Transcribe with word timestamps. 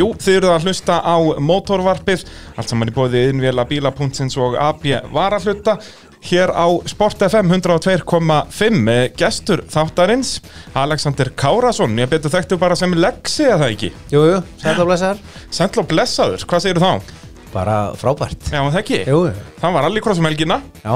Jú, 0.00 0.10
þið 0.16 0.36
eruð 0.40 0.52
að 0.56 0.68
hlusta 0.68 0.98
á 1.04 1.16
mótorvarpið, 1.44 2.22
allt 2.56 2.70
saman 2.72 2.88
í 2.90 2.94
bóði 2.96 3.26
innvila 3.30 3.66
bíla.sins 3.68 4.36
og 4.40 4.56
AB 4.60 4.86
varahluta. 5.12 5.76
Hér 6.20 6.50
á 6.52 6.68
Sport 6.84 7.22
FM 7.24 7.48
102.5 7.48 9.14
gestur 9.16 9.62
þáttarins, 9.72 10.34
Alexander 10.76 11.30
Kárasson, 11.32 11.94
ég 11.96 12.10
betur 12.12 12.32
þekktu 12.34 12.58
bara 12.60 12.76
sem 12.76 12.92
Lexi 12.92 13.46
eða 13.48 13.62
það 13.62 13.72
ekki. 13.74 13.90
Jú, 14.12 14.22
jú, 14.28 14.42
sætt 14.60 14.82
og 14.82 14.90
blessaður 14.90 15.22
Sendl 15.56 15.80
og 15.80 15.88
blessaður, 15.94 16.44
hvað 16.50 16.64
segir 16.66 16.82
þá? 16.82 17.16
Bara 17.54 17.78
frábært 17.98 18.50
Já, 18.52 18.60
það 18.60 18.78
ekki. 18.82 19.00
Jú, 19.08 19.22
jú, 19.30 19.48
Það 19.62 19.74
var 19.78 19.88
allir 19.88 20.04
krossum 20.04 20.28
helgina. 20.28 20.60
já, 20.84 20.94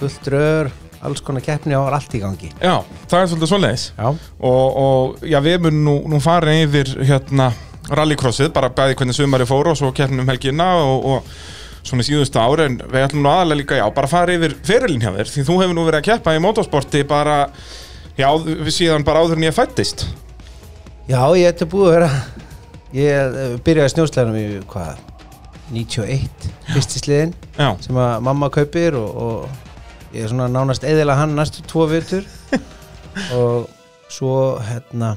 fullt 0.00 0.30
rör, 0.34 0.70
alls 1.06 1.22
konar 1.24 1.46
keppni 1.46 1.78
og 1.78 1.88
allt 1.94 2.18
í 2.18 2.20
gangi 2.26 2.50
Já, 2.58 2.74
það 3.06 3.22
er 3.22 3.30
svolítið 3.32 3.52
svoleiðis. 3.54 3.86
Já, 3.96 4.08
Og, 4.50 4.76
og 4.82 5.24
já, 5.30 5.38
við 5.46 5.60
munum 5.68 5.84
nú, 5.86 5.96
nú 6.10 6.20
fara 6.26 6.58
yfir 6.58 6.90
hérna 7.06 7.52
rallycrossið, 7.90 8.52
bara 8.54 8.70
bæði 8.74 8.98
hvernig 8.98 9.16
sumari 9.16 9.48
fóru 9.48 9.72
og 9.72 9.80
svo 9.80 9.92
keppnum 9.96 10.28
helgina 10.30 10.68
og, 10.84 11.06
og 11.14 11.86
svona 11.86 12.04
síðustu 12.06 12.40
ári 12.42 12.66
en 12.68 12.80
við 12.84 13.06
ætlum 13.06 13.24
nú 13.24 13.32
aðalega 13.32 13.60
líka, 13.62 13.78
já, 13.80 13.86
bara 13.96 14.10
fara 14.10 14.36
yfir 14.36 14.56
ferilin 14.66 15.02
hjá 15.02 15.12
þér 15.14 15.32
því 15.32 15.46
þú 15.48 15.60
hefur 15.62 15.78
nú 15.78 15.86
verið 15.88 16.02
að 16.02 16.08
keppa 16.10 16.36
í 16.36 16.42
motorsporti 16.44 17.04
bara, 17.08 17.38
já, 18.20 18.28
síðan 18.68 19.06
bara 19.06 19.24
áður 19.24 19.40
en 19.40 19.48
ég 19.48 19.56
fættist. 19.56 20.06
já 21.08 21.22
ég 21.38 21.48
ætti 21.50 21.68
búið 21.70 21.88
að 21.88 21.96
vera 21.98 22.12
Ég 22.90 23.06
eh, 23.38 23.52
byrjaði 23.62 23.92
snjósleganum 23.92 24.36
í 24.38 24.46
hvað 24.70 24.98
91, 25.70 26.46
fyrsti 26.72 27.02
sliðin 27.04 27.34
Já, 27.54 27.68
sem 27.84 27.98
að 28.02 28.24
mamma 28.26 28.48
kaupir 28.50 28.96
og, 28.98 29.10
og 29.14 30.14
ég 30.16 30.24
er 30.24 30.32
svona 30.32 30.48
nánast 30.50 30.82
eðila 30.86 31.14
hann 31.20 31.36
næstu 31.38 31.62
tvo 31.70 31.86
vitur 31.90 32.26
og 33.38 33.68
svo 34.10 34.58
hérna 34.66 35.12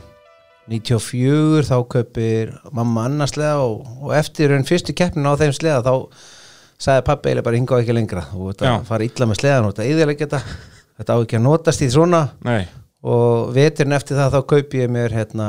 94 0.71 1.65
þá 1.67 1.75
kaupir 1.91 2.53
mamma 2.71 3.07
annars 3.09 3.33
sleða 3.35 3.65
og, 3.65 3.87
og 3.99 4.13
eftir 4.15 4.53
enn 4.55 4.67
fyrstu 4.67 4.95
keppnin 4.95 5.27
á 5.27 5.35
þeim 5.39 5.55
sleða 5.55 5.81
þá 5.83 5.93
sagði 6.83 7.05
pappi 7.07 7.29
eiginlega 7.29 7.47
bara 7.47 7.59
hinga 7.59 7.75
á 7.75 7.81
ekki 7.81 7.95
lengra. 7.97 8.23
Og 8.37 8.53
þetta 8.53 8.77
fara 8.87 9.07
illa 9.07 9.27
með 9.29 9.41
sleðan 9.41 9.67
og 9.67 9.75
þetta 9.75 9.89
eðilega 9.89 10.25
þetta. 10.25 10.41
Þetta 10.93 11.15
á 11.15 11.21
ekki 11.23 11.37
að 11.39 11.45
notast 11.47 11.83
í 11.83 11.89
svona. 11.91 12.21
Nei, 12.45 12.63
og 13.03 13.53
veturinn 13.55 13.95
eftir 13.97 14.19
það 14.19 14.35
þá 14.37 14.41
kaupi 14.53 14.83
ég 14.83 14.91
mér 14.93 15.15
hérna 15.15 15.47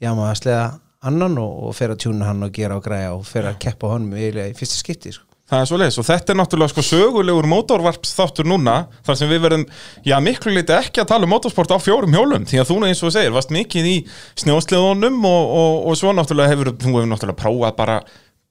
já 0.00 0.12
maður 0.14 0.30
að 0.30 0.38
sleða 0.40 0.66
annan 1.10 1.40
og, 1.40 1.56
og 1.68 1.74
fer 1.76 1.94
að 1.94 2.02
tjúna 2.04 2.28
hann 2.28 2.44
og 2.46 2.54
gera 2.56 2.76
og 2.78 2.84
græja 2.84 3.12
og 3.16 3.26
fer 3.28 3.48
að 3.50 3.58
keppa 3.64 3.90
honum 3.92 4.14
eiginlega 4.16 4.52
í 4.52 4.56
fyrsta 4.56 4.80
skipti 4.80 5.12
sko. 5.16 5.26
Það 5.50 5.60
er 5.60 5.68
svoleiðis 5.70 5.98
og 6.00 6.06
þetta 6.06 6.32
er 6.32 6.38
náttúrulega 6.40 6.72
sko 6.72 6.84
sögulegur 6.86 7.48
motorvarps 7.50 8.14
þáttur 8.16 8.48
núna 8.48 8.76
þar 9.06 9.18
sem 9.18 9.30
við 9.30 9.44
verðum, 9.44 9.66
já, 10.06 10.16
miklu 10.22 10.54
liti 10.54 10.76
ekki 10.76 11.02
að 11.02 11.10
tala 11.12 11.26
um 11.26 11.34
motorsport 11.34 11.74
á 11.74 11.78
fjórum 11.82 12.14
hjólum. 12.14 12.46
Því 12.46 12.62
að 12.62 12.70
þú 12.70 12.80
eins 12.86 13.02
og 13.02 13.08
þú 13.08 13.12
segir, 13.16 13.34
varst 13.34 13.54
mikið 13.54 13.90
í 13.90 13.96
snjósleðunum 14.44 15.22
og, 15.26 15.54
og, 15.60 15.78
og 15.90 16.00
svo 16.00 16.14
náttúrulega 16.16 16.54
hefur 16.54 16.72
þú 16.74 16.96
hefur 16.96 17.10
náttúrulega 17.10 17.42
prófað 17.42 17.78
bara 17.78 18.00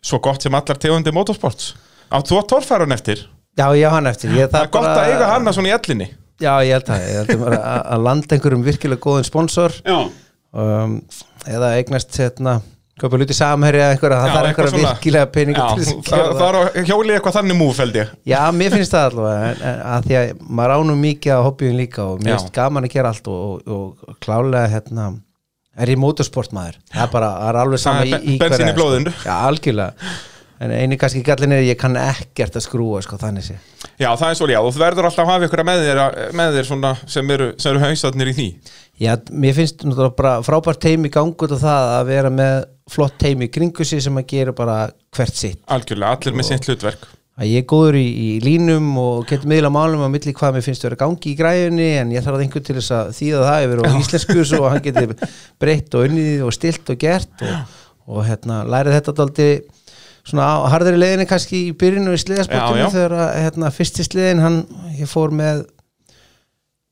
svo 0.04 0.22
gott 0.24 0.44
sem 0.44 0.56
allar 0.56 0.80
tegundi 0.80 1.14
motorsports. 1.16 1.74
Á 2.10 2.18
þú 2.26 2.40
að 2.42 2.50
torfæran 2.54 2.96
eftir? 2.96 3.28
Já, 3.60 3.68
ég 3.76 3.92
á 3.92 3.96
hann 3.98 4.08
eftir. 4.10 4.34
Ég, 4.36 4.50
Það 4.52 4.66
er 4.66 4.74
gott 4.74 4.90
að 4.90 5.12
eiga 5.12 5.30
hana 5.34 5.54
svona 5.56 5.72
í 5.72 5.76
ellinni. 5.76 6.10
Já, 6.40 6.54
ég 6.64 6.78
held 6.78 6.92
að, 6.96 7.02
ég 7.04 7.18
held 7.20 7.48
að, 7.50 7.56
að, 7.60 8.04
landa 8.06 8.36
einhverjum 8.36 8.62
virkilega 8.64 9.04
góðum 9.04 9.26
sponsor. 9.28 9.76
Já, 9.84 9.98
um, 10.56 10.94
eða 11.50 11.74
eignast 11.76 12.16
hérna, 12.16 12.60
köpa 13.04 13.20
luti 13.22 13.36
samherja 13.38 13.88
einhverja, 13.94 14.18
það 14.20 14.30
Já, 14.30 14.34
þarf 14.36 14.50
eitthvað 14.50 14.76
virkilega 14.80 15.30
peninga 15.36 15.68
til 15.76 15.84
þess 15.86 15.94
að 15.94 16.02
það, 16.10 16.20
gera 16.20 16.36
það. 16.40 16.50
er 16.50 16.60
á 16.60 16.88
hjóli 16.90 17.16
eitthvað 17.18 17.38
þannig 17.40 17.60
múf 17.60 17.82
held 17.84 18.00
ég. 18.02 18.12
Já, 18.34 18.40
mér 18.60 18.76
finnst 18.76 18.96
það 18.96 19.08
allavega 19.10 19.50
en, 19.50 19.82
að 19.96 20.08
því 20.10 20.18
að 20.22 20.44
maður 20.60 20.76
ánum 20.80 21.04
mikið 21.08 21.34
á 21.36 21.40
hobbyun 21.48 21.78
líka 21.80 22.06
og 22.14 22.24
mér 22.24 22.36
finnst 22.38 22.54
gaman 22.60 22.88
að 22.90 22.96
gera 22.98 23.14
allt 23.14 23.32
og, 23.32 23.68
og, 23.68 24.08
og 24.10 24.20
klálega 24.24 24.72
hérna 24.76 25.10
er 25.80 25.94
ég 25.94 26.02
motorsportmaður, 26.02 26.76
það 26.92 27.06
er 27.08 27.14
bara 27.14 27.30
það 27.40 27.50
er 27.54 27.62
alveg 27.64 27.80
sama 27.86 28.02
Það 28.02 28.10
í, 28.10 28.14
er 28.18 28.20
í 28.20 28.34
be- 28.36 28.50
bensín 28.50 28.60
í 28.60 28.66
hverju 28.66 28.74
er, 28.74 28.78
blóðinu. 28.82 29.14
sko. 29.16 29.30
Já, 29.30 29.36
algjörlega. 29.48 30.12
En 30.60 30.72
eini 30.76 30.98
kannski 31.00 31.22
gallin 31.24 31.54
er 31.56 31.62
að 31.62 31.70
ég 31.70 31.78
kann 31.80 31.94
ekkert 31.96 32.58
að 32.60 32.64
skrúa 32.66 33.00
sko, 33.06 33.16
þannig 33.22 33.46
sé. 33.46 33.54
Já, 33.96 34.10
það 34.20 34.26
er 34.34 34.36
svo, 34.36 34.48
já, 34.52 34.58
og 34.60 34.74
þú 34.76 34.82
verður 34.82 35.08
alltaf 35.08 35.24
að 35.24 35.30
hafa 35.32 35.48
ykkur 35.48 35.62
með 35.70 35.84
þér, 35.86 36.02
með 36.36 36.58
þér 36.58 36.68
svona, 36.68 36.92
sem 37.08 37.32
eru, 37.32 37.48
sem 37.64 37.80
eru 37.80 38.34
í 38.36 38.48
Já, 39.00 39.14
mér 39.32 39.56
finnst 39.56 39.86
náttúrulega 39.86 40.16
bara 40.18 40.34
frábært 40.44 40.82
teimi 40.84 41.12
gangut 41.14 41.54
og 41.56 41.62
það 41.62 41.94
að 42.00 42.10
vera 42.10 42.34
með 42.34 42.58
flott 42.92 43.16
teimi 43.22 43.48
í 43.48 43.54
kringu 43.54 43.86
sig 43.88 44.04
sem 44.04 44.18
að 44.20 44.28
gera 44.34 44.56
bara 44.58 44.82
hvert 45.16 45.40
sitt. 45.40 45.62
Algjörlega, 45.72 46.18
allir 46.18 46.38
með 46.40 46.50
sitt 46.52 46.68
hlutverk 46.68 47.08
Að 47.40 47.48
ég 47.54 47.62
er 47.64 47.68
góður 47.72 47.96
í, 47.96 48.04
í 48.04 48.30
línum 48.44 48.88
og 49.00 49.22
getur 49.30 49.48
miðla 49.48 49.70
málum 49.72 50.02
á 50.04 50.12
milli 50.12 50.34
hvað 50.36 50.58
mér 50.58 50.64
finnst 50.66 50.84
vera 50.84 50.98
gangi 51.00 51.32
í 51.32 51.36
græjunni 51.40 51.86
en 52.02 52.10
ég 52.12 52.26
þarf 52.26 52.36
að 52.36 52.42
einhver 52.44 52.64
til 52.68 52.76
þess 52.76 52.92
að 52.98 53.12
þýða 53.16 53.44
það 53.46 53.68
yfir 53.68 53.82
og 53.82 53.96
íslensku 54.02 54.44
svo 54.50 54.60
að 54.66 54.74
hann 54.74 54.84
geti 54.90 55.30
breytt 55.64 55.96
og 55.96 56.10
unnið 56.10 56.44
og 56.44 56.56
stilt 56.58 56.92
og 56.92 57.00
gert 57.00 57.46
og, 57.48 57.78
og 58.12 58.28
hérna 58.28 58.58
lærið 58.68 58.98
þetta 58.98 59.16
daldi 59.22 59.48
svona 60.28 60.50
á 60.52 60.56
harðari 60.74 61.00
leiðinni 61.00 61.30
kannski 61.30 61.62
í 61.70 61.74
byrjunu 61.80 62.12
í 62.12 62.18
Já, 62.18 62.20
já. 62.20 62.24
sliðasportinu 62.26 62.92
þegar 62.98 63.16
að 63.24 63.32
hérna, 63.46 63.72
fyrsti 63.80 64.08
sliðin 64.10 64.44
hann, 64.44 64.60
ég 65.00 65.08
fór 65.08 65.32
með 65.40 65.64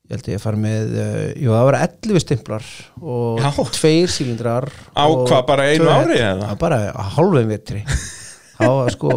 ég 0.07 0.15
held 0.15 0.27
ég 0.31 0.37
að 0.39 0.43
fara 0.45 0.59
með 0.63 0.93
uh, 0.95 1.23
jú 1.35 1.51
það 1.51 1.65
var 1.67 1.77
11 1.83 2.21
stimplar 2.23 2.67
og 3.01 3.41
Já. 3.43 3.49
tveir 3.75 4.13
sílindrar 4.13 4.69
Á 4.95 5.03
hvað, 5.07 5.41
bara 5.49 5.65
einu 5.71 5.89
ári 5.91 6.21
eða? 6.23 6.53
Bara 6.61 6.79
á 6.95 7.03
hálfum 7.17 7.49
vetri. 7.51 7.83
Þá 8.57 8.87
sko 8.89 9.09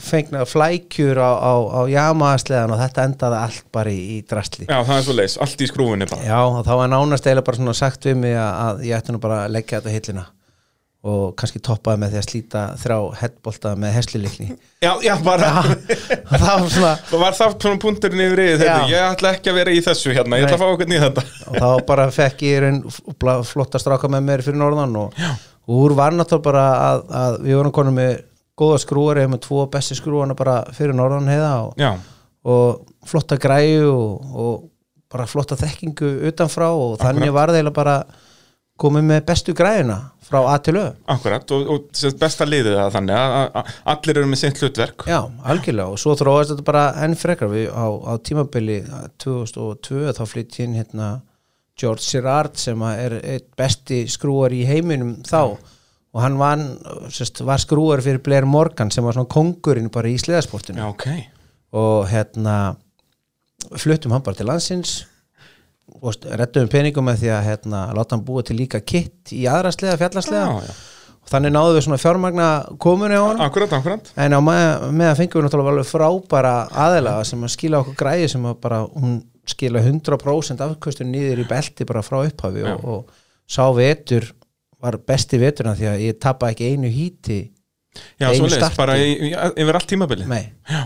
fengna 0.00 0.46
flækjur 0.48 1.18
á, 1.20 1.32
á, 1.36 1.52
á 1.68 1.80
jamaðsleðan 1.92 2.72
og 2.72 2.78
þetta 2.80 3.02
endaði 3.10 3.40
allt 3.42 3.66
bara 3.76 3.92
í, 3.92 3.98
í 4.14 4.22
drastli 4.24 4.64
Já, 4.70 4.78
það 4.88 4.94
er 4.96 5.04
svo 5.04 5.16
leis, 5.18 5.34
allt 5.44 5.60
í 5.60 5.68
skrúfunni 5.68 6.08
bara. 6.08 6.24
Já, 6.24 6.38
þá 6.64 6.72
var 6.80 6.88
nánast 6.94 7.28
eiginlega 7.28 7.44
bara 7.50 7.60
svona 7.60 7.76
sagt 7.76 8.08
við 8.08 8.16
mig 8.22 8.38
að, 8.40 8.54
að 8.64 8.86
ég 8.88 8.96
ætti 9.02 9.12
nú 9.12 9.20
bara 9.20 9.42
að 9.44 9.52
leggja 9.58 9.82
þetta 9.82 9.92
hillina 9.98 10.24
og 11.04 11.34
kannski 11.36 11.60
toppaði 11.60 12.00
með 12.00 12.14
því 12.14 12.18
að 12.20 12.26
slíta 12.30 12.60
þrjá 12.80 12.96
headbolta 13.20 13.72
með 13.76 13.90
heslilikni 13.98 14.46
Já, 14.80 14.92
já, 15.04 15.12
bara. 15.24 15.50
Það 16.30 16.44
var 16.48 16.70
svona 16.72 16.92
Það 17.10 17.20
var 17.24 17.36
það 17.38 17.56
svona 17.66 17.80
punkturinn 17.82 18.22
yfir 18.24 18.40
í 18.40 18.46
þetta? 18.54 18.68
Já. 18.70 18.92
Ég 18.94 19.08
ætla 19.10 19.32
ekki 19.36 19.52
að 19.52 19.58
vera 19.60 19.74
í 19.74 19.82
þessu 19.84 20.14
hérna, 20.16 20.38
ég 20.40 20.46
ætla 20.48 20.56
að 20.56 20.64
fá 20.64 20.72
okkur 20.72 20.90
nýð 20.92 21.04
þetta. 21.04 21.26
Og 21.50 21.58
þá 21.60 21.68
bara 21.90 22.06
fekk 22.16 22.46
ég 22.48 22.68
bla- 23.20 23.36
flotta 23.44 23.82
stráka 23.82 24.08
með 24.16 24.24
mér 24.30 24.44
fyrir 24.48 24.60
norðan 24.62 24.96
og, 25.02 25.20
og 25.68 25.82
úr 25.84 25.96
var 26.00 26.16
náttúrulega 26.16 26.46
bara 26.48 26.64
að, 26.88 27.04
að 27.20 27.38
við 27.44 27.58
vorum 27.60 27.76
konum 27.80 27.98
með 28.00 28.14
góða 28.64 28.80
skrúar 28.84 29.20
eða 29.20 29.34
með 29.34 29.44
tvo 29.48 29.64
besti 29.76 29.96
skrúana 29.98 30.36
bara 30.38 30.60
fyrir 30.76 30.96
norðan 30.96 31.28
heiða 31.28 31.52
og, 31.66 31.72
Já, 31.80 31.92
og 32.48 32.84
flotta 33.10 33.36
græju 33.40 33.88
og, 33.92 34.36
og 34.44 34.62
bara 35.12 35.28
flotta 35.30 35.56
þekkingu 35.58 36.14
utanfrá 36.30 36.70
og 36.72 36.96
þannig 37.02 37.32
var 37.34 37.52
það 37.52 37.60
eiginlega 37.60 37.76
bara 37.76 37.96
komið 38.80 39.04
með 39.10 39.20
bestu 39.28 39.54
græjuna 39.54 39.98
frá 40.24 40.40
A 40.50 40.56
til 40.64 40.78
Ö. 40.80 40.86
Akkurat 41.14 41.54
og, 41.56 41.68
og 41.74 42.16
besta 42.20 42.46
liðið 42.48 42.78
það 42.78 42.96
þannig 42.96 43.20
að, 43.20 43.74
allir 43.94 44.20
eru 44.20 44.30
með 44.30 44.40
sitt 44.40 44.62
hlutverk. 44.62 45.06
Já, 45.10 45.20
algjörlega 45.52 45.94
og 45.94 46.00
svo 46.00 46.16
þróast 46.18 46.54
þetta 46.54 46.66
bara 46.66 46.86
enn 47.04 47.16
frekar. 47.18 47.52
Við 47.52 47.70
á, 47.70 47.86
á 47.86 48.12
tímabili 48.24 48.80
2002 49.22 50.16
þá 50.16 50.24
flytt 50.30 50.58
inn 50.64 50.76
hérna 50.78 51.12
George 51.80 52.06
Sirard 52.06 52.58
sem 52.60 52.82
er 52.88 53.18
besti 53.58 54.04
skrúar 54.10 54.54
í 54.54 54.64
heiminum 54.68 55.16
þá. 55.26 55.56
Og 56.14 56.22
hann 56.22 56.36
van, 56.38 56.68
sest, 57.10 57.40
var 57.42 57.58
skrúar 57.58 58.02
fyrir 58.04 58.22
Blair 58.22 58.46
Morgan 58.46 58.92
sem 58.94 59.02
var 59.02 59.16
svona 59.16 59.30
kongurinn 59.30 59.90
bara 59.90 60.12
í 60.12 60.18
sleðasportinu 60.22 60.78
Já, 60.78 60.86
ok. 60.92 61.08
Og 61.74 62.04
hérna 62.06 62.58
fluttum 63.74 64.14
hann 64.14 64.22
bara 64.22 64.38
til 64.38 64.46
landsins 64.46 65.00
rettum 66.40 66.68
peningum 66.72 67.04
með 67.08 67.22
því 67.24 67.30
að 67.36 67.46
hérna, 67.48 67.84
láta 67.96 68.16
hann 68.16 68.24
búa 68.26 68.42
til 68.46 68.56
líka 68.58 68.80
kitt 68.84 69.32
í 69.36 69.44
aðra 69.50 69.72
sleða, 69.74 69.98
fjallasleða 70.00 70.44
Já, 70.44 70.68
já. 70.68 70.74
þannig 71.32 71.54
náðum 71.54 71.76
við 71.78 71.84
svona 71.86 72.00
fjármagna 72.02 72.48
komunu 72.82 73.16
á 73.20 73.24
hann 73.28 73.42
Akkurat, 73.46 73.72
akkurat. 73.78 74.10
En 74.20 74.36
á 74.36 74.40
með, 74.44 74.64
með 74.96 75.10
að 75.12 75.18
fengum 75.22 75.40
við 75.40 75.46
náttúrulega 75.48 75.74
alveg 75.74 75.90
frábæra 75.90 76.54
aðila 76.86 77.14
sem 77.28 77.44
að 77.46 77.54
skila 77.56 77.82
okkur 77.84 77.98
græði 78.00 78.30
sem 78.34 78.48
að 78.50 78.56
bara 78.64 78.80
hún 78.88 79.18
skila 79.48 79.82
100% 79.84 80.64
afkvöstun 80.64 81.10
niður 81.12 81.42
í 81.44 81.48
belti 81.48 81.84
bara 81.88 82.00
frá 82.04 82.22
upphafi 82.24 82.64
og, 82.64 82.84
og 82.84 83.18
sá 83.44 83.64
vetur 83.76 84.30
var 84.84 84.96
besti 85.04 85.36
veturna 85.40 85.74
því 85.76 85.90
að 85.90 86.02
ég 86.06 86.18
tappa 86.20 86.48
ekki 86.52 86.70
einu 86.72 86.88
híti 86.92 87.42
Já, 88.18 88.30
svo 88.34 88.48
starti. 88.50 88.76
bara 88.80 88.96
yfir 88.98 89.76
allt 89.78 89.86
tímabilið. 89.92 90.26
Nei, 90.26 90.48
Já, 90.66 90.80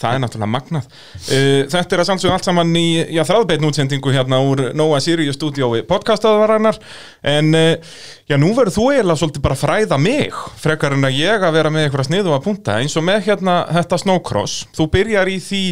það 0.00 0.16
er 0.16 0.22
náttúrulega 0.24 0.50
magnað. 0.52 0.86
Uh, 1.28 1.62
Þetta 1.72 1.96
er 1.96 2.02
að 2.04 2.08
sannsögum 2.10 2.36
allt 2.36 2.48
saman 2.48 2.76
í 2.78 2.86
já, 3.16 3.22
þráðbeitn 3.28 3.68
útsendingu 3.68 4.14
hérna 4.14 4.40
úr 4.46 4.64
Nóa 4.78 5.00
Sirius 5.04 5.38
stúdiói 5.38 5.82
podcastaðvarannar 5.88 6.78
en 7.34 7.50
uh, 7.58 7.98
já, 8.28 8.36
nú 8.40 8.52
verður 8.56 8.76
þú 8.78 8.86
eiginlega 8.92 9.22
svolítið 9.22 9.44
bara 9.48 9.58
að 9.58 9.64
fræða 9.66 10.00
mig 10.02 10.38
frekar 10.62 10.96
en 10.96 11.08
að 11.08 11.18
ég 11.18 11.48
að 11.48 11.58
vera 11.58 11.74
með 11.74 11.88
eitthvað 11.88 12.10
sniðu 12.10 12.36
að 12.36 12.46
punta. 12.46 12.78
Eins 12.78 12.96
og 12.98 13.06
með 13.08 13.28
hérna 13.28 13.60
þetta 13.80 14.00
snowcross. 14.04 14.64
Þú 14.78 14.90
byrjar 14.94 15.34
í 15.34 15.38
því 15.42 15.62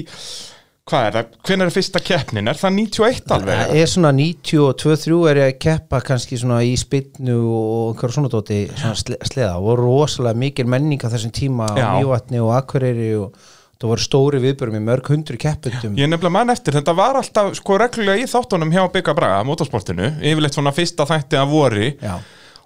hvað 0.87 1.07
er 1.09 1.15
það, 1.17 1.31
hvenær 1.49 1.67
er 1.67 1.75
fyrsta 1.75 2.01
keppnin, 2.07 2.47
er 2.47 2.59
það 2.61 2.77
91 2.77 3.33
alveg? 3.35 3.57
það 3.59 3.81
er 3.81 3.89
svona 3.91 4.13
92-3 4.15 5.17
er 5.33 5.41
ég 5.41 5.49
að 5.51 5.57
keppa 5.65 5.99
kannski 6.07 6.39
svona 6.39 6.61
í 6.63 6.77
spinnu 6.79 7.39
og 7.43 7.89
einhverjum 7.89 8.15
svona 8.21 8.31
dóti 8.31 8.61
svona 8.71 8.95
sle, 9.01 9.19
sleða. 9.27 9.57
Og 9.59 9.81
rosalega 9.81 10.39
mikil 10.39 10.69
menning 10.71 11.03
á 11.03 11.11
þessum 11.11 11.35
tíma 11.35 11.67
Já. 11.75 11.89
á 11.91 11.99
Mývatni 11.99 12.39
og 12.39 12.53
Akureyri 12.55 13.09
og 13.19 13.35
það 13.77 13.91
voru 13.93 14.05
stóri 14.07 14.41
viðbörum 14.41 14.79
í 14.79 14.85
mörg 14.87 15.11
hundru 15.13 15.37
keppundum 15.41 15.99
Ég 16.01 16.09
nefnilega 16.09 16.33
mann 16.39 16.55
eftir, 16.55 16.77
þetta 16.79 16.95
var 16.97 17.19
alltaf 17.21 17.53
sko 17.59 17.77
reglulega 17.83 18.25
í 18.25 18.31
þáttunum 18.31 18.73
hjá 18.73 18.87
Bygga 18.95 19.15
Braga, 19.19 19.45
motorsportinu, 19.45 20.15
yfirleitt 20.25 20.57
svona 20.57 20.73
fyrsta 20.77 21.05
þætti 21.09 21.37
af 21.41 21.51
vori 21.53 21.91
Já. 22.01 22.15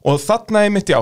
og 0.07 0.21
þarna 0.23 0.63
er 0.65 0.71
mitt, 0.73 0.89
já, 0.89 1.01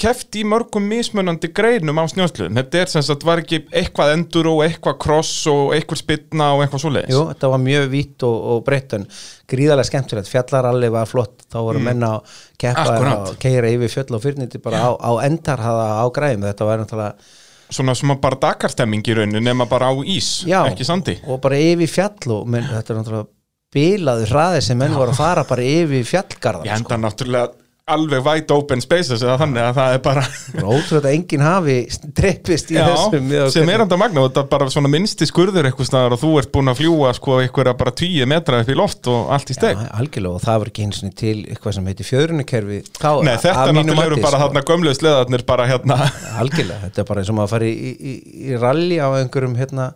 keft 0.00 0.38
í 0.40 0.46
mörgum 0.48 0.86
mismunandi 0.90 1.50
greinum 1.54 2.00
á 2.00 2.04
snjósluðum 2.10 2.56
þetta 2.58 2.80
er 2.80 2.92
sem 2.94 3.04
sagt, 3.04 3.26
var 3.28 3.42
ekki 3.44 3.60
eitthvað 3.68 4.14
endur 4.16 4.48
og 4.54 4.62
eitthvað 4.64 4.96
cross 5.04 5.34
og 5.52 5.74
eitthvað 5.76 6.00
spilna 6.02 6.48
og 6.56 6.64
eitthvað 6.64 6.82
svoleiðis? 6.86 7.14
Jú, 7.14 7.26
þetta 7.34 7.52
var 7.52 7.62
mjög 7.66 7.86
vítt 7.92 8.26
og, 8.30 8.38
og 8.54 8.64
breytt 8.66 8.96
en 8.96 9.04
gríðarlega 9.50 9.90
skemmtilegt, 9.90 10.32
fjallaralli 10.32 10.90
var 10.96 11.06
flott 11.10 11.44
þá 11.52 11.60
voru 11.68 11.84
menna 11.84 12.14
að 12.16 12.40
keppa 12.64 12.96
Mm. 13.00 13.12
Og 13.28 13.36
keira 13.44 13.68
yfir 13.76 13.92
fjöll 13.92 14.16
og 14.16 14.24
fyrniti 14.24 14.58
bara 14.62 14.82
á, 14.88 14.90
á 14.98 15.12
endar 15.28 15.60
hafa 15.62 15.86
á 16.00 16.06
græðum, 16.16 16.48
þetta 16.48 16.66
var 16.68 16.82
náttúrulega 16.82 17.38
svona 17.70 17.94
sem 17.98 18.12
bara 18.20 18.38
dagarstemming 18.42 19.06
í 19.06 19.16
rauninu 19.18 19.42
nema 19.44 19.66
bara 19.70 19.90
á 19.90 19.94
ís, 20.02 20.42
Já, 20.48 20.64
ekki 20.70 20.86
sandi. 20.86 21.18
Og 21.26 21.40
bara 21.42 21.58
yfir 21.60 21.90
fjall 21.90 22.34
og 22.36 22.48
menn, 22.50 22.66
þetta 22.70 22.94
er 22.94 23.00
náttúrulega 23.00 23.28
bilaður 23.70 24.32
hraði 24.34 24.62
sem 24.66 24.78
menn 24.78 24.96
voru 24.98 25.14
að 25.14 25.20
fara 25.20 25.44
bara 25.46 25.62
yfir 25.62 26.06
fjallgarðan 26.08 26.66
ég 26.66 26.74
enda 26.80 26.98
náttúrulega 26.98 27.52
alveg 27.90 28.22
wide 28.24 28.54
open 28.54 28.82
spaces 28.82 29.22
eða 29.24 29.36
þannig 29.40 29.64
að 29.64 29.78
það 29.78 29.94
er 29.94 30.02
bara 30.04 30.22
sko. 30.26 30.64
ótrúlega 30.64 31.08
að 31.08 31.14
enginn 31.14 31.44
hafi 31.44 31.76
dreipist 32.16 32.70
í 32.70 32.76
Já, 32.76 32.84
þessum 32.86 33.30
við 33.32 33.46
sem 33.54 33.72
er 33.72 33.84
enda 33.84 33.98
magna 34.00 34.22
og 34.22 34.28
þetta 34.28 34.42
er 34.44 34.50
bara 34.52 34.68
svona 34.74 34.90
minnsti 34.92 35.28
skurður 35.28 35.68
eitthvað 35.70 35.88
staðar 35.88 36.14
og 36.16 36.20
þú 36.22 36.30
ert 36.42 36.52
búin 36.54 36.70
að 36.72 36.82
fljúa 36.82 37.14
sko 37.16 37.38
einhverja 37.40 37.74
bara 37.80 37.94
tíu 38.02 38.28
metra 38.30 38.60
upp 38.62 38.70
í 38.70 38.76
loft 38.78 39.10
og 39.10 39.32
allt 39.34 39.50
í 39.50 39.56
steg 39.56 39.80
Já, 39.80 39.88
algjörlega 40.02 40.38
og 40.38 40.44
það 40.44 40.60
var 40.62 40.72
ekki 40.72 40.86
eins 40.86 41.02
og 41.02 41.16
til 41.22 41.34
eitthvað 41.40 41.76
sem 41.78 41.90
heiti 41.90 42.06
fjörunukerfi 42.10 42.80
Nei, 43.26 43.34
þetta 43.46 43.66
náttúrulega 43.74 44.06
eru 44.10 44.20
bara 44.22 44.42
þarna 44.44 44.64
gömlu 44.70 44.94
sleðarnir 44.96 45.46
bara 45.48 45.66
hérna. 45.70 45.98
Algjörlega, 46.40 46.84
þetta 46.86 47.02
er 47.02 47.10
bara 47.10 47.24
eins 47.24 47.32
og 47.32 47.38
maður 47.40 47.54
fari 47.56 47.72
í, 47.74 47.92
í, 47.96 48.14
í 48.50 48.60
rally 48.60 49.00
á 49.02 49.08
einhverjum 49.18 49.58
hérna, 49.58 49.90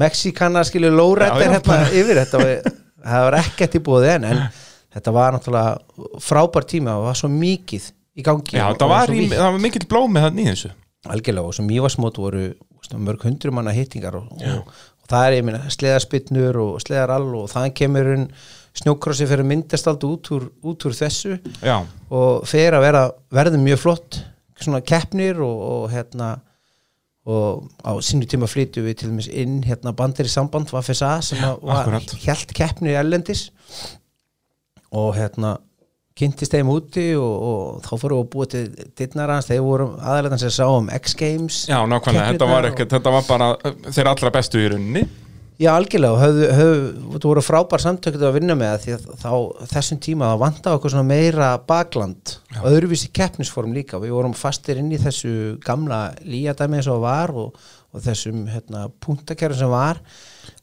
Mexikana 0.00 0.62
skilur 0.66 0.94
lórættir 0.94 1.46
Já, 1.46 1.50
já, 1.50 1.58
hérna 1.58 1.82
yfir 1.94 2.22
þetta 2.22 2.74
það 3.04 3.26
var 3.28 3.36
ekkert 3.38 3.76
í 3.76 3.82
búið 3.84 4.08
en, 4.14 4.28
en 4.30 4.44
þetta 4.94 5.12
var 5.16 5.36
náttúrulega 5.36 6.22
frábær 6.24 6.66
tíma 6.70 6.96
og 7.00 7.08
var 7.10 7.18
svo 7.18 7.30
mikið 7.32 7.90
í 8.14 8.24
gangi 8.26 8.56
Já, 8.58 8.68
og- 8.70 8.78
það 8.78 8.86
og 8.88 8.92
var, 8.94 9.06
svo 9.12 9.20
í, 9.20 9.28
það 9.34 9.46
var 9.52 9.62
mikill 9.66 9.86
blómi 9.90 10.22
þannig 10.24 10.46
í 10.46 10.50
þessu. 10.52 10.72
Algjörlega 11.14 11.50
og 11.50 11.54
sem 11.58 11.66
mývasmót 11.68 12.16
voru 12.22 12.42
veist, 12.54 12.94
mörg 12.96 13.24
hundru 13.26 13.52
manna 13.52 13.74
hittingar 13.76 14.16
og, 14.16 14.28
og, 14.40 14.68
og 15.02 15.08
það 15.10 15.26
er 15.28 15.36
ég 15.38 15.44
minna 15.48 15.72
sleðarspinnur 15.74 16.56
og 16.62 16.78
sleðarall 16.84 17.26
og 17.42 17.50
þannig 17.52 17.74
kemur 17.80 18.08
hún 18.14 18.28
snjókrossi 18.74 19.26
fyrir 19.30 19.46
myndast 19.46 19.86
allt 19.86 20.02
út 20.08 20.30
úr, 20.34 20.48
út 20.66 20.86
úr 20.88 20.94
þessu. 20.96 21.36
Já, 21.62 21.76
og 22.10 22.46
fer 22.50 22.74
að 22.74 22.86
vera 22.88 23.02
verður 23.36 23.60
mjög 23.62 23.82
flott 23.84 24.18
svona 24.64 24.80
keppnir 24.86 25.38
og, 25.44 25.60
og 25.74 25.84
hérna 25.92 26.32
og 27.24 27.68
á 27.80 27.96
sínu 28.04 28.26
tíma 28.28 28.44
flytjum 28.50 28.84
við 28.84 28.96
til 29.00 29.08
dæmis 29.10 29.28
inn 29.32 29.62
hérna 29.64 29.94
bandir 29.96 30.28
í 30.28 30.32
samband 30.32 30.68
var 30.72 30.84
FSA 30.84 31.12
sem 31.24 31.40
að 31.40 31.62
var 31.64 31.88
hjælt 32.20 32.52
keppnir 32.56 32.98
ellendis 33.00 33.46
og 34.94 35.14
hérna 35.18 35.56
kynntist 36.14 36.54
þeim 36.54 36.70
úti 36.70 37.08
og, 37.18 37.32
og 37.48 37.82
þá 37.82 37.92
við 37.96 38.14
að 38.20 38.28
búa 38.30 38.46
til 38.50 38.64
dittnar 38.94 39.32
hans, 39.34 39.50
þeir 39.50 39.64
voru 39.66 39.88
aðalega 39.98 40.38
sem 40.44 40.54
sá 40.54 40.64
um 40.70 40.86
X-Games 40.94 41.64
já, 41.66 41.80
nákvæmlega, 41.90 42.30
þetta 42.30 42.50
var 42.52 42.68
ekkert 42.70 42.94
þetta 42.94 43.14
var 43.16 43.26
bara 43.26 43.50
uh, 43.58 43.76
þeir 43.90 44.10
allra 44.12 44.34
bestu 44.34 44.62
í 44.62 44.70
rauninni. 44.70 45.04
Já, 45.54 45.68
algjörlega, 45.70 46.16
og 46.16 46.18
höfðu, 46.18 46.46
höfðu, 46.58 47.18
þú 47.22 47.28
voru 47.30 47.42
frábær 47.46 47.82
samtökuð 47.82 48.24
að 48.26 48.36
vinna 48.40 48.56
með 48.58 48.72
því 48.82 48.94
að 48.96 49.04
þá 49.20 49.34
þessum 49.70 50.00
tíma 50.02 50.30
það 50.32 50.40
vantaði 50.40 50.78
okkur 50.80 50.92
svona 50.94 51.06
meira 51.06 51.50
bakland. 51.68 52.32
Og 52.58 52.66
öðruvísi 52.72 53.12
keppnisform 53.14 53.70
líka. 53.76 54.00
Við 54.02 54.16
vorum 54.16 54.34
fastir 54.34 54.80
inn 54.82 54.90
í 54.90 54.98
þessu 54.98 55.54
gamla 55.62 56.00
líadæmi 56.26 56.80
eins 56.80 56.90
og 56.90 57.04
var 57.06 57.30
og, 57.38 57.54
og 57.94 58.02
þessum 58.02 58.48
hérna, 58.50 58.88
punktakerfum 59.06 59.60
sem 59.62 59.70
var 59.70 60.02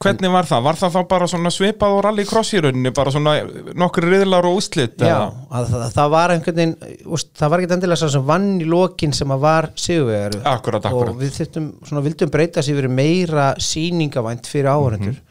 Hvernig 0.02 0.32
var 0.34 0.48
það? 0.48 0.62
Var 0.66 0.78
það 0.80 0.94
þá 0.96 1.00
bara 1.12 1.28
svona 1.30 1.52
svipað 1.54 1.96
og 1.96 2.00
rallycross 2.06 2.54
í 2.56 2.62
rauninni, 2.64 2.92
bara 2.94 3.12
svona 3.14 3.34
nokkur 3.78 4.06
riðlar 4.08 4.48
og 4.48 4.58
úslit? 4.58 4.96
Já, 4.98 5.18
að, 5.30 5.68
það, 5.72 5.84
það 5.96 6.14
var 6.16 6.34
einhvern 6.34 6.58
veginn 6.60 7.04
úst, 7.16 7.30
það 7.38 7.52
var 7.54 7.62
ekki 7.62 7.76
endilega 7.76 8.00
sá 8.02 8.14
sem 8.16 8.24
vann 8.32 8.48
í 8.62 8.66
lokin 8.68 9.14
sem 9.16 9.34
að 9.36 9.44
var 9.44 9.70
sigurvegar 9.78 10.38
Akkurat, 10.54 10.88
akkurat. 10.90 11.12
og 11.14 11.20
við 11.22 11.36
þyrftum, 11.38 11.68
svona 11.88 12.02
vildum 12.08 12.32
breyta 12.34 12.64
sér 12.64 12.80
verið 12.80 12.96
meira 12.98 13.52
sýningavænt 13.62 14.50
fyrir 14.50 14.72
áhörendur 14.74 15.22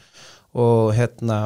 og 0.61 0.93
hérna 0.97 1.41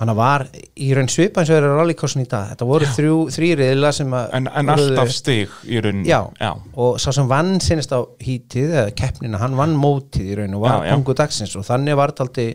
hann 0.00 0.10
var 0.16 0.46
í 0.80 0.88
raun 0.96 1.10
svipa 1.12 1.42
eins 1.42 1.50
og 1.52 1.58
er 1.58 1.66
að 1.68 1.74
rallycrossin 1.78 2.22
í 2.24 2.28
dag. 2.30 2.48
Þetta 2.54 2.68
voru 2.70 2.86
þrjú, 2.96 3.16
þrýriðla 3.34 3.90
sem 3.94 4.14
að 4.16 4.30
En, 4.38 4.48
en 4.48 4.72
alltaf 4.72 5.10
stig 5.12 5.52
í 5.68 5.82
rauninni 5.84 6.08
já, 6.08 6.20
já. 6.40 6.52
og 6.80 6.96
sá 7.02 7.10
sem 7.12 7.28
vann 7.30 7.58
sinnist 7.62 7.92
á 7.92 8.00
hítið 8.24 8.72
eða 8.72 8.94
keppnina, 8.98 9.38
hann 9.42 9.58
vann 9.58 9.76
mótið 9.78 10.32
í 10.32 10.38
raun 10.40 10.56
og 10.58 10.64
var 10.64 10.78
Já, 10.80 10.88
já. 10.88 10.94
kongu 10.96 11.14
dagsins. 11.20 11.54
Og 11.60 11.66
þannig 11.68 11.98
var 12.00 12.14
þetta 12.14 12.26
aldrei 12.26 12.48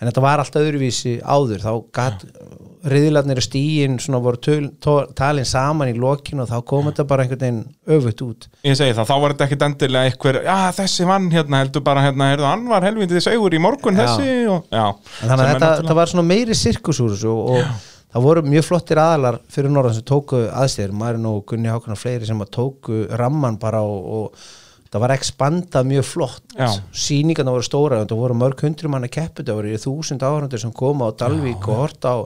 en 0.00 0.08
þetta 0.10 0.22
var 0.24 0.42
alltaf 0.42 0.62
öðruvísi 0.66 1.16
áður. 1.24 1.62
Þá 1.64 1.72
gat 1.96 2.24
riðilarnir 2.86 3.40
og 3.40 3.44
stíin 3.46 3.96
svona 4.02 4.20
voru 4.22 4.38
töl, 4.42 4.68
tó, 4.82 4.92
talin 5.18 5.46
saman 5.48 5.88
í 5.90 5.96
lokinu 5.98 6.44
og 6.44 6.50
þá 6.52 6.60
kom 6.68 6.86
þetta 6.90 7.06
bara 7.08 7.24
einhvern 7.24 7.40
veginn 7.42 7.62
öfugt 7.96 8.22
út. 8.26 8.46
Ég 8.66 8.76
segi 8.78 8.94
það, 8.94 9.08
þá 9.08 9.16
var 9.24 9.34
þetta 9.34 9.46
ekkit 9.48 9.64
endilega 9.66 10.10
einhver, 10.12 10.38
já 10.46 10.58
þessi 10.76 11.08
vann 11.08 11.26
hérna, 11.32 11.62
heldur 11.64 11.82
bara 11.86 12.04
hérna, 12.06 12.28
heyrðu, 12.30 12.46
hann 12.46 12.68
var 12.70 12.86
helvindið 12.86 13.24
segur 13.26 13.56
í 13.56 13.60
morgun 13.62 13.98
Já. 13.98 14.04
þessi 14.04 14.36
og, 14.52 14.68
já. 14.70 14.84
en 14.86 15.32
þannig 15.32 15.42
að 15.42 15.52
þetta, 15.54 15.70
náttúrulega- 15.72 15.98
var 15.98 16.12
svona 16.12 16.26
meiri 16.30 16.58
sirkus 16.60 17.00
úr 17.02 17.16
þessu 17.16 17.32
og, 17.32 17.50
og 17.56 17.88
það 18.14 18.28
voru 18.28 18.44
mjög 18.52 18.68
flottir 18.68 19.02
aðalar 19.02 19.40
fyrir 19.56 19.74
norðan 19.74 19.96
sem 19.98 20.06
tóku 20.12 20.44
aðstæður. 20.46 20.94
Marin 21.02 21.26
og 21.32 21.42
Gunni 21.50 21.72
Hákon 21.72 21.96
og 21.96 22.00
fleiri 22.04 22.28
sem 22.28 22.38
að 22.46 22.52
tóku 22.54 23.02
ramman 23.18 23.58
bara 23.58 23.82
og, 23.82 24.06
og 24.20 24.46
það 24.96 25.04
var 25.04 25.14
expandað 25.14 25.88
mjög 25.90 26.06
flott. 26.08 26.44
Já. 26.56 26.70
sýningarna 26.96 27.52
voru 27.52 27.66
stóra 27.66 28.00
það 28.04 28.20
voru 28.22 28.38
mörg 28.40 28.64
hundru 28.64 28.90
manna 28.92 29.10
keppu 29.12 29.44
það 29.44 29.58
voru 29.60 29.74
í 29.74 29.80
þúsund 29.82 30.24
áhundur 30.24 30.62
sem 30.62 30.72
koma 30.72 31.10
á 31.12 31.16
Dalvík 31.20 31.68
og 31.68 31.82
horta 31.82 32.16
á 32.16 32.18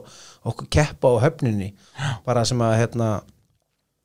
okkur 0.47 0.69
keppa 0.71 1.11
á 1.11 1.23
höfninni. 1.27 1.73
Bara 2.25 2.45
sem 2.47 2.63
að 2.63 2.77
hérna 2.79 3.09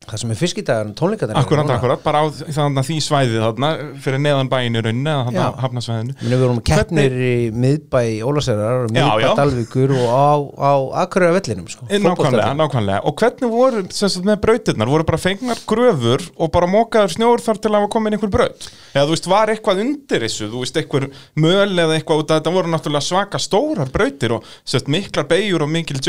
það 0.06 0.20
sem 0.23 0.31
er 0.35 0.38
fiskidagar 0.41 0.91
tónleikarnir. 0.99 1.37
Akkurat, 1.41 1.70
akkurat, 1.76 2.03
bara 2.05 2.20
á 2.23 2.25
þannig 2.31 2.87
því 2.87 2.97
svæði 3.06 3.41
þarna 3.43 3.70
fyrir 4.05 4.20
neðan 4.23 4.50
bæin 4.53 4.79
í 4.79 4.82
rauninni 4.85 5.11
eða 5.12 5.25
þarna 5.29 5.47
hafnasvæðinu 5.64 6.17
Við 6.31 6.43
vorum 6.44 6.61
keppnir 6.70 7.17
í 7.26 7.32
miðbæ 7.53 8.03
Ólasærar, 8.26 8.87
miðbæ. 8.94 9.35
Dalvíkur 9.41 9.94
og 9.97 10.06
á, 10.14 10.31
á 10.56 10.73
Akureyra 11.05 11.37
vellinum 11.41 11.67
sko, 11.73 11.87
Eh, 11.91 11.99
Nákvæmlega, 12.03 12.55
nákvæmlega. 12.58 13.00
Og 13.06 13.17
hvernig 13.20 13.50
voru 13.50 13.82
sagt, 13.91 14.22
með 14.27 14.41
brautirnar, 14.46 14.91
voru 14.91 15.05
bara 15.08 15.19
fengnar 15.20 15.60
gröfur 15.67 16.22
og 16.36 16.53
bara 16.55 16.67
mókaður 16.70 17.15
snjór 17.17 17.43
þar 17.44 17.60
til 17.63 17.70
að 17.72 17.79
hafa 17.81 17.93
komin 17.96 18.17
einhver 18.17 18.31
braut? 18.32 18.70
Eða 18.94 19.05
þú 19.06 19.15
veist, 19.17 19.29
var 19.31 19.53
eitthvað 19.53 19.82
undir 19.84 20.25
þessu? 20.27 20.48
Þú 20.53 20.63
veist, 20.65 20.81
einhver 20.81 21.08
möl 21.36 21.75
eða 21.77 21.98
eitthvað 21.98 22.25
þetta? 22.31 22.55
Voru 22.56 22.72
náttúrulega 22.72 23.05
svaka 23.06 23.39
stórar 23.43 23.91
brautir 23.93 24.36
og 24.39 24.44
sett, 24.65 24.86
miklar 24.89 25.27
beigur 25.29 25.63
og 25.67 25.70
mikil 25.72 26.01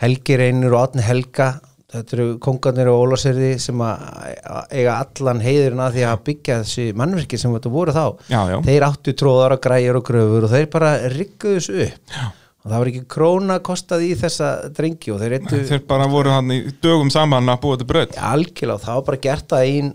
Þetta 0.00 0.06
Helgi 0.06 0.36
Reynir 0.40 0.72
og 0.72 0.80
Átni 0.86 1.04
Helga 1.04 1.50
þetta 1.90 2.16
eru 2.16 2.26
kongarnir 2.42 2.88
og 2.88 3.00
Ólasæri 3.04 3.54
sem 3.60 3.80
eiga 3.82 4.96
allan 5.00 5.40
heiðurinn 5.42 5.82
að 5.82 5.96
því 5.98 6.04
að 6.06 6.20
byggja 6.28 6.58
þessi 6.62 6.84
mannverki 6.96 7.40
sem 7.40 7.54
þetta 7.56 7.72
voru 7.74 7.94
þá 7.96 8.04
Já, 8.30 8.40
já. 8.52 8.58
þeir 8.68 8.86
áttu 8.86 9.14
tróðar 9.18 9.56
og 9.56 9.64
græjur 9.64 9.98
og 9.98 10.04
gröfur 10.06 10.46
og 10.46 10.52
þeir 10.54 10.68
bara 10.70 10.92
rigguðu 11.10 11.56
þessu 11.58 11.80
upp 11.88 12.14
já. 12.14 12.22
og 12.30 12.70
það 12.70 12.76
var 12.78 12.90
ekki 12.92 13.02
króna 13.16 13.58
kostað 13.66 14.06
í 14.06 14.12
þessa 14.22 14.50
drengi 14.76 15.14
og 15.14 15.20
þeir 15.24 15.36
eittu 15.40 15.62
Þeir 15.72 15.84
bara 15.90 16.06
voru 16.14 16.34
hann 16.36 16.54
í 16.54 16.60
dögum 16.78 17.10
saman 17.10 17.50
að 17.50 17.62
búa 17.66 17.80
til 17.82 17.90
braut 17.90 18.14
algjörlega 18.30 18.78
og 18.78 18.84
það 18.86 19.00
var 19.00 19.08
bara 19.10 19.22
gert 19.26 19.56
að 19.58 19.72
einn 19.74 19.92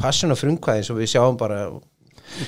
passion 0.00 0.36
og 0.36 0.42
frumkvæði 0.44 0.90
sem 0.90 1.00
við 1.00 1.14
sjáum 1.16 1.40
bara 1.40 1.64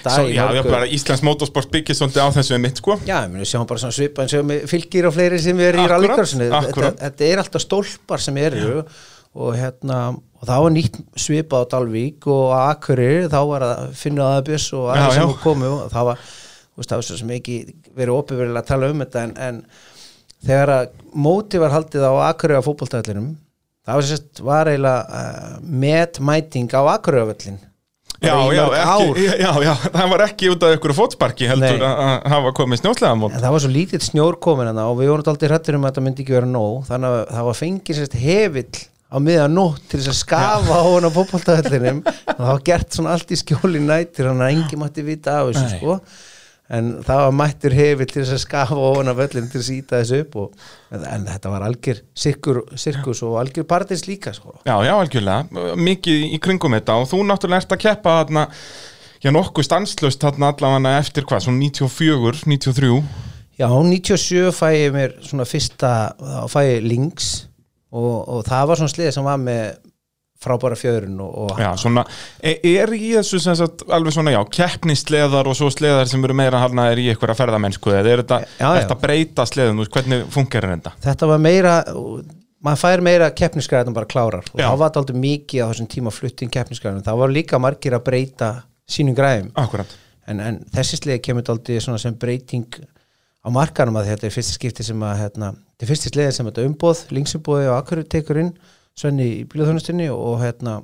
Svo, 0.02 0.26
Já, 0.30 0.44
já, 0.54 0.62
bara 0.64 0.86
Íslands 0.88 1.22
motorsport 1.26 1.70
byggir 1.72 1.96
svolítið 1.98 2.22
á 2.24 2.28
þessu 2.38 2.58
mitt, 2.62 2.78
sko. 2.80 2.96
Já, 3.06 3.18
meni, 3.28 3.46
sjáum 3.48 3.66
bara 3.68 3.82
svona 3.82 3.96
svipa 3.96 4.24
og 4.24 4.46
með 4.48 4.66
fylgir 4.70 5.08
og 5.08 5.16
fleiri 5.16 5.40
sem 5.42 5.60
er 5.60 5.78
í 5.78 5.86
rallycrossinu. 5.90 6.48
Þetta, 6.52 6.92
þetta 7.00 7.26
er 7.28 7.42
alltaf 7.42 7.64
stólpar 7.64 8.22
sem 8.22 8.38
eru 8.40 8.82
og 9.32 9.54
hérna 9.56 9.98
og 10.12 10.48
það 10.48 10.64
var 10.64 10.74
nýtt 10.76 10.98
svipað 11.24 11.66
á 11.66 11.70
Dalvík 11.74 12.28
og 12.30 12.54
á 12.54 12.60
Akureyri. 12.72 13.28
Þá 13.32 13.40
var 13.50 13.66
að 13.68 13.84
finna 13.98 14.30
aðabjöss 14.30 14.72
og 14.78 14.88
Já, 14.88 14.92
aðeins 14.94 15.18
sem 15.18 15.32
já. 15.34 15.38
komu 15.44 15.70
og 15.76 15.86
það 15.92 16.10
var, 16.10 16.26
þú 16.26 16.82
veist, 16.82 16.90
það 16.92 17.00
var 17.02 17.08
svo 17.08 17.20
sem 17.20 17.34
ekki 17.38 17.56
verið 17.92 18.18
opið 18.18 18.44
að 18.48 18.68
tala 18.72 18.92
um 18.92 19.04
þetta 19.04 19.24
en, 19.26 19.34
en 19.48 19.62
þegar 20.46 20.74
að 20.78 20.92
móti 21.26 21.60
var 21.62 21.74
haldið 21.76 22.06
á 22.06 22.12
Akureyri 22.30 22.62
á 22.62 22.66
fótboltæðlinum 22.66 23.32
það 23.82 23.98
var 23.98 24.08
sérst 24.08 24.42
var 24.46 24.70
eiginlega 24.70 25.20
uh, 25.20 25.54
metmæting 25.62 26.70
á 26.74 26.82
Akureyri 26.94 27.56
Já, 28.22 28.36
já, 28.54 28.62
ekki, 28.78 29.24
já, 29.42 29.50
já, 29.66 29.72
það 29.90 30.12
var 30.12 30.22
ekki 30.28 30.50
út 30.52 30.62
af 30.66 30.76
ykkur 30.76 30.94
fótsparki 30.94 31.48
heldur 31.50 31.82
að 31.88 32.12
hafa 32.30 32.52
komið 32.54 32.82
snjósleðamót 32.82 33.34
En 33.34 33.42
það 33.42 33.54
var 33.56 33.64
svo 33.64 33.70
lítill 33.72 34.02
snjór 34.04 34.38
komin 34.46 34.70
hana 34.70 34.84
og 34.90 35.00
við 35.00 35.10
vorum 35.10 35.30
aldrei 35.32 35.50
hrættur 35.50 35.78
um 35.78 35.86
að 35.86 35.90
þetta 35.92 36.04
myndi 36.06 36.22
ekki 36.24 36.36
vera 36.36 36.50
nóg 36.52 36.86
þannig 36.86 37.16
að 37.18 37.22
það 37.32 37.48
var 37.48 37.58
fengið 37.58 37.98
sérst 37.98 38.18
hefill 38.22 38.82
á 39.12 39.16
miðan 39.20 39.56
nótt 39.58 39.82
til 39.90 40.00
þess 40.00 40.12
að 40.14 40.20
skafa 40.22 40.78
á 40.78 40.84
hana 40.86 41.10
fótboltaðallinum 41.12 41.98
og 42.06 42.38
það 42.38 42.46
var 42.52 42.62
gert 42.70 42.96
svona 42.96 43.16
allt 43.16 43.34
í 43.34 43.40
skjóli 43.42 43.82
nættir 43.82 44.30
þannig 44.30 44.46
að 44.46 44.54
engi 44.54 44.78
mætti 44.80 45.04
vita 45.04 45.40
af 45.40 45.50
þessu 45.50 45.66
Nei. 45.66 45.74
sko 45.80 45.98
en 46.72 46.92
það 47.04 47.24
var 47.24 47.34
mættur 47.36 47.74
hefill 47.76 48.08
til 48.08 48.22
þess 48.22 48.36
að 48.36 48.42
skafa 48.44 48.76
á 48.78 48.90
hana 48.98 49.14
völlin 49.18 49.50
til 49.50 49.60
að 49.60 49.70
íta 49.74 49.98
þessu 50.00 50.20
upp 50.22 50.38
og, 50.42 50.62
en, 50.94 51.26
þetta 51.28 51.52
var 51.52 51.66
algjör 51.66 52.00
sirkus 52.14 53.24
og 53.26 53.36
algjör 53.42 53.66
partins 53.68 54.06
líka 54.08 54.32
sko. 54.36 54.56
Já, 54.68 54.76
já, 54.86 54.92
algjörlega, 54.94 55.74
mikið 55.76 56.24
í 56.30 56.40
kringum 56.42 56.78
þetta 56.78 57.00
og 57.02 57.10
þú 57.10 57.22
náttúrulega 57.28 57.64
ert 57.64 57.76
að 57.76 57.84
keppa 57.84 58.16
þarna, 58.22 58.46
já, 59.24 59.30
nokkuð 59.34 59.68
stanslust 59.68 60.24
þarna 60.24 60.52
allavega 60.54 60.96
eftir 61.02 61.28
hvað, 61.28 61.46
svona 61.48 61.62
94, 61.66 62.46
93 62.46 62.96
Já, 63.60 63.68
97 63.68 64.48
fæ 64.56 64.68
ég 64.72 64.94
mér 64.94 65.12
svona 65.22 65.44
fyrsta, 65.46 65.90
þá 66.16 66.44
fæ 66.50 66.60
ég 66.64 66.86
links 66.86 67.32
og, 67.92 68.14
og 68.24 68.46
það 68.48 68.70
var 68.70 68.80
svona 68.80 68.94
slið 68.94 69.10
sem 69.14 69.26
var 69.28 69.42
með 69.42 69.74
frábæra 70.42 70.76
fjörun 70.78 71.20
og, 71.24 71.32
og 71.46 71.62
Já, 71.62 71.70
svona, 71.80 72.04
e- 72.42 72.58
er 72.74 72.92
í 72.96 73.12
þessu 73.16 73.40
sem 73.42 73.56
sagt, 73.58 73.84
alveg 73.88 74.16
svona, 74.16 74.34
já, 74.34 74.40
keppnisleðar 74.58 75.48
og 75.50 75.56
svo 75.58 75.70
sleðar 75.72 76.10
sem 76.10 76.24
eru 76.26 76.34
meira 76.38 76.60
hana 76.64 76.88
er 76.92 77.00
í 77.02 77.08
eitthvað 77.12 77.38
ferðamennsku 77.38 77.94
eða 77.94 78.12
er 78.16 78.22
þetta, 78.24 78.40
Já, 78.58 78.66
já. 78.66 78.76
þetta 78.82 78.98
breyta 79.06 79.46
sleðum, 79.48 79.82
hvernig 79.96 80.24
fungerir 80.34 80.74
þetta? 80.76 80.94
þetta 81.06 81.30
var 81.32 81.42
meira 81.46 81.76
maður 82.62 82.78
fær 82.84 83.02
meira 83.02 83.30
keppniskræðin 83.34 83.94
bara 83.96 84.06
klárar. 84.06 84.46
Og 84.54 84.60
þá 84.60 84.68
var 84.78 84.86
þetta 84.90 85.00
aldrei 85.02 85.18
mikið 85.22 85.64
á 85.64 85.70
þessum 85.72 85.88
tíma 85.90 86.12
flutting 86.14 86.52
keppniskræðin, 86.54 87.02
það 87.06 87.20
var 87.24 87.32
líka 87.34 87.58
margir 87.62 87.96
að 87.96 88.04
breyta 88.06 88.50
sínum 88.86 89.16
græðum. 89.18 89.48
Akkurat, 89.58 89.96
en, 90.30 90.42
en 90.42 90.60
þessi 90.74 91.00
sliði 91.00 91.22
kemur 91.26 91.48
aldrei 91.50 91.80
svona 91.82 91.98
sem 92.02 92.14
breyting 92.14 92.68
á 93.42 93.48
markanum 93.50 93.98
að 93.98 94.12
þetta 94.12 94.28
er 94.28 94.34
fyrsta 94.36 94.54
skipti 94.54 94.86
sem 94.86 95.02
að 95.02 95.16
hérna, 95.24 95.48
þetta 95.74 95.86
er 95.88 95.90
fyrsta 95.90 96.12
sliði 96.12 96.36
sem 96.36 96.46
þetta 96.50 96.66
umboð, 96.68 97.00
linksumboði 97.18 97.66
og 97.72 97.76
akkur 97.80 98.04
tekur 98.14 98.38
inn 98.44 98.52
Svenni 98.98 99.28
í 99.40 99.44
bílaþjónustinni 99.50 100.08
og 100.12 100.40
hérna 100.42 100.80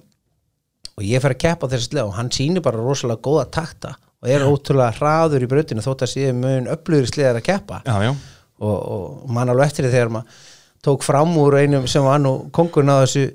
og 0.99 1.07
ég 1.07 1.23
fer 1.23 1.35
að 1.37 1.43
keppa 1.45 1.71
þessi 1.71 1.91
sliði 1.91 2.07
og 2.07 2.17
hann 2.17 2.31
sýnir 2.35 2.65
bara 2.65 2.83
rosalega 2.83 3.23
góða 3.23 3.47
takta 3.59 3.95
og 4.19 4.31
er 4.33 4.47
ótrúlega 4.47 4.97
hraður 4.99 5.45
í 5.47 5.51
brautinu 5.51 5.85
þótt 5.85 6.07
að 6.07 6.15
síðan 6.15 6.41
mun 6.43 6.71
upplöður 6.73 7.13
sliðar 7.13 7.39
að 7.39 7.47
keppa. 7.53 7.83
Já, 7.87 8.09
já, 8.09 8.15
og, 8.59 8.79
og 8.79 9.35
mann 9.35 9.53
alveg 9.53 9.71
eftir 9.71 9.87
því 9.87 9.95
þegar 9.95 10.15
maður 10.17 10.47
tók 10.89 11.05
fram 11.07 11.37
úr 11.39 11.59
einum 11.59 11.87
sem 11.91 12.05
var 12.07 12.21
nú 12.23 12.33
kongurinn 12.55 12.91
á 12.95 13.03
þessu 13.03 13.29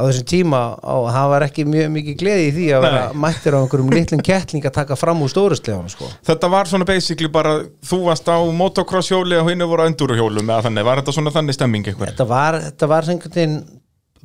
þessum 0.06 0.26
tíma 0.28 0.60
og 0.94 1.08
það 1.12 1.30
var 1.32 1.44
ekki 1.44 1.64
mjög 1.68 1.88
mikið 1.94 2.16
gleði 2.20 2.44
í 2.46 2.52
því 2.56 2.66
að 2.76 2.84
vera 2.86 3.02
mættir 3.24 3.56
á 3.56 3.58
einhverjum 3.60 3.92
litlum 3.92 4.22
kettling 4.24 4.68
að 4.68 4.76
taka 4.76 4.96
fram 5.00 5.24
úr 5.24 5.32
stórustleganum 5.32 5.90
sko. 5.92 6.08
Þetta 6.28 6.50
var 6.52 6.70
svona 6.70 6.88
basically 6.88 7.28
bara, 7.32 7.56
þú 7.84 8.00
varst 8.06 8.30
á 8.30 8.38
motocross 8.56 9.10
hjóli 9.12 9.36
og 9.40 9.50
hinn 9.50 9.64
voru 9.66 9.84
á 9.84 9.90
enduro 9.90 10.16
hjólum 10.16 10.46
eða 10.52 10.68
þannig, 10.68 10.86
var 10.88 11.02
þetta 11.02 11.16
svona 11.16 11.34
þannig 11.34 11.58
stemming 11.58 11.90
eitthvað? 11.90 12.12
þetta 12.12 12.28
var, 12.30 12.60
þetta 12.68 12.90
var 12.94 13.10
einhvern 13.10 13.36
veginn 13.36 13.58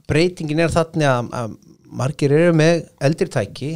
breytingin 0.09 0.59
er 0.65 0.73
þannig 0.73 1.07
að, 1.09 1.29
að 1.41 1.55
margir 1.95 2.33
eru 2.35 2.53
með 2.57 2.81
eldri 3.07 3.27
tæki 3.31 3.69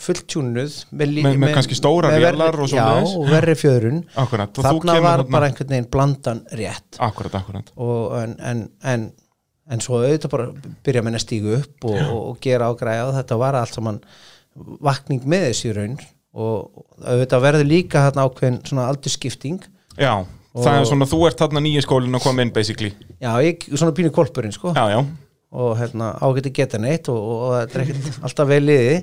fulltjúnuð 0.00 0.76
með, 0.96 1.10
Með- 1.26 1.38
með 1.42 1.52
kannski 1.58 1.76
vélar 2.22 2.54
verri- 2.54 2.62
og 2.64 2.70
og 3.20 3.28
verri 3.30 3.54
fjöðrun 3.58 3.98
Akkurat, 4.16 4.52
þarna 4.56 4.94
var 5.04 5.20
þarna- 5.20 5.34
bara 5.34 5.50
einhvern 5.50 5.74
veginn 5.74 5.90
blandan 5.92 6.40
rétt. 6.52 6.98
Akkurat, 6.98 7.34
akkurat. 7.34 7.72
og, 7.76 8.16
en, 8.22 8.36
en, 8.40 8.62
en, 8.82 9.06
en 9.68 9.80
svo 9.84 10.00
auðvitað 10.00 10.30
bara 10.32 10.48
byrja 10.86 11.02
að 11.18 11.24
stígu 11.26 11.56
upp 11.58 11.84
og, 11.90 11.98
og, 12.00 12.22
og 12.30 12.40
gera 12.40 12.70
ágræða 12.72 13.10
og 13.10 13.14
þetta 13.18 13.38
var 13.44 13.54
allt 13.60 13.74
saman 13.76 14.00
vakning 14.80 15.26
með 15.28 15.50
þessi 15.50 15.74
raun. 15.76 15.98
Og 16.36 16.82
auðvitað 17.04 17.44
verður 17.46 17.68
líka 17.68 18.02
þarna 18.08 18.26
ákveðin 18.28 18.58
svona 18.68 18.88
aldurskipting 18.92 19.62
Já, 19.96 20.24
það 20.52 20.74
er 20.80 20.88
svona, 20.88 21.06
þú 21.08 21.20
ert 21.28 21.38
þarna 21.40 21.62
nýja 21.64 21.84
skólinn 21.84 22.16
að 22.18 22.24
koma 22.26 22.44
inn 22.44 22.52
basically. 22.52 22.90
já, 23.20 23.30
ég, 23.44 23.64
svona 23.72 23.92
pínu 23.96 24.10
kolpurinn 24.12 24.52
sko. 24.52 24.72
Já, 24.76 24.84
já. 24.92 25.00
Og 25.56 25.78
hérna 25.80 26.12
ágæti 26.20 26.52
geta 26.60 26.80
neitt 26.82 27.08
og, 27.12 27.16
og, 27.16 27.40
og 27.46 27.56
þetta 27.60 27.80
er 27.80 27.86
ekkert 27.86 28.20
alltaf 28.28 28.52
vel 28.52 28.62
liði 28.68 29.00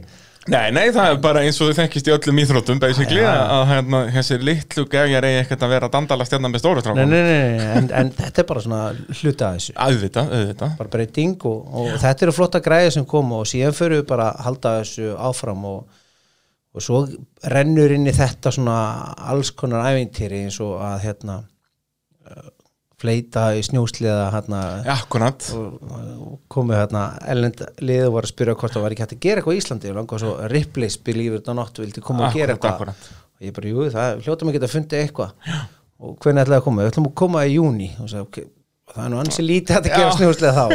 Nei, 0.52 0.74
nei, 0.76 0.90
það 0.92 1.06
er 1.08 1.20
bara 1.24 1.42
eins 1.46 1.56
og 1.64 1.70
þau 1.70 1.78
þekkist 1.78 2.08
í 2.10 2.12
öllum 2.12 2.40
íþróttum 2.42 2.80
basically, 2.82 3.22
já. 3.24 3.32
að 3.32 3.62
hérna, 3.70 4.02
þessi 4.12 4.38
litlu 4.44 4.84
gæjar 4.92 5.24
eigi 5.30 5.38
ekkert 5.40 5.62
að 5.64 5.72
vera 5.72 5.88
að 5.88 5.94
dandala 5.94 6.26
stjarnan 6.28 6.52
með 6.52 6.64
stóru 6.66 6.82
nei, 6.82 6.84
strákum. 6.84 7.14
nei, 7.14 7.22
nei, 7.24 7.54
nei, 7.62 7.70
en, 7.78 7.88
en 8.02 8.12
þetta 8.18 8.44
er 8.44 8.48
bara 8.50 8.64
svona 8.66 8.82
hluta 8.92 9.48
af 9.48 9.62
þessu 9.62 9.76
Auðvitað, 9.86 10.34
auðvitað. 10.36 10.74
bara 10.82 10.92
breyting 10.98 11.48
og, 11.48 11.62
og 11.80 11.96
þetta 12.04 12.28
eru 12.28 12.36
flotta 12.36 12.64
græði 12.66 12.92
sem 12.98 13.08
koma 13.14 13.40
og 13.40 13.48
síðan 13.54 13.78
fyrir 13.78 14.02
við 14.02 14.10
bara 14.12 14.28
að 14.34 14.44
halda 14.50 14.76
þessu 14.82 15.14
áfram 15.30 15.64
og, 15.70 16.04
og 16.76 16.88
svo 16.90 17.02
rennur 17.56 17.96
inn 17.96 18.12
í 18.12 18.18
þetta 18.20 18.52
svona 18.58 18.78
alls 19.32 19.54
konar 19.56 19.94
ævintýri 19.94 20.44
eins 20.44 20.60
og 20.66 20.76
að 20.84 21.08
hérna 21.08 21.40
fleita 23.04 23.44
í 23.58 23.62
snjósliða 23.68 24.30
hérna. 24.34 24.62
Já, 24.88 24.94
akkurat. 24.96 25.46
komið 26.54 26.80
hérna 26.80 27.04
ellend 27.30 27.62
lið 27.84 28.08
og 28.08 28.14
var 28.18 28.24
að 28.28 28.34
spyrja 28.34 28.56
hvort 28.56 28.74
það 28.74 28.84
var 28.88 28.96
ekki 28.96 29.04
hægt 29.06 29.16
að 29.18 29.24
gera 29.28 29.42
eitthvað 29.44 29.58
í 29.58 29.62
Íslandi. 29.62 29.92
Og 29.92 29.98
langar 30.00 30.24
svo 30.24 30.34
Ripley's 30.54 30.98
Believe 31.04 31.36
It 31.42 31.50
or 31.52 31.58
Not 31.60 31.80
vildi 31.84 32.02
koma 32.04 32.30
að 32.30 32.40
gera 32.40 32.56
eitthvað. 32.56 32.74
akkúrat. 32.74 33.02
og 33.34 33.48
ég 33.48 33.54
bara, 33.58 33.68
jú, 33.74 33.88
það 33.94 34.22
hljóta 34.26 34.46
mig 34.48 34.54
geta 34.58 34.72
fundið 34.72 35.04
eitthvað. 35.04 35.32
Og 36.04 36.18
hvernig 36.24 36.44
ætlaði 36.44 36.60
að 36.60 36.66
koma, 36.68 36.84
við 36.84 36.92
ætlum 36.94 37.08
að 37.10 37.16
koma 37.22 37.44
í 37.48 37.54
júni 37.56 37.90
og 38.00 38.08
sagði, 38.12 38.24
ok, 38.28 38.38
það 38.94 39.04
er 39.06 39.10
nú 39.14 39.20
ansi 39.24 39.42
lítið 39.44 39.76
að 39.78 39.90
gera 39.90 40.08
Já. 40.08 40.16
snjóslega 40.18 40.54
þá. 40.54 40.66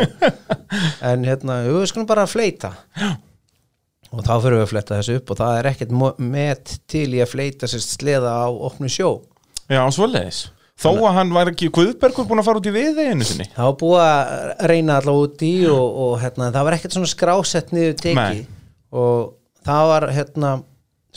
En 1.08 1.24
hérna, 1.24 1.62
jú, 1.64 1.78
við 1.80 1.88
skulum 1.90 2.08
bara 2.08 2.26
fleita. 2.28 2.70
Og 4.08 4.20
þá 4.24 4.34
fyrir 4.40 4.58
við 4.58 4.64
að 4.64 4.70
fletta 4.72 4.98
þessu 4.98 5.16
upp 5.20 5.30
og 5.32 5.36
það 5.40 5.58
er 5.58 5.68
ekkert 5.70 5.92
met 6.20 6.74
til 6.88 7.08
í 7.12 7.20
að 7.24 7.32
fleita 7.32 7.68
Þó 10.78 10.90
að 10.94 11.16
hann 11.16 11.34
var 11.34 11.50
ekki 11.50 11.72
Guðbergur 11.74 12.28
búin 12.28 12.38
að 12.42 12.48
fara 12.48 12.60
út 12.60 12.68
í 12.70 12.74
viðeginu 12.74 13.26
sinni. 13.26 13.48
það 13.56 13.66
var 13.66 13.76
búið 13.80 14.02
að 14.04 14.66
reyna 14.70 14.98
allavega 15.00 15.26
út 15.26 15.44
í 15.48 15.52
og, 15.72 16.00
og 16.04 16.12
hérna, 16.22 16.50
það 16.54 16.68
var 16.68 16.76
ekkert 16.76 16.96
svona 16.96 17.10
skrásett 17.10 17.72
niður 17.74 17.96
teki 17.98 18.42
og 18.94 19.24
það 19.66 19.88
var 19.92 20.06
hérna 20.14 20.52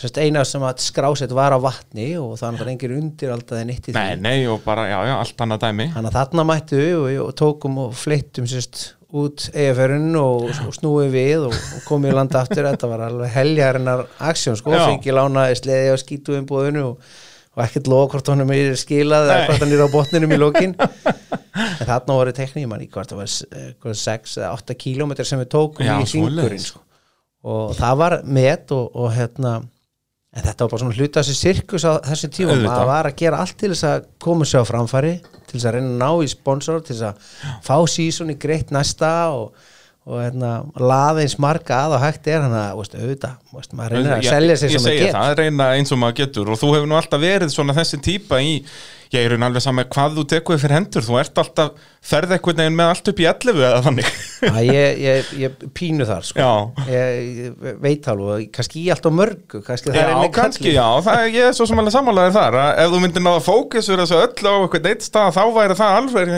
sérst, 0.01 0.18
eina 0.18 0.41
sem 0.48 0.65
að 0.65 0.82
skrásett 0.82 1.36
var 1.36 1.53
á 1.53 1.60
vatni 1.62 2.08
og 2.18 2.34
það 2.39 2.58
var 2.62 2.72
engir 2.74 2.96
undir 2.96 3.36
alltaf 3.36 3.62
eitt 3.62 3.91
í 3.91 3.94
því 3.94 3.98
Nei, 4.00 4.15
nei, 4.24 4.48
og 4.50 4.63
bara, 4.65 4.88
já, 4.89 4.98
já, 5.12 5.13
allt 5.20 5.46
annað 5.46 5.68
dæmi. 5.68 5.88
Þannig 5.94 6.10
að 6.10 6.18
þarna 6.18 6.48
mættu 6.50 6.82
við 6.82 6.98
og, 6.98 7.12
og 7.27 7.32
tókum 7.44 7.80
og 7.86 7.96
fleittum 8.01 8.50
sérst 8.50 8.84
út 9.22 9.50
EFR-un 9.51 10.15
og, 10.15 10.46
og 10.65 10.75
snúið 10.77 11.10
við 11.12 11.50
og, 11.50 11.58
komið 11.88 12.13
í 12.13 12.15
landa 12.15 12.41
aftur 12.41 12.70
þetta 12.70 12.89
var 12.89 13.03
alveg 13.10 13.34
heljarinnar 13.36 14.06
aksjón 14.32 14.56
sko, 14.60 14.72
Já. 14.74 14.86
fengi 14.88 15.15
lánaði 15.15 15.58
sleði 15.60 15.91
á 15.91 15.96
skítuðum 16.00 16.48
búðinu 16.48 16.86
og, 16.94 17.12
og 17.51 17.63
ekkert 17.65 17.89
lofa 17.91 18.15
hvort 18.15 18.31
honum 18.31 18.53
er 18.55 18.77
skilað 18.79 19.27
eða 19.27 19.48
hvort 19.50 19.65
hann 19.65 19.75
er 19.75 19.84
á 19.84 19.89
botninum 19.91 20.36
í 20.36 20.39
lokin. 20.39 20.77
En 21.51 21.84
þarna 21.84 22.15
voru 22.15 22.31
tekníð 22.31 22.67
mann 22.72 22.84
í 22.84 22.88
hvort 22.88 23.12
það 23.12 23.17
var 23.20 23.31
eh, 23.60 23.72
hvort 23.84 24.00
6 24.00 24.38
eða 24.39 24.51
8 24.55 24.75
kílómetrar 24.79 25.27
sem 25.27 25.41
við 25.41 25.50
tókum 25.51 25.84
Já, 25.84 25.98
í 26.00 26.05
hringurinn 26.08 26.63
sko. 26.63 26.79
og 27.43 27.74
það 27.75 27.98
var 28.00 28.15
met 28.24 28.72
og, 28.72 28.86
og 28.96 29.10
hérna 29.12 29.58
en 30.31 30.46
þetta 30.46 30.63
var 30.63 30.72
bara 30.72 30.81
svona 30.86 30.96
hluta 30.96 31.20
þessi 31.20 31.36
sirkus 31.36 31.84
á 31.84 32.00
þessi 32.05 32.29
tíma, 32.31 32.55
maður 32.63 32.88
var 32.88 33.10
að 33.10 33.17
gera 33.20 33.41
allt 33.43 33.58
til 33.60 33.74
þess 33.74 33.88
að 33.89 34.08
koma 34.24 34.48
sér 34.48 34.63
á 34.63 34.70
framfæri 34.70 35.12
til 35.50 35.58
þess 35.58 35.67
að 35.67 35.75
reyna 35.75 35.91
að 35.91 36.00
ná 36.00 36.24
í 36.24 36.31
sponsor 36.31 36.79
til 36.88 36.96
þess 36.96 37.10
að 37.10 37.60
fá 37.67 37.75
sísoni 37.91 38.38
greitt 38.39 38.72
næsta 38.72 39.12
og, 39.36 39.67
og 40.01 40.17
hérna, 40.17 40.51
laða 40.81 41.22
eins 41.22 41.36
marga 41.38 41.84
að 41.86 41.91
og 41.98 42.00
hægt 42.01 42.29
er 42.31 42.39
hann 42.41 42.55
að, 42.58 42.72
auðvitað 42.98 43.36
maður 43.77 43.91
reynir 43.93 44.15
að 44.15 44.24
Ég- 44.25 44.31
selja 44.34 44.55
sig 44.58 44.72
ég 44.72 44.79
sem 44.79 44.81
að 44.81 44.89
segi 44.96 45.03
get 45.05 45.13
það, 45.13 45.34
reyna 45.38 45.67
eins 45.77 45.91
og 45.93 46.00
maður 46.01 46.15
getur. 46.24 46.50
Og 46.50 46.58
þú 46.58 46.72
hefur 46.74 46.88
nú 46.89 46.96
alltaf 46.98 47.22
verið 47.22 47.51
svona 47.53 47.75
þessi 47.77 48.00
típa 48.01 48.39
í 48.41 48.55
ég 49.12 49.25
er 49.27 49.36
alveg 49.36 49.62
saman 49.62 49.86
hvað 49.91 50.13
þú 50.17 50.24
tekur 50.31 50.58
fyrir 50.58 50.74
hendur. 50.77 51.03
Þú 51.05 51.17
ert 51.20 51.38
alltaf, 51.43 51.74
ferð 52.01 52.31
eitthvað 52.34 52.62
neginn 52.62 52.77
með 52.79 52.91
allt 52.93 53.12
upp 53.12 53.20
í 53.22 53.27
11 53.29 53.60
eða 53.67 53.81
þannig. 53.86 54.10
Já, 54.41 54.55
ég, 54.72 55.01
ég, 55.03 55.29
ég 55.43 55.65
pínu 55.77 56.08
þar 56.10 56.25
sko. 56.25 56.48
Ég, 56.88 57.20
ég 57.43 57.75
veit 57.84 58.08
alveg, 58.10 58.48
kannski 58.55 58.81
í 58.81 58.88
allt 58.96 59.05
á 59.05 59.12
mörgu 59.13 59.62
kannski 59.67 59.91
það 59.91 60.00
Já, 60.00 60.01
er 60.08 60.13
einnig 60.15 60.34
kannski, 60.39 60.72
já, 60.74 60.88
það, 61.05 61.27
ég 61.36 61.51
er 61.51 61.53
svo 61.60 61.67
sem 61.70 61.84
alveg 61.84 61.93
sammálaðir 61.93 62.34
þar 62.39 62.58
að 62.63 62.81
ef 62.86 62.96
þú 62.96 63.03
myndir 63.05 63.25
náða 63.27 63.43
fókus 63.46 63.91
fyrir 63.91 64.01
þessu 64.08 64.24
öllu 64.24 64.50
á 64.50 64.58
eitthvað 64.63 64.89
eitt 64.96 65.05
stað 65.05 65.36
þá 65.38 65.43
væri 65.60 65.77
það 65.84 66.00
alveg 66.00 66.34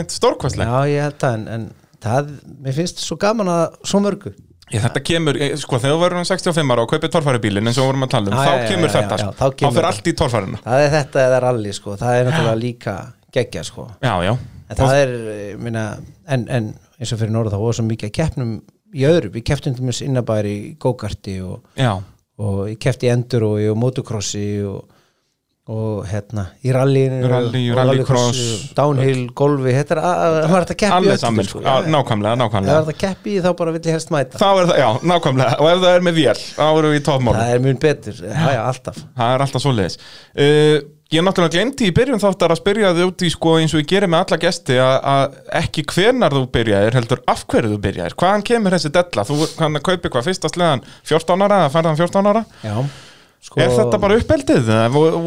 Já, 2.04 2.10
það, 2.10 2.34
mér 2.64 2.76
finnst 2.76 3.00
svo 3.00 3.16
gaman 3.20 3.50
að 3.54 3.78
svo 3.82 4.00
mörgu 4.04 4.34
Ég, 4.72 4.80
þetta 4.80 5.00
kemur, 5.04 5.36
sko, 5.60 5.76
þegar 5.76 5.92
þú 5.92 6.00
verður 6.00 6.20
um 6.22 6.26
65 6.28 6.72
ára 6.72 6.84
og 6.86 6.88
kaupir 6.88 7.10
torfæribílin 7.12 7.68
eins 7.68 7.76
og 7.76 7.84
við 7.84 7.90
vorum 7.90 8.06
að 8.06 8.12
tala 8.14 8.30
um, 8.30 8.34
Já, 8.34 8.38
þá 8.38 8.48
já, 8.48 8.60
já, 8.62 8.68
kemur 8.70 8.88
já, 8.88 8.94
þetta, 8.94 9.18
já, 9.18 9.24
sko. 9.24 9.34
þá 9.34 9.42
þá 9.42 9.58
kemur 9.60 9.74
fyrir 9.74 9.84
það. 9.84 9.90
allt 9.90 10.08
í 10.08 10.14
torfærina 10.20 10.60
það 10.64 10.84
er 10.84 10.94
þetta 10.94 11.24
eða 11.24 11.40
rally 11.44 11.74
sko. 11.76 11.96
það 12.00 12.16
er 12.16 12.28
náttúrulega 12.28 12.60
líka 12.62 12.94
geggja 13.34 13.64
sko. 13.66 13.84
Já, 14.00 14.14
já, 14.24 14.32
en 14.70 14.78
það 14.78 15.00
er, 15.02 15.12
minna 15.60 15.84
en, 16.24 16.46
en 16.48 16.70
eins 16.96 17.12
og 17.12 17.20
fyrir 17.20 17.34
norða 17.34 17.52
þá 17.52 17.60
voru 17.64 17.76
svo 17.76 17.86
mikið 17.90 18.08
að 18.08 18.16
keppnum 18.20 18.54
í 18.94 19.06
öðru, 19.08 19.30
við 19.34 19.46
kepptum 19.50 19.76
til 19.76 19.86
mér 19.88 20.00
innabæri 20.06 20.54
í 20.54 20.74
go-karti 20.80 21.36
og, 21.44 21.64
já, 21.76 21.92
og 22.40 22.60
ég 22.70 22.78
keppti 22.82 23.10
í 23.10 23.12
endur 23.12 23.48
og, 23.50 23.58
og 23.72 23.80
motocrossi 23.82 24.46
og, 24.70 24.84
og 25.64 26.02
hérna 26.04 26.42
í 26.60 26.72
rallyinu 26.76 27.28
Rally, 27.30 27.62
rallycross. 27.72 28.40
downhill, 28.76 29.30
golfi 29.32 29.72
þetta 29.72 29.96
er 29.96 30.00
að, 30.02 30.24
að, 30.24 30.34
að, 30.42 30.56
að 30.58 30.72
keppi 30.82 31.12
í 31.14 31.18
saman, 31.22 31.48
sko. 31.48 31.62
sko, 31.62 31.76
nákvæmlega, 31.94 32.40
nákvæmlega. 32.42 32.74
Það 32.74 32.80
er 32.82 32.92
að 32.92 32.98
keppi 33.00 33.32
í 33.32 33.44
þá 33.44 33.50
bara 33.60 33.72
vill 33.76 33.84
ég 33.88 33.96
helst 33.96 34.12
mæta. 34.12 34.40
Þá 34.42 34.48
er 34.50 34.68
það, 34.68 34.80
já, 34.82 34.88
nákvæmlega, 35.12 35.60
og 35.60 35.70
ef 35.70 35.84
það 35.86 35.94
er 35.94 36.04
með 36.04 36.18
vél, 36.20 36.42
þá 36.58 36.66
erum 36.66 36.92
við 36.92 36.98
í 37.00 37.04
topmóla 37.08 37.46
það 37.46 37.54
er 37.54 37.64
mjög 37.64 37.78
betur, 37.86 38.20
já 38.28 38.50
já, 38.58 38.60
alltaf. 38.66 39.00
Það 39.16 39.32
er 39.38 39.46
alltaf 39.46 39.64
svoleiðis. 39.64 39.98
Uh, 40.36 40.76
Ég 41.12 41.22
náttúrulega 41.22 41.52
glemti 41.52 41.86
í 41.86 41.92
byrjun 41.94 42.18
þáttar 42.18 42.54
að 42.54 42.58
spyrja 42.58 42.88
þig 42.96 43.06
út 43.10 43.22
í 43.22 43.28
sko 43.30 43.50
eins 43.60 43.74
og 43.76 43.82
ég 43.82 43.88
gerir 43.92 44.10
með 44.10 44.22
alla 44.24 44.38
gesti 44.40 44.78
að, 44.82 45.36
ekki 45.60 45.84
hvenar 45.92 46.34
þú 46.34 46.40
byrjaðir 46.56 46.96
heldur 46.96 47.20
af 47.30 47.44
hverju 47.52 47.74
þú 47.74 47.80
byrjaðir. 47.84 48.16
Hvaðan 48.18 48.44
kemur 48.48 48.74
þessi 48.74 48.90
della? 48.96 49.26
Þú 49.28 49.36
kann 49.58 49.78
að 49.78 49.84
kaupi 49.90 50.10
hvað 50.10 50.30
fyrsta 50.30 50.50
sleðan 50.50 50.82
14 51.04 51.44
ára 51.44 51.58
eða 51.60 51.72
færðan 51.76 52.00
14 52.00 52.30
ára? 52.32 52.42
Já, 52.64 52.74
sko, 53.44 53.60
Er 53.60 53.72
þetta 53.76 54.00
bara 54.02 54.18
uppeldið? 54.20 54.72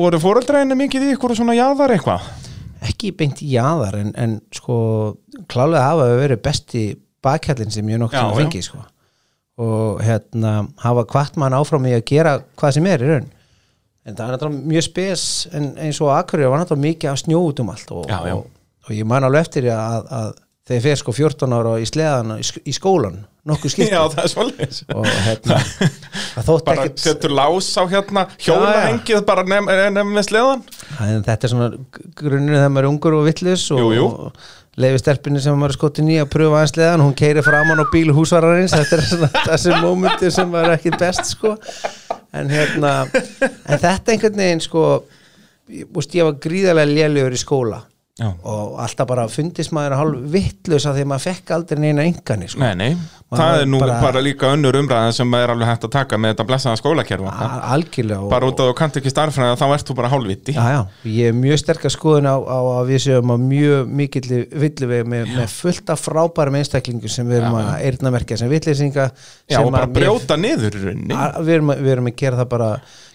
Voru 0.01 0.19
fóreldræðinni 0.21 0.77
mikið 0.83 1.07
í 1.07 1.15
ykkur 1.15 1.35
svona 1.37 1.55
jaðar 1.57 1.95
eitthvað? 1.95 2.27
ekki 2.87 3.09
beint 3.17 3.39
í 3.41 3.53
jaðar 3.55 3.95
en, 3.97 4.11
en 4.19 4.35
sko 4.53 4.75
klálega 5.49 5.87
hafa 5.89 6.03
við 6.11 6.19
verið 6.21 6.41
besti 6.45 6.83
bakhjallin 7.25 7.73
sem 7.73 7.87
ég 7.89 7.99
nokkuð 8.01 8.19
Já, 8.19 8.27
sem 8.29 8.37
fengi 8.43 8.61
sko. 8.65 8.83
og 9.65 10.03
hérna 10.05 10.51
hafa 10.83 11.05
hvart 11.09 11.39
mann 11.41 11.55
áfram 11.57 11.87
í 11.89 11.95
að 11.97 12.05
gera 12.11 12.35
hvað 12.59 12.75
sem 12.77 12.89
er 12.91 13.01
í 13.03 13.09
raun 13.09 13.25
en 14.07 14.15
það 14.15 14.21
er 14.27 14.35
náttúrulega 14.35 14.71
mjög 14.73 14.85
spes 14.85 15.23
en 15.57 15.65
eins 15.87 16.01
og 16.05 16.13
Akureyri 16.13 16.51
var 16.53 16.61
náttúrulega 16.61 16.85
mikið 16.85 17.11
af 17.11 17.21
snjó 17.23 17.41
út 17.49 17.63
um 17.63 17.73
allt 17.73 17.95
og, 17.97 18.05
Já, 18.07 18.19
já. 18.29 18.35
Og, 18.37 18.45
og 18.87 18.93
ég 18.95 19.09
man 19.09 19.25
alveg 19.27 19.47
eftir 19.47 19.69
að, 19.73 20.13
að 20.19 20.29
þegar 20.67 20.77
ég 20.77 20.83
fer 20.85 20.99
sko 21.01 21.15
14 21.15 21.55
ára 21.57 21.73
í 21.79 21.87
sleðan 21.87 22.35
í, 22.37 22.45
sk- 22.45 22.61
í 22.67 22.75
skólan, 22.75 23.21
nokkuð 23.47 23.73
skipt 23.73 23.93
Já, 23.95 24.01
það 24.13 24.21
er 24.25 24.33
svolítið 24.33 24.79
og 24.97 25.09
hérna 25.25 25.59
það 25.63 26.51
þótt 26.51 26.67
Bara 26.67 26.85
ekkert 26.85 27.03
setur 27.05 27.35
lás 27.39 27.71
á 27.79 27.83
hérna 27.87 28.27
hjólahengið 28.43 29.25
bara 29.27 29.47
nefn 29.47 29.73
nef 29.95 30.13
með 30.13 30.29
sleðan 30.29 30.63
þetta 30.99 31.39
er 31.39 31.53
svona 31.55 31.69
grunnur 32.19 32.59
þegar 32.59 32.71
maður 32.75 32.87
er 32.87 32.91
ungur 32.93 33.19
og 33.21 33.27
vittlus 33.29 33.67
og, 33.75 33.91
og 34.03 34.47
leiði 34.77 34.99
stelpunni 35.01 35.41
sem 35.41 35.55
maður 35.57 35.73
er 35.73 35.77
skotin 35.79 36.09
í 36.13 36.17
að 36.21 36.27
pröfa 36.35 36.59
aðeins 36.59 36.73
sleðan, 36.75 37.01
hún 37.07 37.15
keiri 37.17 37.41
framan 37.45 37.81
á 37.81 37.85
bíl 37.89 38.11
húsvararins, 38.13 38.75
þetta 38.77 38.99
er 38.99 39.05
svona 39.09 39.29
þessi 39.47 39.77
mómenti 39.81 40.29
sem 40.35 40.53
er 40.59 40.73
ekki 40.75 40.91
best 41.01 41.31
sko. 41.31 41.55
En 42.37 42.51
hérna 42.53 42.91
en 43.09 43.79
þetta 43.81 44.13
einhvern 44.13 44.37
veginn 44.37 44.61
sko 44.61 44.83
ég, 45.73 45.87
ég 45.89 46.27
var 46.27 46.37
gríðarlega 46.43 46.91
lélugur 46.93 47.33
í 47.33 47.41
skóla 47.41 47.79
Já. 48.17 48.31
og 48.49 48.79
alltaf 48.81 49.05
bara 49.07 49.27
fundist 49.29 49.69
maður 49.75 49.93
hálf 49.99 50.21
vittlus 50.33 50.85
af 50.89 50.95
því 50.97 51.03
að 51.05 51.09
maður 51.11 51.25
fekk 51.27 51.51
aldrei 51.53 51.79
neina 51.83 52.01
engani 52.09 52.47
sko. 52.49 52.59
Nei, 52.63 52.73
nei, 52.79 52.95
Maður 53.27 53.41
það 53.43 53.61
er 53.61 53.65
nú 53.67 53.79
bara- 53.81 53.97
bara, 54.01 54.21
líka 54.23 54.49
önnur 54.55 54.77
umræða 54.79 55.11
sem 55.13 55.33
er 55.37 55.51
alveg 55.53 55.67
hægt 55.67 55.83
að 55.85 55.91
taka 55.91 56.17
með 56.17 56.33
þetta 56.33 56.45
blessaða 56.47 56.79
skólakerfa 56.79 57.33
Bara 58.31 58.47
út 58.47 58.61
að 58.63 58.69
þú 58.71 58.75
kannt 58.79 58.97
ekki 59.01 59.11
starffræða 59.11 59.57
þá 59.59 59.65
ert 59.75 59.87
þú 59.89 59.95
bara 59.99 60.09
hálfviti. 60.13 60.53
Já, 60.55 60.65
já, 60.73 60.81
ég 61.05 61.27
er 61.29 61.33
mjög 61.37 61.59
sterkar 61.61 61.93
skoðun 61.93 62.29
á, 62.31 62.35
á 62.39 62.59
að 62.79 62.87
við 62.93 63.01
séum 63.05 63.33
að 63.35 63.43
mjög 63.51 63.91
mikill 64.01 64.27
villu 64.63 64.87
við 64.93 65.03
með, 65.13 65.33
með 65.37 65.49
fullt 65.53 65.89
af 65.93 66.01
frábærum 66.07 66.57
einstaklingum 66.61 67.09
sem 67.11 67.27
við 67.27 67.41
erum 67.43 67.59
að 67.59 67.73
eyrnamerkja 67.83 68.37
sem 68.41 68.49
villeysinga 68.49 69.09
Já, 69.49 69.59
og 69.61 69.71
bara 69.75 69.85
að 69.85 69.93
brjóta 69.99 70.39
niður 70.39 70.79
að- 70.79 71.43
við 71.43 71.53
erum, 71.59 71.69
að, 71.75 71.83
við 71.85 71.91
erum 71.97 72.07
að 72.11 72.15
gera 72.23 72.37
það 72.41 72.49
bara 72.55 72.71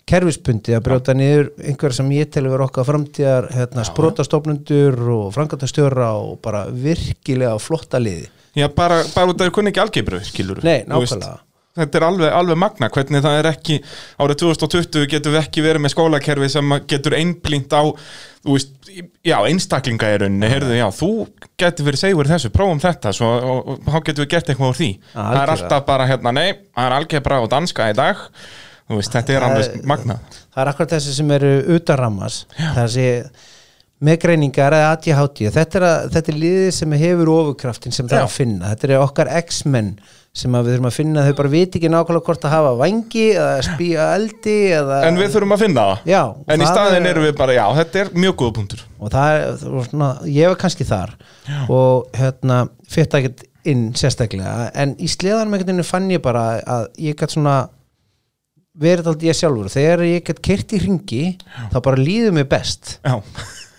kerfispundi 0.09 0.75
að 0.77 0.85
brjóta 0.89 1.15
niður 1.17 1.53
einhver 1.63 1.95
sem 1.97 2.11
ég 2.17 2.31
tel 2.35 2.45
vera 2.51 2.67
okkar 2.67 2.89
framtíðar 2.89 3.49
hérna, 3.55 3.85
sprótastofnundur 3.87 4.99
og 5.15 5.31
frangatastjóra 5.37 6.13
og 6.19 6.37
bara 6.45 6.67
virkilega 6.71 7.55
flotta 7.63 8.03
liði. 8.03 8.29
Já, 8.59 8.69
bara, 8.75 9.01
bara 9.15 9.33
út 9.33 9.41
að 9.41 9.49
þau 9.49 9.57
kunni 9.61 9.73
ekki 9.73 9.85
algebru, 9.87 10.21
skilur 10.27 10.61
Nei, 10.67 10.83
nákvæmlega. 10.85 11.41
Þetta 11.73 11.97
er 11.97 12.05
alveg, 12.05 12.29
alveg 12.37 12.59
magna, 12.61 12.89
hvernig 12.93 13.23
það 13.25 13.39
er 13.39 13.47
ekki 13.49 13.79
árið 14.21 14.43
2020 14.43 15.07
getum 15.09 15.33
við 15.33 15.41
ekki 15.41 15.63
verið 15.65 15.81
með 15.81 15.95
skólakerfi 15.95 16.49
sem 16.53 16.75
getur 16.91 17.17
einblínt 17.17 17.73
á 17.73 17.89
veist, 18.45 18.75
já, 19.25 19.39
einstaklinga 19.49 20.11
í 20.13 20.19
rauninni, 20.21 20.51
heyrðu, 20.53 20.75
já, 20.77 20.85
þú 20.93 21.09
getur 21.63 21.87
verið 21.89 22.03
segur 22.03 22.29
þessu, 22.29 22.51
prófum 22.53 22.83
þetta, 22.83 23.15
svo, 23.17 23.31
og, 23.39 23.71
og 23.73 23.89
þá 23.89 23.99
getum 24.11 24.27
við 24.27 24.31
gert 24.35 24.53
eitthvað 24.53 24.75
úr 24.75 24.79
því. 24.83 24.91
Já, 25.01 25.17
það 25.17 25.39
er 25.41 25.55
alltaf 25.55 25.87
bara, 25.89 26.09
hérna, 26.11 26.35
nei, 26.37 26.49
það 26.75 26.91
er 26.91 26.97
algebra 26.99 27.41
og 27.41 27.49
danska 27.55 27.89
í 27.89 27.97
dag, 27.97 28.21
þú 28.21 28.62
veist, 28.89 29.13
þetta 29.13 29.33
er 29.37 29.43
alveg 29.49 29.85
magnað. 29.89 30.19
það 30.55 30.63
er 30.65 30.69
akkurat 30.73 30.95
þessi 30.97 31.13
sem 31.17 31.31
eru 31.31 31.53
utanrammas 31.77 32.47
þessi 32.77 33.09
með 34.03 34.17
greiningar 34.25 34.75
eða 34.75 34.89
ADHD 34.97 35.45
þetta 35.55 35.79
er, 35.79 35.85
að, 35.87 36.09
þetta 36.17 36.33
er 36.33 36.39
liðið 36.43 36.73
sem 36.75 36.97
hefur 37.05 37.29
ofurkraftin 37.37 37.95
sem 37.95 38.09
það 38.11 38.17
er 38.19 38.25
Já. 38.25 38.27
að 38.27 38.35
finna, 38.41 38.73
þetta 38.73 38.89
er 38.91 39.05
okkar 39.05 39.31
X-menn 39.45 39.93
sem 40.33 40.55
við 40.57 40.69
þurfum 40.73 40.89
að 40.89 40.95
finna, 40.97 41.23
þau 41.27 41.35
bara 41.37 41.51
viti 41.53 41.77
ekki 41.79 41.91
nákvæmlega 41.93 42.25
hvort 42.25 42.45
að 42.49 42.53
hafa 42.55 42.71
vangi 42.81 43.25
eða 43.37 43.59
spýja 43.67 44.07
eldi 44.17 44.55
eða, 44.73 45.01
En 45.05 45.19
við 45.21 45.35
þurfum 45.35 45.53
að 45.53 45.61
finna 45.61 45.83
það. 45.91 46.07
Já, 46.09 46.21
En 46.49 46.65
í 46.65 46.69
staðin 46.71 46.97
er- 47.05 47.11
erum 47.11 47.27
við 47.27 47.35
bara, 47.37 47.53
já, 47.53 47.65
þetta 47.77 48.01
er 48.01 48.11
mjög 48.17 48.37
góða 48.41 48.55
punktur. 48.57 48.85
og 48.99 49.11
það 49.13 49.37
er, 49.37 49.85
svona, 49.91 50.09
ég 50.25 50.49
var 50.49 50.57
kannski 50.57 50.85
þar 50.89 51.13
og 51.69 52.09
hérna 52.17 52.59
fyrir 52.89 53.19
ekkert 53.21 53.45
inn 53.65 53.93
sérstaklega 53.93 54.71
en 54.75 54.97
í 54.97 55.07
veginn 55.07 55.85
fann 55.85 56.09
ég 56.11 56.23
bara 56.23 56.63
að 56.65 56.89
ég 56.99 57.15
gætt 57.15 57.37
svona 57.37 57.69
verið 58.79 59.11
aldrei 59.11 59.31
ég 59.31 59.39
sjálfur. 59.39 59.71
Þegar 59.73 60.05
ég 60.07 60.25
gætt 60.27 60.41
kert 60.45 60.73
í 60.73 60.81
ringi 60.83 61.25
þá 61.73 61.79
bara 61.85 62.01
líður 62.01 62.37
mér 62.39 62.49
best. 62.51 62.97
Já, 63.03 63.19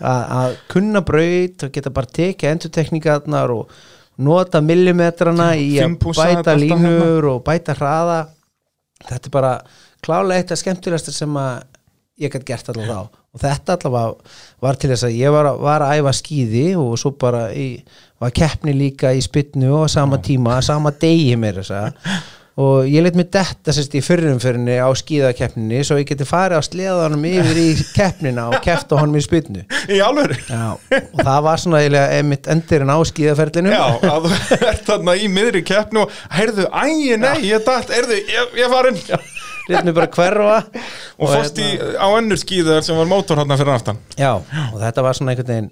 að, 0.04 0.56
kunna 0.70 1.02
braut 1.06 1.66
og 1.66 1.74
geta 1.74 1.92
bara 1.94 2.14
tekið 2.20 2.52
endurtekningarnar 2.52 3.54
og 3.54 3.74
nota 4.24 4.62
millimetrana 4.62 5.52
í 5.58 5.74
að 5.82 5.98
bæta 5.98 6.28
alltaf 6.28 6.54
hérna. 6.54 6.58
línur 6.62 7.30
og 7.32 7.44
bæta 7.46 7.76
hraða. 7.78 8.20
Þetta 9.04 9.30
er 9.30 9.34
bara 9.34 9.54
klálega 10.04 10.40
eitt 10.40 10.54
af 10.54 10.60
skemmtilegasta 10.60 11.14
sem 11.14 11.40
að 11.40 11.64
ég 12.22 12.30
gætt 12.30 12.46
gert 12.46 12.70
allavega 12.70 13.02
þá. 13.02 13.20
Og 13.34 13.42
þetta 13.42 13.74
allavega 13.74 14.34
var 14.62 14.78
til 14.78 14.92
þess 14.92 15.08
að 15.08 15.18
ég 15.18 15.34
var, 15.34 15.50
var 15.58 15.82
að 15.82 15.98
æfa 15.98 16.14
skíði 16.20 16.68
og 16.78 16.94
svo 17.00 17.10
bara 17.18 17.48
í, 17.50 17.68
var 18.22 18.30
keppni 18.36 18.76
líka 18.76 19.10
í 19.10 19.22
spytnu 19.24 19.72
og 19.80 19.90
sama 19.90 20.20
tíma, 20.22 20.60
sama 20.62 20.94
degi 20.94 21.34
mér 21.40 21.58
þess 21.58 21.74
að 21.74 22.14
og 22.60 22.86
ég 22.86 23.02
let 23.02 23.16
mér 23.18 23.26
detta 23.34 23.72
sérst 23.74 23.94
í 23.98 24.02
fyrrumfyrinni 24.04 24.76
á 24.78 24.86
skíðakeppninni 24.94 25.80
svo 25.86 25.96
ég 25.98 26.06
geti 26.06 26.26
farið 26.28 26.60
á 26.60 26.62
sleðanum 26.62 27.24
yfir 27.26 27.58
í 27.58 27.68
keppnina 27.96 28.46
og 28.52 28.60
keppt 28.62 28.94
á 28.94 29.00
honum 29.00 29.18
í 29.18 29.24
spytnu 29.24 29.64
í 29.90 29.98
alveg. 30.04 30.36
Já, 30.46 30.76
og 30.76 31.18
það 31.18 31.40
var 31.48 31.62
svona 31.62 31.80
einmitt 32.04 32.46
endirinn 32.50 32.94
á 32.94 32.98
skíðaferlinu. 33.10 33.74
Já, 33.74 33.86
að 34.06 34.28
þú 34.28 34.60
ert 34.70 34.84
þarna 34.86 35.16
í 35.18 35.30
miðri 35.32 35.64
keppnu 35.66 36.04
og 36.04 36.14
heyrðu, 36.34 36.68
æ, 36.70 36.84
nei, 37.18 37.34
ég 37.48 37.66
dætt, 37.66 37.90
heyrðu, 37.94 38.20
ég, 38.22 38.54
ég 38.62 38.76
farin 38.76 39.02
Lét 39.64 39.80
mér 39.80 39.94
bara 39.96 40.10
hverfa. 40.12 40.56
Og 41.16 41.30
fórst 41.30 41.56
í, 41.56 41.68
á 41.96 42.06
önnur 42.12 42.36
skíðar 42.36 42.84
sem 42.84 42.98
var 43.00 43.08
mótor 43.08 43.40
hann 43.40 43.54
fyrir 43.56 43.72
aftan. 43.72 44.00
Já, 44.20 44.34
og 44.36 44.76
þetta 44.76 45.04
var 45.06 45.16
svona 45.16 45.32
einhvern 45.32 45.48
veginn 45.54 45.70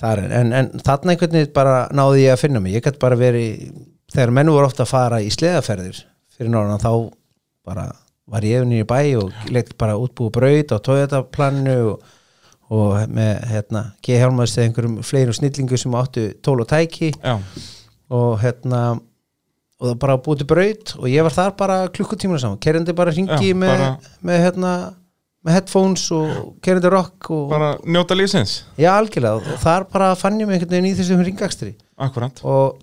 þar, 0.00 0.22
en, 0.40 0.54
en 0.56 0.70
þarna 0.80 1.12
einhvern 1.12 1.36
veginn 1.36 1.52
bara 1.52 1.74
náði 1.92 2.24
ég 2.24 2.38
að 2.38 2.40
finna 2.46 2.64
mig, 2.64 2.78
ég 2.78 2.86
gæti 2.86 3.02
bara 3.04 3.20
verið 3.20 3.68
þegar 4.14 4.32
menn 4.38 4.52
voru 4.54 4.70
ofta 4.70 4.86
að 4.86 4.94
fara 4.94 5.20
í 5.20 5.28
sleðaferðir 5.34 6.00
fyrir 6.38 6.50
norðan 6.54 6.82
þá 6.82 6.90
bara 7.64 7.86
var 8.30 8.44
ég 8.48 8.62
unni 8.64 8.80
í 8.82 8.86
bæ 8.88 8.98
og 9.20 9.32
leitt 9.52 9.74
bara 9.80 9.98
útbúið 10.00 10.32
braut 10.38 10.72
á 10.72 10.78
tóðetaplaninu 10.86 11.74
og, 11.92 12.04
og 12.72 12.94
með 13.12 13.32
hérna 13.50 13.82
G-hjálmaðist 14.04 14.58
eða 14.58 14.68
einhverjum 14.70 14.94
fleirum 15.04 15.36
snillingu 15.36 15.76
sem 15.80 15.96
áttu 16.00 16.28
tól 16.44 16.62
og 16.64 16.68
tæki. 16.70 17.10
Já, 17.20 17.36
og 18.14 18.38
hérna 18.42 18.80
og 19.80 19.88
það 19.90 19.96
bara 20.04 20.16
búið 20.24 20.44
braut 20.48 20.94
og 21.00 21.08
ég 21.10 21.24
var 21.26 21.34
þar 21.34 21.54
bara 21.58 21.78
klukkutímuna 21.92 22.40
saman, 22.40 22.60
kerindi 22.62 22.94
bara 22.96 23.12
hringi 23.12 23.50
Já, 23.50 23.56
með, 23.58 23.72
bara- 23.74 24.12
með 24.24 24.44
hérna 24.46 24.72
með 25.44 25.58
headphones 25.58 26.04
og 26.16 26.54
kerindi 26.64 26.88
rock 26.94 27.28
og 27.34 27.50
bara 27.52 27.74
njóta 27.84 28.16
lífsins. 28.16 28.62
Já 28.80 28.94
algjörlega. 28.96 29.42
Og 29.52 29.60
þar 29.60 29.84
bara 29.92 30.14
fann 30.16 30.38
ég 30.40 30.48
mig 30.48 30.56
einhvern 30.56 30.72
veginn 30.72 30.88
í 30.88 30.96
þessum 30.96 31.20
ringakstri 31.26 31.74
Akkurat 32.00 32.40
og 32.48 32.78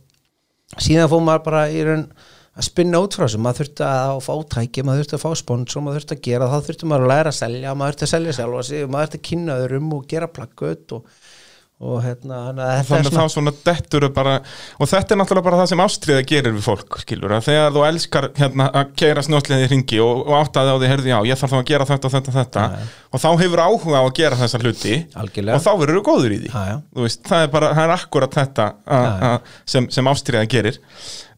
síðan 0.77 1.09
fór 1.09 1.23
maður 1.25 1.47
bara 1.47 1.63
í 1.73 1.81
raun 1.87 2.05
að 2.61 2.67
spinna 2.69 3.01
út 3.01 3.17
frá 3.17 3.25
þessu, 3.25 3.41
maður 3.41 3.61
þurfti 3.61 3.85
að 3.87 4.19
fá 4.25 4.33
tæki, 4.55 4.85
maður 4.85 5.01
þurfti 5.01 5.17
að 5.17 5.23
fá 5.23 5.39
sponsor, 5.41 5.83
maður 5.83 5.99
þurfti 5.99 6.17
að 6.17 6.23
gera 6.27 6.49
þá 6.51 6.57
þurfti 6.67 6.89
maður 6.91 7.05
að 7.05 7.11
læra 7.11 7.31
að 7.31 7.37
selja, 7.39 7.75
maður 7.77 7.95
þurfti 7.95 8.07
að 8.07 8.13
selja 8.13 8.35
sjálfa 8.37 8.65
sig 8.67 8.85
maður 8.85 9.07
þurfti 9.07 9.21
að 9.21 9.27
kynna 9.29 9.57
öðrum 9.63 9.93
og 9.97 10.03
gera 10.11 10.29
plakkut 10.35 10.95
og, 10.97 11.21
og 11.81 12.01
hérna 12.05 12.39
þannig 12.47 12.63
að 12.65 12.91
er 12.97 13.07
þá 13.15 13.33
svona 13.33 13.53
dettur 13.65 14.05
bara 14.13 14.35
og 14.77 14.89
þetta 14.89 15.15
er 15.15 15.19
náttúrulega 15.21 15.47
bara 15.47 15.59
það 15.61 15.69
sem 15.71 15.81
ástriða 15.81 16.25
gerir 16.29 16.53
við 16.53 16.65
fólk 16.65 16.99
skilur, 17.01 17.33
þegar 17.41 17.73
þú 17.73 17.85
elskar 17.87 18.27
hérna 18.37 18.67
að 18.69 18.91
keira 19.01 19.23
snjótliði 19.25 19.65
í 19.65 19.71
ringi 19.71 20.01
og, 20.03 20.23
og 20.27 20.35
áttaði 20.37 20.73
á 20.73 20.77
því 20.77 20.91
heyrði 20.91 21.13
já, 21.13 21.17
ég 21.31 21.41
þarf 21.41 21.55
þá 21.55 21.59
að 21.59 21.69
gera 21.71 21.87
þetta 21.89 22.09
og 22.09 22.15
þetta 22.15 22.31
og 22.31 22.37
þetta. 22.37 22.65
Og 23.11 23.23
þá 23.23 23.29
hefur 23.41 23.63
áhuga 23.65 24.01
á 24.01 24.03
að 24.03 24.13
gera 24.19 24.39
þessa 24.39 24.61
hluti. 24.61 24.97
Algjörlega. 25.21 25.57
og 25.57 25.65
þá 25.65 25.71
verður 25.81 25.99
þú 25.99 26.03
góður 26.07 26.35
í 26.35 26.39
því. 26.43 26.51
Þú 26.95 27.05
veist, 27.07 27.23
það 27.27 27.45
er 27.45 27.53
bara, 27.55 27.71
það 27.77 27.87
er 27.87 27.95
akkurat 27.95 28.37
þetta 28.37 28.67
a, 28.71 28.99
a, 29.01 29.31
sem, 29.73 29.89
sem 29.93 30.11
ástriða 30.11 30.49
gerir. 30.51 30.81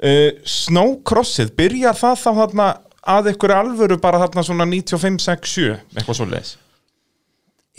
Uh, 0.04 0.30
Snowcrossið, 0.58 1.54
byrjar 1.60 1.98
það 2.00 2.20
þá 2.26 2.30
þarna 2.42 2.68
að 3.14 3.34
ykkur 3.34 3.56
alvöru 3.56 4.00
bara 4.04 4.22
þarna 4.24 4.46
svona 4.48 4.68
95, 4.70 5.24
6, 5.24 5.56
7 5.58 5.72
eitthvað 5.98 6.20
svo 6.20 6.30
leiðis 6.30 6.54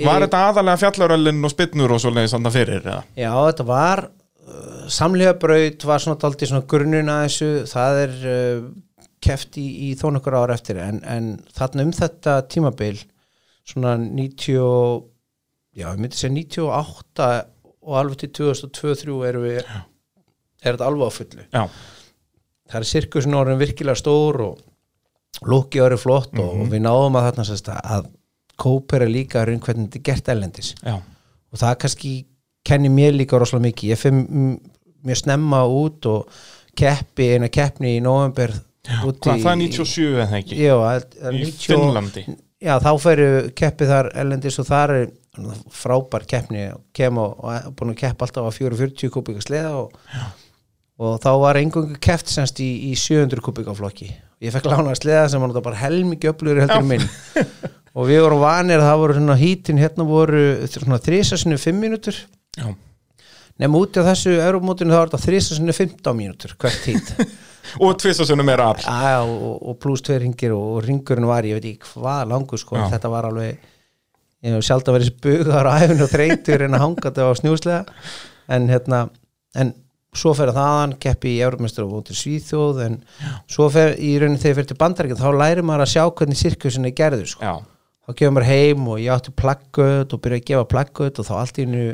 Var 0.03 0.25
þetta 0.27 0.41
aðalega 0.49 0.81
fjallaröllin 0.83 1.45
og 1.47 1.53
spinnur 1.53 1.93
og 1.95 2.01
svo 2.03 2.11
leiðis 2.11 2.33
þarna 2.35 2.51
fyrir 2.55 2.81
eða? 2.83 2.97
Já, 3.21 3.31
þetta 3.47 3.67
var 3.69 4.01
uh, 4.09 4.85
samlega 4.91 5.37
braut 5.39 5.85
var 5.87 6.03
svona 6.03 6.19
daldið 6.25 6.51
svona 6.51 6.67
grunnun 6.73 7.13
að 7.15 7.23
þessu. 7.29 7.51
Það 7.71 8.01
er 8.03 8.15
uh, 8.33 8.67
keft 9.25 9.59
í, 9.63 9.67
í 9.87 9.93
þó 10.01 10.09
nokkur 10.17 10.35
ára 10.41 10.57
eftir. 10.59 10.81
En, 10.83 10.99
en 11.07 11.29
þarna 11.55 11.87
um 11.87 11.93
þetta 11.95 12.41
tímabil 12.51 12.99
svona 13.65 13.95
90 14.03 14.59
og- 14.67 15.07
já, 15.79 15.87
ég 15.95 16.03
myndi 16.03 16.19
segja 16.19 16.35
98 16.35 17.31
og 17.85 17.97
alveg 18.01 18.19
til 18.25 18.33
2002-2003 18.41 19.17
erum 19.31 19.47
við 19.47 19.63
er 19.63 20.75
þetta 20.75 20.87
alveg 20.91 21.07
á 21.07 21.13
fullu. 21.21 21.47
Já, 21.55 21.65
það 22.73 22.79
er 22.81 22.87
sirkusin 22.91 23.35
orðin 23.39 23.59
virkilega 23.63 23.99
stór 24.01 24.39
og 24.45 25.47
lúki 25.51 25.81
orðin 25.85 26.01
flott 26.03 26.35
og, 26.39 26.53
og 26.65 26.71
við 26.73 26.83
náðum 26.85 27.19
að 27.21 27.27
þarna 27.31 27.47
sérst 27.49 27.71
að 27.75 28.07
kópera 28.61 29.09
líka 29.11 29.45
raun 29.47 29.61
hvernig 29.65 29.89
þetta 29.91 30.01
er 30.01 30.07
gert 30.11 30.31
ellendis 30.35 30.75
já, 30.81 30.95
og 30.99 31.61
það 31.61 31.79
kannski 31.85 32.13
kenni 32.65 32.89
mér 32.93 33.13
líka 33.17 33.39
rosalega 33.39 33.69
mikið. 33.69 33.91
Ég 33.93 34.01
fyrir 34.01 34.23
mjög 35.05 35.19
snemma 35.21 35.65
út 35.69 36.07
og 36.09 36.31
keppi, 36.79 37.35
eina 37.37 37.51
keppni 37.53 37.99
í 37.99 38.03
november 38.03 38.55
út 39.05 39.21
Hvað, 39.21 39.43
það 39.45 39.51
er 39.53 39.61
97 39.61 40.07
eða 40.25 40.39
ekki? 40.41 40.57
já, 40.65 40.75
Í 41.29 41.43
90 41.43 41.69
Finnlandi. 41.69 42.25
Já, 42.65 42.79
þá 42.81 42.91
feru 43.03 43.29
keppi 43.59 43.89
þar 43.91 44.09
ellendis 44.23 44.57
og 44.63 44.69
þar 44.71 44.95
er 44.97 45.05
frábær 45.75 46.25
keppni. 46.31 46.71
Kem 46.97 47.21
og, 47.21 47.37
og 47.45 47.75
búin 47.77 47.93
að 47.93 48.01
keppa 48.07 48.25
alltaf 48.25 48.49
á 48.49 48.53
440 48.57 49.13
kubika 49.13 49.45
sleða 49.45 49.75
og, 49.83 49.93
og 51.05 51.19
þá 51.21 51.31
var 51.43 51.61
engungu 51.61 51.99
keppt 52.01 52.33
semst 52.33 52.63
í, 52.65 52.71
í 52.89 52.95
700 52.97 53.45
kubika 53.45 53.77
flokki. 53.77 54.09
Ég 54.45 54.55
fekk 54.55 54.71
lána 54.73 54.97
sleða 54.97 55.29
sem 55.33 55.45
var 55.45 55.61
bara 55.61 55.83
helmingi 55.85 56.33
öflugur 56.33 56.65
heldur 56.65 56.89
minn 56.89 57.05
og 57.95 58.09
við 58.11 58.25
vorum 58.25 58.43
vanir 58.43 58.81
að 58.81 58.89
það 58.89 59.03
voru 59.05 59.19
svona 59.19 59.39
hítin 59.39 59.81
hérna 59.81 60.09
voru 60.09 60.43
svona 60.71 60.99
þrísasinu 61.03 61.61
5 61.63 61.81
mínútur. 61.81 62.19
Já, 62.59 62.73
Nefn 63.63 63.77
úti 63.79 64.03
á 64.03 64.09
þessu 64.09 64.33
Európmótinu 64.35 64.91
þá 64.91 64.99
er 64.99 65.11
þetta 65.13 65.27
þrísasunni 65.29 65.75
15 65.77 66.17
mínútur 66.19 66.55
hvert 66.59 66.81
tíð 66.83 67.11
og 67.85 67.93
tvisasunum 68.03 68.49
er 68.51 68.63
all 68.65 68.81
Já, 68.83 69.21
og, 69.23 69.61
og 69.63 69.77
pluss 69.83 70.03
tveir 70.03 70.25
ringir 70.25 70.57
og, 70.57 70.65
og 70.75 70.81
ringurinn 70.83 71.29
var, 71.31 71.47
ég 71.47 71.61
veit 71.61 71.69
ekki 71.71 71.93
hvað 71.93 72.33
langur 72.33 72.59
sko, 72.59 72.81
Já. 72.81 72.89
þetta 72.97 73.13
var 73.13 73.29
alveg 73.29 73.53
ég 74.45 74.57
hef 74.57 74.67
sjálf 74.67 74.91
að 74.91 74.99
þessi 74.99 75.15
bugar 75.23 75.71
á 75.71 75.79
æfinu 75.79 76.03
og 76.03 76.11
þreytur 76.11 76.67
en 76.67 76.75
að 76.75 76.83
hanga 76.83 77.05
þetta 77.07 77.29
á 77.31 77.39
snjúslega 77.39 78.01
en 78.55 78.67
hérna, 78.73 79.01
en 79.55 79.71
svo 80.15 80.35
fer 80.35 80.51
að 80.51 80.59
þaðan, 80.59 80.97
keppi 81.03 81.37
í 81.37 81.45
Európmestur 81.47 81.87
og 81.87 82.11
í 82.11 82.17
Svíþjóð, 82.19 82.83
en 82.85 82.99
svo 83.51 83.71
fer 83.73 83.95
í 83.99 84.13
raunin 84.19 84.39
þegar 84.39 84.53
ég 84.53 84.59
fer 84.61 84.69
til 84.71 84.79
bandaríkja, 84.83 85.17
þá 85.23 85.31
læri 85.41 85.65
maður 85.67 85.87
að 85.87 85.95
sjá 85.95 86.03
hvernig 86.11 86.39
sirkusin 86.39 86.87
er 86.91 86.95
gerður 86.99 87.31
sko. 87.33 87.47
Já, 87.47 87.74
þá 88.05 88.15
gefur 88.19 88.35
maður 88.37 88.51
heim 88.51 88.89
og 88.93 89.01
ég 89.03 89.15
átti 89.15 89.35
plaggut 89.37 90.15
og 90.15 90.23
byrja 90.25 90.41
að 90.41 90.47
gefa 90.51 90.71
plaggut 90.71 91.21
og 91.21 91.29
þá 91.29 91.35
allt 91.41 91.59
í 91.59 91.67
hennu 91.67 91.85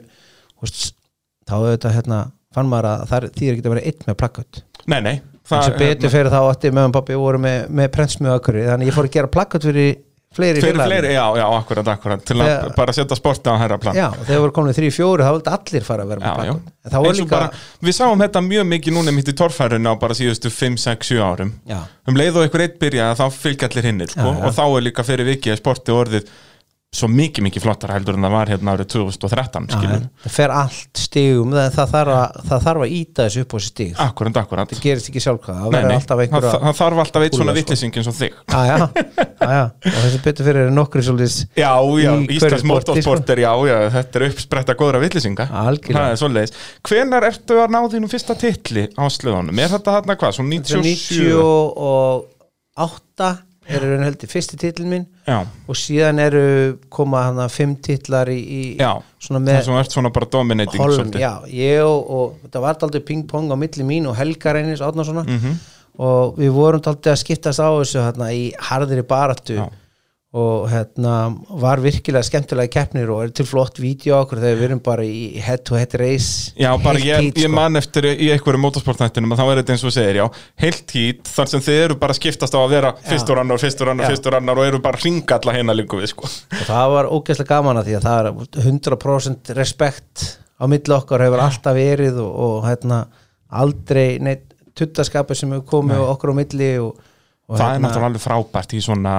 þá 1.49 1.55
auðvitað 1.57 1.96
hérna 1.99 2.20
fann 2.55 2.70
maður 2.70 2.90
að 2.90 3.05
það 3.11 3.29
þýðir 3.38 3.57
ekki 3.57 3.66
að 3.66 3.75
vera 3.75 3.87
einn 3.90 4.07
með 4.09 4.18
plaggut 4.23 4.62
nei, 4.90 5.01
nei 5.07 5.16
eins 5.51 5.70
og 5.70 5.81
betur 5.81 6.12
fyrir 6.12 6.31
þá 6.31 6.40
átti 6.42 6.70
með 6.75 6.88
og 6.88 6.94
pappi 6.94 7.18
voru 7.18 7.40
með, 7.42 7.59
með 7.75 7.90
prentsmjöðu 7.96 8.37
akkur 8.37 8.59
þannig 8.66 8.90
ég 8.90 8.96
fór 8.96 9.09
að 9.09 9.16
gera 9.16 9.33
plakkat 9.35 9.66
fyrir 9.66 9.96
fleiri 10.34 10.60
fleiri, 10.62 11.12
já, 11.14 11.24
já, 11.36 11.46
akkurat, 11.58 11.88
akkurat. 11.88 12.20
Til 12.24 12.36
að 12.38 12.46
Þegar- 12.46 12.74
bara 12.76 12.92
setja 12.94 13.16
sporti 13.18 13.50
á 13.50 13.58
herra 13.58 13.78
plan. 13.78 13.96
Já, 13.96 14.10
þegar 14.14 14.40
voru 14.44 14.52
komin 14.52 14.74
þrý 14.76 14.90
fjóri 14.94 15.24
þá 15.26 15.32
vildi 15.34 15.50
allir 15.56 15.82
fara 15.88 16.04
að 16.04 16.08
vera 16.12 16.20
Já, 16.20 16.52
með 16.86 16.98
og 17.00 17.16
líka 17.18 17.40
Við 17.82 17.96
sáum 17.98 18.22
þetta 18.22 18.42
mjög 18.46 18.68
mikið 18.70 18.94
núna 18.94 19.12
mitt 19.16 19.26
í 19.28 19.34
torfærinu 19.34 19.90
á 19.90 19.94
bara 19.98 20.14
síðustu 20.14 20.50
5, 20.54 20.76
6, 20.78 21.08
7 21.10 21.18
árum. 21.18 21.52
Já, 21.66 21.80
Um 22.06 22.14
leið 22.14 22.36
og 22.36 22.42
einhver 22.46 22.62
eitt 22.62 22.78
byrjaði 22.78 23.18
þá 23.18 23.26
fylgja 23.30 23.68
allir 23.68 23.84
hinnir 23.90 24.08
sko, 24.10 24.28
og 24.30 24.54
þá 24.54 24.62
er 24.76 24.86
líka 24.86 25.02
fyrir 25.02 25.26
vikið 25.34 25.58
sporti 25.58 25.90
orðið 25.90 26.30
svo 26.90 27.07
mikið, 27.07 27.44
mikið 27.46 27.62
flottar 27.62 27.92
heldur 27.94 28.16
en 28.18 28.24
það 28.26 28.33
var 28.35 28.50
hérna 28.50 28.72
árið 28.74 28.88
2013 28.96 29.66
já, 29.70 29.74
skilur 29.76 30.00
það 30.24 30.33
fer 30.35 30.53
allt 30.59 30.98
stigum 30.98 31.53
það, 31.55 31.68
það, 31.76 31.90
þarf 31.92 32.14
að, 32.16 32.38
það 32.48 32.64
þarf 32.64 32.83
að 32.83 32.94
íta 32.96 33.26
þessu 33.26 33.42
upp 33.44 33.53
á 33.55 33.57
þessu 33.57 33.70
stig. 33.70 33.92
Akkurat, 34.03 34.40
akkurat. 34.40 34.72
Það 34.72 34.81
gerist 34.83 35.11
ekki 35.12 35.22
nei, 35.70 35.94
alltaf 35.94 36.22
það, 36.33 36.46
það 36.64 36.74
þarf 36.81 37.03
alltaf 37.05 37.26
eitt 37.26 37.37
svona 37.38 37.46
Kúla, 37.46 37.55
sko. 37.55 37.61
vittlýsing 37.61 37.98
eins 38.00 38.09
og 38.11 38.16
þig. 38.18 38.35
Já, 38.50 38.61
já, 38.66 38.74
já, 38.74 39.53
já, 39.55 39.62
og 39.70 40.00
þessi 40.00 40.18
betur 40.24 40.48
fyrir 40.48 40.62
er 40.64 40.72
nokkri 40.74 41.05
svolítið 41.07 41.37
Já, 41.61 41.70
já, 42.03 42.11
Íslands 42.26 42.64
sporti, 42.64 42.70
motorsport 42.72 43.31
er, 43.37 43.42
já, 43.44 43.53
já, 43.70 43.76
þetta 43.94 44.18
er 44.18 44.26
uppspretta 44.26 44.76
góðra 44.81 45.03
vittlýsinga 45.05 45.46
Algjörlega. 45.62 46.00
Það 46.00 46.16
er 46.16 46.20
svoleiðis. 46.24 46.57
Hvenær 46.90 47.29
ertu 47.31 47.61
að 47.62 47.70
ná 47.76 47.81
þínum 47.94 48.11
fyrsta 48.11 48.35
titli 48.40 48.88
á 48.98 49.05
slöðunum? 49.14 49.62
Er 49.62 49.70
þetta 49.76 49.94
þarna 50.00 50.18
hvað, 50.18 50.35
svo 50.40 50.48
97? 50.50 51.22
98 52.74 53.31
er 53.70 53.87
Já, 55.30 55.38
og 55.70 55.76
síðan 55.78 56.18
eru 56.24 56.44
koma 56.90 57.22
hann 57.28 57.38
að 57.44 57.52
fimm 57.54 57.74
titlar 57.86 58.28
í, 58.32 58.38
í 58.40 58.62
já, 58.80 58.90
svona 59.22 59.40
það 59.40 59.48
með 59.52 59.60
sem 59.68 59.80
ert 59.80 59.94
svona 59.94 60.10
bara 60.16 60.26
dominating 60.32 60.82
Holm, 60.82 61.12
já, 61.22 61.32
ég 61.54 61.82
og, 61.86 62.10
og 62.10 62.38
þetta 62.44 62.62
var 62.64 62.80
aldrei 62.88 63.04
ping-pong 63.12 63.52
á 63.54 63.56
milli 63.62 63.86
mín 63.86 64.08
og 64.10 64.16
Helga 64.18 64.56
Reynis 64.58 64.82
Átnarssonar 64.82 65.28
Mhm. 65.30 65.54
og 66.00 66.36
við 66.40 66.50
vorum 66.56 66.82
aldrei 66.86 67.12
að 67.12 67.20
skiptast 67.22 67.60
á 67.62 67.68
þessu 67.78 68.00
hérna, 68.02 68.30
í 68.34 68.50
harðri 68.70 69.02
baratu 69.06 69.56
Já. 69.60 69.68
Og 70.30 70.68
hérna 70.70 71.14
var 71.58 71.80
virkilega 71.82 72.22
skemmtilega 72.22 72.70
keppnir 72.70 73.08
og 73.10 73.24
er 73.24 73.30
til 73.34 73.46
flott 73.48 73.80
vídeo 73.82 74.14
okkur 74.20 74.38
þegar 74.38 74.58
við 74.60 74.66
erum 74.68 74.82
bara 74.86 75.02
í 75.02 75.40
head 75.42 75.64
to 75.66 75.74
head 75.74 75.96
race. 75.98 76.52
Já, 76.54 76.70
bara 76.78 77.02
ég, 77.02 77.32
ég 77.32 77.48
sko. 77.48 77.50
man 77.56 77.80
eftir 77.80 78.06
í 78.12 78.28
einhverju 78.30 78.60
motorsportnættinum 78.62 79.34
að 79.34 79.42
þá 79.42 79.44
er 79.48 79.60
þetta 79.60 79.74
eins 79.74 79.86
og 79.88 79.94
segir, 79.96 80.20
já, 80.20 80.26
heilt 80.62 80.94
hít 80.94 81.32
þar 81.34 81.50
sem 81.50 81.64
þið 81.66 81.80
eru 81.88 81.98
bara 82.04 82.18
skiptast 82.20 82.54
á 82.54 82.60
að 82.62 82.76
vera 82.76 82.94
fyrstur 83.08 83.42
annar, 83.42 83.62
fyrstur 83.64 83.90
annar, 83.90 84.14
fyrstur 84.14 84.38
annar 84.38 84.62
og 84.62 84.70
eru 84.70 84.82
bara 84.84 85.02
hringalla 85.02 85.56
hérna 85.58 85.74
líku 85.74 85.98
við, 85.98 86.12
sko. 86.14 86.30
og 86.30 86.64
það 86.68 86.94
var 86.94 87.10
ógeðslega 87.10 87.50
gaman 87.56 87.82
að 87.82 87.90
því 87.90 87.98
að 87.98 88.06
það 88.06 88.30
er 88.30 88.64
100% 88.68 89.54
respekt 89.58 90.26
á 90.62 90.64
milli 90.70 90.94
okkar 90.94 91.26
hefur 91.26 91.42
alltaf 91.42 91.74
verið 91.74 92.22
og, 92.22 92.32
og 92.46 92.64
hérna 92.70 93.02
aldrei 93.50 94.20
neitt 94.22 94.46
tuttaskapur 94.78 95.34
sem 95.34 95.50
hefur 95.56 95.66
komið 95.74 96.06
okkur 96.06 96.30
á 96.30 96.34
milli 96.38 96.74
og, 96.78 97.10
og 97.50 97.58
það 97.58 97.72
er 97.74 97.82
náttúrulega 97.82 98.10
alveg 98.10 98.22
frábært 98.22 98.74
í 98.76 98.80
svona 98.84 99.14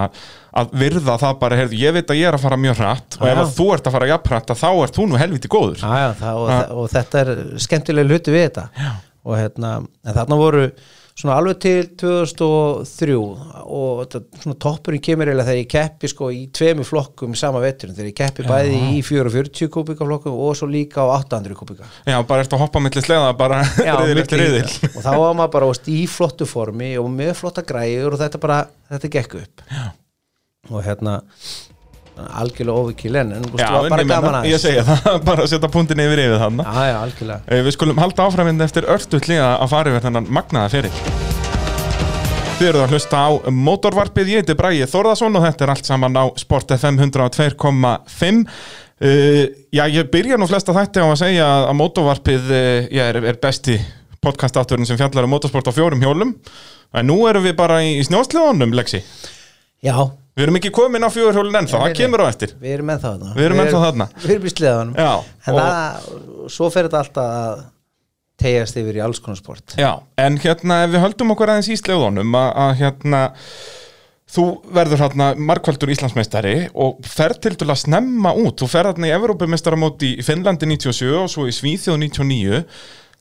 að 0.61 0.73
virða 0.79 1.17
það 1.19 1.37
bara, 1.41 1.57
heyrðu, 1.59 1.79
ég 1.79 1.95
veit 1.95 2.13
að 2.13 2.19
ég 2.19 2.29
er 2.29 2.37
að 2.37 2.45
fara 2.45 2.59
mjög 2.59 2.79
hratt 2.79 3.17
og 3.19 3.27
ef 3.27 3.53
þú 3.57 3.67
ert 3.75 3.87
að 3.87 3.95
fara 3.97 4.09
jafnhratt 4.11 4.53
að 4.53 4.61
þá 4.61 4.69
ert 4.71 4.97
þú 4.97 5.05
nú 5.07 5.19
helviti 5.19 5.51
góður. 5.51 5.83
Já, 5.83 5.91
já, 6.07 6.31
og, 6.31 6.49
og, 6.75 6.89
þetta 6.91 7.21
er 7.21 7.31
skemmtilega 7.65 8.11
hluti 8.11 8.35
við 8.35 8.47
þetta 8.47 8.65
já. 8.75 8.91
og 9.27 9.37
hérna, 9.39 9.73
en 10.07 10.17
þarna 10.17 10.39
voru 10.39 10.65
svona 11.17 11.35
alveg 11.37 11.57
til 11.61 11.89
2003 12.01 13.15
og 13.21 14.01
þetta, 14.03 14.21
svona 14.43 14.57
toppurinn 14.63 15.03
kemur 15.03 15.29
eiginlega 15.31 15.47
þegar 15.49 15.59
ég 15.61 15.69
keppi 15.73 16.09
sko 16.11 16.29
í 16.33 16.41
tvemi 16.55 16.85
flokkum 16.87 17.35
í 17.35 17.39
sama 17.41 17.61
vetturinn, 17.63 17.95
þegar 17.97 18.09
ég 18.11 18.17
keppi 18.21 18.45
bæði 18.47 18.79
í 18.97 19.01
440 19.05 19.71
kubika 19.73 20.07
flokkum 20.07 20.37
og 20.47 20.55
svo 20.57 20.69
líka 20.71 21.03
á 21.05 21.07
800 21.19 21.57
kubika 21.59 21.89
Já, 22.07 22.17
bara 22.27 22.45
ert 22.45 22.55
að 22.55 22.63
hoppa 22.65 22.83
milli 22.83 23.03
sleða, 23.05 23.33
bara 23.37 23.61
Já, 23.77 23.93
riðil 24.01 24.23
eftir 24.23 24.41
riðil. 24.45 24.67
og 24.95 25.01
þá 25.03 25.11
var 25.11 25.35
maður 25.41 25.53
bara 25.57 25.71
veist, 25.73 25.91
í 25.91 26.05
flottu 26.09 26.47
formi 26.49 26.93
og 27.01 27.09
með 27.13 27.35
flotta 27.41 27.65
græður 27.67 28.15
og 28.15 28.23
þetta 28.23 28.41
bara, 28.41 28.61
þetta 28.91 29.13
gekk 29.17 29.37
upp. 29.43 29.65
Já. 29.71 29.83
og 30.71 30.83
hérna 30.85 31.19
algjörlega 32.41 32.83
óvikil 32.85 33.15
en, 33.21 33.33
það 33.51 33.75
var 33.75 33.89
bara 33.93 34.05
gaman 34.11 34.37
aðeins 34.39 34.51
ég 34.53 34.63
segja 34.63 34.83
það, 34.87 35.19
bara 35.29 35.45
að 35.45 35.51
setja 35.53 35.69
punktin 35.73 36.03
yfir 36.05 36.23
yfir 36.25 36.45
algjörlega 36.45 37.39
Eh, 37.47 37.63
Við 37.65 37.75
skulum 37.77 38.01
halda 38.01 38.27
áframinn 38.29 38.61
eftir 38.65 38.87
örstuð 38.91 39.27
hlýða 39.29 39.51
að 39.63 39.71
fara 39.73 39.93
yfir 39.93 40.05
þennan 40.07 40.29
magnaða 40.37 40.73
fyrir. 40.75 41.01
Þið 42.61 42.67
eruð 42.69 42.83
að 42.85 42.91
hlusta 42.93 43.19
á 43.25 43.29
mótorvarpið, 43.57 44.27
ég 44.35 44.43
heiti 44.43 44.53
Bræði 44.59 44.85
Þórðarsson 44.91 45.37
og 45.39 45.45
þetta 45.47 45.65
er 45.65 45.71
allt 45.73 45.87
saman 45.89 46.13
á 46.19 46.23
Sport 46.37 46.73
FM 46.75 46.99
102.5. 47.01 48.43
Uh, 49.01 49.47
já, 49.73 49.81
ég 49.89 50.11
byrja 50.13 50.37
nú 50.37 50.45
flesta 50.45 50.75
þætti 50.77 51.01
á 51.01 51.09
að 51.09 51.17
segja 51.23 51.47
að 51.71 51.73
mótorvarpið 51.79 52.51
uh, 52.53 52.91
já, 52.93 53.07
er, 53.09 53.17
er 53.31 53.39
besti 53.41 53.79
podcastátturinn 54.21 54.85
sem 54.85 54.99
fjallar 54.99 55.25
um 55.25 55.33
motorsport 55.33 55.71
á 55.71 55.73
fjórum 55.73 56.03
hjólum. 56.05 56.35
En 56.93 57.09
nú 57.09 57.15
erum 57.25 57.47
við 57.47 57.55
bara 57.57 57.79
í, 57.81 57.95
í 57.97 58.05
snjósliðunum, 58.05 58.75
Lexi. 58.77 59.01
Já, 59.81 59.95
Við 60.31 60.45
erum 60.45 60.57
ekki 60.61 60.69
komin 60.71 61.03
á 61.03 61.09
fjóður 61.11 61.37
hjólun 61.37 61.57
ennþá, 61.59 61.79
það 61.83 61.93
kemur 61.99 62.21
á 62.23 62.25
eftir. 62.31 62.53
við 62.61 62.73
erum 62.77 62.91
ennþá 62.93 63.09
þarna. 63.11 63.31
Við 63.35 63.45
erum 63.45 63.61
ennþá 63.65 63.79
þarna. 63.83 64.05
Við 64.21 64.31
erum 64.31 64.45
í 64.47 64.51
sleðanum. 64.53 64.93
Já, 64.95 65.09
En 65.45 65.57
það, 65.57 66.07
svo 66.55 66.69
fer 66.71 66.87
þetta 66.87 67.01
alltaf 67.01 67.33
að 67.41 67.63
tegjast 68.41 68.79
yfir 68.81 68.97
í 68.97 69.03
alls 69.03 69.19
konar 69.21 69.39
sport. 69.41 69.75
Já, 69.77 69.91
en 70.23 70.39
hérna 70.41 70.79
ef 70.85 70.93
við 70.95 71.03
höldum 71.03 71.35
okkur 71.35 71.51
aðeins 71.51 71.69
í 71.69 71.77
sleðunum 71.81 72.39
að, 72.39 72.71
hérna 72.79 73.21
þú 74.31 74.47
verður 74.71 75.03
hérna 75.03 75.29
markvældur 75.51 75.91
Íslandsmeistari 75.91 76.55
og 76.79 77.03
ferð 77.03 77.43
til 77.43 77.53
til 77.59 77.67
að 77.67 77.81
snemma 77.83 78.31
út. 78.31 78.55
Þú 78.63 78.71
ferð 78.71 78.93
hérna 78.93 79.11
í 79.11 79.15
Evrópumeistaramóti 79.17 80.15
í 80.15 80.25
Finnlandi 80.25 80.71
97 80.71 81.11
og 81.19 81.29
svo 81.33 81.49
í 81.51 81.55
Svíþjóð 81.55 81.99
99 82.07 82.63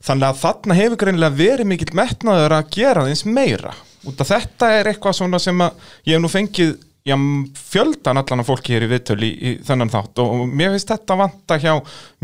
þannig 0.01 0.29
að 0.31 0.41
þarna 0.45 0.79
hefur 0.79 1.01
greinilega 1.03 1.37
verið 1.43 1.69
mikill 1.75 1.91
metnaður 1.99 2.55
að 2.55 2.71
gera 2.79 3.03
þeins 3.09 3.27
meira 3.27 3.75
út 4.09 4.23
af 4.23 4.31
þetta 4.31 4.71
er 4.77 4.91
eitthvað 4.91 5.19
svona 5.19 5.39
sem 5.41 5.61
að 5.61 5.91
ég 6.07 6.15
hef 6.15 6.23
nú 6.23 6.31
fengið 6.31 6.71
já, 7.07 7.17
fjöldan 7.57 8.21
allan 8.21 8.43
af 8.43 8.49
fólki 8.49 8.75
hér 8.75 8.85
í 8.85 8.91
viðtöl 8.91 9.19
í, 9.25 9.31
í 9.31 9.51
þennan 9.65 9.91
þátt 9.93 10.21
og, 10.21 10.33
og 10.33 10.49
mér 10.49 10.73
finnst 10.75 10.93
þetta 10.93 11.17
vanta 11.19 11.59
hjá 11.61 11.73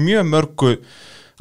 mjög 0.02 0.32
mörgu 0.32 0.74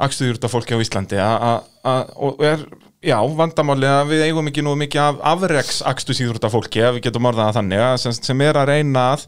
akstuðjúrta 0.01 0.49
fólki 0.51 0.77
á 0.77 0.81
Íslandi 0.81 1.17
og 1.17 2.41
er, 2.45 2.63
já, 3.01 3.17
vandamáli 3.17 3.89
að 3.89 4.13
við 4.13 4.25
eigum 4.27 4.49
ekki 4.49 4.65
nú 4.65 4.75
mikið 4.77 5.03
af 5.03 5.21
afreks 5.33 5.81
akstuðjúrta 5.89 6.51
fólki, 6.53 6.83
ef 6.85 6.97
við 6.97 7.07
getum 7.07 7.29
orðað 7.29 7.49
það 7.49 7.59
þannig 7.61 7.83
að, 7.87 7.99
sem, 8.03 8.17
sem 8.29 8.43
er 8.45 8.59
að 8.61 8.73
reyna 8.73 9.05
að 9.15 9.27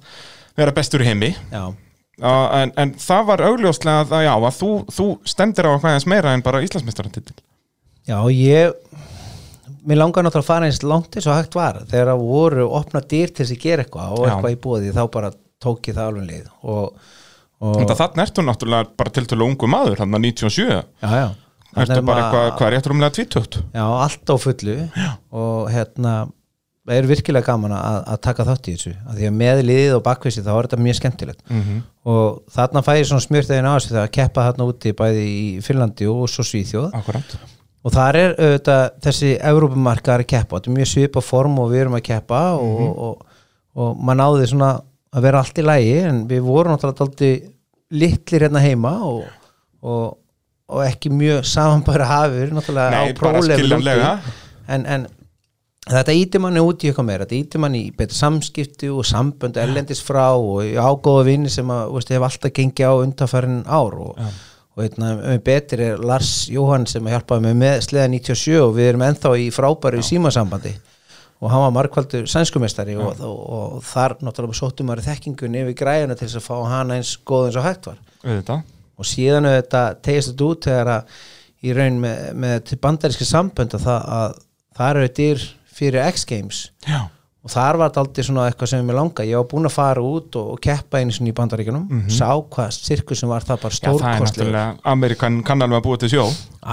vera 0.59 0.75
bestur 0.75 1.05
í 1.05 1.07
heimi. 1.09 1.31
Já, 1.53 1.63
a, 2.21 2.33
en, 2.61 2.73
en 2.81 2.93
það 3.01 3.29
var 3.31 3.45
augljóslega 3.49 4.05
að, 4.05 4.15
já, 4.27 4.33
að 4.35 4.57
þú, 4.59 4.71
þú 4.97 5.07
stendir 5.33 5.69
á 5.69 5.71
hvað 5.77 5.95
eins 5.95 6.09
meira 6.09 6.35
en 6.35 6.45
bara 6.45 6.61
Íslandsmeistaratitil. 6.65 7.37
Já 8.09 8.19
ég 8.33 8.73
Mér 9.87 9.99
langar 10.01 10.25
náttúrulega 10.25 10.43
að 10.43 10.49
fara 10.49 10.69
eins 10.69 10.81
langt 10.83 11.15
eins 11.15 11.27
og 11.29 11.37
hægt 11.37 11.55
var 11.55 11.79
þegar 11.89 12.11
að 12.13 12.23
voru 12.29 12.65
opna 12.79 13.01
dýr 13.01 13.31
til 13.31 13.45
þess 13.45 13.55
að 13.55 13.63
gera 13.63 13.83
eitthvað 13.85 14.15
og 14.17 14.25
Já. 14.25 14.31
eitthvað 14.33 14.55
í 14.55 14.59
búið 14.65 14.89
þá 14.97 15.03
bara 15.13 15.31
tók 15.63 15.87
ég 15.91 15.95
það 15.99 16.09
alveg 16.09 16.23
um 16.23 16.29
leið 16.31 16.49
og, 16.63 16.97
og 17.59 17.75
Þannig 17.77 17.93
að 17.93 18.01
þarna 18.01 18.25
ertu 18.25 18.45
náttúrulega 18.47 18.89
bara 18.99 19.13
til 19.15 19.25
til 19.29 19.41
ungu 19.45 19.67
maður, 19.71 20.01
hann 20.03 20.15
að 20.19 20.25
97 20.27 20.67
já, 20.69 20.81
já 21.03 21.29
Þarna 21.69 21.83
Ertu 21.85 21.93
er 21.93 22.01
bara 22.01 22.03
maður- 22.03 22.23
eitthvað, 22.25 22.51
hvað 22.57 22.67
er 22.67 22.73
rétt 22.73 22.87
rúmlega 22.89 23.13
tvítugt? 23.13 23.57
Já, 23.77 23.83
allt 23.85 24.31
á 24.33 24.35
fullu 24.41 24.75
já. 24.89 25.09
og 25.31 25.67
hérna 25.69 26.13
það 26.89 26.95
er 26.97 27.07
virkilega 27.11 27.45
gaman 27.45 27.75
að, 27.77 27.97
að 28.09 28.21
taka 28.25 28.45
þátt 28.47 28.69
í 28.71 28.73
þessu 28.73 28.93
að 29.05 29.19
því 29.19 29.27
að 29.29 29.35
með 29.37 29.61
liðið 29.67 29.93
og 29.99 30.03
bakvísi 30.07 30.41
þá 30.41 30.49
er 30.55 30.67
þetta 30.69 30.79
mjög 30.87 30.97
skemmtilegt. 30.97 31.43
-hmm. 31.45 31.81
og 32.09 32.39
þarna 32.55 32.81
fæ 32.87 32.91
ég 32.97 33.05
svona 33.11 33.25
smjörþegin 33.27 33.69
á 33.69 33.73
þessu 33.77 33.91
þegar 33.93 34.07
að 34.07 34.15
keppa 34.17 34.45
þarna 34.47 34.67
úti 34.71 34.93
bæði 34.97 35.25
í 35.29 35.45
Finnlandi 35.61 36.07
og 36.09 36.25
svo 36.33 36.43
Svíþjóð 36.47 36.89
Akkurát 36.97 37.37
og 37.83 37.93
þar 37.95 38.17
er 38.19 38.33
auðvitað 38.37 38.85
þessi 39.05 39.29
Evrópumarkaðar 39.51 40.23
að 40.25 40.29
keppa, 40.33 40.57
þetta 40.59 40.71
er 40.71 40.77
mjög 40.79 40.89
svipa 40.93 41.21
form 41.23 41.59
og 41.63 41.69
við 41.71 41.81
erum 41.85 41.97
að 41.99 42.05
keppa 42.09 42.41
og, 42.59 42.79
Mhm. 42.79 42.89
og, 43.09 43.25
og, 43.75 43.93
maður 43.97 44.19
náði 44.23 44.47
svona 44.51 44.71
að 45.15 45.21
vera 45.25 45.39
allt 45.43 45.57
í 45.61 45.63
lægi 45.65 45.93
en 46.05 46.23
við 46.29 46.41
vorum 46.45 46.73
náttúrulega 46.75 47.05
aldrei 47.07 47.31
litlir 47.91 48.43
hérna 48.45 48.59
heima 48.61 48.91
og, 49.07 49.23
og, 49.81 50.17
og 50.69 50.83
ekki 50.85 51.09
mjög 51.09 51.45
samanbæra 51.49 52.05
hafur 52.05 52.51
náttúrulega 52.53 52.91
Nei, 52.91 52.99
á 52.99 53.15
úti. 53.39 54.19
en, 54.67 54.85
en 54.85 55.07
þetta 55.89 56.13
ítir 56.13 56.39
manni 56.43 56.61
út 56.61 56.83
í 56.85 56.91
eitthvað 56.91 57.05
meira. 57.07 57.25
Þetta 57.25 57.39
ítir 57.39 57.61
manni 57.63 57.79
í 57.87 57.93
betur 57.97 58.13
samskipti 58.19 58.91
og 58.93 59.07
sambönd 59.09 59.57
erlendis 59.57 60.03
frá 60.05 60.27
og 60.37 60.61
ágóða 60.77 61.23
vini 61.25 61.49
sem 61.49 61.65
að 61.73 61.95
veist, 61.95 62.11
hef 62.13 62.21
alltaf 62.27 62.53
gengið 62.53 62.85
á 62.85 62.93
undanfærin 63.01 63.63
ár 63.65 63.95
og, 63.97 64.19
og 64.77 64.85
einna 64.85 65.13
með 65.17 65.41
betri 65.47 65.87
er 65.91 66.03
Lars 66.03 66.33
Jóhann 66.51 66.87
sem 66.89 67.07
hjálpaði 67.09 67.45
mig 67.47 67.57
með 67.59 67.81
sleða 67.87 68.11
97 68.13 68.59
og 68.61 68.75
við 68.77 68.91
erum 68.91 69.05
ennþá 69.07 69.33
í 69.41 69.49
frábæru 69.55 70.03
símasambandi. 70.05 70.75
Og 71.39 71.51
hann 71.53 71.63
var 71.63 71.75
markvaldur 71.75 72.27
sænskumestari 72.27 72.97
og, 72.99 73.21
og, 73.23 73.39
og 73.55 73.83
þar 73.87 74.17
náttúrulega 74.19 74.59
sóttum 74.59 74.89
maður 74.89 75.05
þekkingunni 75.07 75.63
yfir 75.63 75.77
græjuna 75.81 76.17
til 76.19 76.27
þess 76.27 76.39
að 76.41 76.47
fá 76.49 76.55
hann 76.73 76.95
eins 76.97 77.13
góð 77.23 77.47
eins 77.47 77.59
og 77.61 77.67
hægt 77.67 77.89
var. 77.91 78.01
Auðvitað. 78.25 78.65
Og 78.99 79.07
síðan 79.07 79.47
auðvitað 79.47 80.01
tegist 80.03 80.33
þetta 80.33 80.49
út 80.49 80.67
þegar 80.67 80.91
að 80.97 81.13
í 81.59 81.75
raun 81.75 82.01
með, 82.03 82.19
með 82.39 82.73
bandaríski 82.83 83.27
sambönd 83.27 83.75
að 83.75 83.85
það, 83.87 84.09
að 84.19 84.35
það 84.79 84.91
eru 84.93 85.13
dyr 85.19 85.45
fyrir 85.79 86.05
X-Games 86.09 86.61
Já, 86.87 86.99
og 87.39 87.51
þar 87.53 87.77
var 87.79 87.91
þetta 87.91 88.01
aldrei 88.03 88.25
svona 88.27 88.45
eitthvað 88.49 88.69
sem 88.73 88.89
ég 88.91 88.97
langa 88.97 89.23
ég 89.23 89.39
var 89.39 89.45
búin 89.47 89.67
að 89.69 89.71
fara 89.71 90.01
út 90.03 90.35
og, 90.35 90.47
og 90.53 90.61
keppa 90.63 90.99
einu 90.99 91.13
sinni 91.15 91.31
í 91.31 91.35
bandaríkunum 91.37 91.85
sá 92.11 92.33
hvað 92.35 92.73
sirkusum 92.75 93.31
var 93.31 93.45
það 93.47 93.61
bara 93.63 93.77
stórkostlegur. 93.77 94.49
náttúrulega 94.51 94.91
Amerikan 94.91 95.37
kann 95.47 95.63
alveg 95.63 95.79
að 95.79 95.85
búa 95.85 95.99
til 96.01 96.09
sjó. 96.11 96.25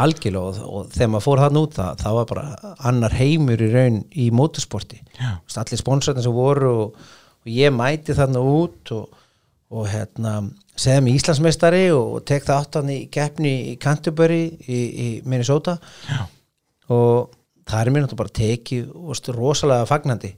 Algjörlega 0.03 0.43
og, 0.43 0.57
og 0.67 0.89
þegar 0.91 1.13
maður 1.13 1.27
fór 1.29 1.43
þann 1.45 1.61
út 1.61 1.77
það, 1.77 2.01
það 2.01 2.17
var 2.17 2.27
bara 2.33 2.75
annar 2.91 3.15
heimur 3.15 3.63
í 3.63 3.69
raun 3.71 4.01
í. 4.11 5.03
Þú 5.15 5.29
veist, 5.47 5.61
allir 5.63 5.81
sponsorinn 5.81 6.27
sem 6.27 6.35
voru 6.35 6.73
og, 6.73 7.05
og 7.47 7.53
ég 7.53 7.75
mæti 7.75 8.17
þarna 8.19 8.43
út 8.43 8.93
og, 8.97 9.21
og 9.71 9.87
hérna 9.93 10.41
segði 10.77 11.05
mig 11.07 11.21
Íslandsmeistari 11.21 11.85
og 11.95 12.25
tek 12.27 12.43
það 12.49 12.65
áttan 12.65 12.91
í 12.91 12.99
keppni 13.15 13.55
í 13.71 13.77
Canterbury 13.79 14.43
í, 14.67 14.81
í 14.83 15.07
Minnesota. 15.23 15.79
Já. 16.11 16.27
og 16.91 17.31
það 17.67 17.81
er 17.81 17.93
mér 17.93 18.05
náttúrulega 18.05 18.21
bara 18.25 18.35
tekið 18.41 18.91
og 18.95 19.31
rosalega 19.39 19.87
fagnandi 19.89 20.33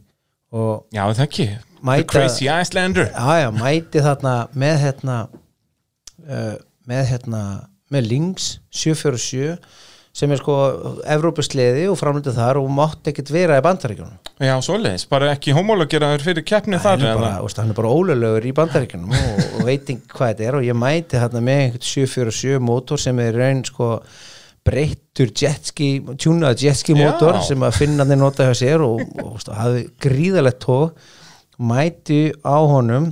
Já 0.95 1.03
það 1.13 1.25
ekki. 1.27 1.49
The 1.79 1.85
Mæta- 1.87 2.07
Crazy 2.11 2.49
Icelander 2.51 3.11
já, 3.13 3.35
já, 3.45 3.51
mæti 3.55 4.01
þarna 4.03 4.33
með 4.59 4.79
hérna 4.83 5.19
uh, 5.29 6.57
með 6.89 7.05
hérna 7.13 7.43
með 7.93 8.09
Lynx 8.11 8.49
747 8.75 9.59
sem 10.19 10.33
er 10.35 10.41
sko 10.41 10.55
Evrópusleði 11.07 11.85
og 11.93 11.99
framlítið 12.01 12.35
þar 12.41 12.59
og 12.59 12.67
mátt 12.75 13.07
ekkert 13.07 13.29
vera 13.31 13.59
í 13.61 13.63
bandaríkjunum. 13.63 14.17
Já 14.43 14.57
svoleiðis, 14.67 15.05
bara 15.07 15.29
ekki 15.31 15.55
homologeraður 15.55 16.25
fyrir 16.27 16.45
keppni 16.49 16.81
þar 16.83 16.97
hann 16.99 17.07
er 17.13 17.21
bara, 17.21 17.31
veist, 17.45 17.61
hann 17.63 17.71
er 17.71 17.79
bara 17.79 17.93
ólöglegur 17.95 18.49
í 18.51 18.53
bandaríkjunum 18.57 19.15
og, 19.15 19.39
og 19.61 19.63
veit 19.69 19.93
ekki 19.95 20.11
hvað 20.17 20.33
þetta 20.33 20.49
er 20.49 20.59
og 20.59 20.67
ég 20.67 20.79
mæti 20.81 21.21
þarna 21.23 21.45
með 21.47 21.63
einhvern 21.69 21.87
747 21.93 22.65
mótor 22.67 23.03
sem 23.05 23.23
er 23.23 23.39
raun 23.39 23.63
sko 23.69 23.91
breyttur 24.69 25.33
jetski, 25.35 25.89
tjúnað 26.21 26.65
jetski 26.67 26.97
mótor 26.99 27.41
sem 27.47 27.63
að 27.65 27.79
finna 27.81 28.07
þeir 28.09 28.21
nota 28.21 28.49
hjá 28.49 28.55
sér 28.61 28.85
og, 28.85 29.01
og 29.23 29.33
veist, 29.37 29.51
hafi 29.57 29.87
gríðalegt 30.05 30.61
tók 30.65 31.09
mæti 31.59 32.29
á 32.47 32.57
honum 32.63 33.11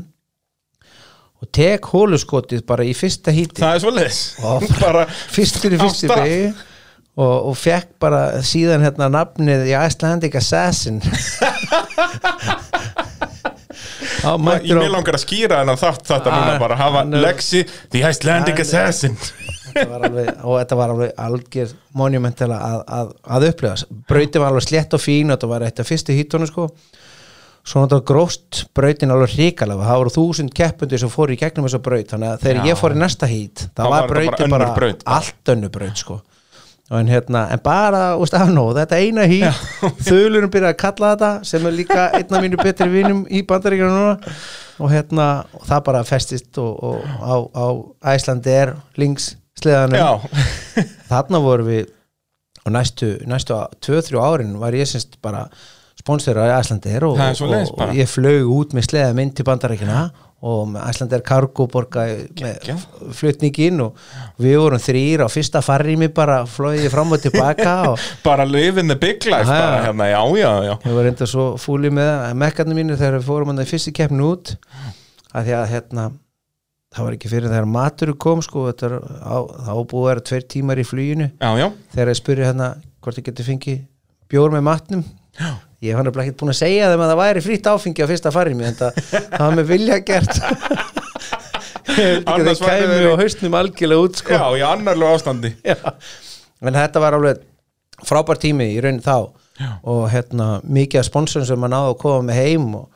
og 1.43 1.51
tek 1.53 1.85
hóluskotið 1.93 2.63
bara 2.69 2.87
í 2.87 2.95
fyrsta 2.97 3.35
híti. 3.35 3.61
Það 3.61 3.75
er 3.75 3.85
Og 4.47 4.65
bara 4.85 5.05
fyrstur 5.11 5.75
í 5.75 5.81
á 5.81 5.83
fyrstu 5.83 6.11
begi 6.13 6.47
og, 7.17 7.49
og 7.51 7.57
fekk 7.59 7.97
bara 8.03 8.23
síðan 8.45 8.85
hérna 8.87 9.09
nafnið 9.13 9.67
The 9.67 9.77
Icelandic 9.89 10.37
Assassin. 10.39 11.01
Þá 14.27 14.33
Ég 14.67 14.75
mér 14.75 14.91
langar 14.91 15.17
að 15.19 15.23
skýra 15.23 15.61
þennan 15.61 15.79
þátt 15.81 16.09
þetta 16.09 16.33
núna 16.33 16.55
Ah, 16.55 16.61
bara 16.61 16.79
hafa 16.81 17.03
Lexi 17.13 17.61
The 17.93 18.03
Icelandic 18.09 18.63
Assassin 18.65 19.15
Þetta 19.77 19.91
var 19.93 20.07
alveg, 20.09 20.29
og 20.43 20.55
þetta 20.61 20.79
var 20.81 20.93
alveg 20.95 21.11
algjör 21.27 21.75
monumentala 22.01 22.61
að, 22.71 22.79
að, 22.99 23.11
að 23.37 23.49
upplifa. 23.51 23.89
Brautin 24.09 24.43
var 24.45 24.55
alveg 24.55 24.67
slett 24.69 24.97
og 24.97 25.03
fín 25.05 25.29
og 25.31 25.37
þetta 25.37 25.51
var 25.53 25.67
eitt 25.69 25.83
af 25.85 25.91
fyrstu 25.91 26.17
hítunum 26.17 26.49
sko. 26.51 26.69
Svo 27.67 27.83
náttúrulega 27.83 28.07
gróst 28.07 28.61
brautin 28.79 29.11
alveg 29.11 29.33
hrikalega. 29.35 29.89
Það 29.89 30.01
voru 30.05 30.15
þúsund 30.15 30.55
keppundir 30.55 31.01
sem 31.03 31.11
fóru 31.11 31.35
í 31.35 31.41
gegnum 31.41 31.67
þessa 31.67 31.81
braut. 31.83 32.07
Þannig 32.13 32.33
að 32.37 32.45
þegar 32.47 32.61
Já. 32.63 32.69
ég 32.71 32.81
fór 32.81 32.95
í 32.95 33.01
næsta 33.03 33.29
hít 33.31 33.65
Þá 33.75 33.83
var 33.83 33.91
bara 33.97 34.09
brautin 34.13 34.45
önnur 34.47 34.59
bara, 34.59 34.69
braut 34.77 35.01
bara. 35.05 35.17
allt 35.19 35.53
önnu 35.57 35.71
braut 35.75 36.03
sko. 36.05 36.21
En, 36.95 37.09
hérna, 37.11 37.41
en 37.51 37.59
bara, 37.65 38.03
úst, 38.23 38.37
afnó, 38.39 38.69
þetta 38.77 39.01
eina 39.03 39.25
hít 39.27 39.65
þauðlurum 40.07 40.53
byrja 40.55 40.69
að 40.71 40.77
kalla 40.79 41.09
þetta 41.17 41.31
sem 41.49 41.65
er 41.67 41.75
líka 41.75 42.05
einn 42.15 42.37
af 42.39 42.45
mínu 42.45 42.61
betri 42.61 42.87
vinum 42.93 43.25
í 43.27 43.41
bandaríkjana 43.43 43.97
núna. 43.97 44.37
Og 44.79 44.93
hérna 44.93 45.27
og 45.57 45.65
það 45.67 45.83
bara 45.89 46.05
festist 46.07 46.61
og, 46.63 46.79
og 46.87 47.03
á, 47.03 47.35
á 47.43 47.67
Æslandi 48.15 48.55
er 48.55 48.77
links 49.03 49.33
sleðanum 49.61 50.27
þarna 51.11 51.43
voru 51.45 51.69
við 51.71 51.85
og 52.67 52.75
næstu, 52.75 53.13
næstu 53.31 53.57
2-3 53.87 54.21
árin 54.21 54.57
var 54.59 54.75
ég 54.75 54.89
semst 54.91 55.21
bara 55.23 55.47
sponsor 55.97 56.39
á 56.43 56.59
Æslandir 56.59 57.05
og, 57.07 57.19
og, 57.19 57.75
og 57.79 57.93
ég 57.97 58.09
flög 58.11 58.49
út 58.53 58.75
með 58.77 58.91
sleða 58.91 59.15
mynd 59.17 59.37
til 59.39 59.47
bandarækina 59.47 60.09
og 60.47 60.75
Æslandir 60.83 61.23
Cargo 61.25 61.65
borga 61.71 62.05
með 62.37 62.83
flutningin 63.17 63.81
og 63.87 63.97
við 64.43 64.59
vorum 64.61 64.83
þrýr 64.83 65.25
á 65.25 65.29
fyrsta 65.33 65.63
farrými 65.65 66.11
bara 66.15 66.43
flögið 66.51 66.91
fram 66.93 67.15
og 67.17 67.23
tilbaka 67.25 67.77
og 67.93 68.05
bara 68.27 68.45
live 68.45 68.83
in 68.83 68.93
the 68.93 68.99
big 68.99 69.25
life 69.25 69.49
bara 69.49 69.87
hérna, 69.87 70.11
já, 70.11 70.21
já, 70.37 70.53
já. 70.69 70.75
Ég 70.85 70.99
var 70.99 71.11
enda 71.13 71.31
svo 71.31 71.49
fúli 71.63 71.91
með 71.95 72.37
mekkarnir 72.43 72.83
mínu 72.83 72.99
þegar 73.01 73.21
við 73.21 73.31
fórum 73.31 73.55
hann 73.55 73.65
í 73.65 73.71
fyrstu 73.71 73.95
keppni 73.97 74.27
út 74.27 74.57
að 75.33 75.49
því 75.49 75.59
að 75.63 75.69
hérna 75.73 76.11
það 76.95 77.07
var 77.07 77.17
ekki 77.17 77.31
fyrir 77.33 77.51
þegar 77.51 77.69
matur 77.69 78.13
kom 78.23 78.43
sko, 78.45 78.67
þetta 78.71 78.89
er 78.89 78.97
á, 79.27 79.37
þá 79.67 79.73
búið 79.91 80.03
að 80.03 80.11
vera 80.11 80.25
tveir 80.31 80.47
tímar 80.55 80.81
í 80.81 80.87
fluginu 80.87 81.29
Já, 81.33 81.51
já, 81.61 81.67
þegar 81.95 82.13
ég 82.13 82.21
spurði 82.21 82.47
hérna 82.47 82.69
hvort 83.05 83.21
ég 83.21 83.27
geti 83.31 83.47
fengið 83.47 83.81
bjór 84.31 84.55
með 84.55 84.67
matnum 84.69 85.03
Já. 85.37 85.51
ég 85.85 85.93
hef 85.93 85.99
hann 86.01 86.11
ekki 86.11 86.37
búin 86.41 86.53
að 86.55 86.61
segja 86.63 86.91
þeim 86.93 87.03
að 87.05 87.11
það 87.13 87.21
væri 87.23 87.43
frýtt 87.45 87.69
áfengi 87.73 88.07
á 88.07 88.11
fyrsta 88.11 88.33
farið 88.35 88.57
mér 88.61 88.71
en 88.71 88.79
það 88.79 89.01
það 89.13 89.43
var 89.43 89.59
með 89.59 89.69
vilja 89.73 89.99
gert 90.07 90.39
ég 91.97 92.07
held 92.07 92.23
ekki 92.23 92.33
að 92.33 92.41
Annars 92.41 92.63
þeir 92.63 92.71
væri 92.71 92.87
kæmi 92.87 93.11
á 93.13 93.21
haustnum 93.21 93.59
algjörlega 93.61 94.07
út 94.07 94.21
sko. 94.23 94.33
já, 94.37 94.45
í 94.57 94.65
annarlega 94.67 95.19
ástandi 95.19 95.53
Já. 95.67 95.77
en 96.67 96.79
þetta 96.81 97.03
var 97.05 97.17
alveg 97.19 97.45
frábær 98.07 98.41
tími 98.41 98.71
í 98.75 98.81
raunin 98.85 99.03
þá 99.05 99.15
Já. 99.57 99.71
og 99.89 100.03
hérna 100.13 100.49
mikið 100.65 101.01
af 101.03 101.09
sponsorum 101.09 101.47
sem 101.49 101.61
maður 101.61 101.75
náði 101.77 101.93
að 101.93 102.01
koma 102.03 102.25
með 102.29 102.41
heim 102.43 102.67
og, 102.81 102.89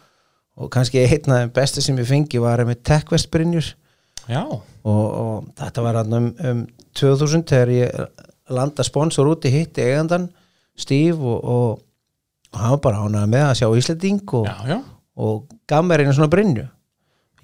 og 0.60 0.72
kannski 0.74 1.04
einn 1.04 1.32
af 1.32 1.44
þeim 1.44 1.52
bestu 1.60 1.84
sem 1.84 2.00
ég 2.00 2.08
fengi 2.10 2.42
var 2.42 2.64
með 2.68 2.82
TechWest 2.88 3.30
Brynjur 3.32 3.70
og, 4.84 5.06
og 5.22 5.46
þetta 5.58 5.84
var 5.84 6.00
um, 6.04 6.28
um 6.50 6.66
2000 6.98 7.46
þegar 7.48 7.72
ég 7.74 8.26
landa 8.50 8.84
sponsor 8.86 9.30
út 9.30 9.46
í 9.46 9.52
hitti 9.54 9.84
eigandan 9.84 10.28
Steve 10.80 11.18
og, 11.18 11.40
og, 11.44 11.80
og 12.50 12.58
hann 12.58 12.74
var 12.76 12.82
bara 12.84 13.06
ánægði 13.06 13.32
með 13.34 13.46
að 13.46 13.56
sjá 13.60 13.68
Íslanding 13.78 14.36
og, 14.40 14.46
já, 14.48 14.74
já. 14.74 14.78
og 15.20 15.56
gaf 15.70 15.86
mér 15.86 16.04
einu 16.04 16.14
svona 16.16 16.32
brynju. 16.32 16.66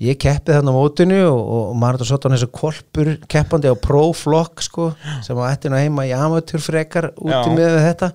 Ég 0.03 0.19
keppi 0.21 0.53
þarna 0.53 0.75
á 0.75 0.77
mótinu 0.77 1.21
og, 1.31 1.71
maður 1.81 2.03
þetta 2.03 2.09
svo 2.11 2.33
þessu 2.35 2.49
kolpur 2.53 3.13
keppandi 3.33 3.71
á 3.73 3.77
pro-flokk 3.81 4.65
sko, 4.65 4.91
sem 5.25 5.39
að 5.41 5.55
ætti 5.55 5.71
nú 5.73 5.79
heima 5.81 6.05
í 6.05 6.13
amateur 6.13 6.61
frekar 6.61 7.15
úti 7.17 7.33
Já. 7.33 7.55
með 7.57 7.77
þetta. 7.81 8.11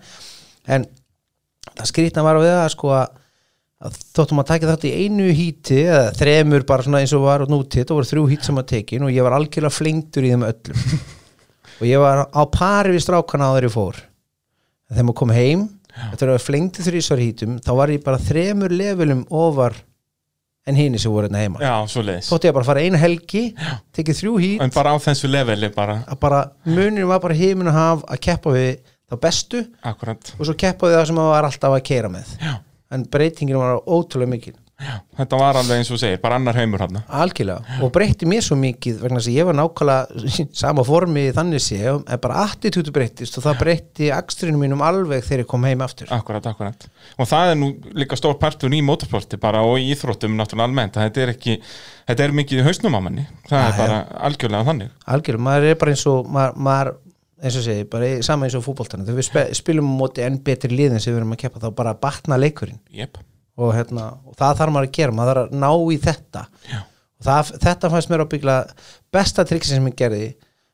En 0.70 0.86
það 1.72 1.90
skrýtna 1.90 2.26
var 2.28 2.38
við 2.38 2.54
það 2.54 2.70
sko 2.76 2.94
að, 3.00 3.18
að 3.82 3.98
þóttum 4.16 4.42
að 4.44 4.50
taka 4.52 4.70
þetta 4.70 4.88
í 4.90 5.06
einu 5.06 5.32
híti 5.34 5.80
eða 5.88 6.12
þremur 6.20 6.66
bara 6.70 6.86
svona 6.86 7.02
eins 7.02 7.14
og 7.18 7.24
var 7.26 7.44
út 7.46 7.52
núti 7.52 7.82
þetta 7.82 7.98
voru 7.98 8.10
þrjú 8.12 8.26
hít 8.30 8.46
sem 8.48 8.62
að 8.62 8.70
tekin 8.76 9.08
og 9.08 9.14
ég 9.14 9.26
var 9.26 9.36
algjörlega 9.38 9.74
flengtur 9.74 10.28
í 10.28 10.34
þeim 10.34 10.48
öllum. 10.52 10.86
Og 11.82 11.88
ég 11.90 11.98
var 11.98 12.28
á 12.30 12.42
pari 12.54 12.92
við 12.94 13.02
strákana 13.02 13.48
áður 13.50 13.66
ég 13.66 13.72
fór. 13.74 13.96
Þegar 14.92 15.06
maður 15.08 15.18
kom 15.18 15.32
heim 15.34 15.64
eftir 16.12 16.30
að 16.30 16.44
flengti 16.46 16.84
þrísvar 16.86 17.22
hítum 17.24 17.56
þá 17.64 17.72
var 17.80 17.94
ég 17.96 18.04
bara 18.06 18.20
þremur 18.22 18.76
levelum 18.76 19.24
ofar 19.34 19.74
en 20.70 20.78
hini 20.78 21.00
sem 21.02 21.10
voru 21.10 21.26
hérna 21.26 21.42
heima. 21.42 21.58
Þótti 21.90 22.50
ég 22.52 22.54
bara 22.54 22.62
að 22.62 22.70
fara 22.70 22.84
eina 22.86 23.02
helgi 23.02 23.44
tekið 23.98 24.20
þrjú 24.20 24.34
hít. 24.44 24.62
En 24.62 24.74
bara 24.76 24.94
á 24.94 24.98
þessu 25.02 25.30
leveli 25.32 25.72
bara. 25.74 26.04
Bara 26.22 26.44
munir 26.70 27.10
var 27.10 27.24
bara 27.24 27.38
heimin 27.38 27.72
að 27.72 27.80
hafa 27.80 28.12
að 28.14 28.22
keppa 28.28 28.54
við 28.54 28.70
þá 29.10 29.16
bestu 29.26 29.64
Akkurat. 29.82 30.34
og 30.38 30.46
svo 30.46 30.54
keppa 30.54 30.92
við 30.92 31.00
það 31.00 31.08
sem 31.10 31.18
maður 31.18 31.34
var 31.34 31.50
alltaf 31.50 31.78
að 31.80 31.88
keira 31.90 32.12
með. 32.14 32.36
Já, 32.38 32.54
en 32.92 33.08
breytingin 33.12 33.60
var 33.62 33.82
ótrúlega 33.86 34.36
mikil. 34.36 34.58
Já 34.82 34.96
Þetta 35.14 35.38
var 35.38 35.58
alveg 35.60 35.78
eins 35.78 35.90
og 35.94 36.00
segir, 36.02 36.18
bara 36.24 36.38
annar 36.40 36.58
heimur 36.58 36.82
hann 36.82 36.96
algjörlega. 37.06 37.76
Og 37.86 37.92
breytti 37.94 38.26
mér 38.26 38.42
svo 38.42 38.56
mikið 38.58 39.02
vegna 39.04 39.20
að 39.22 39.28
ég 39.36 39.46
var 39.46 39.58
nákvæmlega 39.60 40.48
sama 40.64 40.86
formi 40.88 41.28
þannig 41.36 41.62
sé 41.62 41.78
en 41.92 42.22
bara 42.24 42.46
attitútu 42.48 42.94
breyttist 42.96 43.38
og 43.38 43.46
það 43.46 43.60
breytti 43.60 44.10
akstrinu 44.16 44.58
mínum 44.58 44.82
alveg 44.86 45.22
þegar 45.28 45.44
ég 45.44 45.50
kom 45.52 45.68
heim 45.70 45.84
aftur. 45.86 46.10
Akkurat, 46.16 46.48
akkurat. 46.50 46.88
Og 47.22 47.30
það 47.30 47.52
er 47.54 47.60
nú 47.62 47.70
líka 48.02 48.18
stór 48.18 48.40
partur 48.42 48.74
í 48.74 48.82
motorsporti 48.88 49.38
bara 49.42 49.62
og 49.68 49.78
í 49.84 49.92
íþróttum 49.94 50.34
náttúrulega 50.40 50.70
almennt 50.72 50.98
Þetta 50.98 51.26
er 51.28 51.36
ekki, 51.36 51.60
þetta 52.10 52.26
er 52.26 52.36
mikið 52.42 52.66
hausnum 52.66 52.98
á 52.98 53.02
manni. 53.06 53.28
Það 53.52 53.62
er 53.62 53.70
Já, 53.70 53.78
bara 53.84 54.02
algjörlega 54.32 54.70
þannig. 54.72 54.92
Algjörlega, 55.14 55.48
maður 55.52 55.70
er 55.70 55.80
bara 55.84 55.94
eins 55.94 56.08
og 56.10 56.34
maður, 56.34 56.60
maður 56.72 56.94
eins 57.42 57.58
og 57.58 57.66
segi, 57.66 57.88
bara 57.90 58.12
sama 58.26 58.46
eins 58.48 58.56
og 58.58 58.64
fútboltana 58.66 59.06
þegar 59.08 59.20
við 59.20 59.56
spilum 59.58 59.90
á 59.90 60.00
móti 60.04 60.24
enn 60.26 60.40
betri 60.46 60.72
liðin 60.74 61.02
sem 61.02 61.14
við 61.14 61.22
erum 61.24 61.34
að 61.36 61.42
keppa 61.44 61.62
þá 61.64 61.68
bara 61.78 61.96
batna 61.98 62.38
leikurinn. 62.40 62.80
Jep, 62.94 63.18
og, 63.58 63.74
hérna, 63.76 64.12
og 64.28 64.38
það 64.40 64.62
þarf 64.62 64.76
maður 64.76 64.90
að 64.90 64.96
gera, 65.00 65.16
maður 65.18 65.42
þarf 65.42 65.52
að 65.52 65.60
ná 65.64 65.72
í 65.96 66.00
þetta. 66.06 66.46
Já, 66.70 66.80
og 66.86 67.28
það, 67.28 67.52
þetta 67.66 67.92
fannst 67.96 68.14
mér 68.14 68.26
ábyggla 68.26 68.58
besta 69.18 69.48
triksi 69.50 69.76
sem 69.76 69.90
ég 69.92 69.98
gerði 70.00 70.24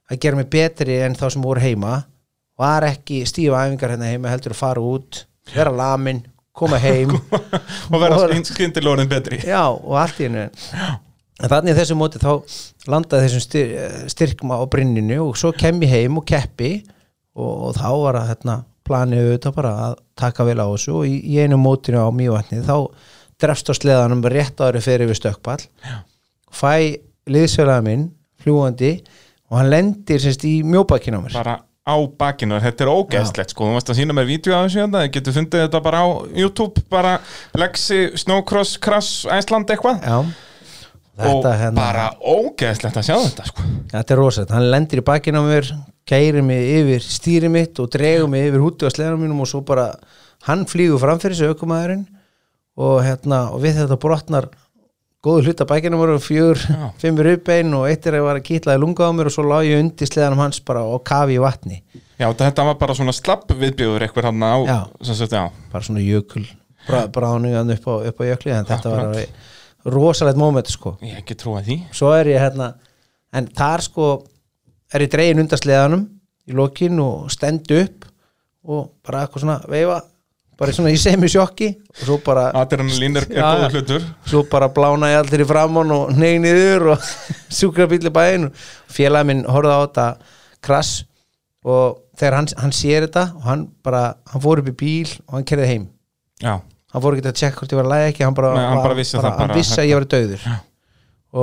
að 0.08 0.22
gera 0.24 0.40
mig 0.40 0.52
betri 0.54 1.00
en 1.04 1.18
þá 1.20 1.26
sem 1.36 1.44
voru 1.48 1.64
heima. 1.64 1.96
Var 2.58 2.88
ekki 2.88 3.22
stífa 3.30 3.66
æfingar 3.68 3.94
hérna 3.94 4.12
heima 4.12 4.32
heldur 4.34 4.56
að 4.56 4.62
fara 4.62 4.84
út, 4.84 5.24
vera 5.54 5.74
lamin 5.74 6.24
koma 6.58 6.80
heim. 6.86 7.12
Og 7.14 8.00
vera 8.02 8.18
orðin 8.24 8.46
betri. 9.12 9.44
Já, 9.46 9.66
og 9.70 10.00
allt 10.02 10.24
í 10.24 10.28
hennu 10.30 10.48
en 11.38 11.52
þannig 11.52 11.74
í 11.74 11.78
þessu 11.78 11.98
móti 11.98 12.22
þá 12.22 12.32
landaði 12.90 13.28
þessum 13.28 13.44
styr, 13.44 13.76
styrkma 14.14 14.58
á 14.58 14.64
brinninu 14.72 15.20
og 15.28 15.38
svo 15.40 15.54
kem 15.56 15.82
ég 15.86 15.94
heim 15.94 16.18
og 16.22 16.26
keppi 16.30 16.72
og, 17.38 17.52
og 17.70 17.78
þá 17.78 17.90
var 18.04 18.20
að 18.22 18.32
hérna, 18.32 18.58
planið 18.88 19.24
auðvitað 19.26 19.56
bara 19.58 19.76
að 19.86 19.96
taka 20.18 20.48
vel 20.48 20.58
á 20.64 20.68
þessu 20.72 20.96
og 20.96 21.08
í, 21.10 21.18
í 21.28 21.40
einu 21.44 21.60
mótinu 21.62 22.02
á 22.02 22.10
mývatni 22.16 22.64
þá 22.66 22.78
drefst 23.38 23.70
á 23.70 23.74
sleðanum 23.78 24.24
rétt 24.32 24.62
ári 24.64 24.82
fyrir 24.82 25.10
við 25.12 25.20
stökkpall. 25.20 25.62
Já. 25.86 26.02
fæ 26.50 26.98
liðsfélaga 27.28 27.84
minn 27.86 28.10
fljúandi 28.42 28.96
og 29.52 29.60
hann 29.60 29.72
lendir 29.72 30.22
semst 30.24 30.46
í 30.48 30.62
mjóbakinn 30.66 31.20
á 31.20 31.22
mér. 31.22 31.36
Bara 31.36 31.58
á 31.88 31.96
bakinu, 32.20 32.58
þetta 32.64 32.84
er 32.84 32.92
ógeðslegt 32.92 33.54
sko, 33.54 33.68
þú 33.68 33.78
varst 33.78 33.92
að 33.94 34.00
sína 34.02 34.16
mér 34.16 34.28
vídeo 34.28 34.56
af 34.56 34.66
þessu 34.66 34.82
hérna, 34.82 35.04
þið 35.06 35.14
getur 35.16 35.36
fundið 35.38 35.64
þetta 35.64 35.82
bara 35.86 36.02
á 36.04 36.08
YouTube 36.36 36.84
bara 36.92 37.14
Lexi, 37.56 38.02
Snowcross, 38.20 38.76
Crash, 38.84 39.28
Æsland 39.32 39.72
eitthvað. 39.72 40.04
Já, 40.04 40.18
og 41.18 41.24
þetta, 41.26 41.54
hérna, 41.62 41.80
bara 41.82 42.08
ógeðslegt 42.22 43.00
að 43.02 43.08
sjá 43.08 43.16
þetta 43.18 43.48
sko. 43.50 43.66
Þetta 43.94 44.14
er 44.14 44.22
rosalegt, 44.22 44.54
hann 44.58 44.70
lendir 44.74 45.02
í 45.02 45.06
bakinn 45.08 45.40
á 45.40 45.44
mér 45.46 45.72
kærir 46.08 46.46
mig 46.46 46.70
yfir 46.78 47.04
stýri 47.04 47.50
mitt 47.52 47.80
og 47.84 47.90
dregur 47.94 48.30
mig 48.32 48.48
yfir 48.52 48.64
húti 48.64 48.88
á 48.88 48.92
sleðanum 48.94 49.26
mínum 49.26 49.42
og 49.44 49.50
svo 49.50 49.64
bara 49.66 49.90
hann 50.48 50.68
flýgur 50.70 51.02
framfyrir 51.02 51.36
sig 51.36 51.52
aukumæðurinn 51.52 52.06
og 52.78 53.02
hérna 53.04 53.48
og 53.52 53.64
við 53.66 53.82
þetta 53.82 53.98
brotnar 54.00 54.48
góðu 55.26 55.48
hluta 55.50 55.66
bækinum 55.68 56.00
voru 56.00 56.20
fjör, 56.22 56.62
Já. 56.62 56.92
fimmur 57.02 57.32
uppbein 57.34 57.74
og 57.76 57.88
eitt 57.90 58.06
er 58.08 58.20
að 58.20 58.28
var 58.28 58.40
að 58.40 58.46
kýtlaði 58.48 58.82
lunga 58.84 59.10
á 59.10 59.12
mér 59.18 59.32
og 59.32 59.34
svo 59.36 59.44
lá 59.50 59.58
ég 59.66 59.82
undir 59.82 60.08
sleðanum 60.08 60.44
hans 60.46 60.62
bara 60.64 60.86
og 60.86 61.02
kafi 61.08 61.36
í 61.36 61.42
vatni. 61.42 61.82
Já, 62.22 62.30
þetta 62.38 62.66
var 62.70 62.78
bara 62.80 62.96
svona 62.96 63.16
slapp 63.16 63.50
viðbjöður 63.52 64.06
eitthvað 64.06 64.30
hann 64.30 64.46
á, 64.46 64.56
Já. 64.70 64.80
sagt, 65.10 65.34
já. 65.34 65.50
Bara 65.74 65.84
svona 65.90 66.06
jökul 66.06 66.46
bráðnugan 66.88 67.74
upp 67.74 67.88
á, 67.90 67.94
upp 68.08 68.22
á 68.22 68.24
jökli 68.30 68.54
en 68.56 68.68
þetta 68.70 68.94
var 68.94 69.06
alveg 69.10 69.34
rosalegt 69.88 70.40
moment 70.40 70.68
sko. 70.72 70.98
Ég 71.06 71.22
ekki 71.22 71.38
trúið 71.40 71.70
því. 71.70 71.78
Svo 71.96 72.12
er 72.16 72.32
ég 72.34 72.44
hérna 72.44 72.74
en 73.36 73.48
þar 73.56 73.84
sko 73.86 74.12
er 74.94 75.06
ég 75.06 75.12
dregin 75.14 75.42
undan 75.44 75.62
sleðanum 75.62 76.06
í 76.48 76.56
lokin 76.56 77.00
og 77.04 77.32
stend 77.32 77.72
upp 77.76 78.08
og 78.68 78.94
bara 79.06 79.26
eitthvað 79.26 79.44
svona 79.44 79.58
veifa 79.72 80.02
bara 80.58 80.74
svona 80.74 80.92
í 80.94 80.98
semi 81.00 81.30
sjokki 81.30 81.70
og 81.76 82.00
svo 82.02 82.18
bara, 82.26 82.48
Adrenalín 82.58 83.20
er, 83.20 83.28
er 83.30 83.44
já. 83.44 83.68
hlutur. 83.72 84.06
Svo 84.26 84.42
bara 84.50 84.70
blána 84.74 85.12
ég 85.12 85.22
allir 85.22 85.44
í 85.44 85.48
framann 85.50 85.94
og 85.94 86.16
neyg 86.18 86.40
niður 86.42 86.94
og 86.96 87.12
sjúkra 87.60 87.88
bíli 87.90 88.12
bæinn. 88.14 88.50
Og 88.50 88.96
félagi 88.98 89.30
minn 89.30 89.46
horfði 89.46 89.76
á 89.76 89.80
þetta 89.86 90.08
krass 90.66 90.96
og 91.68 92.00
þegar 92.18 92.40
hann, 92.40 92.50
hann 92.58 92.74
sér 92.74 93.06
þetta 93.06 93.28
og 93.38 93.46
hann 93.46 93.68
bara, 93.86 94.02
hann 94.32 94.44
fór 94.44 94.64
upp 94.64 94.72
í 94.72 94.78
bíl 94.82 95.14
og 95.28 95.38
hann 95.38 95.48
kerði 95.48 95.70
heim. 95.70 95.88
Já, 96.42 96.58
hann 96.94 97.04
fór 97.04 97.18
ekki 97.18 97.28
að 97.32 97.38
tjekka 97.42 97.60
hvort 97.62 97.76
ég 97.76 97.82
var 97.82 97.90
að 97.90 97.94
læga 97.96 98.12
ekki 98.14 98.26
hann 98.28 98.38
bara, 98.38 98.54
Nei, 98.56 98.66
hann 98.72 98.84
bara 98.86 98.98
vissi 99.02 99.18
það 99.18 99.28
hann 99.30 99.42
bara, 99.44 99.60
vissi 99.60 99.82
að 99.82 99.90
ég 99.92 100.00
var 100.02 100.08
döður 100.16 100.46
Já. 100.48 100.56